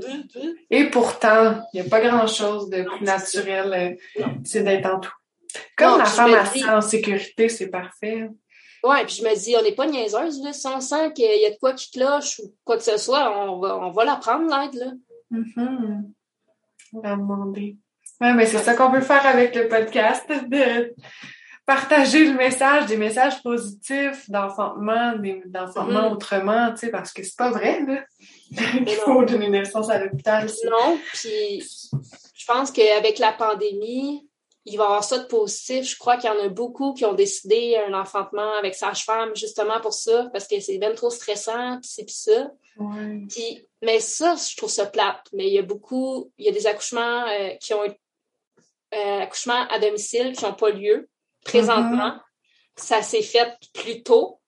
Et 0.70 0.86
pourtant, 0.86 1.62
il 1.74 1.82
n'y 1.82 1.88
a 1.88 1.89
pas 1.89 2.00
grand-chose 2.00 2.70
de 2.70 2.84
plus 2.84 3.04
naturel, 3.04 3.98
euh, 4.20 4.26
c'est 4.46 4.62
d'être 4.62 4.86
en 4.86 5.00
tout. 5.00 5.12
Comme 5.76 5.98
la 5.98 6.06
femme 6.06 6.32
dis... 6.54 6.64
en 6.64 6.82
sécurité, 6.82 7.50
c'est 7.50 7.70
parfait. 7.70 8.30
Ouais, 8.84 9.04
puis 9.06 9.16
je 9.16 9.24
me 9.24 9.36
dis, 9.36 9.56
on 9.58 9.64
n'est 9.64 9.72
pas 9.72 9.88
niaiseuse, 9.88 10.41
là. 10.43 10.54
Si 10.54 10.68
on 10.68 10.80
sent 10.80 11.12
qu'il 11.14 11.26
y 11.26 11.46
a 11.46 11.50
de 11.50 11.58
quoi 11.58 11.74
qui 11.74 11.89
cloche 11.89 12.39
ou 12.39 12.54
quoi 12.64 12.78
que 12.78 12.84
ce 12.84 12.98
soit, 12.98 13.36
on 13.50 13.60
va, 13.60 13.78
on 13.78 13.89
va 13.89 14.06
la 14.06 14.16
prendre, 14.18 14.43
l'aide, 14.43 14.76
là. 14.76 14.91
Mm 15.32 16.04
On 16.93 17.00
va 17.00 17.16
demander. 17.16 17.78
Ouais, 18.22 18.34
mais 18.34 18.46
c'est 18.46 18.60
ça 18.60 18.76
qu'on 18.76 18.91
veut 18.91 19.02
faire 19.02 19.26
avec 19.26 19.56
le 19.56 19.68
podcast, 19.68 20.30
de 20.30 20.93
partager 21.66 22.26
le 22.26 22.34
message, 22.34 22.86
des 22.86 22.97
messages 22.97 23.41
positifs 23.41 24.30
d'enfantement, 24.30 25.13
d'enfantement 25.45 26.09
mm-hmm. 26.09 26.13
autrement, 26.13 26.72
tu 26.72 26.78
sais, 26.78 26.89
parce 26.89 27.11
que 27.11 27.24
c'est 27.24 27.36
pas 27.36 27.49
vrai, 27.49 27.82
là. 27.86 28.03
Il 28.51 28.95
faut 29.03 29.24
donner 29.26 29.49
naissance 29.49 29.89
à 29.89 29.97
l'hôpital. 29.97 30.47
Non, 30.70 30.99
puis 31.13 31.63
je 32.34 32.45
pense 32.45 32.72
qu'avec 32.72 33.18
la 33.18 33.34
pandémie, 33.34 34.28
il 34.66 34.78
va 34.78 34.84
y 34.84 34.88
avoir 34.88 35.03
ça 35.03 35.20
de 35.20 35.26
positif. 35.26 35.88
Je 35.88 35.97
crois 35.97 36.18
qu'il 36.18 36.30
y 36.30 36.34
en 36.34 36.43
a 36.43 36.49
beaucoup 36.49 36.93
qui 36.93 37.05
ont 37.05 37.13
décidé 37.13 37.78
un 37.88 37.93
enfantement 37.93 38.53
avec 38.57 38.76
sage-femme 38.76 39.36
justement 39.36 39.80
pour 39.82 39.93
ça, 39.93 40.30
parce 40.32 40.47
que 40.47 40.59
c'est 40.59 40.78
bien 40.78 40.93
trop 40.93 41.09
stressant, 41.09 41.80
puis 41.80 41.89
c'est 41.91 42.09
ça. 42.09 42.51
Puis, 43.30 43.68
mais 43.82 43.99
ça, 43.99 44.36
je 44.36 44.55
trouve 44.57 44.70
ça 44.70 44.86
plate. 44.86 45.28
Mais 45.34 45.47
il 45.47 45.53
y 45.53 45.59
a 45.59 45.63
beaucoup, 45.63 46.32
il 46.38 46.45
y 46.45 46.49
a 46.49 46.51
des 46.51 46.68
accouchements 46.68 47.26
euh, 47.28 47.49
qui 47.61 47.74
ont 47.74 47.84
euh, 47.84 49.20
accouchements 49.22 49.68
à 49.70 49.80
domicile 49.80 50.34
qui 50.34 50.43
n'ont 50.45 50.53
pas 50.53 50.70
lieu 50.70 51.09
présentement. 51.46 52.10
Mm-hmm. 52.10 52.22
Ça 52.76 53.02
s'est 53.02 53.22
fait 53.22 53.58
plus 53.74 54.04
tôt. 54.04 54.41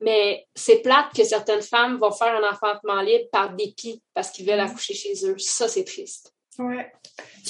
Mais 0.00 0.46
c'est 0.54 0.82
plate 0.82 1.12
que 1.14 1.24
certaines 1.24 1.62
femmes 1.62 1.98
vont 1.98 2.10
faire 2.12 2.34
un 2.34 2.48
enfantement 2.48 3.00
libre 3.02 3.28
par 3.30 3.54
dépit 3.54 4.02
parce 4.14 4.30
qu'ils 4.30 4.46
veulent 4.46 4.60
mm-hmm. 4.60 4.70
accoucher 4.70 4.94
chez 4.94 5.26
eux. 5.26 5.38
Ça, 5.38 5.66
c'est 5.66 5.84
triste. 5.84 6.32
Ouais. 6.58 6.92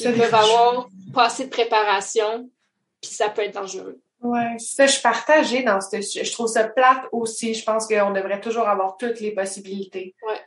Ils 0.01 0.15
peuvent 0.15 0.35
avoir 0.35 0.89
pas 1.13 1.25
assez 1.25 1.45
de 1.45 1.51
préparation, 1.51 2.49
puis 3.01 3.11
ça 3.11 3.29
peut 3.29 3.43
être 3.43 3.55
dangereux. 3.55 4.01
Ouais, 4.21 4.57
ça, 4.59 4.87
je 4.87 5.01
partagée 5.01 5.65
dans 5.65 5.81
ce 5.81 6.01
Je 6.01 6.33
trouve 6.33 6.47
ça 6.47 6.69
plate 6.69 7.09
aussi. 7.11 7.55
Je 7.55 7.65
pense 7.65 7.87
qu'on 7.87 8.13
devrait 8.13 8.41
toujours 8.41 8.69
avoir 8.69 8.97
toutes 8.97 9.19
les 9.21 9.33
possibilités. 9.33 10.15
Ouais. 10.27 10.41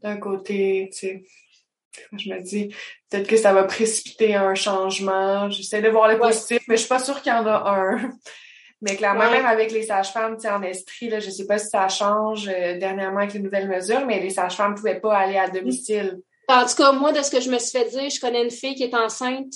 D'un 0.00 0.18
côté, 0.18 0.88
tu 0.92 0.98
sais, 0.98 1.24
je 2.16 2.30
me 2.30 2.40
dis, 2.40 2.74
peut-être 3.10 3.28
que 3.28 3.36
ça 3.36 3.52
va 3.52 3.64
précipiter 3.64 4.34
un 4.34 4.54
changement. 4.54 5.50
J'essaie 5.50 5.82
de 5.82 5.88
voir 5.88 6.08
le 6.08 6.18
positif, 6.18 6.62
mais 6.68 6.76
je 6.76 6.80
suis 6.80 6.88
pas 6.88 6.98
sûre 6.98 7.20
qu'il 7.22 7.32
y 7.32 7.34
en 7.34 7.46
a 7.46 7.70
un. 7.70 8.10
Mais 8.82 8.96
clairement, 8.96 9.30
même 9.30 9.46
avec 9.46 9.72
les 9.72 9.84
sages-femmes, 9.84 10.36
en 10.44 10.62
Estrie, 10.62 11.08
là, 11.08 11.18
je 11.18 11.30
sais 11.30 11.46
pas 11.46 11.58
si 11.58 11.68
ça 11.68 11.88
change 11.88 12.48
euh, 12.48 12.78
dernièrement 12.78 13.20
avec 13.20 13.32
les 13.32 13.40
nouvelles 13.40 13.68
mesures, 13.68 14.04
mais 14.04 14.20
les 14.20 14.30
sages-femmes 14.30 14.74
pouvaient 14.74 15.00
pas 15.00 15.16
aller 15.16 15.38
à 15.38 15.48
domicile. 15.48 16.18
En 16.48 16.64
tout 16.66 16.76
cas, 16.76 16.92
moi, 16.92 17.12
de 17.12 17.22
ce 17.22 17.30
que 17.30 17.40
je 17.40 17.50
me 17.50 17.58
suis 17.58 17.78
fait 17.78 17.88
dire, 17.88 18.08
je 18.10 18.20
connais 18.20 18.44
une 18.44 18.50
fille 18.50 18.74
qui 18.74 18.84
est 18.84 18.94
enceinte, 18.94 19.54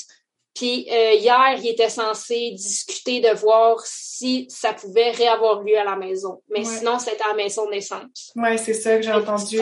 puis 0.54 0.86
euh, 0.90 1.12
hier, 1.12 1.54
il 1.58 1.68
était 1.68 1.88
censé 1.88 2.52
discuter 2.52 3.20
de 3.20 3.34
voir 3.36 3.80
si 3.84 4.46
ça 4.48 4.72
pouvait 4.72 5.10
réavoir 5.10 5.62
lieu 5.62 5.78
à 5.78 5.84
la 5.84 5.96
maison. 5.96 6.42
Mais 6.50 6.64
sinon, 6.64 6.98
c'était 6.98 7.22
à 7.22 7.28
la 7.28 7.34
maison 7.34 7.66
de 7.66 7.70
naissance. 7.70 8.32
Oui, 8.36 8.58
c'est 8.58 8.74
ça 8.74 8.96
que 8.96 9.02
j'ai 9.02 9.12
entendu. 9.12 9.58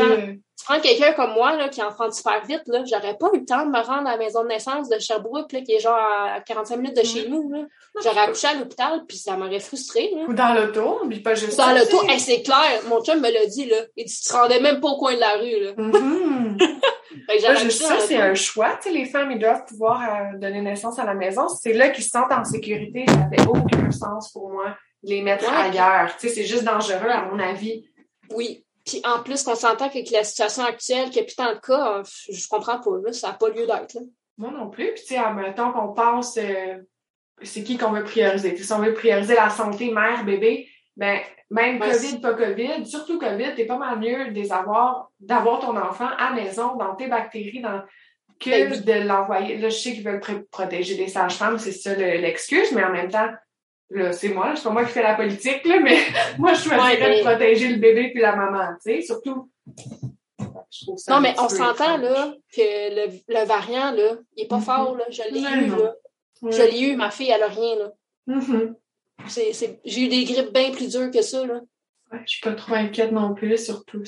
Tu 0.59 0.65
prends 0.65 0.81
quelqu'un 0.81 1.13
comme 1.13 1.35
moi 1.35 1.55
là, 1.55 1.69
qui 1.69 1.81
enfante 1.81 2.13
super 2.15 2.45
vite, 2.45 2.63
là, 2.67 2.83
j'aurais 2.85 3.17
pas 3.17 3.29
eu 3.33 3.39
le 3.39 3.45
temps 3.45 3.65
de 3.65 3.71
me 3.71 3.81
rendre 3.81 4.09
à 4.09 4.13
la 4.13 4.17
maison 4.17 4.43
de 4.43 4.49
naissance 4.49 4.89
de 4.89 4.99
Sherbrooke, 4.99 5.53
là, 5.53 5.61
qui 5.61 5.73
est 5.73 5.79
genre 5.79 5.97
à 5.97 6.41
45 6.41 6.77
minutes 6.79 6.97
de 6.97 7.05
chez 7.05 7.29
nous. 7.29 7.49
Là. 7.49 7.61
J'aurais 8.03 8.23
accouché 8.23 8.49
à 8.49 8.55
l'hôpital, 8.55 9.05
puis 9.07 9.19
ça 9.19 9.37
m'aurait 9.37 9.61
frustré. 9.61 10.11
Ou 10.27 10.33
dans 10.33 10.55
l'auto, 10.55 11.01
puis 11.09 11.21
pas 11.21 11.37
juste 11.37 11.57
Dans 11.57 11.73
l'auto, 11.73 12.01
c'est 12.19 12.43
clair. 12.43 12.83
Mon 12.89 13.05
chum 13.05 13.21
me 13.21 13.31
l'a 13.31 13.47
dit, 13.47 13.67
là. 13.67 13.77
Il 13.97 14.07
dit, 14.07 14.21
tu 14.21 14.29
te 14.29 14.33
rendais 14.33 14.61
même 14.61 14.81
pas 14.81 14.89
au 14.89 14.97
coin 14.97 15.15
de 15.15 15.21
la 15.21 15.37
rue, 15.37 15.61
là. 15.61 15.73
Mm-hmm. 17.27 17.63
juste 17.63 17.83
ça, 17.83 17.99
c'est 18.01 18.17
un 18.17 18.35
choix. 18.35 18.77
Tu 18.77 18.89
sais, 18.89 18.95
les 18.95 19.05
femmes, 19.05 19.31
ils 19.31 19.39
doivent 19.39 19.65
pouvoir 19.65 20.03
euh, 20.03 20.39
donner 20.39 20.61
naissance 20.61 20.99
à 20.99 21.05
la 21.05 21.15
maison. 21.15 21.49
C'est 21.49 21.73
là 21.73 21.91
qu'ils 21.91 22.05
se 22.05 22.11
sentent 22.11 22.33
en 22.33 22.45
sécurité. 22.45 23.05
Ça 23.09 23.29
fait 23.29 23.47
aucun 23.47 23.91
sens 23.91 24.33
pour 24.33 24.51
moi 24.51 24.77
de 25.03 25.11
les 25.11 25.23
mettre 25.23 25.51
ailleurs. 25.51 26.17
Tu 26.19 26.29
sais, 26.29 26.35
c'est 26.35 26.45
juste 26.45 26.65
dangereux, 26.65 27.11
à 27.11 27.25
mon 27.27 27.39
avis. 27.39 27.89
Oui, 28.31 28.65
puis 28.89 29.03
en 29.05 29.23
plus, 29.23 29.43
qu'on 29.43 29.55
s'entend 29.55 29.89
qu'avec 29.89 30.11
la 30.11 30.25
situation 30.25 30.65
actuelle, 30.65 31.11
qu'il 31.11 31.17
n'y 31.17 31.21
a 31.21 31.25
plus 31.25 31.37
tant 31.37 31.53
de 31.53 31.59
cas, 31.59 32.03
je 32.31 32.49
comprends 32.49 32.81
pas, 32.81 32.91
là, 33.05 33.13
ça 33.13 33.29
n'a 33.29 33.35
pas 33.35 33.49
lieu 33.51 33.67
d'être. 33.67 33.99
Moi 34.39 34.51
non 34.51 34.71
plus. 34.71 34.93
Puis 34.95 35.03
tu 35.03 35.15
sais, 35.15 35.21
en 35.21 35.35
même 35.35 35.55
temps 35.55 35.73
qu'on 35.73 35.93
pense, 35.93 36.39
euh, 36.39 36.79
c'est 37.43 37.63
qui 37.63 37.77
qu'on 37.77 37.93
veut 37.93 38.05
prioriser? 38.05 38.57
si 38.57 38.73
on 38.73 38.79
veut 38.79 38.95
prioriser 38.95 39.35
la 39.35 39.51
santé 39.51 39.91
mère, 39.91 40.25
bébé, 40.99 41.21
ben 41.51 41.79
même 41.79 41.79
COVID, 41.79 42.21
pas 42.21 42.35
COVID, 42.35 42.87
surtout 42.87 43.19
COVID, 43.19 43.55
t'es 43.57 43.67
pas 43.67 43.79
mal 43.79 43.99
mieux 43.99 44.33
d'avoir 44.33 45.61
ton 45.61 45.77
enfant 45.77 46.09
à 46.19 46.33
maison, 46.33 46.77
dans 46.77 46.95
tes 46.95 47.07
bactéries, 47.07 47.61
dans 47.61 47.83
que 48.41 48.51
ben 48.51 48.85
de 48.85 49.07
l'envoyer. 49.07 49.59
Là, 49.59 49.69
je 49.69 49.77
sais 49.77 49.93
qu'ils 49.93 50.05
veulent 50.05 50.21
protéger 50.51 50.97
les 50.97 51.09
sages-femmes, 51.09 51.59
c'est 51.59 51.73
ça 51.73 51.95
l'excuse, 51.95 52.73
mais 52.73 52.85
en 52.85 52.93
même 52.93 53.11
temps, 53.11 53.29
c'est 54.13 54.29
moi, 54.29 54.55
c'est 54.55 54.65
pas 54.65 54.71
moi 54.71 54.85
qui 54.85 54.93
fais 54.93 55.03
la 55.03 55.15
politique, 55.15 55.65
là, 55.65 55.81
mais 55.81 55.99
moi, 56.39 56.55
je 56.55 56.69
choisirais 56.69 57.19
de 57.19 57.25
protéger 57.25 57.69
le 57.69 57.79
bébé 57.79 58.11
puis 58.13 58.21
la 58.21 58.37
maman, 58.37 58.75
tu 58.85 58.93
sais, 58.93 59.03
surtout. 59.03 59.51
non, 61.09 61.21
mais 61.21 61.35
on 61.39 61.49
s'entend, 61.49 61.97
là, 61.97 62.35
que 62.55 62.61
le, 62.61 63.19
le, 63.29 63.47
variant, 63.47 63.93
là, 63.93 64.17
il 64.37 64.45
est 64.45 64.47
pas 64.47 64.59
mm-hmm. 64.59 64.63
fort, 64.63 64.97
là. 64.97 65.05
Je 65.11 65.23
l'ai 65.33 65.41
eu, 65.41 65.71
là. 65.71 65.95
Je 66.43 66.63
l'ai 66.63 66.81
eu, 66.83 66.97
ma 66.97 67.11
fille, 67.11 67.31
elle 67.31 67.43
a 67.43 67.49
rien, 67.49 67.77
là. 67.77 67.93
Mm-hmm. 68.29 68.75
J'ai 69.27 70.01
eu 70.01 70.09
des 70.09 70.25
grippes 70.25 70.53
bien 70.53 70.71
plus 70.71 70.91
dures 70.91 71.11
que 71.11 71.23
ça, 71.23 71.47
là. 71.47 71.61
Ouais, 72.11 72.21
je 72.25 72.37
suis 72.37 72.41
pas 72.41 72.55
trop 72.55 72.75
inquiète 72.75 73.13
non 73.13 73.35
plus, 73.35 73.63
surtout. 73.63 74.03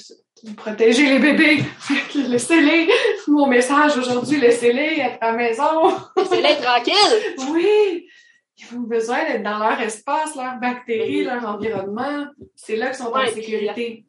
Protéger 0.56 1.06
les 1.06 1.18
bébés. 1.18 1.62
laissez-les. 2.14 2.88
Mon 3.28 3.46
message 3.46 3.98
aujourd'hui, 3.98 4.40
laissez-les 4.40 5.00
être 5.00 5.18
à 5.20 5.32
la 5.32 5.36
maison. 5.36 5.94
laissez-les 6.16 6.56
tranquilles. 6.62 7.36
Oui. 7.52 8.08
Ils 8.56 8.76
ont 8.76 8.80
besoin 8.80 9.24
d'être 9.24 9.42
dans 9.42 9.58
leur 9.58 9.80
espace, 9.80 10.34
leurs 10.34 10.58
bactéries, 10.58 11.24
leur 11.24 11.44
environnement. 11.44 12.26
C'est 12.56 12.76
là 12.76 12.86
qu'ils 12.86 13.04
sont 13.04 13.12
en 13.12 13.26
sécurité. 13.26 14.04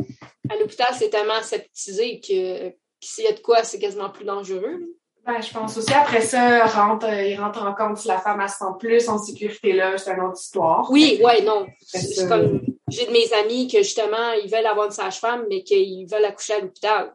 À 0.50 0.56
l'hôpital, 0.58 0.88
c'est 0.98 1.10
tellement 1.10 1.36
aseptisé 1.36 2.20
que, 2.20 2.74
s'il 3.02 3.26
y 3.26 3.28
a 3.28 3.34
de 3.34 3.40
quoi, 3.40 3.64
c'est 3.64 3.80
quasiment 3.80 4.10
plus 4.10 4.26
dangereux. 4.26 4.80
Ben, 5.26 5.40
je 5.40 5.54
pense 5.54 5.78
aussi. 5.78 5.94
Après 5.94 6.22
ça, 6.22 6.66
rentre, 6.66 7.06
euh, 7.06 7.24
il 7.24 7.40
rentre 7.40 7.64
en 7.64 7.76
compte 7.76 7.98
si 7.98 8.08
la 8.08 8.18
femme, 8.18 8.46
sent 8.48 8.66
plus 8.80 9.08
en 9.08 9.20
sécurité 9.20 9.74
là, 9.74 9.98
c'est 9.98 10.12
une 10.12 10.22
autre 10.22 10.40
histoire. 10.40 10.90
Oui, 10.90 11.20
ouais, 11.24 11.44
non. 11.44 11.68
C'est 11.86 12.28
comme, 12.28 12.62
j'ai 12.90 13.06
de 13.06 13.12
mes 13.12 13.32
amis 13.34 13.68
que 13.68 13.80
justement, 13.80 14.32
ils 14.44 14.50
veulent 14.50 14.66
avoir 14.66 14.88
une 14.88 14.92
sage-femme, 14.92 15.46
mais 15.50 15.64
qu'ils 15.64 16.08
veulent 16.08 16.26
accoucher 16.26 16.54
à 16.54 16.60
l'hôpital 16.60 17.14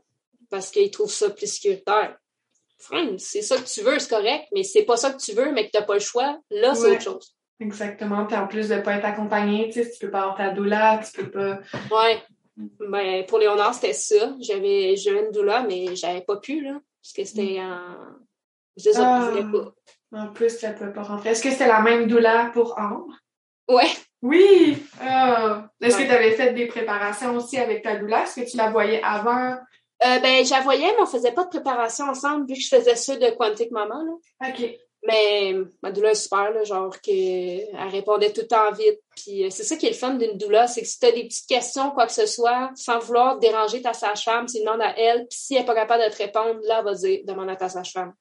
parce 0.50 0.70
qu'ils 0.70 0.90
trouvent 0.90 1.10
ça 1.10 1.30
plus 1.30 1.52
sécuritaire. 1.52 2.16
c'est 3.18 3.42
ça 3.42 3.56
que 3.56 3.68
tu 3.68 3.82
veux, 3.82 3.98
c'est 3.98 4.10
correct, 4.10 4.46
mais 4.54 4.62
c'est 4.62 4.84
pas 4.84 4.96
ça 4.96 5.10
que 5.10 5.18
tu 5.18 5.32
veux, 5.32 5.50
mais 5.52 5.66
que 5.66 5.72
t'as 5.72 5.82
pas 5.82 5.94
le 5.94 6.00
choix, 6.00 6.38
là, 6.50 6.74
c'est 6.74 6.92
autre 6.92 7.02
chose. 7.02 7.34
Exactement. 7.58 8.26
Puis 8.26 8.36
en 8.36 8.46
plus 8.46 8.68
de 8.68 8.78
pas 8.80 8.96
être 8.96 9.06
accompagné, 9.06 9.70
tu 9.72 9.82
sais, 9.82 9.90
tu 9.90 9.98
peux 9.98 10.10
pas 10.10 10.20
avoir 10.20 10.36
ta 10.36 10.50
doula, 10.50 11.00
tu 11.02 11.22
peux 11.22 11.30
pas. 11.30 11.58
Ouais. 11.90 12.22
Ben, 12.56 13.24
pour 13.26 13.38
Léonard, 13.38 13.74
c'était 13.74 13.92
ça. 13.92 14.34
J'avais, 14.40 14.96
j'avais 14.96 15.24
une 15.26 15.32
doula, 15.32 15.62
mais 15.62 15.94
j'avais 15.96 16.20
pas 16.22 16.36
pu, 16.36 16.62
là. 16.62 16.80
Parce 17.06 17.12
que 17.12 17.24
c'était 17.24 17.60
mm. 17.60 17.72
en. 17.72 18.16
Je 18.76 18.90
ah, 18.96 19.30
pas. 19.52 20.18
En 20.18 20.32
plus, 20.32 20.50
ça 20.50 20.72
peut 20.72 20.92
pas 20.92 21.02
rentrer. 21.02 21.30
Est-ce 21.30 21.42
que 21.42 21.50
c'était 21.50 21.68
la 21.68 21.80
même 21.80 22.08
douleur 22.08 22.52
pour 22.52 22.78
Ambre? 22.78 23.14
Ouais. 23.68 23.90
Oui! 24.22 24.84
Ah. 25.00 25.68
Est-ce 25.80 25.98
que 25.98 26.02
tu 26.02 26.10
avais 26.10 26.32
fait 26.32 26.52
des 26.52 26.66
préparations 26.66 27.34
aussi 27.36 27.58
avec 27.58 27.82
ta 27.82 27.96
douleur? 27.96 28.20
Est-ce 28.20 28.40
que 28.40 28.50
tu 28.50 28.56
la 28.56 28.70
voyais 28.70 29.00
avant? 29.02 29.52
Euh, 30.04 30.18
ben, 30.18 30.44
je 30.44 30.50
la 30.50 30.60
voyais, 30.60 30.92
mais 30.92 31.02
on 31.02 31.06
faisait 31.06 31.32
pas 31.32 31.44
de 31.44 31.48
préparation 31.48 32.06
ensemble 32.06 32.46
vu 32.46 32.54
que 32.54 32.60
je 32.60 32.68
faisais 32.68 32.96
ça 32.96 33.16
de 33.16 33.30
Quantic 33.30 33.70
Maman. 33.70 34.02
Là. 34.02 34.48
OK. 34.48 34.78
Mais 35.06 35.54
ma 35.82 35.92
doula 35.92 36.10
est 36.10 36.14
super, 36.14 36.50
là, 36.50 36.64
genre 36.64 37.00
qu'elle 37.00 37.68
répondait 37.90 38.32
tout 38.32 38.42
le 38.42 38.46
temps 38.46 38.72
vite. 38.72 39.00
Puis 39.14 39.44
euh, 39.44 39.50
c'est 39.50 39.62
ça 39.62 39.76
qui 39.76 39.86
est 39.86 39.90
le 39.90 39.94
fun 39.94 40.14
d'une 40.14 40.36
doula, 40.36 40.66
c'est 40.66 40.82
que 40.82 40.86
si 40.86 40.98
tu 40.98 41.06
as 41.06 41.12
des 41.12 41.24
petites 41.24 41.48
questions, 41.48 41.90
quoi 41.90 42.06
que 42.06 42.12
ce 42.12 42.26
soit, 42.26 42.70
sans 42.74 42.98
vouloir 42.98 43.38
déranger 43.38 43.82
ta 43.82 43.92
sage-femme, 43.92 44.46
tu 44.46 44.60
demandes 44.60 44.82
à 44.82 44.98
elle, 44.98 45.26
puis 45.28 45.38
si 45.38 45.54
elle 45.54 45.60
n'est 45.60 45.66
pas 45.66 45.74
capable 45.74 46.04
de 46.04 46.10
te 46.10 46.18
répondre, 46.18 46.60
là, 46.64 46.78
elle 46.78 46.84
va 46.84 46.94
dire 46.94 47.20
demande 47.24 47.50
à 47.50 47.56
ta 47.56 47.68
sage-femme. 47.68 48.12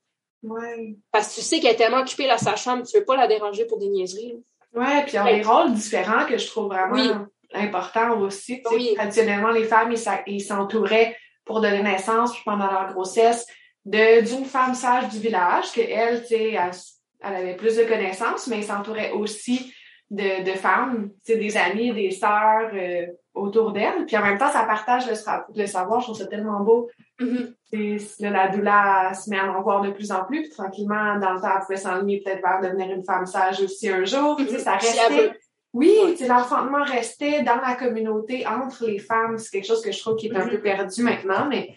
Ouais. 0.44 0.96
Parce 1.12 1.30
que 1.30 1.36
tu 1.36 1.42
sais 1.42 1.60
qu'elle 1.60 1.74
est 1.74 1.78
tellement 1.78 2.02
occupée, 2.02 2.28
la 2.28 2.38
sage-femme, 2.38 2.84
tu 2.84 2.98
veux 2.98 3.06
pas 3.06 3.16
la 3.16 3.28
déranger 3.28 3.66
pour 3.66 3.80
des 3.80 3.88
niaiseries. 3.88 4.38
Ouais, 4.74 5.04
puis 5.04 5.14
il 5.14 5.16
y 5.16 5.18
a 5.18 5.36
des 5.36 5.42
rôles 5.42 5.74
différents 5.74 6.26
que 6.26 6.38
je 6.38 6.48
trouve 6.48 6.68
vraiment 6.68 7.26
importants 7.54 8.20
aussi. 8.20 8.62
Traditionnellement, 8.62 9.52
les 9.52 9.64
femmes, 9.64 9.94
ils 10.28 10.42
s'entouraient 10.42 11.16
pour 11.46 11.62
donner 11.62 11.82
naissance, 11.82 12.34
puis 12.34 12.42
pendant 12.44 12.70
leur 12.70 12.92
grossesse 12.94 13.48
d'une 13.86 14.46
femme 14.46 14.74
sage 14.74 15.10
du 15.10 15.20
village, 15.20 15.72
que 15.72 15.82
elle, 15.82 16.22
tu 16.22 16.30
sais, 16.30 16.52
elle, 16.52 17.36
avait 17.36 17.56
plus 17.56 17.78
de 17.78 17.84
connaissances, 17.84 18.48
mais 18.48 18.58
elle 18.58 18.64
s'entourait 18.64 19.12
aussi 19.12 19.74
de, 20.10 20.44
de 20.44 20.58
femmes, 20.58 21.10
tu 21.26 21.34
sais, 21.34 21.38
des 21.38 21.58
amis, 21.58 21.94
des 21.94 22.12
sœurs 22.12 22.72
euh, 22.74 23.06
autour 23.34 23.72
d'elle. 23.72 24.06
Puis 24.06 24.18
en 24.18 24.22
même 24.22 24.38
temps, 24.38 24.52
ça 24.52 24.64
partage 24.64 25.08
le, 25.08 25.66
savoir. 25.66 26.00
Je 26.00 26.06
trouve 26.06 26.18
ça 26.18 26.28
tellement 26.28 26.62
beau. 26.62 26.90
Mm-hmm. 27.20 28.32
la 28.32 28.50
doula 28.50 29.14
se 29.14 29.30
met 29.30 29.40
à 29.40 29.52
en 29.52 29.62
voir 29.62 29.82
de 29.82 29.92
plus 29.92 30.12
en 30.12 30.26
plus. 30.26 30.42
Puis 30.42 30.50
tranquillement, 30.50 31.18
dans 31.20 31.34
le 31.34 31.42
temps, 31.42 31.52
elle 31.56 31.62
pouvait 31.62 31.78
s'enligner 31.78 32.22
peut-être 32.22 32.42
vers 32.42 32.62
devenir 32.62 32.92
une 32.92 33.04
femme 33.04 33.26
sage 33.26 33.62
aussi 33.62 33.90
un 33.90 34.06
jour. 34.06 34.36
Tu 34.38 34.48
sais, 34.48 34.60
ça 34.60 34.78
mm-hmm. 34.78 35.10
restait... 35.10 35.40
Oui, 35.74 36.16
l'enfantement 36.26 36.86
restait 36.86 37.44
dans 37.44 37.58
la 37.58 37.76
communauté 37.76 38.48
entre 38.48 38.86
les 38.86 39.00
femmes. 39.00 39.38
C'est 39.38 39.52
quelque 39.52 39.68
chose 39.68 39.82
que 39.82 39.92
je 39.92 40.00
trouve 40.00 40.16
qui 40.16 40.28
est 40.28 40.36
un 40.36 40.46
mm-hmm. 40.46 40.50
peu 40.52 40.62
perdu 40.62 41.04
maintenant, 41.04 41.48
mais 41.50 41.76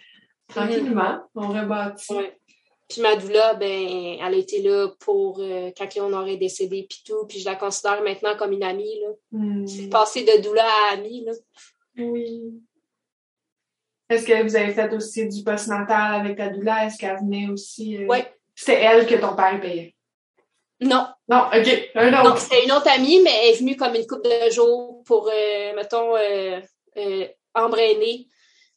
Tranquillement, 0.49 1.20
on 1.34 1.49
rebâtit. 1.49 2.14
Puis 2.88 3.03
ma 3.03 3.16
doula, 3.16 3.55
ben, 3.55 4.16
elle 4.18 4.34
a 4.34 4.36
été 4.36 4.62
là 4.62 4.88
pour 5.01 5.40
euh, 5.40 5.70
quand 5.76 5.88
on 5.99 6.12
aurait 6.14 6.38
décédé, 6.38 6.86
puis 6.88 7.03
tout. 7.07 7.26
Puis 7.28 7.40
je 7.40 7.44
la 7.44 7.55
considère 7.55 8.03
maintenant 8.03 8.34
comme 8.36 8.53
une 8.53 8.62
amie. 8.62 9.01
Là. 9.03 9.09
Hmm. 9.32 9.66
C'est 9.66 9.90
passé 9.90 10.24
de 10.24 10.42
doula 10.42 10.64
à 10.64 10.94
amie. 10.94 11.24
Là. 11.24 11.32
Oui. 11.99 12.62
Est-ce 14.09 14.26
que 14.26 14.42
vous 14.42 14.57
avez 14.57 14.72
fait 14.72 14.90
aussi 14.94 15.28
du 15.28 15.44
post-natal 15.44 16.20
avec 16.20 16.38
ta 16.38 16.49
doula? 16.49 16.86
Est-ce 16.86 16.96
qu'elle 16.96 17.18
venait 17.18 17.49
aussi? 17.49 17.99
Euh... 17.99 18.07
Oui. 18.09 18.18
C'était 18.55 18.80
elle 18.80 19.07
que 19.07 19.16
ton 19.16 19.36
père 19.36 19.61
payait? 19.61 19.94
Non. 20.80 21.09
Non, 21.28 21.44
OK. 21.55 21.90
Un 21.94 22.09
autre. 22.09 22.30
Non, 22.30 22.36
c'était 22.36 22.64
une 22.64 22.72
autre 22.72 22.88
amie, 22.88 23.20
mais 23.22 23.30
elle 23.42 23.55
est 23.55 23.59
venue 23.59 23.76
comme 23.76 23.94
une 23.94 24.07
couple 24.07 24.28
de 24.28 24.51
jours 24.51 25.03
pour, 25.05 25.28
euh, 25.28 25.74
mettons, 25.74 26.16
euh, 26.16 26.61
euh 26.96 27.26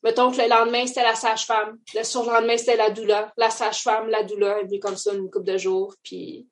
Mettons 0.04 0.32
que 0.32 0.42
le 0.42 0.50
lendemain, 0.50 0.88
c'était 0.88 1.04
la 1.04 1.16
sage-femme. 1.16 1.78
Le 1.94 2.04
surlendemain, 2.04 2.58
c'était 2.58 2.78
la 2.78 2.90
doula. 2.90 3.32
La 3.38 3.50
sage-femme, 3.50 4.10
la 4.10 4.24
doula, 4.24 4.58
elle 4.60 4.68
vit 4.68 4.80
comme 4.80 4.98
ça 4.98 5.14
une 5.14 5.30
couple 5.30 5.46
de 5.46 5.58
jours. 5.58 5.94
Puis 6.04 6.48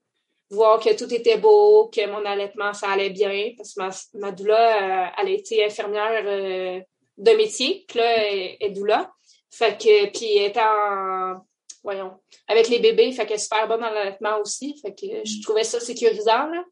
voir 0.52 0.80
que 0.80 0.96
tout 0.96 1.12
était 1.14 1.38
beau, 1.38 1.90
que 1.94 2.06
mon 2.08 2.24
allaitement, 2.26 2.74
ça 2.74 2.90
allait 2.90 3.10
bien. 3.10 3.52
Parce 3.58 3.74
que 3.74 4.18
ma, 4.18 4.32
doula, 4.32 5.08
euh, 5.08 5.12
elle 5.18 5.30
été 5.30 5.66
infirmière 5.66 6.24
euh, 6.26 6.80
de 7.18 7.32
métier. 7.32 7.86
Puis 7.88 7.98
là, 7.98 8.28
elle 8.28 8.58
est 8.60 8.70
doula. 8.70 9.12
Fait 9.50 9.78
que, 9.78 10.12
puis 10.12 10.38
elle 10.38 10.52
était 10.52 10.62
en, 10.62 11.38
voyons, 11.84 12.20
avec 12.48 12.70
les 12.70 12.80
bébés. 12.80 13.12
Fait 13.12 13.26
qu'elle 13.26 13.38
est 13.38 13.40
super 13.40 13.68
bonne 13.68 13.82
dans 13.82 13.90
l'allaitement 13.90 14.40
aussi. 14.40 14.80
Fait 14.80 14.94
que 14.94 15.08
je 15.24 15.42
trouvais 15.42 15.64
ça 15.64 15.80
sécurisant, 15.80 16.48
là. 16.48 16.64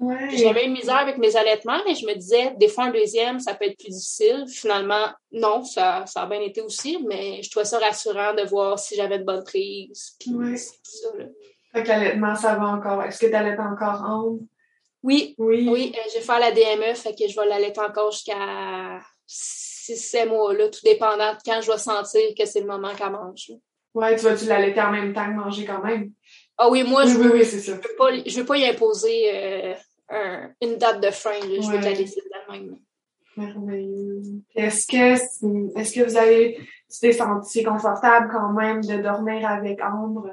J'avais 0.00 0.66
une 0.66 0.72
misère 0.72 0.96
avec 0.96 1.18
mes 1.18 1.36
allaitements, 1.36 1.78
mais 1.86 1.94
je 1.94 2.06
me 2.06 2.14
disais, 2.14 2.54
des 2.56 2.68
fois, 2.68 2.84
un 2.84 2.90
deuxième, 2.90 3.38
ça 3.38 3.54
peut 3.54 3.66
être 3.66 3.78
plus 3.78 3.90
difficile. 3.90 4.44
Finalement, 4.48 5.06
non, 5.32 5.64
ça, 5.64 6.04
ça 6.06 6.22
a 6.22 6.26
bien 6.26 6.40
été 6.40 6.60
aussi, 6.60 6.98
mais 7.06 7.42
je 7.42 7.50
trouvais 7.50 7.64
ça 7.64 7.78
rassurant 7.78 8.34
de 8.34 8.42
voir 8.42 8.78
si 8.78 8.96
j'avais 8.96 9.18
de 9.18 9.24
bonnes 9.24 9.44
prises. 9.44 10.16
Oui. 10.26 10.58
Ça, 10.58 11.08
Fait 11.72 11.82
que 11.82 11.88
l'allaitement, 11.88 12.34
ça 12.34 12.56
va 12.56 12.66
encore. 12.66 13.02
Est-ce 13.04 13.20
que 13.20 13.26
tu 13.26 13.34
allaites 13.34 13.60
encore 13.60 14.02
en 14.02 14.38
Oui. 15.02 15.34
Oui. 15.38 15.68
Oui, 15.70 15.92
euh, 15.94 16.00
je 16.12 16.18
vais 16.18 16.24
faire 16.24 16.40
la 16.40 16.50
DME, 16.50 16.94
fait 16.94 17.14
que 17.14 17.28
je 17.28 17.40
vais 17.40 17.46
l'allaiter 17.46 17.80
encore 17.80 18.10
jusqu'à 18.10 19.00
6-7 19.28 20.28
mois, 20.28 20.54
là, 20.54 20.68
tout 20.68 20.80
dépendant 20.84 21.32
de 21.32 21.38
quand 21.44 21.60
je 21.60 21.70
vais 21.70 21.78
sentir 21.78 22.20
que 22.36 22.44
c'est 22.46 22.60
le 22.60 22.66
moment 22.66 22.94
qu'elle 22.94 23.12
mange. 23.12 23.52
Oui, 23.94 24.16
tu 24.16 24.24
vas-tu 24.24 24.46
l'allaiter 24.46 24.80
en 24.80 24.90
même 24.90 25.12
temps 25.12 25.26
que 25.26 25.36
manger 25.36 25.64
quand 25.64 25.82
même? 25.82 26.10
Ah 26.56 26.68
oui, 26.70 26.84
moi, 26.84 27.04
je 27.04 27.14
veux, 27.14 27.32
oui, 27.32 27.44
je 27.44 27.72
veux 27.72 27.80
pas, 27.98 28.10
je 28.24 28.40
veux 28.40 28.46
pas 28.46 28.56
y 28.56 28.66
imposer 28.66 29.30
euh, 29.34 29.74
un, 30.08 30.50
une 30.62 30.76
date 30.76 31.00
de 31.00 31.10
fin. 31.10 31.38
Là. 31.40 31.60
Je 31.60 31.70
veux 31.70 31.80
te 31.80 31.88
laisser 31.88 32.20
de 32.20 32.52
même. 32.52 32.78
Merveilleux. 33.36 34.22
Est-ce 34.54 34.86
que, 34.86 35.78
est-ce 35.78 35.92
que 35.92 36.08
vous 36.08 36.16
avez, 36.16 36.56
tu 36.88 37.00
t'es 37.00 37.12
senti 37.12 37.64
confortable 37.64 38.28
quand 38.32 38.52
même 38.52 38.80
de 38.82 39.02
dormir 39.02 39.48
avec 39.48 39.80
Ambre? 39.82 40.30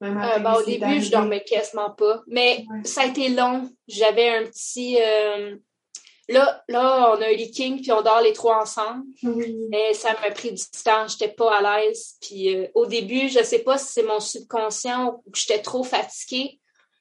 Même 0.00 0.18
euh, 0.18 0.38
ben, 0.38 0.54
au 0.54 0.62
début, 0.64 1.00
je 1.00 1.10
dormais 1.10 1.42
quasiment 1.42 1.90
pas. 1.90 2.22
Mais 2.28 2.64
ça 2.84 3.02
a 3.02 3.06
été 3.06 3.28
long. 3.30 3.68
J'avais 3.88 4.28
un 4.28 4.44
petit, 4.44 4.98
euh, 5.00 5.56
Là, 6.28 6.64
là, 6.68 7.12
on 7.12 7.20
a 7.20 7.26
un 7.26 7.32
leaking, 7.32 7.82
puis 7.82 7.92
on 7.92 8.00
dort 8.00 8.22
les 8.22 8.32
trois 8.32 8.62
ensemble. 8.62 9.04
Mais 9.70 9.92
ça 9.92 10.12
m'a 10.12 10.30
pris 10.30 10.52
du 10.52 10.62
temps, 10.84 11.06
j'étais 11.06 11.28
pas 11.28 11.58
à 11.58 11.80
l'aise. 11.80 12.16
Puis 12.20 12.54
euh, 12.54 12.66
au 12.74 12.86
début, 12.86 13.28
je 13.28 13.42
sais 13.42 13.58
pas 13.58 13.76
si 13.76 13.92
c'est 13.92 14.02
mon 14.02 14.20
subconscient 14.20 15.20
ou 15.26 15.30
que 15.30 15.38
j'étais 15.38 15.60
trop 15.60 15.82
fatiguée, 15.82 16.60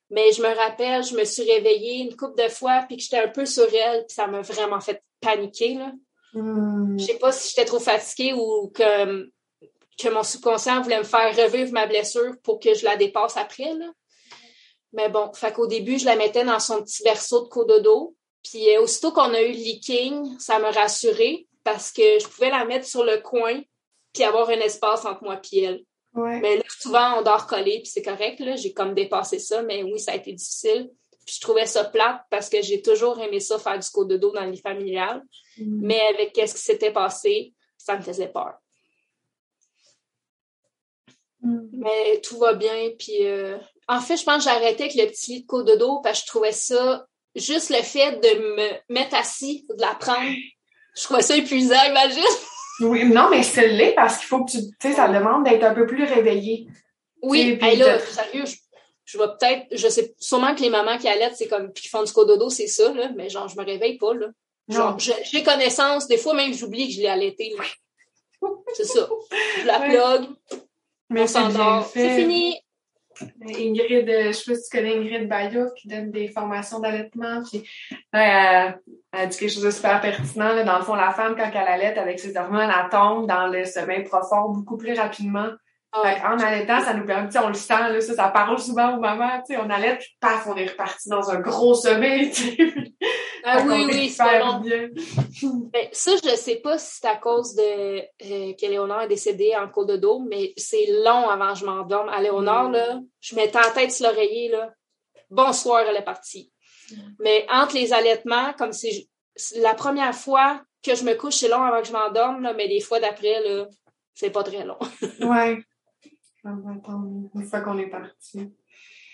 mais 0.09 0.31
je 0.31 0.41
me 0.41 0.53
rappelle, 0.53 1.03
je 1.03 1.15
me 1.15 1.23
suis 1.23 1.49
réveillée 1.49 2.03
une 2.03 2.15
couple 2.15 2.41
de 2.43 2.49
fois, 2.49 2.83
puis 2.87 2.97
que 2.97 3.03
j'étais 3.03 3.19
un 3.19 3.29
peu 3.29 3.45
sur 3.45 3.67
elle, 3.73 4.05
puis 4.05 4.13
ça 4.13 4.27
m'a 4.27 4.41
vraiment 4.41 4.81
fait 4.81 5.01
paniquer. 5.21 5.75
Là. 5.75 5.91
Mm. 6.33 6.99
Je 6.99 7.05
sais 7.05 7.17
pas 7.17 7.31
si 7.31 7.49
j'étais 7.49 7.65
trop 7.65 7.79
fatiguée 7.79 8.33
ou 8.33 8.71
que, 8.73 9.29
que 9.97 10.09
mon 10.09 10.23
subconscient 10.23 10.81
voulait 10.81 10.99
me 10.99 11.03
faire 11.03 11.35
revivre 11.35 11.71
ma 11.71 11.87
blessure 11.87 12.35
pour 12.43 12.59
que 12.59 12.73
je 12.73 12.83
la 12.83 12.97
dépasse 12.97 13.37
après. 13.37 13.73
Là. 13.73 13.89
Mais 14.93 15.09
bon, 15.09 15.31
fait 15.33 15.53
qu'au 15.53 15.67
début, 15.67 15.97
je 15.97 16.05
la 16.05 16.15
mettais 16.15 16.45
dans 16.45 16.59
son 16.59 16.83
petit 16.83 17.03
berceau 17.03 17.43
de 17.43 17.49
cododo. 17.49 18.15
Puis 18.43 18.69
euh, 18.69 18.81
aussitôt 18.81 19.11
qu'on 19.11 19.33
a 19.33 19.41
eu 19.41 19.51
le 19.51 19.57
leaking, 19.57 20.39
ça 20.39 20.59
m'a 20.59 20.71
rassurée 20.71 21.47
parce 21.63 21.91
que 21.91 22.19
je 22.19 22.27
pouvais 22.27 22.49
la 22.49 22.65
mettre 22.65 22.85
sur 22.85 23.03
le 23.03 23.17
coin 23.19 23.61
puis 24.13 24.23
avoir 24.23 24.49
un 24.49 24.59
espace 24.59 25.05
entre 25.05 25.23
moi 25.23 25.39
et 25.51 25.63
elle. 25.63 25.83
Mais 26.15 26.57
là, 26.57 26.63
souvent, 26.79 27.17
on 27.17 27.21
dort 27.23 27.47
collé, 27.47 27.79
puis 27.79 27.87
c'est 27.87 28.03
correct. 28.03 28.39
Là, 28.39 28.55
j'ai 28.55 28.71
comme 28.71 28.93
dépassé 28.93 29.39
ça, 29.39 29.63
mais 29.63 29.81
oui, 29.81 29.99
ça 29.99 30.11
a 30.11 30.15
été 30.15 30.31
difficile. 30.31 30.91
Puis 31.25 31.37
je 31.37 31.41
trouvais 31.41 31.65
ça 31.65 31.85
plate 31.85 32.21
parce 32.29 32.49
que 32.49 32.61
j'ai 32.61 32.83
toujours 32.83 33.19
aimé 33.19 33.39
ça, 33.39 33.57
faire 33.57 33.79
du 33.79 33.87
de 34.07 34.17
dos 34.17 34.31
dans 34.31 34.45
le 34.45 34.51
lit 34.51 34.61
familial. 34.61 35.23
Mm. 35.57 35.87
Mais 35.87 36.01
avec 36.13 36.33
ce 36.35 36.53
qui 36.53 36.61
s'était 36.61 36.91
passé, 36.91 37.53
ça 37.77 37.97
me 37.97 38.01
faisait 38.03 38.27
peur. 38.27 38.53
Mm. 41.41 41.61
Mais 41.71 42.21
tout 42.21 42.37
va 42.37 42.53
bien. 42.53 42.91
Puis 42.99 43.25
euh, 43.25 43.57
en 43.87 43.99
fait, 43.99 44.17
je 44.17 44.23
pense 44.23 44.43
que 44.43 44.51
j'ai 44.51 44.55
arrêté 44.55 44.83
avec 44.83 44.95
le 44.95 45.07
petit 45.07 45.31
lit 45.31 45.41
de 45.41 45.47
côte 45.47 45.65
de 45.65 45.75
dos 45.75 45.99
parce 46.01 46.19
que 46.19 46.25
je 46.25 46.27
trouvais 46.27 46.51
ça 46.51 47.07
juste 47.35 47.69
le 47.69 47.81
fait 47.81 48.11
de 48.19 48.55
me 48.55 48.93
mettre 48.93 49.15
assis, 49.15 49.65
de 49.69 49.81
la 49.81 49.95
prendre, 49.95 50.35
je 50.95 51.03
trouvais 51.03 51.21
ça 51.21 51.35
épuisant, 51.35 51.83
imagine. 51.87 52.23
Oui, 52.81 53.05
non, 53.05 53.29
mais 53.29 53.43
c'est 53.43 53.67
l'est 53.67 53.93
parce 53.93 54.17
qu'il 54.17 54.27
faut 54.27 54.43
que 54.43 54.51
tu, 54.51 54.57
tu 54.57 54.73
sais, 54.81 54.93
ça 54.93 55.07
demande 55.07 55.45
d'être 55.45 55.63
un 55.63 55.73
peu 55.73 55.85
plus 55.85 56.03
réveillé. 56.03 56.67
Oui, 57.21 57.57
là, 57.57 57.99
sérieux, 57.99 58.43
je, 59.05 59.17
vais 59.17 59.27
peut-être, 59.27 59.65
je 59.71 59.87
sais, 59.87 60.13
sûrement 60.19 60.55
que 60.55 60.61
les 60.61 60.69
mamans 60.69 60.97
qui 60.97 61.07
allaitent, 61.07 61.35
c'est 61.35 61.47
comme, 61.47 61.71
puis 61.71 61.83
qui 61.83 61.89
font 61.89 62.03
du 62.03 62.11
cododo, 62.11 62.49
c'est 62.49 62.67
ça, 62.67 62.91
là, 62.93 63.09
mais 63.15 63.29
genre, 63.29 63.47
je 63.47 63.57
me 63.57 63.63
réveille 63.65 63.97
pas, 63.97 64.13
là. 64.13 64.27
Genre, 64.69 64.97
j'ai 64.97 65.43
connaissance, 65.43 66.07
des 66.07 66.17
fois 66.17 66.33
même, 66.33 66.53
j'oublie 66.53 66.87
que 66.87 66.93
je 66.93 67.01
l'ai 67.01 67.07
allaité, 67.07 67.53
C'est 68.73 68.85
ça. 68.85 69.09
Je 69.61 69.65
la 69.65 69.79
plug, 69.79 70.29
mais 71.09 71.21
on 71.21 71.27
s'endort, 71.27 71.89
c'est 71.93 72.17
fini. 72.17 72.59
Ingrid, 73.41 74.09
euh, 74.09 74.27
je 74.27 74.31
sais 74.31 74.51
pas 74.51 74.57
si 74.57 74.69
tu 74.69 74.77
connais 74.77 74.95
Ingrid 74.95 75.27
Bayou 75.27 75.67
qui 75.77 75.87
donne 75.87 76.11
des 76.11 76.27
formations 76.27 76.79
d'allaitement. 76.79 77.41
Puis, 77.49 77.63
elle, 78.11 78.79
dit 79.29 79.37
quelque 79.37 79.51
chose 79.51 79.63
de 79.63 79.71
super 79.71 80.01
pertinent. 80.01 80.63
Dans 80.63 80.77
le 80.77 80.83
fond, 80.83 80.95
la 80.95 81.11
femme, 81.11 81.35
quand 81.35 81.49
elle 81.53 81.67
allait 81.67 81.97
avec 81.97 82.19
ses 82.19 82.35
hormones, 82.37 82.69
elle 82.69 82.89
tombe 82.89 83.27
dans 83.27 83.47
le 83.47 83.65
sommeil 83.65 84.03
profond 84.03 84.49
beaucoup 84.49 84.77
plus 84.77 84.93
rapidement 84.93 85.49
en 85.93 86.39
allaitant, 86.39 86.79
ça 86.81 86.93
nous 86.93 87.05
permet, 87.05 87.29
on 87.37 87.49
le 87.49 87.53
sent, 87.53 87.73
là, 87.73 88.01
ça, 88.01 88.15
ça 88.15 88.27
parle 88.29 88.59
souvent 88.59 88.95
aux 88.95 88.99
mamans, 88.99 89.41
tu 89.45 89.53
sais, 89.53 89.61
on 89.63 89.69
allait, 89.69 89.97
puis 89.97 90.07
paf, 90.19 90.47
on 90.47 90.55
est 90.55 90.67
reparti 90.67 91.09
dans 91.09 91.29
un 91.29 91.39
gros 91.39 91.75
sommeil, 91.75 92.31
tu 92.33 92.55
sais. 92.55 92.73
Ah 93.43 93.63
oui, 93.65 93.85
oui, 93.87 94.09
c'est 94.09 94.39
bon. 94.39 94.59
bien. 94.59 94.89
Ben, 95.73 95.87
ça, 95.91 96.11
je 96.23 96.35
sais 96.35 96.55
pas 96.57 96.77
si 96.77 96.99
c'est 96.99 97.07
à 97.07 97.17
cause 97.17 97.55
de 97.55 97.99
euh, 97.99 98.53
qu'Éléonore 98.53 99.01
est 99.01 99.07
décédée 99.07 99.53
en 99.55 99.67
cours 99.67 99.85
de 99.85 99.97
dos, 99.97 100.19
mais 100.19 100.53
c'est 100.55 100.85
long 101.03 101.29
avant 101.29 101.53
que 101.53 101.59
je 101.59 101.65
m'endorme. 101.65 102.09
À 102.09 102.21
Léonore, 102.21 102.69
là, 102.69 102.99
je 103.19 103.35
mettais 103.35 103.59
la 103.59 103.71
tête 103.71 103.91
sur 103.91 104.07
l'oreiller, 104.07 104.49
là. 104.49 104.71
Bonsoir, 105.29 105.81
elle 105.81 105.97
est 105.97 106.03
partie. 106.03 106.51
Mm. 106.91 106.95
Mais 107.19 107.45
entre 107.51 107.75
les 107.75 107.91
allaitements, 107.91 108.53
comme 108.53 108.71
c'est 108.71 109.07
la 109.57 109.73
première 109.73 110.15
fois 110.15 110.61
que 110.83 110.95
je 110.95 111.03
me 111.03 111.13
couche, 111.15 111.35
c'est 111.35 111.49
long 111.49 111.63
avant 111.63 111.81
que 111.81 111.87
je 111.87 111.93
m'endorme, 111.93 112.41
là, 112.41 112.53
mais 112.53 112.67
les 112.67 112.81
fois 112.81 112.99
d'après, 112.99 113.41
là, 113.41 113.67
c'est 114.13 114.29
pas 114.29 114.43
très 114.43 114.63
long. 114.63 114.77
ouais. 115.21 115.63
Une 116.45 117.45
fois 117.45 117.61
qu'on 117.61 117.77
est 117.77 117.87
parti. 117.87 118.51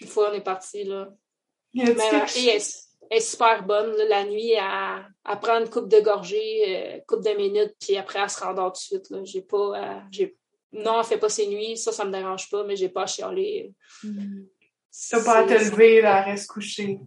Une 0.01 0.07
fois 0.07 0.29
qu'on 0.29 0.35
est 0.35 0.41
parti, 0.41 0.83
là. 0.83 1.09
Mais 1.73 1.93
ma 1.93 2.25
fille 2.25 2.49
est, 2.49 3.19
super 3.19 3.63
bonne. 3.63 3.95
la 4.07 4.25
nuit, 4.25 4.55
à, 4.55 5.05
à 5.23 5.35
prendre 5.37 5.65
une 5.65 5.69
coupe 5.69 5.87
de 5.87 5.99
gorgée, 5.99 6.63
euh, 6.67 6.99
coupe 7.07 7.23
de 7.23 7.35
minutes, 7.35 7.75
puis 7.79 7.97
après, 7.97 8.19
elle 8.19 8.29
se 8.29 8.43
rendort 8.43 8.73
tout 8.73 8.79
de 8.79 9.01
suite. 9.01 9.09
Là. 9.09 9.19
J'ai 9.23 9.41
pas. 9.41 9.57
Euh, 9.57 9.99
j'ai... 10.11 10.35
Non, 10.71 10.99
elle 10.99 11.05
fait 11.05 11.17
pas 11.17 11.29
ses 11.29 11.47
nuits, 11.47 11.77
ça, 11.77 11.91
ça 11.91 12.05
me 12.05 12.11
dérange 12.11 12.49
pas, 12.49 12.63
mais 12.63 12.75
j'ai 12.75 12.89
pas 12.89 13.03
à 13.03 13.07
chialer. 13.07 13.73
Mm. 14.03 14.43
T'as 15.09 15.23
pas 15.23 15.37
à 15.39 15.43
te 15.43 15.53
lever, 15.53 16.01
là, 16.01 16.21
reste 16.23 16.49
coucher. 16.49 16.99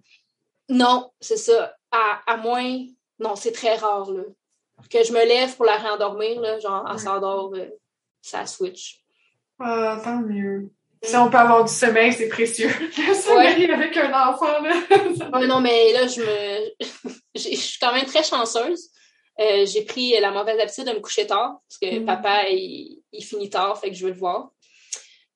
Non, 0.68 1.11
c'est 1.20 1.37
ça. 1.37 1.77
À, 1.91 2.20
à 2.27 2.37
moins. 2.37 2.87
Non, 3.18 3.37
c'est 3.37 3.53
très 3.53 3.77
rare, 3.77 4.11
là. 4.11 4.23
Que 4.91 5.05
je 5.05 5.12
me 5.12 5.25
lève 5.25 5.55
pour 5.57 5.64
la 5.64 5.77
rendormir, 5.77 6.41
là, 6.41 6.59
genre, 6.59 6.89
elle 6.91 6.99
s'endort, 6.99 7.55
euh, 7.55 7.68
ça 8.20 8.47
switch. 8.47 9.01
Ah, 9.59 10.00
tant 10.03 10.20
mieux. 10.20 10.70
Si 11.03 11.16
on 11.16 11.28
peut 11.28 11.38
avoir 11.38 11.64
du 11.64 11.72
sommeil, 11.72 12.12
c'est 12.12 12.28
précieux. 12.28 12.68
Le 12.80 13.14
sommeil 13.14 13.70
avec 13.70 13.96
un 13.96 14.30
enfant, 14.30 14.61
là. 14.61 15.46
non, 15.46 15.61
mais 15.61 15.92
là, 15.92 16.07
je 16.07 16.20
me. 16.20 17.11
Je 17.34 17.40
suis 17.57 17.78
quand 17.80 17.92
même 17.92 18.05
très 18.05 18.22
chanceuse. 18.22 18.90
Euh, 19.40 19.64
j'ai 19.64 19.86
pris 19.86 20.12
la 20.20 20.30
mauvaise 20.30 20.61
habitude 20.61 20.84
de 20.84 20.92
me 20.92 21.00
coucher 21.00 21.26
tard, 21.26 21.61
parce 21.66 21.78
que 21.78 22.00
mm. 22.00 22.05
papa, 22.05 22.48
il, 22.50 23.03
finit 23.22 23.48
tard, 23.48 23.78
fait 23.80 23.88
que 23.88 23.96
je 23.96 24.05
veux 24.05 24.12
le 24.12 24.18
voir. 24.18 24.50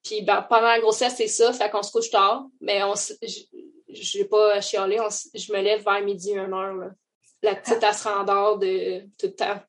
Puis 0.05 0.21
ben, 0.21 0.43
pendant 0.43 0.67
la 0.67 0.79
grossesse, 0.79 1.17
c'est 1.17 1.27
ça, 1.27 1.55
fait 1.55 1.71
qu'on 1.71 1.83
se 1.83 1.91
couche 1.91 2.11
tard, 2.11 2.45
mais 2.61 2.83
on 2.83 2.95
je 2.95 4.19
vais 4.19 4.25
pas 4.27 4.61
chialer, 4.61 4.99
je 5.35 5.53
me 5.53 5.61
lève 5.63 5.83
vers 5.83 6.03
midi, 6.03 6.33
une 6.33 6.53
heure. 6.53 6.75
Là. 6.75 6.91
La 7.43 7.55
petite, 7.55 7.83
elle 7.83 7.95
se 7.95 8.07
rendort 8.07 8.59
de 8.59 9.01
tout 9.19 9.27
le 9.27 9.35
temps. 9.35 9.61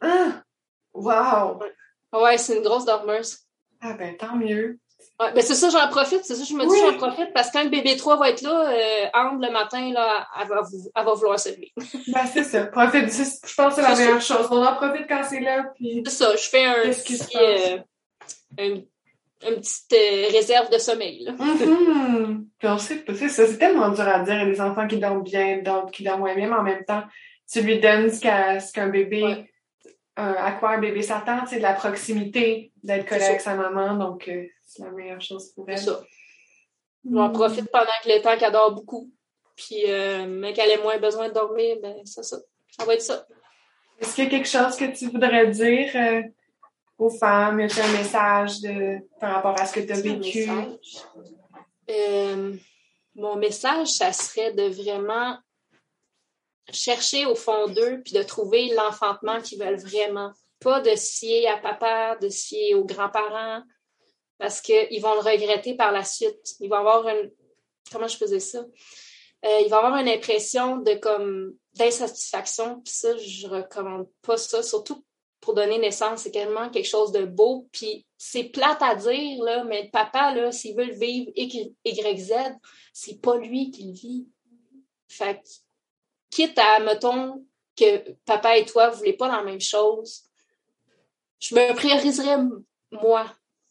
Ah! 0.00 0.42
Wow! 0.92 1.60
Ouais, 2.12 2.38
c'est 2.38 2.56
une 2.56 2.62
grosse 2.62 2.84
dormeuse. 2.84 3.38
Ah 3.80 3.94
ben, 3.94 4.16
tant 4.16 4.36
mieux. 4.36 4.78
Ouais, 5.20 5.32
ben 5.32 5.42
c'est 5.42 5.54
ça, 5.54 5.68
j'en 5.70 5.88
profite. 5.88 6.24
C'est 6.24 6.34
ça, 6.34 6.44
je 6.44 6.54
me 6.54 6.64
dis, 6.64 6.78
j'en 6.80 6.96
profite 6.96 7.32
parce 7.32 7.48
que 7.48 7.54
quand 7.54 7.64
le 7.64 7.70
bébé 7.70 7.96
3 7.96 8.18
va 8.18 8.30
être 8.30 8.42
là, 8.42 8.70
euh, 8.70 9.38
le 9.40 9.52
matin, 9.52 9.92
là, 9.92 10.26
elle 10.40 10.48
va, 10.48 10.62
elle 10.94 11.04
va 11.04 11.12
vouloir 11.12 11.38
se 11.38 11.50
lever. 11.50 11.72
ben, 12.08 12.26
c'est 12.32 12.44
ça. 12.44 12.66
Profite. 12.66 13.10
Je 13.10 13.54
pense 13.54 13.74
que 13.74 13.82
c'est 13.82 13.82
la 13.82 13.96
meilleure 13.96 14.20
chose. 14.20 14.46
On 14.50 14.64
en 14.64 14.74
profite 14.76 15.06
quand 15.08 15.22
c'est 15.24 15.40
là. 15.40 15.64
Puis... 15.74 16.02
C'est 16.06 16.12
ça. 16.12 16.36
Je 16.36 16.48
fais 16.48 16.64
un 16.64 16.82
petit, 16.82 17.20
euh, 17.36 17.78
un, 18.58 18.74
une 19.48 19.56
petite 19.56 19.92
euh, 19.92 20.28
réserve 20.32 20.70
de 20.70 20.78
sommeil. 20.78 21.24
Là. 21.24 21.32
Mm 21.32 22.46
-hmm. 22.60 22.78
c'est 22.78 23.28
ça. 23.28 23.46
C'est 23.46 23.58
tellement 23.58 23.90
dur 23.90 24.08
à 24.08 24.20
dire. 24.20 24.34
Il 24.34 24.40
y 24.40 24.50
a 24.50 24.52
des 24.54 24.60
enfants 24.60 24.86
qui 24.86 24.98
dorment 24.98 25.22
bien, 25.22 25.58
d'autres 25.58 25.90
qui 25.90 26.04
dorment 26.04 26.20
moins 26.20 26.34
bien, 26.34 26.48
mais 26.48 26.56
en 26.56 26.62
même 26.62 26.84
temps, 26.84 27.04
tu 27.50 27.60
lui 27.62 27.78
donnes 27.80 28.10
ce 28.10 28.72
qu'un 28.72 28.88
bébé 28.88 29.48
à 30.18 30.52
quoi 30.52 30.70
un 30.70 30.78
bébé 30.78 31.02
s'attend, 31.02 31.46
c'est 31.46 31.58
de 31.58 31.62
la 31.62 31.74
proximité, 31.74 32.72
d'être 32.82 33.08
collé 33.08 33.22
avec 33.22 33.40
sa 33.40 33.54
maman, 33.54 33.94
donc 33.94 34.26
euh, 34.28 34.46
c'est 34.66 34.82
la 34.82 34.90
meilleure 34.90 35.20
chose 35.20 35.52
pour 35.54 35.68
elle. 35.68 35.78
C'est 35.78 35.84
ça. 35.84 36.02
J'en 37.08 37.30
profite 37.30 37.70
pendant 37.70 37.86
que 38.02 38.08
le 38.08 38.20
temps 38.20 38.36
qu'elle 38.36 38.52
dort 38.52 38.72
beaucoup. 38.72 39.10
Puis, 39.54 39.84
euh, 39.86 40.26
mais 40.26 40.52
qu'elle 40.52 40.70
ait 40.70 40.82
moins 40.82 40.98
besoin 40.98 41.28
de 41.28 41.34
dormir, 41.34 41.76
ben, 41.80 41.96
c'est 42.04 42.24
ça. 42.24 42.36
Ça 42.76 42.84
va 42.84 42.94
être 42.94 43.02
ça. 43.02 43.26
Est-ce 44.00 44.14
qu'il 44.14 44.24
y 44.24 44.26
a 44.26 44.30
quelque 44.30 44.48
chose 44.48 44.76
que 44.76 44.84
tu 44.96 45.08
voudrais 45.08 45.48
dire 45.48 45.90
euh, 45.94 46.22
aux 46.98 47.10
femmes? 47.10 47.60
Un 47.60 47.92
message 47.92 48.60
de, 48.60 48.98
par 49.20 49.34
rapport 49.34 49.60
à 49.60 49.66
ce 49.66 49.74
que 49.74 49.80
tu 49.86 49.92
as 49.92 50.00
vécu? 50.00 50.48
mon 53.14 53.36
message, 53.36 53.88
ça 53.88 54.12
serait 54.12 54.52
de 54.52 54.64
vraiment 54.64 55.38
chercher 56.72 57.26
au 57.26 57.34
fond 57.34 57.68
d'eux 57.68 58.00
puis 58.04 58.14
de 58.14 58.22
trouver 58.22 58.74
l'enfantement 58.74 59.40
qu'ils 59.40 59.58
veulent 59.58 59.80
vraiment. 59.80 60.32
Pas 60.60 60.80
de 60.80 60.94
se 60.96 61.46
à 61.46 61.56
papa, 61.58 62.16
de 62.20 62.28
se 62.28 62.74
aux 62.74 62.84
grands-parents, 62.84 63.62
parce 64.38 64.60
qu'ils 64.60 65.00
vont 65.00 65.14
le 65.14 65.20
regretter 65.20 65.74
par 65.74 65.92
la 65.92 66.04
suite. 66.04 66.56
Ils 66.60 66.68
vont 66.68 66.76
avoir 66.76 67.08
une. 67.08 67.30
Comment 67.92 68.08
je 68.08 68.16
faisais 68.16 68.40
ça? 68.40 68.64
Euh, 69.44 69.60
ils 69.64 69.68
vont 69.68 69.76
avoir 69.76 69.96
une 69.96 70.08
impression 70.08 70.78
de 70.78 70.94
comme 70.94 71.54
d'insatisfaction. 71.74 72.80
Puis 72.80 72.92
ça, 72.94 73.16
je 73.16 73.46
recommande 73.46 74.08
pas 74.22 74.36
ça. 74.36 74.62
Surtout 74.62 75.04
pour 75.40 75.54
donner 75.54 75.78
naissance, 75.78 76.22
c'est 76.22 76.32
tellement 76.32 76.70
quelque 76.70 76.88
chose 76.88 77.12
de 77.12 77.24
beau. 77.24 77.68
Puis 77.72 78.04
c'est 78.16 78.44
plate 78.44 78.82
à 78.82 78.94
dire, 78.96 79.42
là, 79.42 79.64
mais 79.64 79.88
papa, 79.92 80.34
là, 80.34 80.50
s'il 80.50 80.76
veut 80.76 80.86
le 80.86 80.94
vivre 80.94 81.30
Y, 81.36 82.18
Z, 82.18 82.32
c'est 82.92 83.20
pas 83.20 83.36
lui 83.36 83.70
qui 83.70 83.84
le 83.84 83.92
vit. 83.92 84.28
Fait 85.08 85.40
quitte 86.30 86.58
à, 86.58 86.80
mettons, 86.80 87.44
que 87.76 88.12
papa 88.24 88.56
et 88.56 88.64
toi, 88.64 88.90
vous 88.90 88.98
voulez 88.98 89.12
pas 89.12 89.28
la 89.28 89.42
même 89.42 89.60
chose, 89.60 90.24
je 91.38 91.54
me 91.54 91.74
prioriserais 91.74 92.38
moi. 92.90 93.26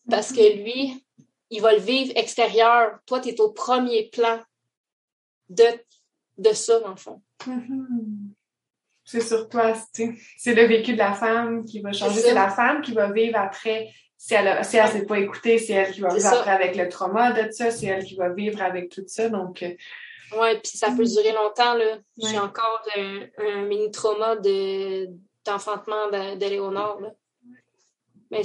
Parce 0.09 0.31
que 0.31 0.39
mm-hmm. 0.39 0.63
lui, 0.63 1.05
il 1.49 1.61
va 1.61 1.73
le 1.73 1.79
vivre 1.79 2.13
extérieur. 2.15 2.99
Toi, 3.05 3.19
tu 3.19 3.29
es 3.29 3.41
au 3.41 3.51
premier 3.51 4.09
plan 4.09 4.39
de, 5.49 5.65
de 6.37 6.53
ça, 6.53 6.79
dans 6.79 6.91
le 6.91 6.95
fond. 6.95 7.21
Mm-hmm. 7.45 8.31
C'est 9.03 9.21
sur 9.21 9.47
toi, 9.47 9.73
c'est 9.93 10.53
le 10.53 10.65
vécu 10.65 10.93
de 10.93 10.97
la 10.97 11.13
femme 11.13 11.63
qui 11.63 11.79
va 11.79 11.93
changer. 11.93 12.19
C'est 12.19 12.33
la 12.33 12.49
femme 12.49 12.81
qui 12.81 12.93
va 12.93 13.11
vivre 13.11 13.37
après. 13.37 13.89
Si 14.17 14.33
elle 14.33 14.57
ne 14.57 14.63
s'est 14.63 15.05
pas 15.05 15.19
écoutée, 15.19 15.59
c'est 15.59 15.73
elle 15.73 15.93
qui 15.93 16.01
va 16.01 16.13
vivre 16.13 16.27
après 16.27 16.51
avec 16.51 16.75
le 16.75 16.89
trauma 16.89 17.31
de 17.31 17.49
ça, 17.51 17.71
c'est 17.71 17.85
elle 17.85 18.03
qui 18.03 18.15
va 18.15 18.29
vivre 18.29 18.61
avec 18.61 18.89
tout 18.89 19.03
ça. 19.07 19.29
Donc, 19.29 19.63
euh, 19.63 19.73
oui, 20.35 20.59
puis 20.63 20.77
ça 20.77 20.91
peut 20.91 21.05
durer 21.05 21.31
longtemps. 21.31 21.73
Là. 21.73 21.97
J'ai 22.17 22.39
encore 22.39 22.81
un, 22.95 23.61
mini-trauma 23.63 24.35
d'enfantement 25.45 26.09
d'Éléonore. 26.35 27.01
Mais 28.31 28.41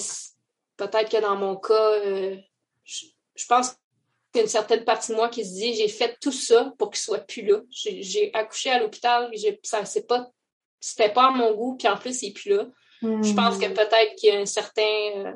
peut-être 0.77 1.11
que 1.11 1.21
dans 1.21 1.37
mon 1.37 1.57
cas, 1.57 1.75
euh, 1.75 2.37
je, 2.85 3.47
pense 3.49 3.71
qu'il 3.71 4.37
y 4.37 4.39
a 4.39 4.43
une 4.43 4.49
certaine 4.49 4.85
partie 4.85 5.11
de 5.11 5.17
moi 5.17 5.29
qui 5.29 5.45
se 5.45 5.55
dit 5.55 5.75
j'ai 5.75 5.89
fait 5.89 6.17
tout 6.21 6.33
ça 6.33 6.73
pour 6.79 6.91
qu'il 6.91 7.01
soit 7.01 7.19
plus 7.19 7.43
là. 7.43 7.61
J'ai 7.71 8.31
accouché 8.33 8.71
à 8.71 8.79
l'hôpital, 8.79 9.31
ça 9.63 9.85
c'est 9.85 10.07
pas 10.07 10.31
c'était 10.79 11.13
pas 11.13 11.29
à 11.29 11.31
mon 11.31 11.53
goût, 11.55 11.77
puis 11.77 11.89
en 11.89 11.97
plus 11.97 12.23
il 12.23 12.29
est 12.29 12.33
plus 12.33 12.51
là. 12.51 12.67
Je 13.03 13.35
pense 13.35 13.59
que 13.59 13.67
mm. 13.67 13.75
peut-être 13.75 14.15
qu'il 14.17 14.33
y 14.33 14.37
a 14.37 14.41
un 14.41 14.47
certain 14.47 14.83
euh, 15.17 15.33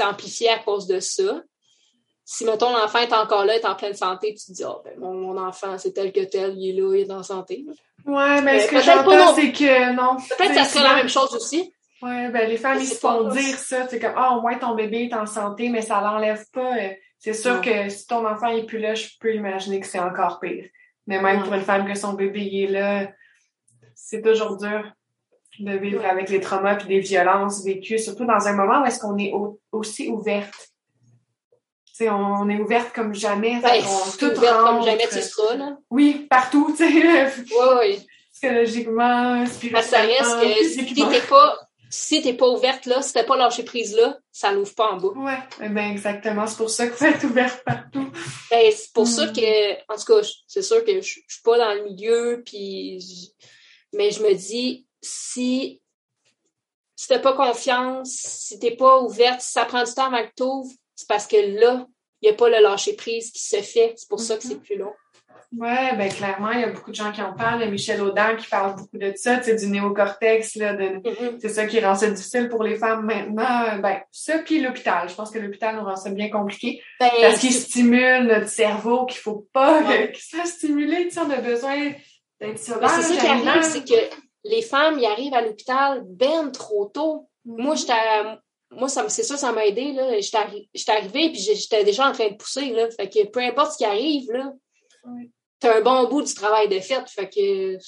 amplifié 0.00 0.48
à 0.48 0.58
cause 0.58 0.86
de 0.86 1.00
ça 1.00 1.42
si, 2.24 2.44
mettons, 2.44 2.72
l'enfant 2.72 3.00
est 3.00 3.12
encore 3.12 3.44
là, 3.44 3.56
est 3.56 3.64
en 3.64 3.74
pleine 3.74 3.94
santé, 3.94 4.34
tu 4.34 4.46
te 4.46 4.52
dis, 4.52 4.64
oh, 4.64 4.80
ben, 4.84 4.94
mon, 4.98 5.36
enfant, 5.36 5.76
c'est 5.78 5.92
tel 5.92 6.12
que 6.12 6.24
tel, 6.24 6.54
il 6.56 6.70
est 6.70 6.80
là, 6.80 6.94
il 6.94 7.00
est 7.02 7.12
en 7.12 7.22
santé. 7.22 7.66
Ouais, 8.06 8.40
mais 8.42 8.60
ce 8.60 8.70
que 8.70 8.80
j'entends, 8.80 9.34
c'est 9.34 9.52
que 9.52 9.92
non. 9.94 10.16
Peut-être 10.16 10.50
que 10.50 10.54
ça 10.54 10.64
serait 10.64 10.84
la 10.84 10.94
même 10.94 11.08
chose 11.08 11.34
aussi. 11.34 11.72
Ouais, 12.00 12.30
ben, 12.30 12.48
les 12.48 12.56
femmes, 12.56 12.78
ils 12.80 12.86
se 12.86 12.98
font 12.98 13.28
dire 13.28 13.56
ça. 13.56 13.86
C'est 13.88 14.00
comme, 14.00 14.14
ah, 14.16 14.36
au 14.36 14.40
moins 14.40 14.58
ton 14.58 14.74
bébé 14.74 15.08
est 15.10 15.14
en 15.14 15.26
santé, 15.26 15.68
mais 15.68 15.82
ça 15.82 16.00
l'enlève 16.00 16.44
pas. 16.52 16.76
Euh, 16.76 16.90
c'est 17.18 17.34
sûr 17.34 17.60
que 17.60 17.88
si 17.88 18.06
ton 18.06 18.26
enfant 18.26 18.48
est 18.48 18.64
plus 18.64 18.78
là, 18.78 18.94
je 18.94 19.08
peux 19.20 19.34
imaginer 19.34 19.78
que 19.78 19.86
c'est 19.86 20.00
encore 20.00 20.40
pire. 20.40 20.64
Mais 21.06 21.20
même 21.20 21.42
pour 21.42 21.54
une 21.54 21.62
femme 21.62 21.86
que 21.86 21.96
son 21.96 22.14
bébé 22.14 22.64
est 22.64 22.66
là, 22.66 23.08
c'est 23.94 24.22
toujours 24.22 24.56
dur 24.56 24.92
de 25.60 25.76
vivre 25.76 26.04
avec 26.04 26.28
les 26.30 26.40
traumas 26.40 26.78
et 26.78 26.86
des 26.86 27.00
violences 27.00 27.64
vécues, 27.64 27.98
surtout 27.98 28.24
dans 28.24 28.48
un 28.48 28.54
moment 28.54 28.82
où 28.82 28.86
est-ce 28.86 28.98
qu'on 28.98 29.18
est 29.18 29.32
aussi 29.70 30.08
ouverte 30.08 30.71
on 32.00 32.48
est 32.48 32.58
ouverte 32.58 32.92
comme 32.94 33.14
jamais. 33.14 33.60
Ben, 33.60 33.82
tout 34.18 34.26
ouverte 34.26 34.58
comme 34.58 34.84
jamais 34.84 35.08
tu 35.08 35.20
seras, 35.20 35.56
là. 35.56 35.76
Oui, 35.90 36.26
partout, 36.28 36.74
tu 36.76 36.88
sais. 36.88 37.32
Oui, 37.36 37.66
oui. 37.80 38.06
Psychologiquement, 38.32 39.46
spirituellement. 39.46 39.82
Ça 40.22 40.40
si 40.64 40.94
t'es 40.94 41.20
pas, 41.28 41.58
si 41.90 42.22
t'es 42.22 42.32
pas 42.32 42.48
ouverte 42.48 42.86
là, 42.86 43.02
si 43.02 43.12
t'es 43.12 43.24
pas 43.24 43.36
lâché 43.36 43.62
prise 43.62 43.94
là, 43.94 44.18
ça 44.32 44.52
n'ouvre 44.52 44.74
pas 44.74 44.92
en 44.92 44.96
bas. 44.96 45.08
Ouais, 45.08 45.38
eh 45.62 45.68
ben 45.68 45.90
exactement. 45.90 46.46
C'est 46.46 46.56
pour 46.56 46.70
ça 46.70 46.86
que 46.86 46.94
faut 46.94 47.04
être 47.04 47.24
ouverte 47.24 47.62
partout. 47.64 48.10
Ben, 48.50 48.72
c'est 48.74 48.92
pour 48.92 49.06
ça 49.06 49.26
hmm. 49.26 49.32
que, 49.32 49.92
en 49.92 49.96
tout 49.96 50.04
cas, 50.06 50.28
c'est 50.46 50.62
sûr 50.62 50.84
que 50.84 51.00
je, 51.00 51.06
suis 51.06 51.42
pas 51.44 51.58
dans 51.58 51.74
le 51.74 51.84
milieu, 51.84 52.42
puis, 52.44 52.98
mais 53.92 54.10
je 54.10 54.22
me 54.22 54.34
dis, 54.34 54.86
si 55.02 55.82
si 57.02 57.08
t'as 57.08 57.18
pas 57.18 57.32
confiance, 57.32 58.10
si 58.10 58.60
t'es 58.60 58.76
pas 58.76 59.00
ouverte, 59.00 59.40
si 59.40 59.50
ça 59.50 59.64
prend 59.64 59.82
du 59.82 59.92
temps 59.92 60.06
avant 60.06 60.24
que 60.24 60.32
t'ouvres, 60.36 60.72
c'est 61.02 61.08
parce 61.08 61.26
que 61.26 61.36
là, 61.36 61.86
il 62.20 62.28
n'y 62.28 62.34
a 62.34 62.36
pas 62.36 62.48
le 62.48 62.62
lâcher 62.62 62.94
prise 62.94 63.32
qui 63.32 63.42
se 63.42 63.56
fait. 63.56 63.94
C'est 63.96 64.08
pour 64.08 64.20
ça 64.20 64.36
que 64.36 64.44
c'est 64.44 64.54
mhm. 64.54 64.60
plus 64.60 64.76
long. 64.76 64.92
Oui, 65.58 65.68
ben 65.98 66.08
clairement, 66.08 66.52
il 66.52 66.60
y 66.60 66.64
a 66.64 66.70
beaucoup 66.70 66.90
de 66.90 66.96
gens 66.96 67.12
qui 67.12 67.20
en 67.20 67.34
parlent. 67.34 67.60
Il 67.60 67.64
y 67.64 67.68
a 67.68 67.70
Michel 67.70 68.00
Audin 68.00 68.36
qui 68.36 68.48
parle 68.48 68.74
beaucoup 68.74 68.96
de 68.96 69.12
ça, 69.16 69.36
tu 69.36 69.44
sais, 69.44 69.54
du 69.54 69.66
néocortex, 69.66 70.54
là, 70.56 70.72
de, 70.72 70.84
mm-hmm. 70.84 71.40
c'est 71.40 71.50
ça 71.50 71.66
qui 71.66 71.78
rend 71.78 71.94
ça 71.94 72.08
difficile 72.08 72.48
pour 72.48 72.62
les 72.62 72.76
femmes 72.76 73.04
maintenant. 73.04 73.78
Ben, 73.80 74.00
ça, 74.10 74.38
puis 74.38 74.62
l'hôpital. 74.62 75.10
Je 75.10 75.14
pense 75.14 75.30
que 75.30 75.38
l'hôpital 75.38 75.76
nous 75.76 75.84
rend 75.84 75.96
ça 75.96 76.08
bien 76.08 76.30
compliqué. 76.30 76.82
Ben, 76.98 77.10
parce 77.20 77.40
qu'il 77.40 77.52
stimule 77.52 78.28
notre 78.28 78.48
cerveau, 78.48 79.04
qu'il 79.04 79.18
faut 79.18 79.46
pas 79.52 79.82
qu'il 80.06 80.22
soit 80.22 80.46
stimulé, 80.46 81.08
tu 81.08 81.10
sais, 81.10 81.20
on 81.20 81.30
a 81.30 81.42
besoin 81.42 81.92
d'être 82.40 82.58
sauvage. 82.58 82.80
Ben, 82.80 83.02
c'est 83.02 83.14
ça 83.14 83.20
qui 83.20 83.26
arrive, 83.26 83.62
c'est 83.62 83.84
que 83.86 84.16
les 84.44 84.62
femmes, 84.62 84.98
y 84.98 85.06
arrivent 85.06 85.34
à 85.34 85.42
l'hôpital 85.42 86.02
ben 86.06 86.50
trop 86.50 86.86
tôt. 86.86 87.28
Moi, 87.44 87.74
j'étais 87.74 87.92
moi, 88.72 88.88
ça, 88.88 89.08
c'est 89.08 89.22
ça, 89.22 89.36
ça 89.36 89.52
m'a 89.52 89.66
aidé. 89.66 89.92
Là. 89.92 90.18
J'étais 90.20 90.92
arrivée 90.92 91.30
puis 91.30 91.40
j'étais 91.40 91.84
déjà 91.84 92.08
en 92.08 92.12
train 92.12 92.28
de 92.30 92.36
pousser. 92.36 92.70
Là. 92.70 92.88
Fait 92.90 93.08
que 93.08 93.26
peu 93.28 93.40
importe 93.40 93.72
ce 93.72 93.78
qui 93.78 93.84
arrive, 93.84 94.30
là, 94.32 94.52
t'as 95.60 95.78
un 95.78 95.80
bon 95.80 96.08
bout 96.08 96.22
du 96.22 96.34
travail 96.34 96.68
de 96.68 96.80
fait. 96.80 97.02
Fait 97.08 97.28
que 97.28 97.78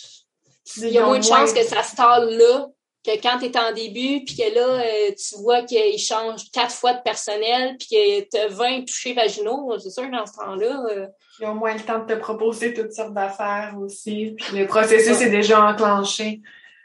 il 0.79 0.89
y 0.89 0.99
a 0.99 1.05
moins 1.05 1.19
de 1.19 1.25
chances 1.25 1.53
que 1.53 1.63
ça 1.63 1.83
se 1.83 1.97
là 1.97 2.69
que 3.05 3.21
quand 3.21 3.39
tu 3.39 3.47
es 3.47 3.59
en 3.59 3.73
début, 3.73 4.25
puis 4.25 4.35
que 4.35 4.55
là, 4.55 4.83
euh, 4.83 5.11
tu 5.11 5.37
vois 5.43 5.63
qu'il 5.63 5.99
change 5.99 6.51
quatre 6.51 6.75
fois 6.75 6.95
de 6.95 7.03
personnel, 7.03 7.77
puis 7.79 7.89
que 7.91 8.21
tu 8.31 8.39
as 8.39 8.49
20 8.49 8.87
touchés 8.87 9.13
vaginaux, 9.13 9.79
c'est 9.79 9.91
sûr, 9.91 10.11
dans 10.11 10.25
ce 10.25 10.33
temps-là... 10.33 10.85
Euh, 10.91 11.07
Ils 11.39 11.47
ont 11.47 11.55
moins 11.55 11.75
le 11.75 11.81
temps 11.81 11.99
de 11.99 12.15
te 12.15 12.19
proposer 12.19 12.73
toutes 12.73 12.93
sortes 12.93 13.13
d'affaires 13.13 13.75
aussi, 13.79 14.35
puis 14.39 14.59
le 14.59 14.67
processus 14.67 15.21
est 15.21 15.29
déjà 15.29 15.63
enclenché. 15.63 16.41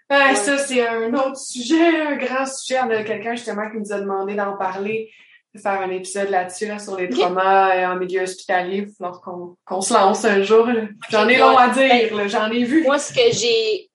Ben, 0.09 0.35
ça, 0.35 0.57
c'est 0.57 0.87
un 0.87 1.13
autre 1.13 1.37
sujet, 1.37 2.01
un 2.01 2.15
grand 2.15 2.45
sujet. 2.45 2.79
On 2.81 2.89
a 2.89 3.03
quelqu'un 3.03 3.35
justement 3.35 3.69
qui 3.69 3.77
nous 3.77 3.93
a 3.93 3.99
demandé 3.99 4.33
d'en 4.33 4.57
parler, 4.57 5.11
de 5.53 5.59
faire 5.59 5.79
un 5.81 5.91
épisode 5.91 6.29
là-dessus, 6.29 6.67
sur 6.79 6.97
les 6.97 7.09
traumas 7.09 7.75
euh, 7.75 7.93
en 7.93 7.95
milieu 7.95 8.23
hospitalier, 8.23 8.87
lorsqu'on 8.99 9.55
qu'on 9.65 9.81
se 9.81 9.93
lance 9.93 10.25
un 10.25 10.41
jour. 10.41 10.67
J'en 11.09 11.27
ai 11.27 11.37
long 11.37 11.55
à 11.55 11.69
dire, 11.69 12.27
j'en 12.27 12.49
ai 12.49 12.63
vu. 12.63 12.83
Moi, 12.83 12.97
ce 12.97 13.13
que 13.13 13.31
j'ai 13.31 13.89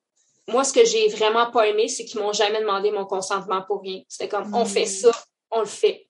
moi, 0.47 0.62
ce 0.62 0.73
que 0.73 0.85
j'ai 0.85 1.09
vraiment 1.09 1.51
pas 1.51 1.66
aimé, 1.66 1.89
c'est 1.89 2.05
qu'ils 2.05 2.20
m'ont 2.20 2.32
jamais 2.32 2.61
demandé 2.61 2.91
mon 2.91 3.07
consentement 3.07 3.62
pour 3.62 3.81
rien. 3.81 4.03
C'était 4.09 4.28
comme 4.28 4.55
on 4.55 4.66
fait 4.66 4.85
hmm. 4.85 4.86
ça, 4.86 5.11
on 5.51 5.61
le 5.61 5.66
fait. 5.66 6.07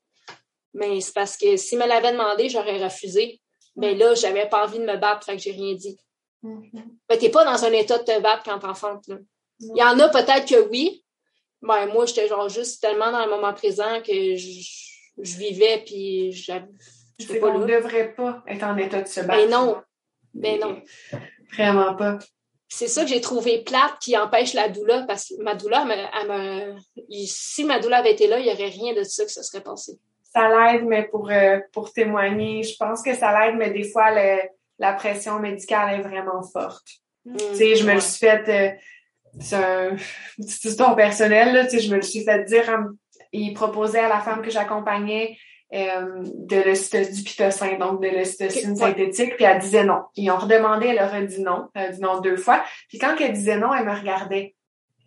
Mais 0.74 1.00
c'est 1.00 1.14
parce 1.14 1.36
que 1.36 1.56
s'ils 1.56 1.78
me 1.78 1.86
l'avaient 1.86 2.12
demandé, 2.12 2.48
j'aurais 2.48 2.82
refusé. 2.82 3.40
Mais 3.76 3.94
là, 3.94 4.14
j'avais 4.14 4.48
pas 4.48 4.64
envie 4.64 4.80
de 4.80 4.84
me 4.84 4.96
battre, 4.96 5.24
fait 5.24 5.36
que 5.36 5.42
j'ai 5.42 5.52
rien 5.52 5.74
dit. 5.74 5.96
Mm 6.42 6.62
-hmm. 6.62 7.18
t'es 7.18 7.30
pas 7.30 7.44
dans 7.44 7.64
un 7.64 7.72
état 7.72 7.98
de 7.98 8.04
te 8.04 8.20
battre 8.20 8.42
quand 8.44 8.58
t'enfantes, 8.58 9.06
là. 9.08 9.16
Il 9.74 9.78
y 9.78 9.82
en 9.82 9.98
a 9.98 10.08
peut-être 10.08 10.46
que 10.46 10.68
oui. 10.68 11.04
Ben, 11.62 11.86
moi, 11.86 12.06
j'étais 12.06 12.28
genre 12.28 12.48
juste 12.48 12.82
tellement 12.82 13.10
dans 13.10 13.24
le 13.24 13.30
moment 13.30 13.54
présent 13.54 14.02
que 14.02 14.36
je, 14.36 15.36
vivais 15.36 15.82
puis 15.86 16.32
j'avais. 16.32 16.66
pas 17.40 17.46
on 17.46 17.58
ne 17.58 17.66
devrait 17.66 18.14
pas 18.14 18.42
être 18.46 18.64
en 18.64 18.76
état 18.76 19.00
de 19.00 19.08
se 19.08 19.20
battre. 19.20 19.40
Ben 19.40 19.50
non. 19.50 19.82
Ben 20.34 20.60
non. 20.60 20.82
Vraiment 21.52 21.94
pas. 21.94 22.18
C'est 22.68 22.88
ça 22.88 23.02
que 23.02 23.08
j'ai 23.08 23.20
trouvé 23.20 23.62
plate 23.62 23.98
qui 24.00 24.16
empêche 24.16 24.52
la 24.52 24.68
doula 24.68 25.04
parce 25.06 25.28
que 25.28 25.42
ma 25.42 25.52
elle 25.52 26.28
me, 26.28 26.76
si 27.24 27.64
ma 27.64 27.78
doula 27.78 27.98
avait 27.98 28.12
été 28.12 28.26
là, 28.26 28.40
il 28.40 28.46
n'y 28.46 28.52
aurait 28.52 28.68
rien 28.68 28.94
de 28.94 29.04
ça 29.04 29.24
que 29.24 29.30
se 29.30 29.42
serait 29.42 29.62
passé. 29.62 29.92
Ça 30.32 30.48
l'aide, 30.48 30.84
mais 30.84 31.04
pour, 31.04 31.30
euh, 31.30 31.60
pour 31.72 31.92
témoigner, 31.92 32.64
je 32.64 32.74
pense 32.76 33.02
que 33.02 33.14
ça 33.14 33.38
l'aide, 33.38 33.56
mais 33.56 33.70
des 33.70 33.88
fois, 33.88 34.10
la 34.78 34.92
pression 34.94 35.38
médicale 35.38 36.00
est 36.00 36.02
vraiment 36.02 36.42
forte. 36.42 36.88
tu 37.24 37.54
sais, 37.54 37.76
je 37.76 37.86
me 37.86 37.94
le 37.94 38.00
suis 38.00 38.18
fait. 38.18 38.48
Euh, 38.48 38.76
c'est 39.40 39.56
un, 39.56 39.90
une 39.90 40.44
petite 40.44 40.64
histoire 40.64 40.96
personnelle, 40.96 41.52
là, 41.54 41.64
tu 41.64 41.70
sais, 41.70 41.80
je 41.80 41.94
me 41.94 42.00
suis 42.00 42.24
fait 42.24 42.44
dire, 42.44 42.68
hein, 42.70 42.90
il 43.32 43.52
proposait 43.52 44.00
à 44.00 44.08
la 44.08 44.20
femme 44.20 44.42
que 44.42 44.50
j'accompagnais 44.50 45.36
euh, 45.74 46.22
de 46.22 46.56
l'ocytocine, 46.56 47.14
du 47.14 47.22
pitocin, 47.22 47.78
donc 47.78 48.00
de 48.00 48.08
l'ocytocine 48.08 48.76
synthétique, 48.76 49.34
puis 49.34 49.44
elle 49.44 49.58
disait 49.58 49.82
non. 49.82 50.02
Ils 50.14 50.30
ont 50.30 50.36
redemandé, 50.36 50.86
elle 50.86 51.02
aurait 51.02 51.26
dit 51.26 51.42
non, 51.42 51.68
elle 51.74 51.86
a 51.86 51.88
dit 51.88 52.00
non 52.00 52.20
deux 52.20 52.36
fois. 52.36 52.62
Puis 52.88 52.98
quand 52.98 53.16
elle 53.18 53.32
disait 53.32 53.58
non, 53.58 53.74
elle 53.74 53.84
me 53.84 53.92
regardait 53.92 54.54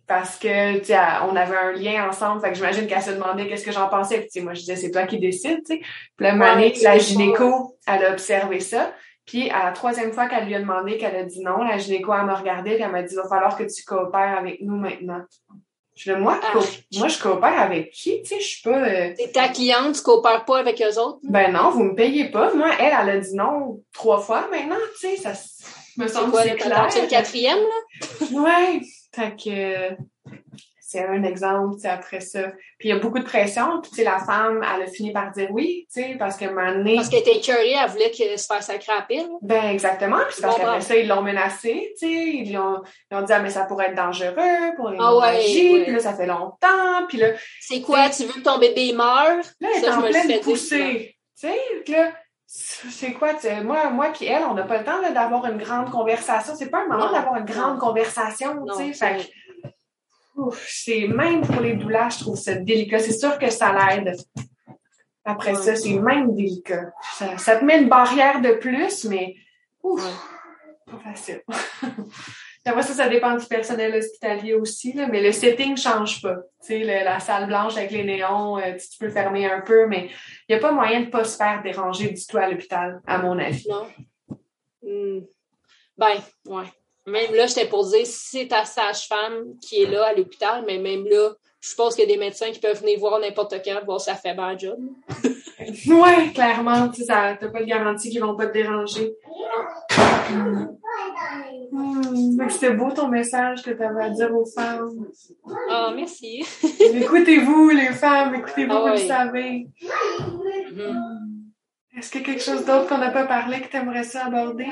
parce 0.06 0.38
que 0.38 0.78
tu 0.78 0.86
sais, 0.86 0.98
on 1.30 1.36
avait 1.36 1.56
un 1.56 1.72
lien 1.72 2.08
ensemble, 2.08 2.40
fait 2.40 2.50
que 2.50 2.56
j'imagine 2.56 2.86
qu'elle 2.86 3.02
se 3.02 3.12
demandait 3.12 3.46
qu'est-ce 3.46 3.64
que 3.64 3.72
j'en 3.72 3.88
pensais. 3.88 4.26
Puis 4.30 4.42
moi 4.42 4.52
je 4.54 4.60
disais 4.60 4.76
c'est 4.76 4.90
toi 4.90 5.04
qui 5.04 5.18
décides, 5.18 5.62
tu 5.64 5.76
sais. 5.76 5.80
Puis 6.16 6.26
là, 6.26 6.34
la 6.82 6.98
gynéco, 6.98 7.78
elle 7.86 8.04
a 8.04 8.12
observé 8.12 8.60
ça. 8.60 8.92
Puis 9.28 9.50
à 9.50 9.66
la 9.66 9.72
troisième 9.72 10.12
fois 10.12 10.26
qu'elle 10.26 10.46
lui 10.46 10.54
a 10.54 10.60
demandé, 10.60 10.96
qu'elle 10.96 11.14
a 11.14 11.22
dit 11.22 11.40
non, 11.40 11.58
la 11.58 11.76
gynéco, 11.76 12.12
elle 12.14 12.24
m'a 12.24 12.34
regardé 12.34 12.70
et 12.70 12.80
elle 12.80 12.90
m'a 12.90 13.02
dit, 13.02 13.12
il 13.14 13.20
va 13.20 13.28
falloir 13.28 13.56
que 13.56 13.62
tu 13.62 13.84
coopères 13.84 14.38
avec 14.38 14.62
nous 14.62 14.76
maintenant. 14.76 15.20
Je 15.94 16.12
dis, 16.12 16.18
moi, 16.18 16.40
ah. 16.42 16.58
moi, 16.96 17.08
je 17.08 17.18
coopère 17.20 17.60
avec 17.60 17.90
qui? 17.90 18.22
Tu 18.22 18.28
sais, 18.28 18.40
je 18.40 18.46
suis 18.46 18.62
pas... 18.62 18.78
Euh... 18.78 19.12
T'es 19.16 19.30
ta 19.30 19.48
cliente, 19.48 19.96
tu 19.96 20.02
coopères 20.02 20.46
pas 20.46 20.58
avec 20.58 20.80
eux 20.80 20.98
autres? 20.98 21.18
Ben 21.24 21.52
non, 21.52 21.70
vous 21.70 21.82
me 21.84 21.94
payez 21.94 22.30
pas. 22.30 22.54
Moi, 22.54 22.70
elle, 22.78 22.94
elle 22.98 23.10
a 23.10 23.18
dit 23.18 23.34
non 23.34 23.82
trois 23.92 24.18
fois 24.18 24.48
maintenant, 24.50 24.76
tu 24.98 25.08
sais, 25.08 25.16
ça 25.16 25.32
me 25.98 26.08
semble 26.08 26.34
c'est 26.42 26.56
clair. 26.56 26.86
C'est 26.88 27.02
le 27.02 27.08
quatrième, 27.08 27.58
là? 27.58 28.26
ouais. 28.40 28.80
Fait 29.14 29.36
que 29.36 29.94
c'est 30.88 31.04
un 31.04 31.22
exemple, 31.22 31.74
tu 31.74 31.82
sais, 31.82 31.88
après 31.88 32.20
ça. 32.20 32.44
Puis 32.78 32.88
il 32.88 32.88
y 32.88 32.92
a 32.92 32.98
beaucoup 32.98 33.18
de 33.18 33.24
pression, 33.24 33.82
puis 33.82 33.90
tu 33.90 33.96
sais, 33.96 34.04
la 34.04 34.20
femme, 34.20 34.64
elle 34.64 34.84
a 34.84 34.86
fini 34.86 35.12
par 35.12 35.30
dire 35.32 35.48
oui, 35.50 35.86
tu 35.92 36.00
sais, 36.00 36.16
parce 36.18 36.40
moment 36.40 36.72
donné... 36.72 36.94
Parce 36.94 37.10
qu'elle 37.10 37.20
était 37.20 37.40
curieuse, 37.40 37.76
elle 37.78 37.90
voulait 37.90 38.10
que 38.10 38.38
se 38.38 38.46
fasse 38.46 38.68
sacrer 38.68 38.92
à 38.96 39.02
pile. 39.02 39.28
Ben 39.42 39.66
exactement, 39.66 40.16
puis 40.30 40.40
parce 40.40 40.56
qu'après 40.56 40.80
ça, 40.80 40.96
ils 40.96 41.06
l'ont 41.06 41.20
menacée, 41.20 41.92
tu 42.00 42.06
sais, 42.06 42.24
ils, 42.36 42.56
ont, 42.56 42.80
ils 43.10 43.18
ont 43.18 43.20
dit, 43.20 43.32
ah, 43.34 43.40
mais 43.40 43.50
ça 43.50 43.66
pourrait 43.66 43.88
être 43.88 43.96
dangereux 43.96 44.32
pour 44.76 44.88
les 44.88 44.96
ah, 44.98 45.14
ouais, 45.14 45.84
puis 45.84 45.92
là, 45.92 45.98
ça 45.98 46.14
fait 46.14 46.24
longtemps, 46.24 47.06
puis 47.06 47.18
là... 47.18 47.32
C'est 47.60 47.82
quoi, 47.82 48.08
tu 48.08 48.24
veux 48.24 48.32
que 48.32 48.40
ton 48.40 48.56
bébé 48.56 48.94
meure? 48.94 49.42
Là, 49.60 49.68
elle 49.76 49.84
est 49.84 49.90
en 49.90 50.00
pleine 50.00 50.40
poussée, 50.40 51.18
tu 51.38 51.48
sais, 51.48 51.92
là 51.92 52.12
c'est 52.50 53.12
quoi, 53.12 53.34
moi, 53.62 53.90
moi 53.90 54.08
puis 54.08 54.24
elle, 54.24 54.42
on 54.44 54.54
n'a 54.54 54.62
pas 54.62 54.78
le 54.78 54.84
temps 54.84 55.02
d'avoir 55.12 55.44
une 55.44 55.58
grande 55.58 55.90
conversation. 55.90 56.54
C'est 56.56 56.70
pas 56.70 56.78
un 56.78 56.86
moment 56.88 57.12
d'avoir 57.12 57.36
une 57.36 57.44
grande 57.44 57.78
conversation, 57.78 58.64
tu 58.74 58.94
sais 58.94 59.18
c'est 60.66 61.06
même 61.08 61.42
pour 61.42 61.60
les 61.60 61.74
douleurs, 61.74 62.10
je 62.10 62.20
trouve 62.20 62.36
ça 62.36 62.54
délicat. 62.54 62.98
C'est 62.98 63.18
sûr 63.18 63.38
que 63.38 63.50
ça 63.50 63.72
l'aide. 63.72 64.16
Après 65.24 65.54
ça, 65.54 65.76
c'est 65.76 65.98
même 65.98 66.34
délicat. 66.34 66.92
Ça, 67.36 67.56
te 67.56 67.64
met 67.64 67.82
une 67.82 67.88
barrière 67.88 68.40
de 68.40 68.52
plus, 68.52 69.04
mais 69.04 69.34
ouf, 69.82 70.02
pas 70.86 70.98
facile. 70.98 71.42
Après 72.64 72.82
ça, 72.82 72.92
ça 72.92 73.08
dépend 73.08 73.34
du 73.34 73.46
personnel 73.46 73.94
hospitalier 73.94 74.52
aussi, 74.52 74.92
là, 74.92 75.06
mais 75.06 75.22
le 75.22 75.32
setting 75.32 75.72
ne 75.72 75.76
change 75.76 76.20
pas. 76.20 76.36
Tu 76.60 76.84
sais, 76.84 77.02
la 77.02 77.18
salle 77.18 77.46
blanche 77.46 77.78
avec 77.78 77.90
les 77.90 78.04
néons, 78.04 78.58
euh, 78.58 78.74
tu 78.74 78.98
peux 78.98 79.08
fermer 79.08 79.46
un 79.46 79.62
peu, 79.62 79.86
mais 79.86 80.10
il 80.48 80.54
n'y 80.54 80.56
a 80.56 80.58
pas 80.58 80.72
moyen 80.72 81.00
de 81.00 81.06
ne 81.06 81.10
pas 81.10 81.24
se 81.24 81.38
faire 81.38 81.62
déranger 81.62 82.10
du 82.10 82.26
tout 82.26 82.36
à 82.36 82.46
l'hôpital, 82.50 83.00
à 83.06 83.18
mon 83.18 83.38
avis. 83.38 83.66
Non. 83.70 83.86
Hmm. 84.82 85.20
Ben, 85.96 86.16
ouais. 86.46 86.66
Même 87.08 87.34
là, 87.34 87.46
j'étais 87.46 87.66
pour 87.66 87.86
dire, 87.86 88.04
c'est 88.04 88.48
ta 88.48 88.64
sage-femme 88.64 89.54
qui 89.60 89.82
est 89.82 89.90
là 89.90 90.06
à 90.06 90.12
l'hôpital, 90.12 90.64
mais 90.66 90.78
même 90.78 91.04
là, 91.06 91.32
je 91.60 91.74
pense 91.74 91.94
qu'il 91.94 92.08
y 92.08 92.12
a 92.12 92.14
des 92.14 92.20
médecins 92.20 92.50
qui 92.50 92.60
peuvent 92.60 92.80
venir 92.80 92.98
voir 92.98 93.18
n'importe 93.18 93.54
quand, 93.64 93.84
voir 93.84 94.00
si 94.00 94.10
ça 94.10 94.14
fait 94.14 94.34
bien 94.34 94.56
job. 94.56 94.78
oui, 95.88 96.32
clairement. 96.32 96.88
Tu 96.88 97.04
n'as 97.04 97.34
pas 97.34 97.60
de 97.60 97.64
garantie 97.64 98.10
qu'ils 98.10 98.20
ne 98.20 98.26
vont 98.26 98.36
pas 98.36 98.46
te 98.46 98.52
déranger. 98.52 99.12
Hmm. 100.30 100.66
C'était 102.48 102.70
beau 102.70 102.90
ton 102.92 103.08
message 103.08 103.62
que 103.62 103.70
tu 103.70 103.82
avais 103.82 104.04
à 104.04 104.10
dire 104.10 104.34
aux 104.34 104.46
femmes. 104.46 105.06
Oh, 105.44 105.88
merci. 105.94 106.44
écoutez-vous, 106.80 107.70
les 107.70 107.92
femmes, 107.92 108.34
écoutez-vous, 108.36 108.72
ah 108.72 108.80
vous 108.80 108.88
le 108.88 108.96
savez. 108.96 109.66
Mm-hmm. 110.70 111.28
Est-ce 111.98 112.10
qu'il 112.10 112.20
y 112.20 112.24
a 112.24 112.26
quelque 112.26 112.42
chose 112.42 112.64
d'autre 112.64 112.88
qu'on 112.88 112.98
n'a 112.98 113.10
pas 113.10 113.26
parlé 113.26 113.60
que 113.60 113.68
tu 113.68 113.76
aimerais 113.76 114.04
ça 114.04 114.26
aborder? 114.26 114.68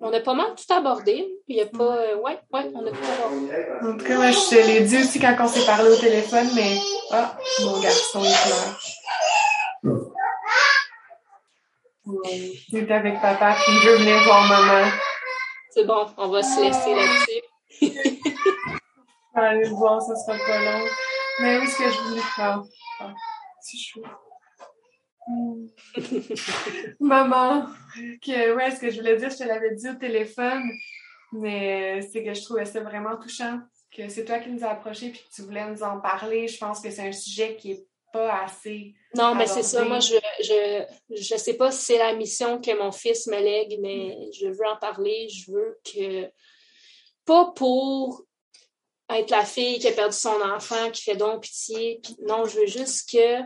On 0.00 0.12
a 0.12 0.20
pas 0.20 0.34
mal 0.34 0.54
tout 0.54 0.72
abordé. 0.72 1.26
Il 1.48 1.56
y 1.56 1.60
a 1.60 1.66
pas. 1.66 1.96
Euh, 1.96 2.16
ouais, 2.16 2.38
ouais, 2.52 2.70
on 2.74 2.86
a 2.86 2.90
tout 2.90 2.96
abordé. 3.18 3.48
En 3.82 3.96
tout 3.96 4.04
cas, 4.04 4.16
moi, 4.16 4.30
je 4.30 4.50
te 4.50 4.54
l'ai 4.66 4.80
dit 4.80 4.98
aussi 4.98 5.18
quand 5.20 5.36
on 5.38 5.46
s'est 5.46 5.64
parlé 5.64 5.90
au 5.90 5.96
téléphone, 5.96 6.48
mais. 6.54 6.78
Ah, 7.10 7.36
mon 7.62 7.80
garçon, 7.80 8.22
il 8.22 8.34
pleure. 8.44 8.80
Il 12.68 12.78
est 12.78 12.90
avec 12.90 13.20
papa, 13.20 13.54
puis 13.54 13.72
il 13.72 13.88
veut 13.88 13.96
venir 13.96 14.22
voir 14.24 14.46
maman. 14.46 14.90
C'est 15.70 15.84
bon, 15.84 16.06
on 16.16 16.28
va 16.28 16.42
se 16.42 16.60
laisser 16.60 16.94
là-dessus. 16.94 17.42
aller 19.34 19.64
le 19.64 19.70
voir, 19.70 20.00
ça 20.02 20.14
sera 20.14 20.36
pas 20.38 20.58
long. 20.58 20.84
Mais 21.40 21.58
oui, 21.58 21.66
ce 21.66 21.78
que 21.78 21.90
je 21.90 22.00
voulais 22.00 22.20
faire. 22.36 22.62
Ah, 23.00 23.12
c'est 23.60 23.78
chou. 23.78 24.02
Maman, 27.00 27.66
que, 28.22 28.54
ouais, 28.54 28.70
ce 28.70 28.80
que 28.80 28.90
je 28.90 28.98
voulais 28.98 29.16
dire, 29.16 29.30
je 29.30 29.38
te 29.38 29.44
l'avais 29.44 29.74
dit 29.74 29.88
au 29.88 29.94
téléphone, 29.94 30.62
mais 31.32 32.02
c'est 32.02 32.22
que 32.22 32.34
je 32.34 32.42
trouvais 32.42 32.64
ça 32.64 32.80
vraiment 32.80 33.16
touchant, 33.16 33.60
que 33.90 34.08
c'est 34.08 34.24
toi 34.24 34.38
qui 34.38 34.50
nous 34.50 34.64
as 34.64 34.70
approchés 34.70 35.10
puis 35.10 35.20
que 35.20 35.34
tu 35.34 35.42
voulais 35.42 35.68
nous 35.68 35.82
en 35.82 36.00
parler. 36.00 36.48
Je 36.48 36.58
pense 36.58 36.80
que 36.80 36.90
c'est 36.90 37.08
un 37.08 37.12
sujet 37.12 37.56
qui 37.56 37.72
est 37.72 37.86
pas 38.12 38.42
assez. 38.42 38.94
Non, 39.14 39.34
mais 39.34 39.46
c'est 39.46 39.62
ça. 39.62 39.84
Moi, 39.84 40.00
je, 40.00 40.14
je, 40.40 40.84
je 41.10 41.36
sais 41.36 41.54
pas 41.54 41.70
si 41.72 41.84
c'est 41.84 41.98
la 41.98 42.14
mission 42.14 42.60
que 42.60 42.76
mon 42.78 42.92
fils 42.92 43.26
me 43.26 43.40
lègue, 43.40 43.78
mais 43.80 44.30
je 44.38 44.46
veux 44.46 44.66
en 44.66 44.76
parler. 44.76 45.28
Je 45.28 45.50
veux 45.50 45.78
que. 45.84 46.30
Pas 47.24 47.52
pour 47.56 48.22
être 49.08 49.30
la 49.30 49.44
fille 49.44 49.78
qui 49.78 49.88
a 49.88 49.92
perdu 49.92 50.16
son 50.16 50.40
enfant, 50.42 50.90
qui 50.90 51.02
fait 51.02 51.16
donc 51.16 51.42
pitié. 51.42 52.00
non, 52.26 52.44
je 52.44 52.60
veux 52.60 52.66
juste 52.66 53.10
que 53.10 53.40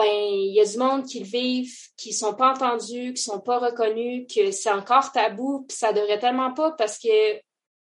ben 0.00 0.08
il 0.08 0.54
y 0.54 0.60
a 0.60 0.64
du 0.64 0.78
monde 0.78 1.04
qui 1.04 1.20
le 1.20 1.26
vivent, 1.26 1.76
qui 1.96 2.12
sont 2.12 2.34
pas 2.34 2.52
entendus, 2.52 3.12
qui 3.14 3.22
sont 3.22 3.40
pas 3.40 3.58
reconnus, 3.58 4.26
que 4.34 4.50
c'est 4.50 4.70
encore 4.70 5.12
tabou, 5.12 5.64
puis 5.68 5.76
ça 5.76 5.92
devrait 5.92 6.18
tellement 6.18 6.52
pas 6.52 6.72
parce 6.72 6.98
que 6.98 7.36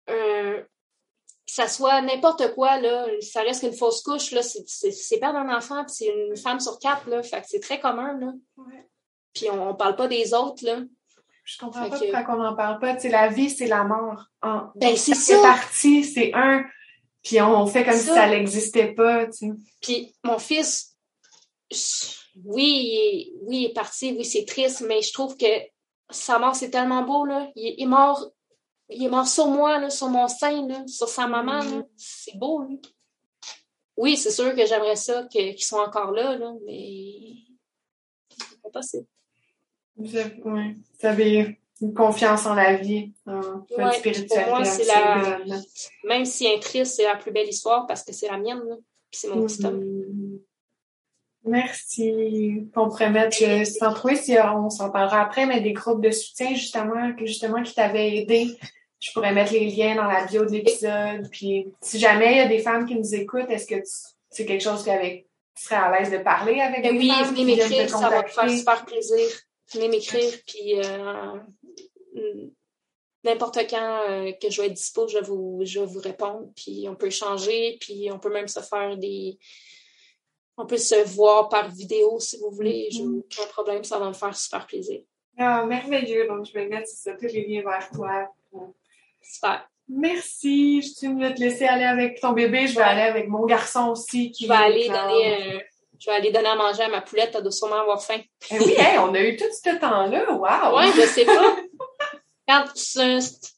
euh, 0.09 0.61
que 0.61 1.53
ça 1.53 1.67
soit 1.67 2.01
n'importe 2.01 2.53
quoi, 2.55 2.79
là, 2.79 3.05
ça 3.21 3.41
reste 3.41 3.61
qu'une 3.61 3.73
fausse 3.73 4.01
couche, 4.01 4.31
là, 4.31 4.41
c'est 4.43 5.19
perdre 5.19 5.39
un 5.39 5.55
enfant, 5.55 5.84
puis 5.85 5.95
c'est 5.97 6.07
une 6.07 6.35
femme 6.38 6.59
sur 6.59 6.77
quatre, 6.79 7.09
là, 7.09 7.23
fait 7.23 7.41
que 7.41 7.47
c'est 7.47 7.59
très 7.61 7.79
commun, 7.79 8.17
là. 8.19 8.34
Puis 9.34 9.49
on, 9.49 9.69
on 9.69 9.75
parle 9.75 9.95
pas 9.95 10.07
des 10.07 10.34
autres, 10.34 10.65
là. 10.65 10.79
Je 11.45 11.57
comprends 11.57 11.89
pas 11.89 11.97
pourquoi 11.97 12.35
on 12.35 12.43
n'en 12.43 12.55
parle 12.55 12.79
pas. 12.79 12.97
La 13.07 13.29
vie, 13.29 13.49
c'est 13.49 13.67
la 13.67 13.85
mort. 13.85 14.25
ben, 14.75 14.97
c'est 14.97 15.15
ça. 15.15 15.35
C'est 15.35 15.41
parti, 15.41 16.03
c'est 16.03 16.34
un. 16.34 16.65
Puis 17.23 17.41
on 17.41 17.65
fait 17.67 17.85
comme 17.85 17.95
si 17.95 18.07
ça 18.07 18.27
n'existait 18.27 18.93
pas. 18.93 19.27
Puis 19.81 20.13
mon 20.25 20.39
fils, 20.39 20.97
oui, 22.45 23.34
oui, 23.41 23.57
il 23.57 23.65
est 23.65 23.73
parti, 23.73 24.14
oui, 24.18 24.26
c'est 24.26 24.45
triste, 24.45 24.84
mais 24.88 25.02
je 25.02 25.14
trouve 25.14 25.35
que 25.38 25.45
sa 26.10 26.39
mort, 26.39 26.56
c'est 26.56 26.69
tellement 26.69 27.03
beau, 27.03 27.26
là. 27.26 27.49
Il, 27.56 27.81
est 27.81 27.85
mort, 27.85 28.31
il 28.89 29.03
est 29.03 29.10
mort 29.10 29.27
sur 29.27 29.48
moi, 29.48 29.80
là, 29.80 29.89
sur 29.89 30.10
mon 30.10 30.27
sein, 30.27 30.68
là, 30.68 30.84
sur 30.88 31.10
sa 31.10 31.27
maman, 31.27 31.60
mm-hmm. 31.60 31.85
C'est 31.98 32.38
beau, 32.38 32.64
lui. 32.64 32.81
Oui, 33.98 34.15
c'est 34.15 34.31
sûr 34.31 34.56
que 34.56 34.65
j'aimerais 34.65 34.95
ça 34.95 35.26
qu'ils 35.26 35.61
soient 35.61 35.88
encore 35.88 36.11
là, 36.11 36.38
là, 36.38 36.53
mais 36.65 37.15
c'est 38.30 38.61
pas 38.61 38.69
possible. 38.69 39.07
Vous 39.95 40.15
avez, 40.15 40.41
ouais, 40.44 40.76
vous 40.99 41.07
avez 41.07 41.60
une 41.81 41.94
confiance 41.94 42.45
en 42.45 42.53
la 42.53 42.76
vie, 42.76 43.14
en 43.26 43.65
ouais, 43.77 43.94
spiritualité. 43.94 44.44
Pour 44.44 44.57
moi, 44.57 44.64
c'est 44.65 44.85
la... 44.85 45.39
Même 46.03 46.26
si 46.26 46.45
est 46.45 46.60
triste, 46.60 46.95
c'est 46.95 47.03
la 47.03 47.15
plus 47.15 47.31
belle 47.31 47.49
histoire 47.49 47.88
parce 47.88 48.03
que 48.03 48.14
c'est 48.14 48.27
la 48.27 48.38
mienne, 48.38 48.61
là. 48.68 48.76
Puis 49.10 49.22
c'est 49.22 49.30
mon 49.30 49.45
petit 49.45 49.65
homme. 49.65 49.84
Merci. 51.48 52.68
On 52.76 52.90
pourrait 52.90 53.10
mettre, 53.10 53.38
sans 53.65 53.94
trouver 53.94 54.15
si 54.15 54.36
on 54.40 54.69
s'en 54.69 54.90
parlera 54.90 55.22
après, 55.22 55.45
mais 55.45 55.61
des 55.61 55.74
groupes 55.74 56.03
de 56.03 56.11
soutien, 56.11 56.53
justement, 56.53 57.14
que 57.14 57.26
justement, 57.26 57.64
qui 57.64 57.74
t'avaient 57.74 58.18
aidé. 58.18 58.57
Je 58.99 59.11
pourrais 59.11 59.34
mettre 59.34 59.53
les 59.53 59.69
liens 59.69 59.95
dans 59.95 60.07
la 60.07 60.26
bio 60.26 60.45
de 60.45 60.52
l'épisode. 60.52 61.30
Puis, 61.32 61.68
si 61.82 61.99
jamais 61.99 62.32
il 62.32 62.38
y 62.38 62.41
a 62.41 62.48
des 62.48 62.60
femmes 62.60 62.86
qui 62.86 62.95
nous 62.95 63.15
écoutent, 63.15 63.49
est-ce 63.49 63.68
que 63.68 63.76
c'est 64.30 64.45
quelque 64.45 64.64
chose 64.64 64.84
qu'avec 64.84 65.28
tu 65.56 65.64
serais 65.64 65.76
à 65.76 65.98
l'aise 65.98 66.11
de 66.11 66.19
parler 66.19 66.60
avec 66.60 66.84
ben 66.84 66.95
oui, 66.95 67.11
venez 67.26 67.44
m'écrire, 67.44 67.90
ça 67.90 68.10
va 68.10 68.22
me 68.22 68.28
faire 68.28 68.49
super 68.49 68.86
plaisir 68.86 69.28
venez 69.74 69.90
m'écrire, 69.90 70.34
puis 70.45 70.80
euh, 70.80 71.40
n'importe 73.24 73.57
quand 73.69 74.10
euh, 74.10 74.32
que 74.34 74.49
je 74.49 74.61
vais 74.61 74.68
être 74.68 74.74
dispo, 74.74 75.07
je 75.07 75.19
vais 75.19 75.26
vous, 75.26 75.61
je 75.64 75.80
vous 75.80 75.99
répondre, 75.99 76.49
puis 76.56 76.88
on 76.90 76.95
peut 76.95 77.07
échanger, 77.07 77.78
puis 77.80 78.10
on 78.11 78.19
peut 78.19 78.32
même 78.32 78.48
se 78.48 78.60
faire 78.60 78.98
des... 78.98 79.38
On 80.57 80.65
peut 80.65 80.77
se 80.77 81.07
voir 81.15 81.49
par 81.49 81.69
vidéo 81.69 82.19
si 82.19 82.38
vous 82.38 82.49
voulez, 82.49 82.89
je 82.91 83.03
n'ai 83.03 83.19
aucun 83.19 83.45
problème, 83.49 83.84
ça 83.84 83.99
va 83.99 84.07
me 84.07 84.13
faire 84.13 84.35
super 84.35 84.65
plaisir. 84.65 85.01
Ah, 85.38 85.63
merveilleux, 85.65 86.27
donc 86.27 86.45
je 86.45 86.53
vais 86.53 86.67
mettre 86.67 86.88
ça, 86.88 87.13
tous 87.13 87.27
les 87.27 87.45
liens 87.45 87.61
vers 87.61 87.89
toi. 87.91 88.27
Super. 89.21 89.69
Merci. 89.88 90.81
Je 90.81 91.19
vais 91.19 91.34
te 91.34 91.39
laisser 91.39 91.65
aller 91.65 91.85
avec 91.85 92.19
ton 92.19 92.34
bébé. 92.34 92.67
Je 92.67 92.75
vais 92.75 92.81
aller 92.81 93.01
avec 93.01 93.29
mon 93.29 93.45
garçon 93.45 93.89
aussi. 93.91 94.31
Qui 94.31 94.45
je 94.45 94.49
vais 94.49 94.55
aller 94.55 94.89
donner 94.89 95.63
je 95.99 96.09
vais 96.09 96.15
aller 96.15 96.31
donner 96.31 96.49
à 96.49 96.55
manger 96.55 96.84
à 96.84 96.89
ma 96.89 97.01
poulette, 97.01 97.34
elle 97.35 97.41
doit 97.41 97.51
sûrement 97.51 97.81
avoir 97.81 98.01
faim. 98.01 98.19
Eh 98.51 98.59
oui, 98.59 98.75
on 98.99 99.13
a 99.13 99.21
eu 99.21 99.35
tout 99.35 99.45
ce 99.51 99.79
temps-là, 99.79 100.31
wow! 100.31 100.77
Oui, 100.77 100.91
je 100.95 101.07
sais 101.07 101.25
pas. 101.25 101.57
Quand 102.47 102.65
elle, 102.65 103.21
se 103.21 103.49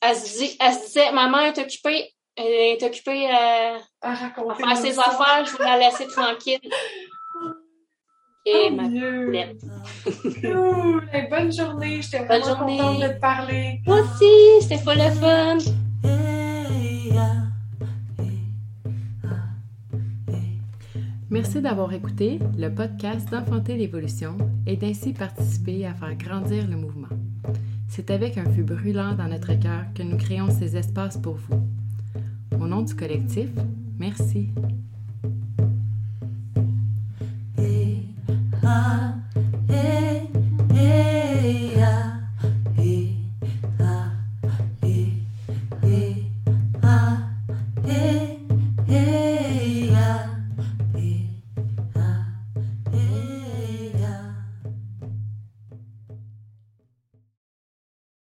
elle 0.00 0.16
se 0.16 0.86
disait, 0.86 1.12
maman 1.12 1.40
est 1.40 1.58
occupée, 1.58 2.12
elle 2.36 2.46
est 2.46 2.82
occupée 2.82 3.28
euh, 3.28 3.78
à, 4.00 4.16
faire 4.16 4.76
ses 4.76 4.98
affaires, 4.98 5.44
je 5.44 5.56
vais 5.56 5.64
la 5.64 5.78
laisser 5.78 6.06
tranquille. 6.06 6.60
Et 8.44 8.70
ma 8.70 8.88
poulette. 8.88 9.62
cool. 10.40 11.08
bonne 11.30 11.52
journée, 11.52 12.02
j'étais 12.02 12.24
vraiment 12.24 12.56
contente 12.56 13.00
de 13.00 13.06
te 13.06 13.20
parler. 13.20 13.80
Moi 13.86 14.00
aussi, 14.00 14.62
c'était 14.62 14.82
pas 14.82 14.96
le 14.96 15.10
fun. 15.12 15.58
Merci 21.30 21.62
d'avoir 21.62 21.92
écouté 21.94 22.40
le 22.58 22.68
podcast 22.68 23.30
d'Enfanter 23.30 23.76
l'évolution 23.76 24.36
et 24.66 24.76
d'ainsi 24.76 25.12
participer 25.14 25.86
à 25.86 25.94
faire 25.94 26.14
grandir 26.16 26.66
le 26.68 26.76
mouvement. 26.76 27.08
C'est 27.88 28.10
avec 28.10 28.36
un 28.36 28.44
feu 28.44 28.64
brûlant 28.64 29.14
dans 29.14 29.28
notre 29.28 29.54
cœur 29.54 29.84
que 29.94 30.02
nous 30.02 30.18
créons 30.18 30.50
ces 30.50 30.76
espaces 30.76 31.16
pour 31.16 31.36
vous. 31.36 31.62
Au 32.60 32.66
nom 32.66 32.82
du 32.82 32.94
collectif, 32.94 33.48
merci. 33.98 34.50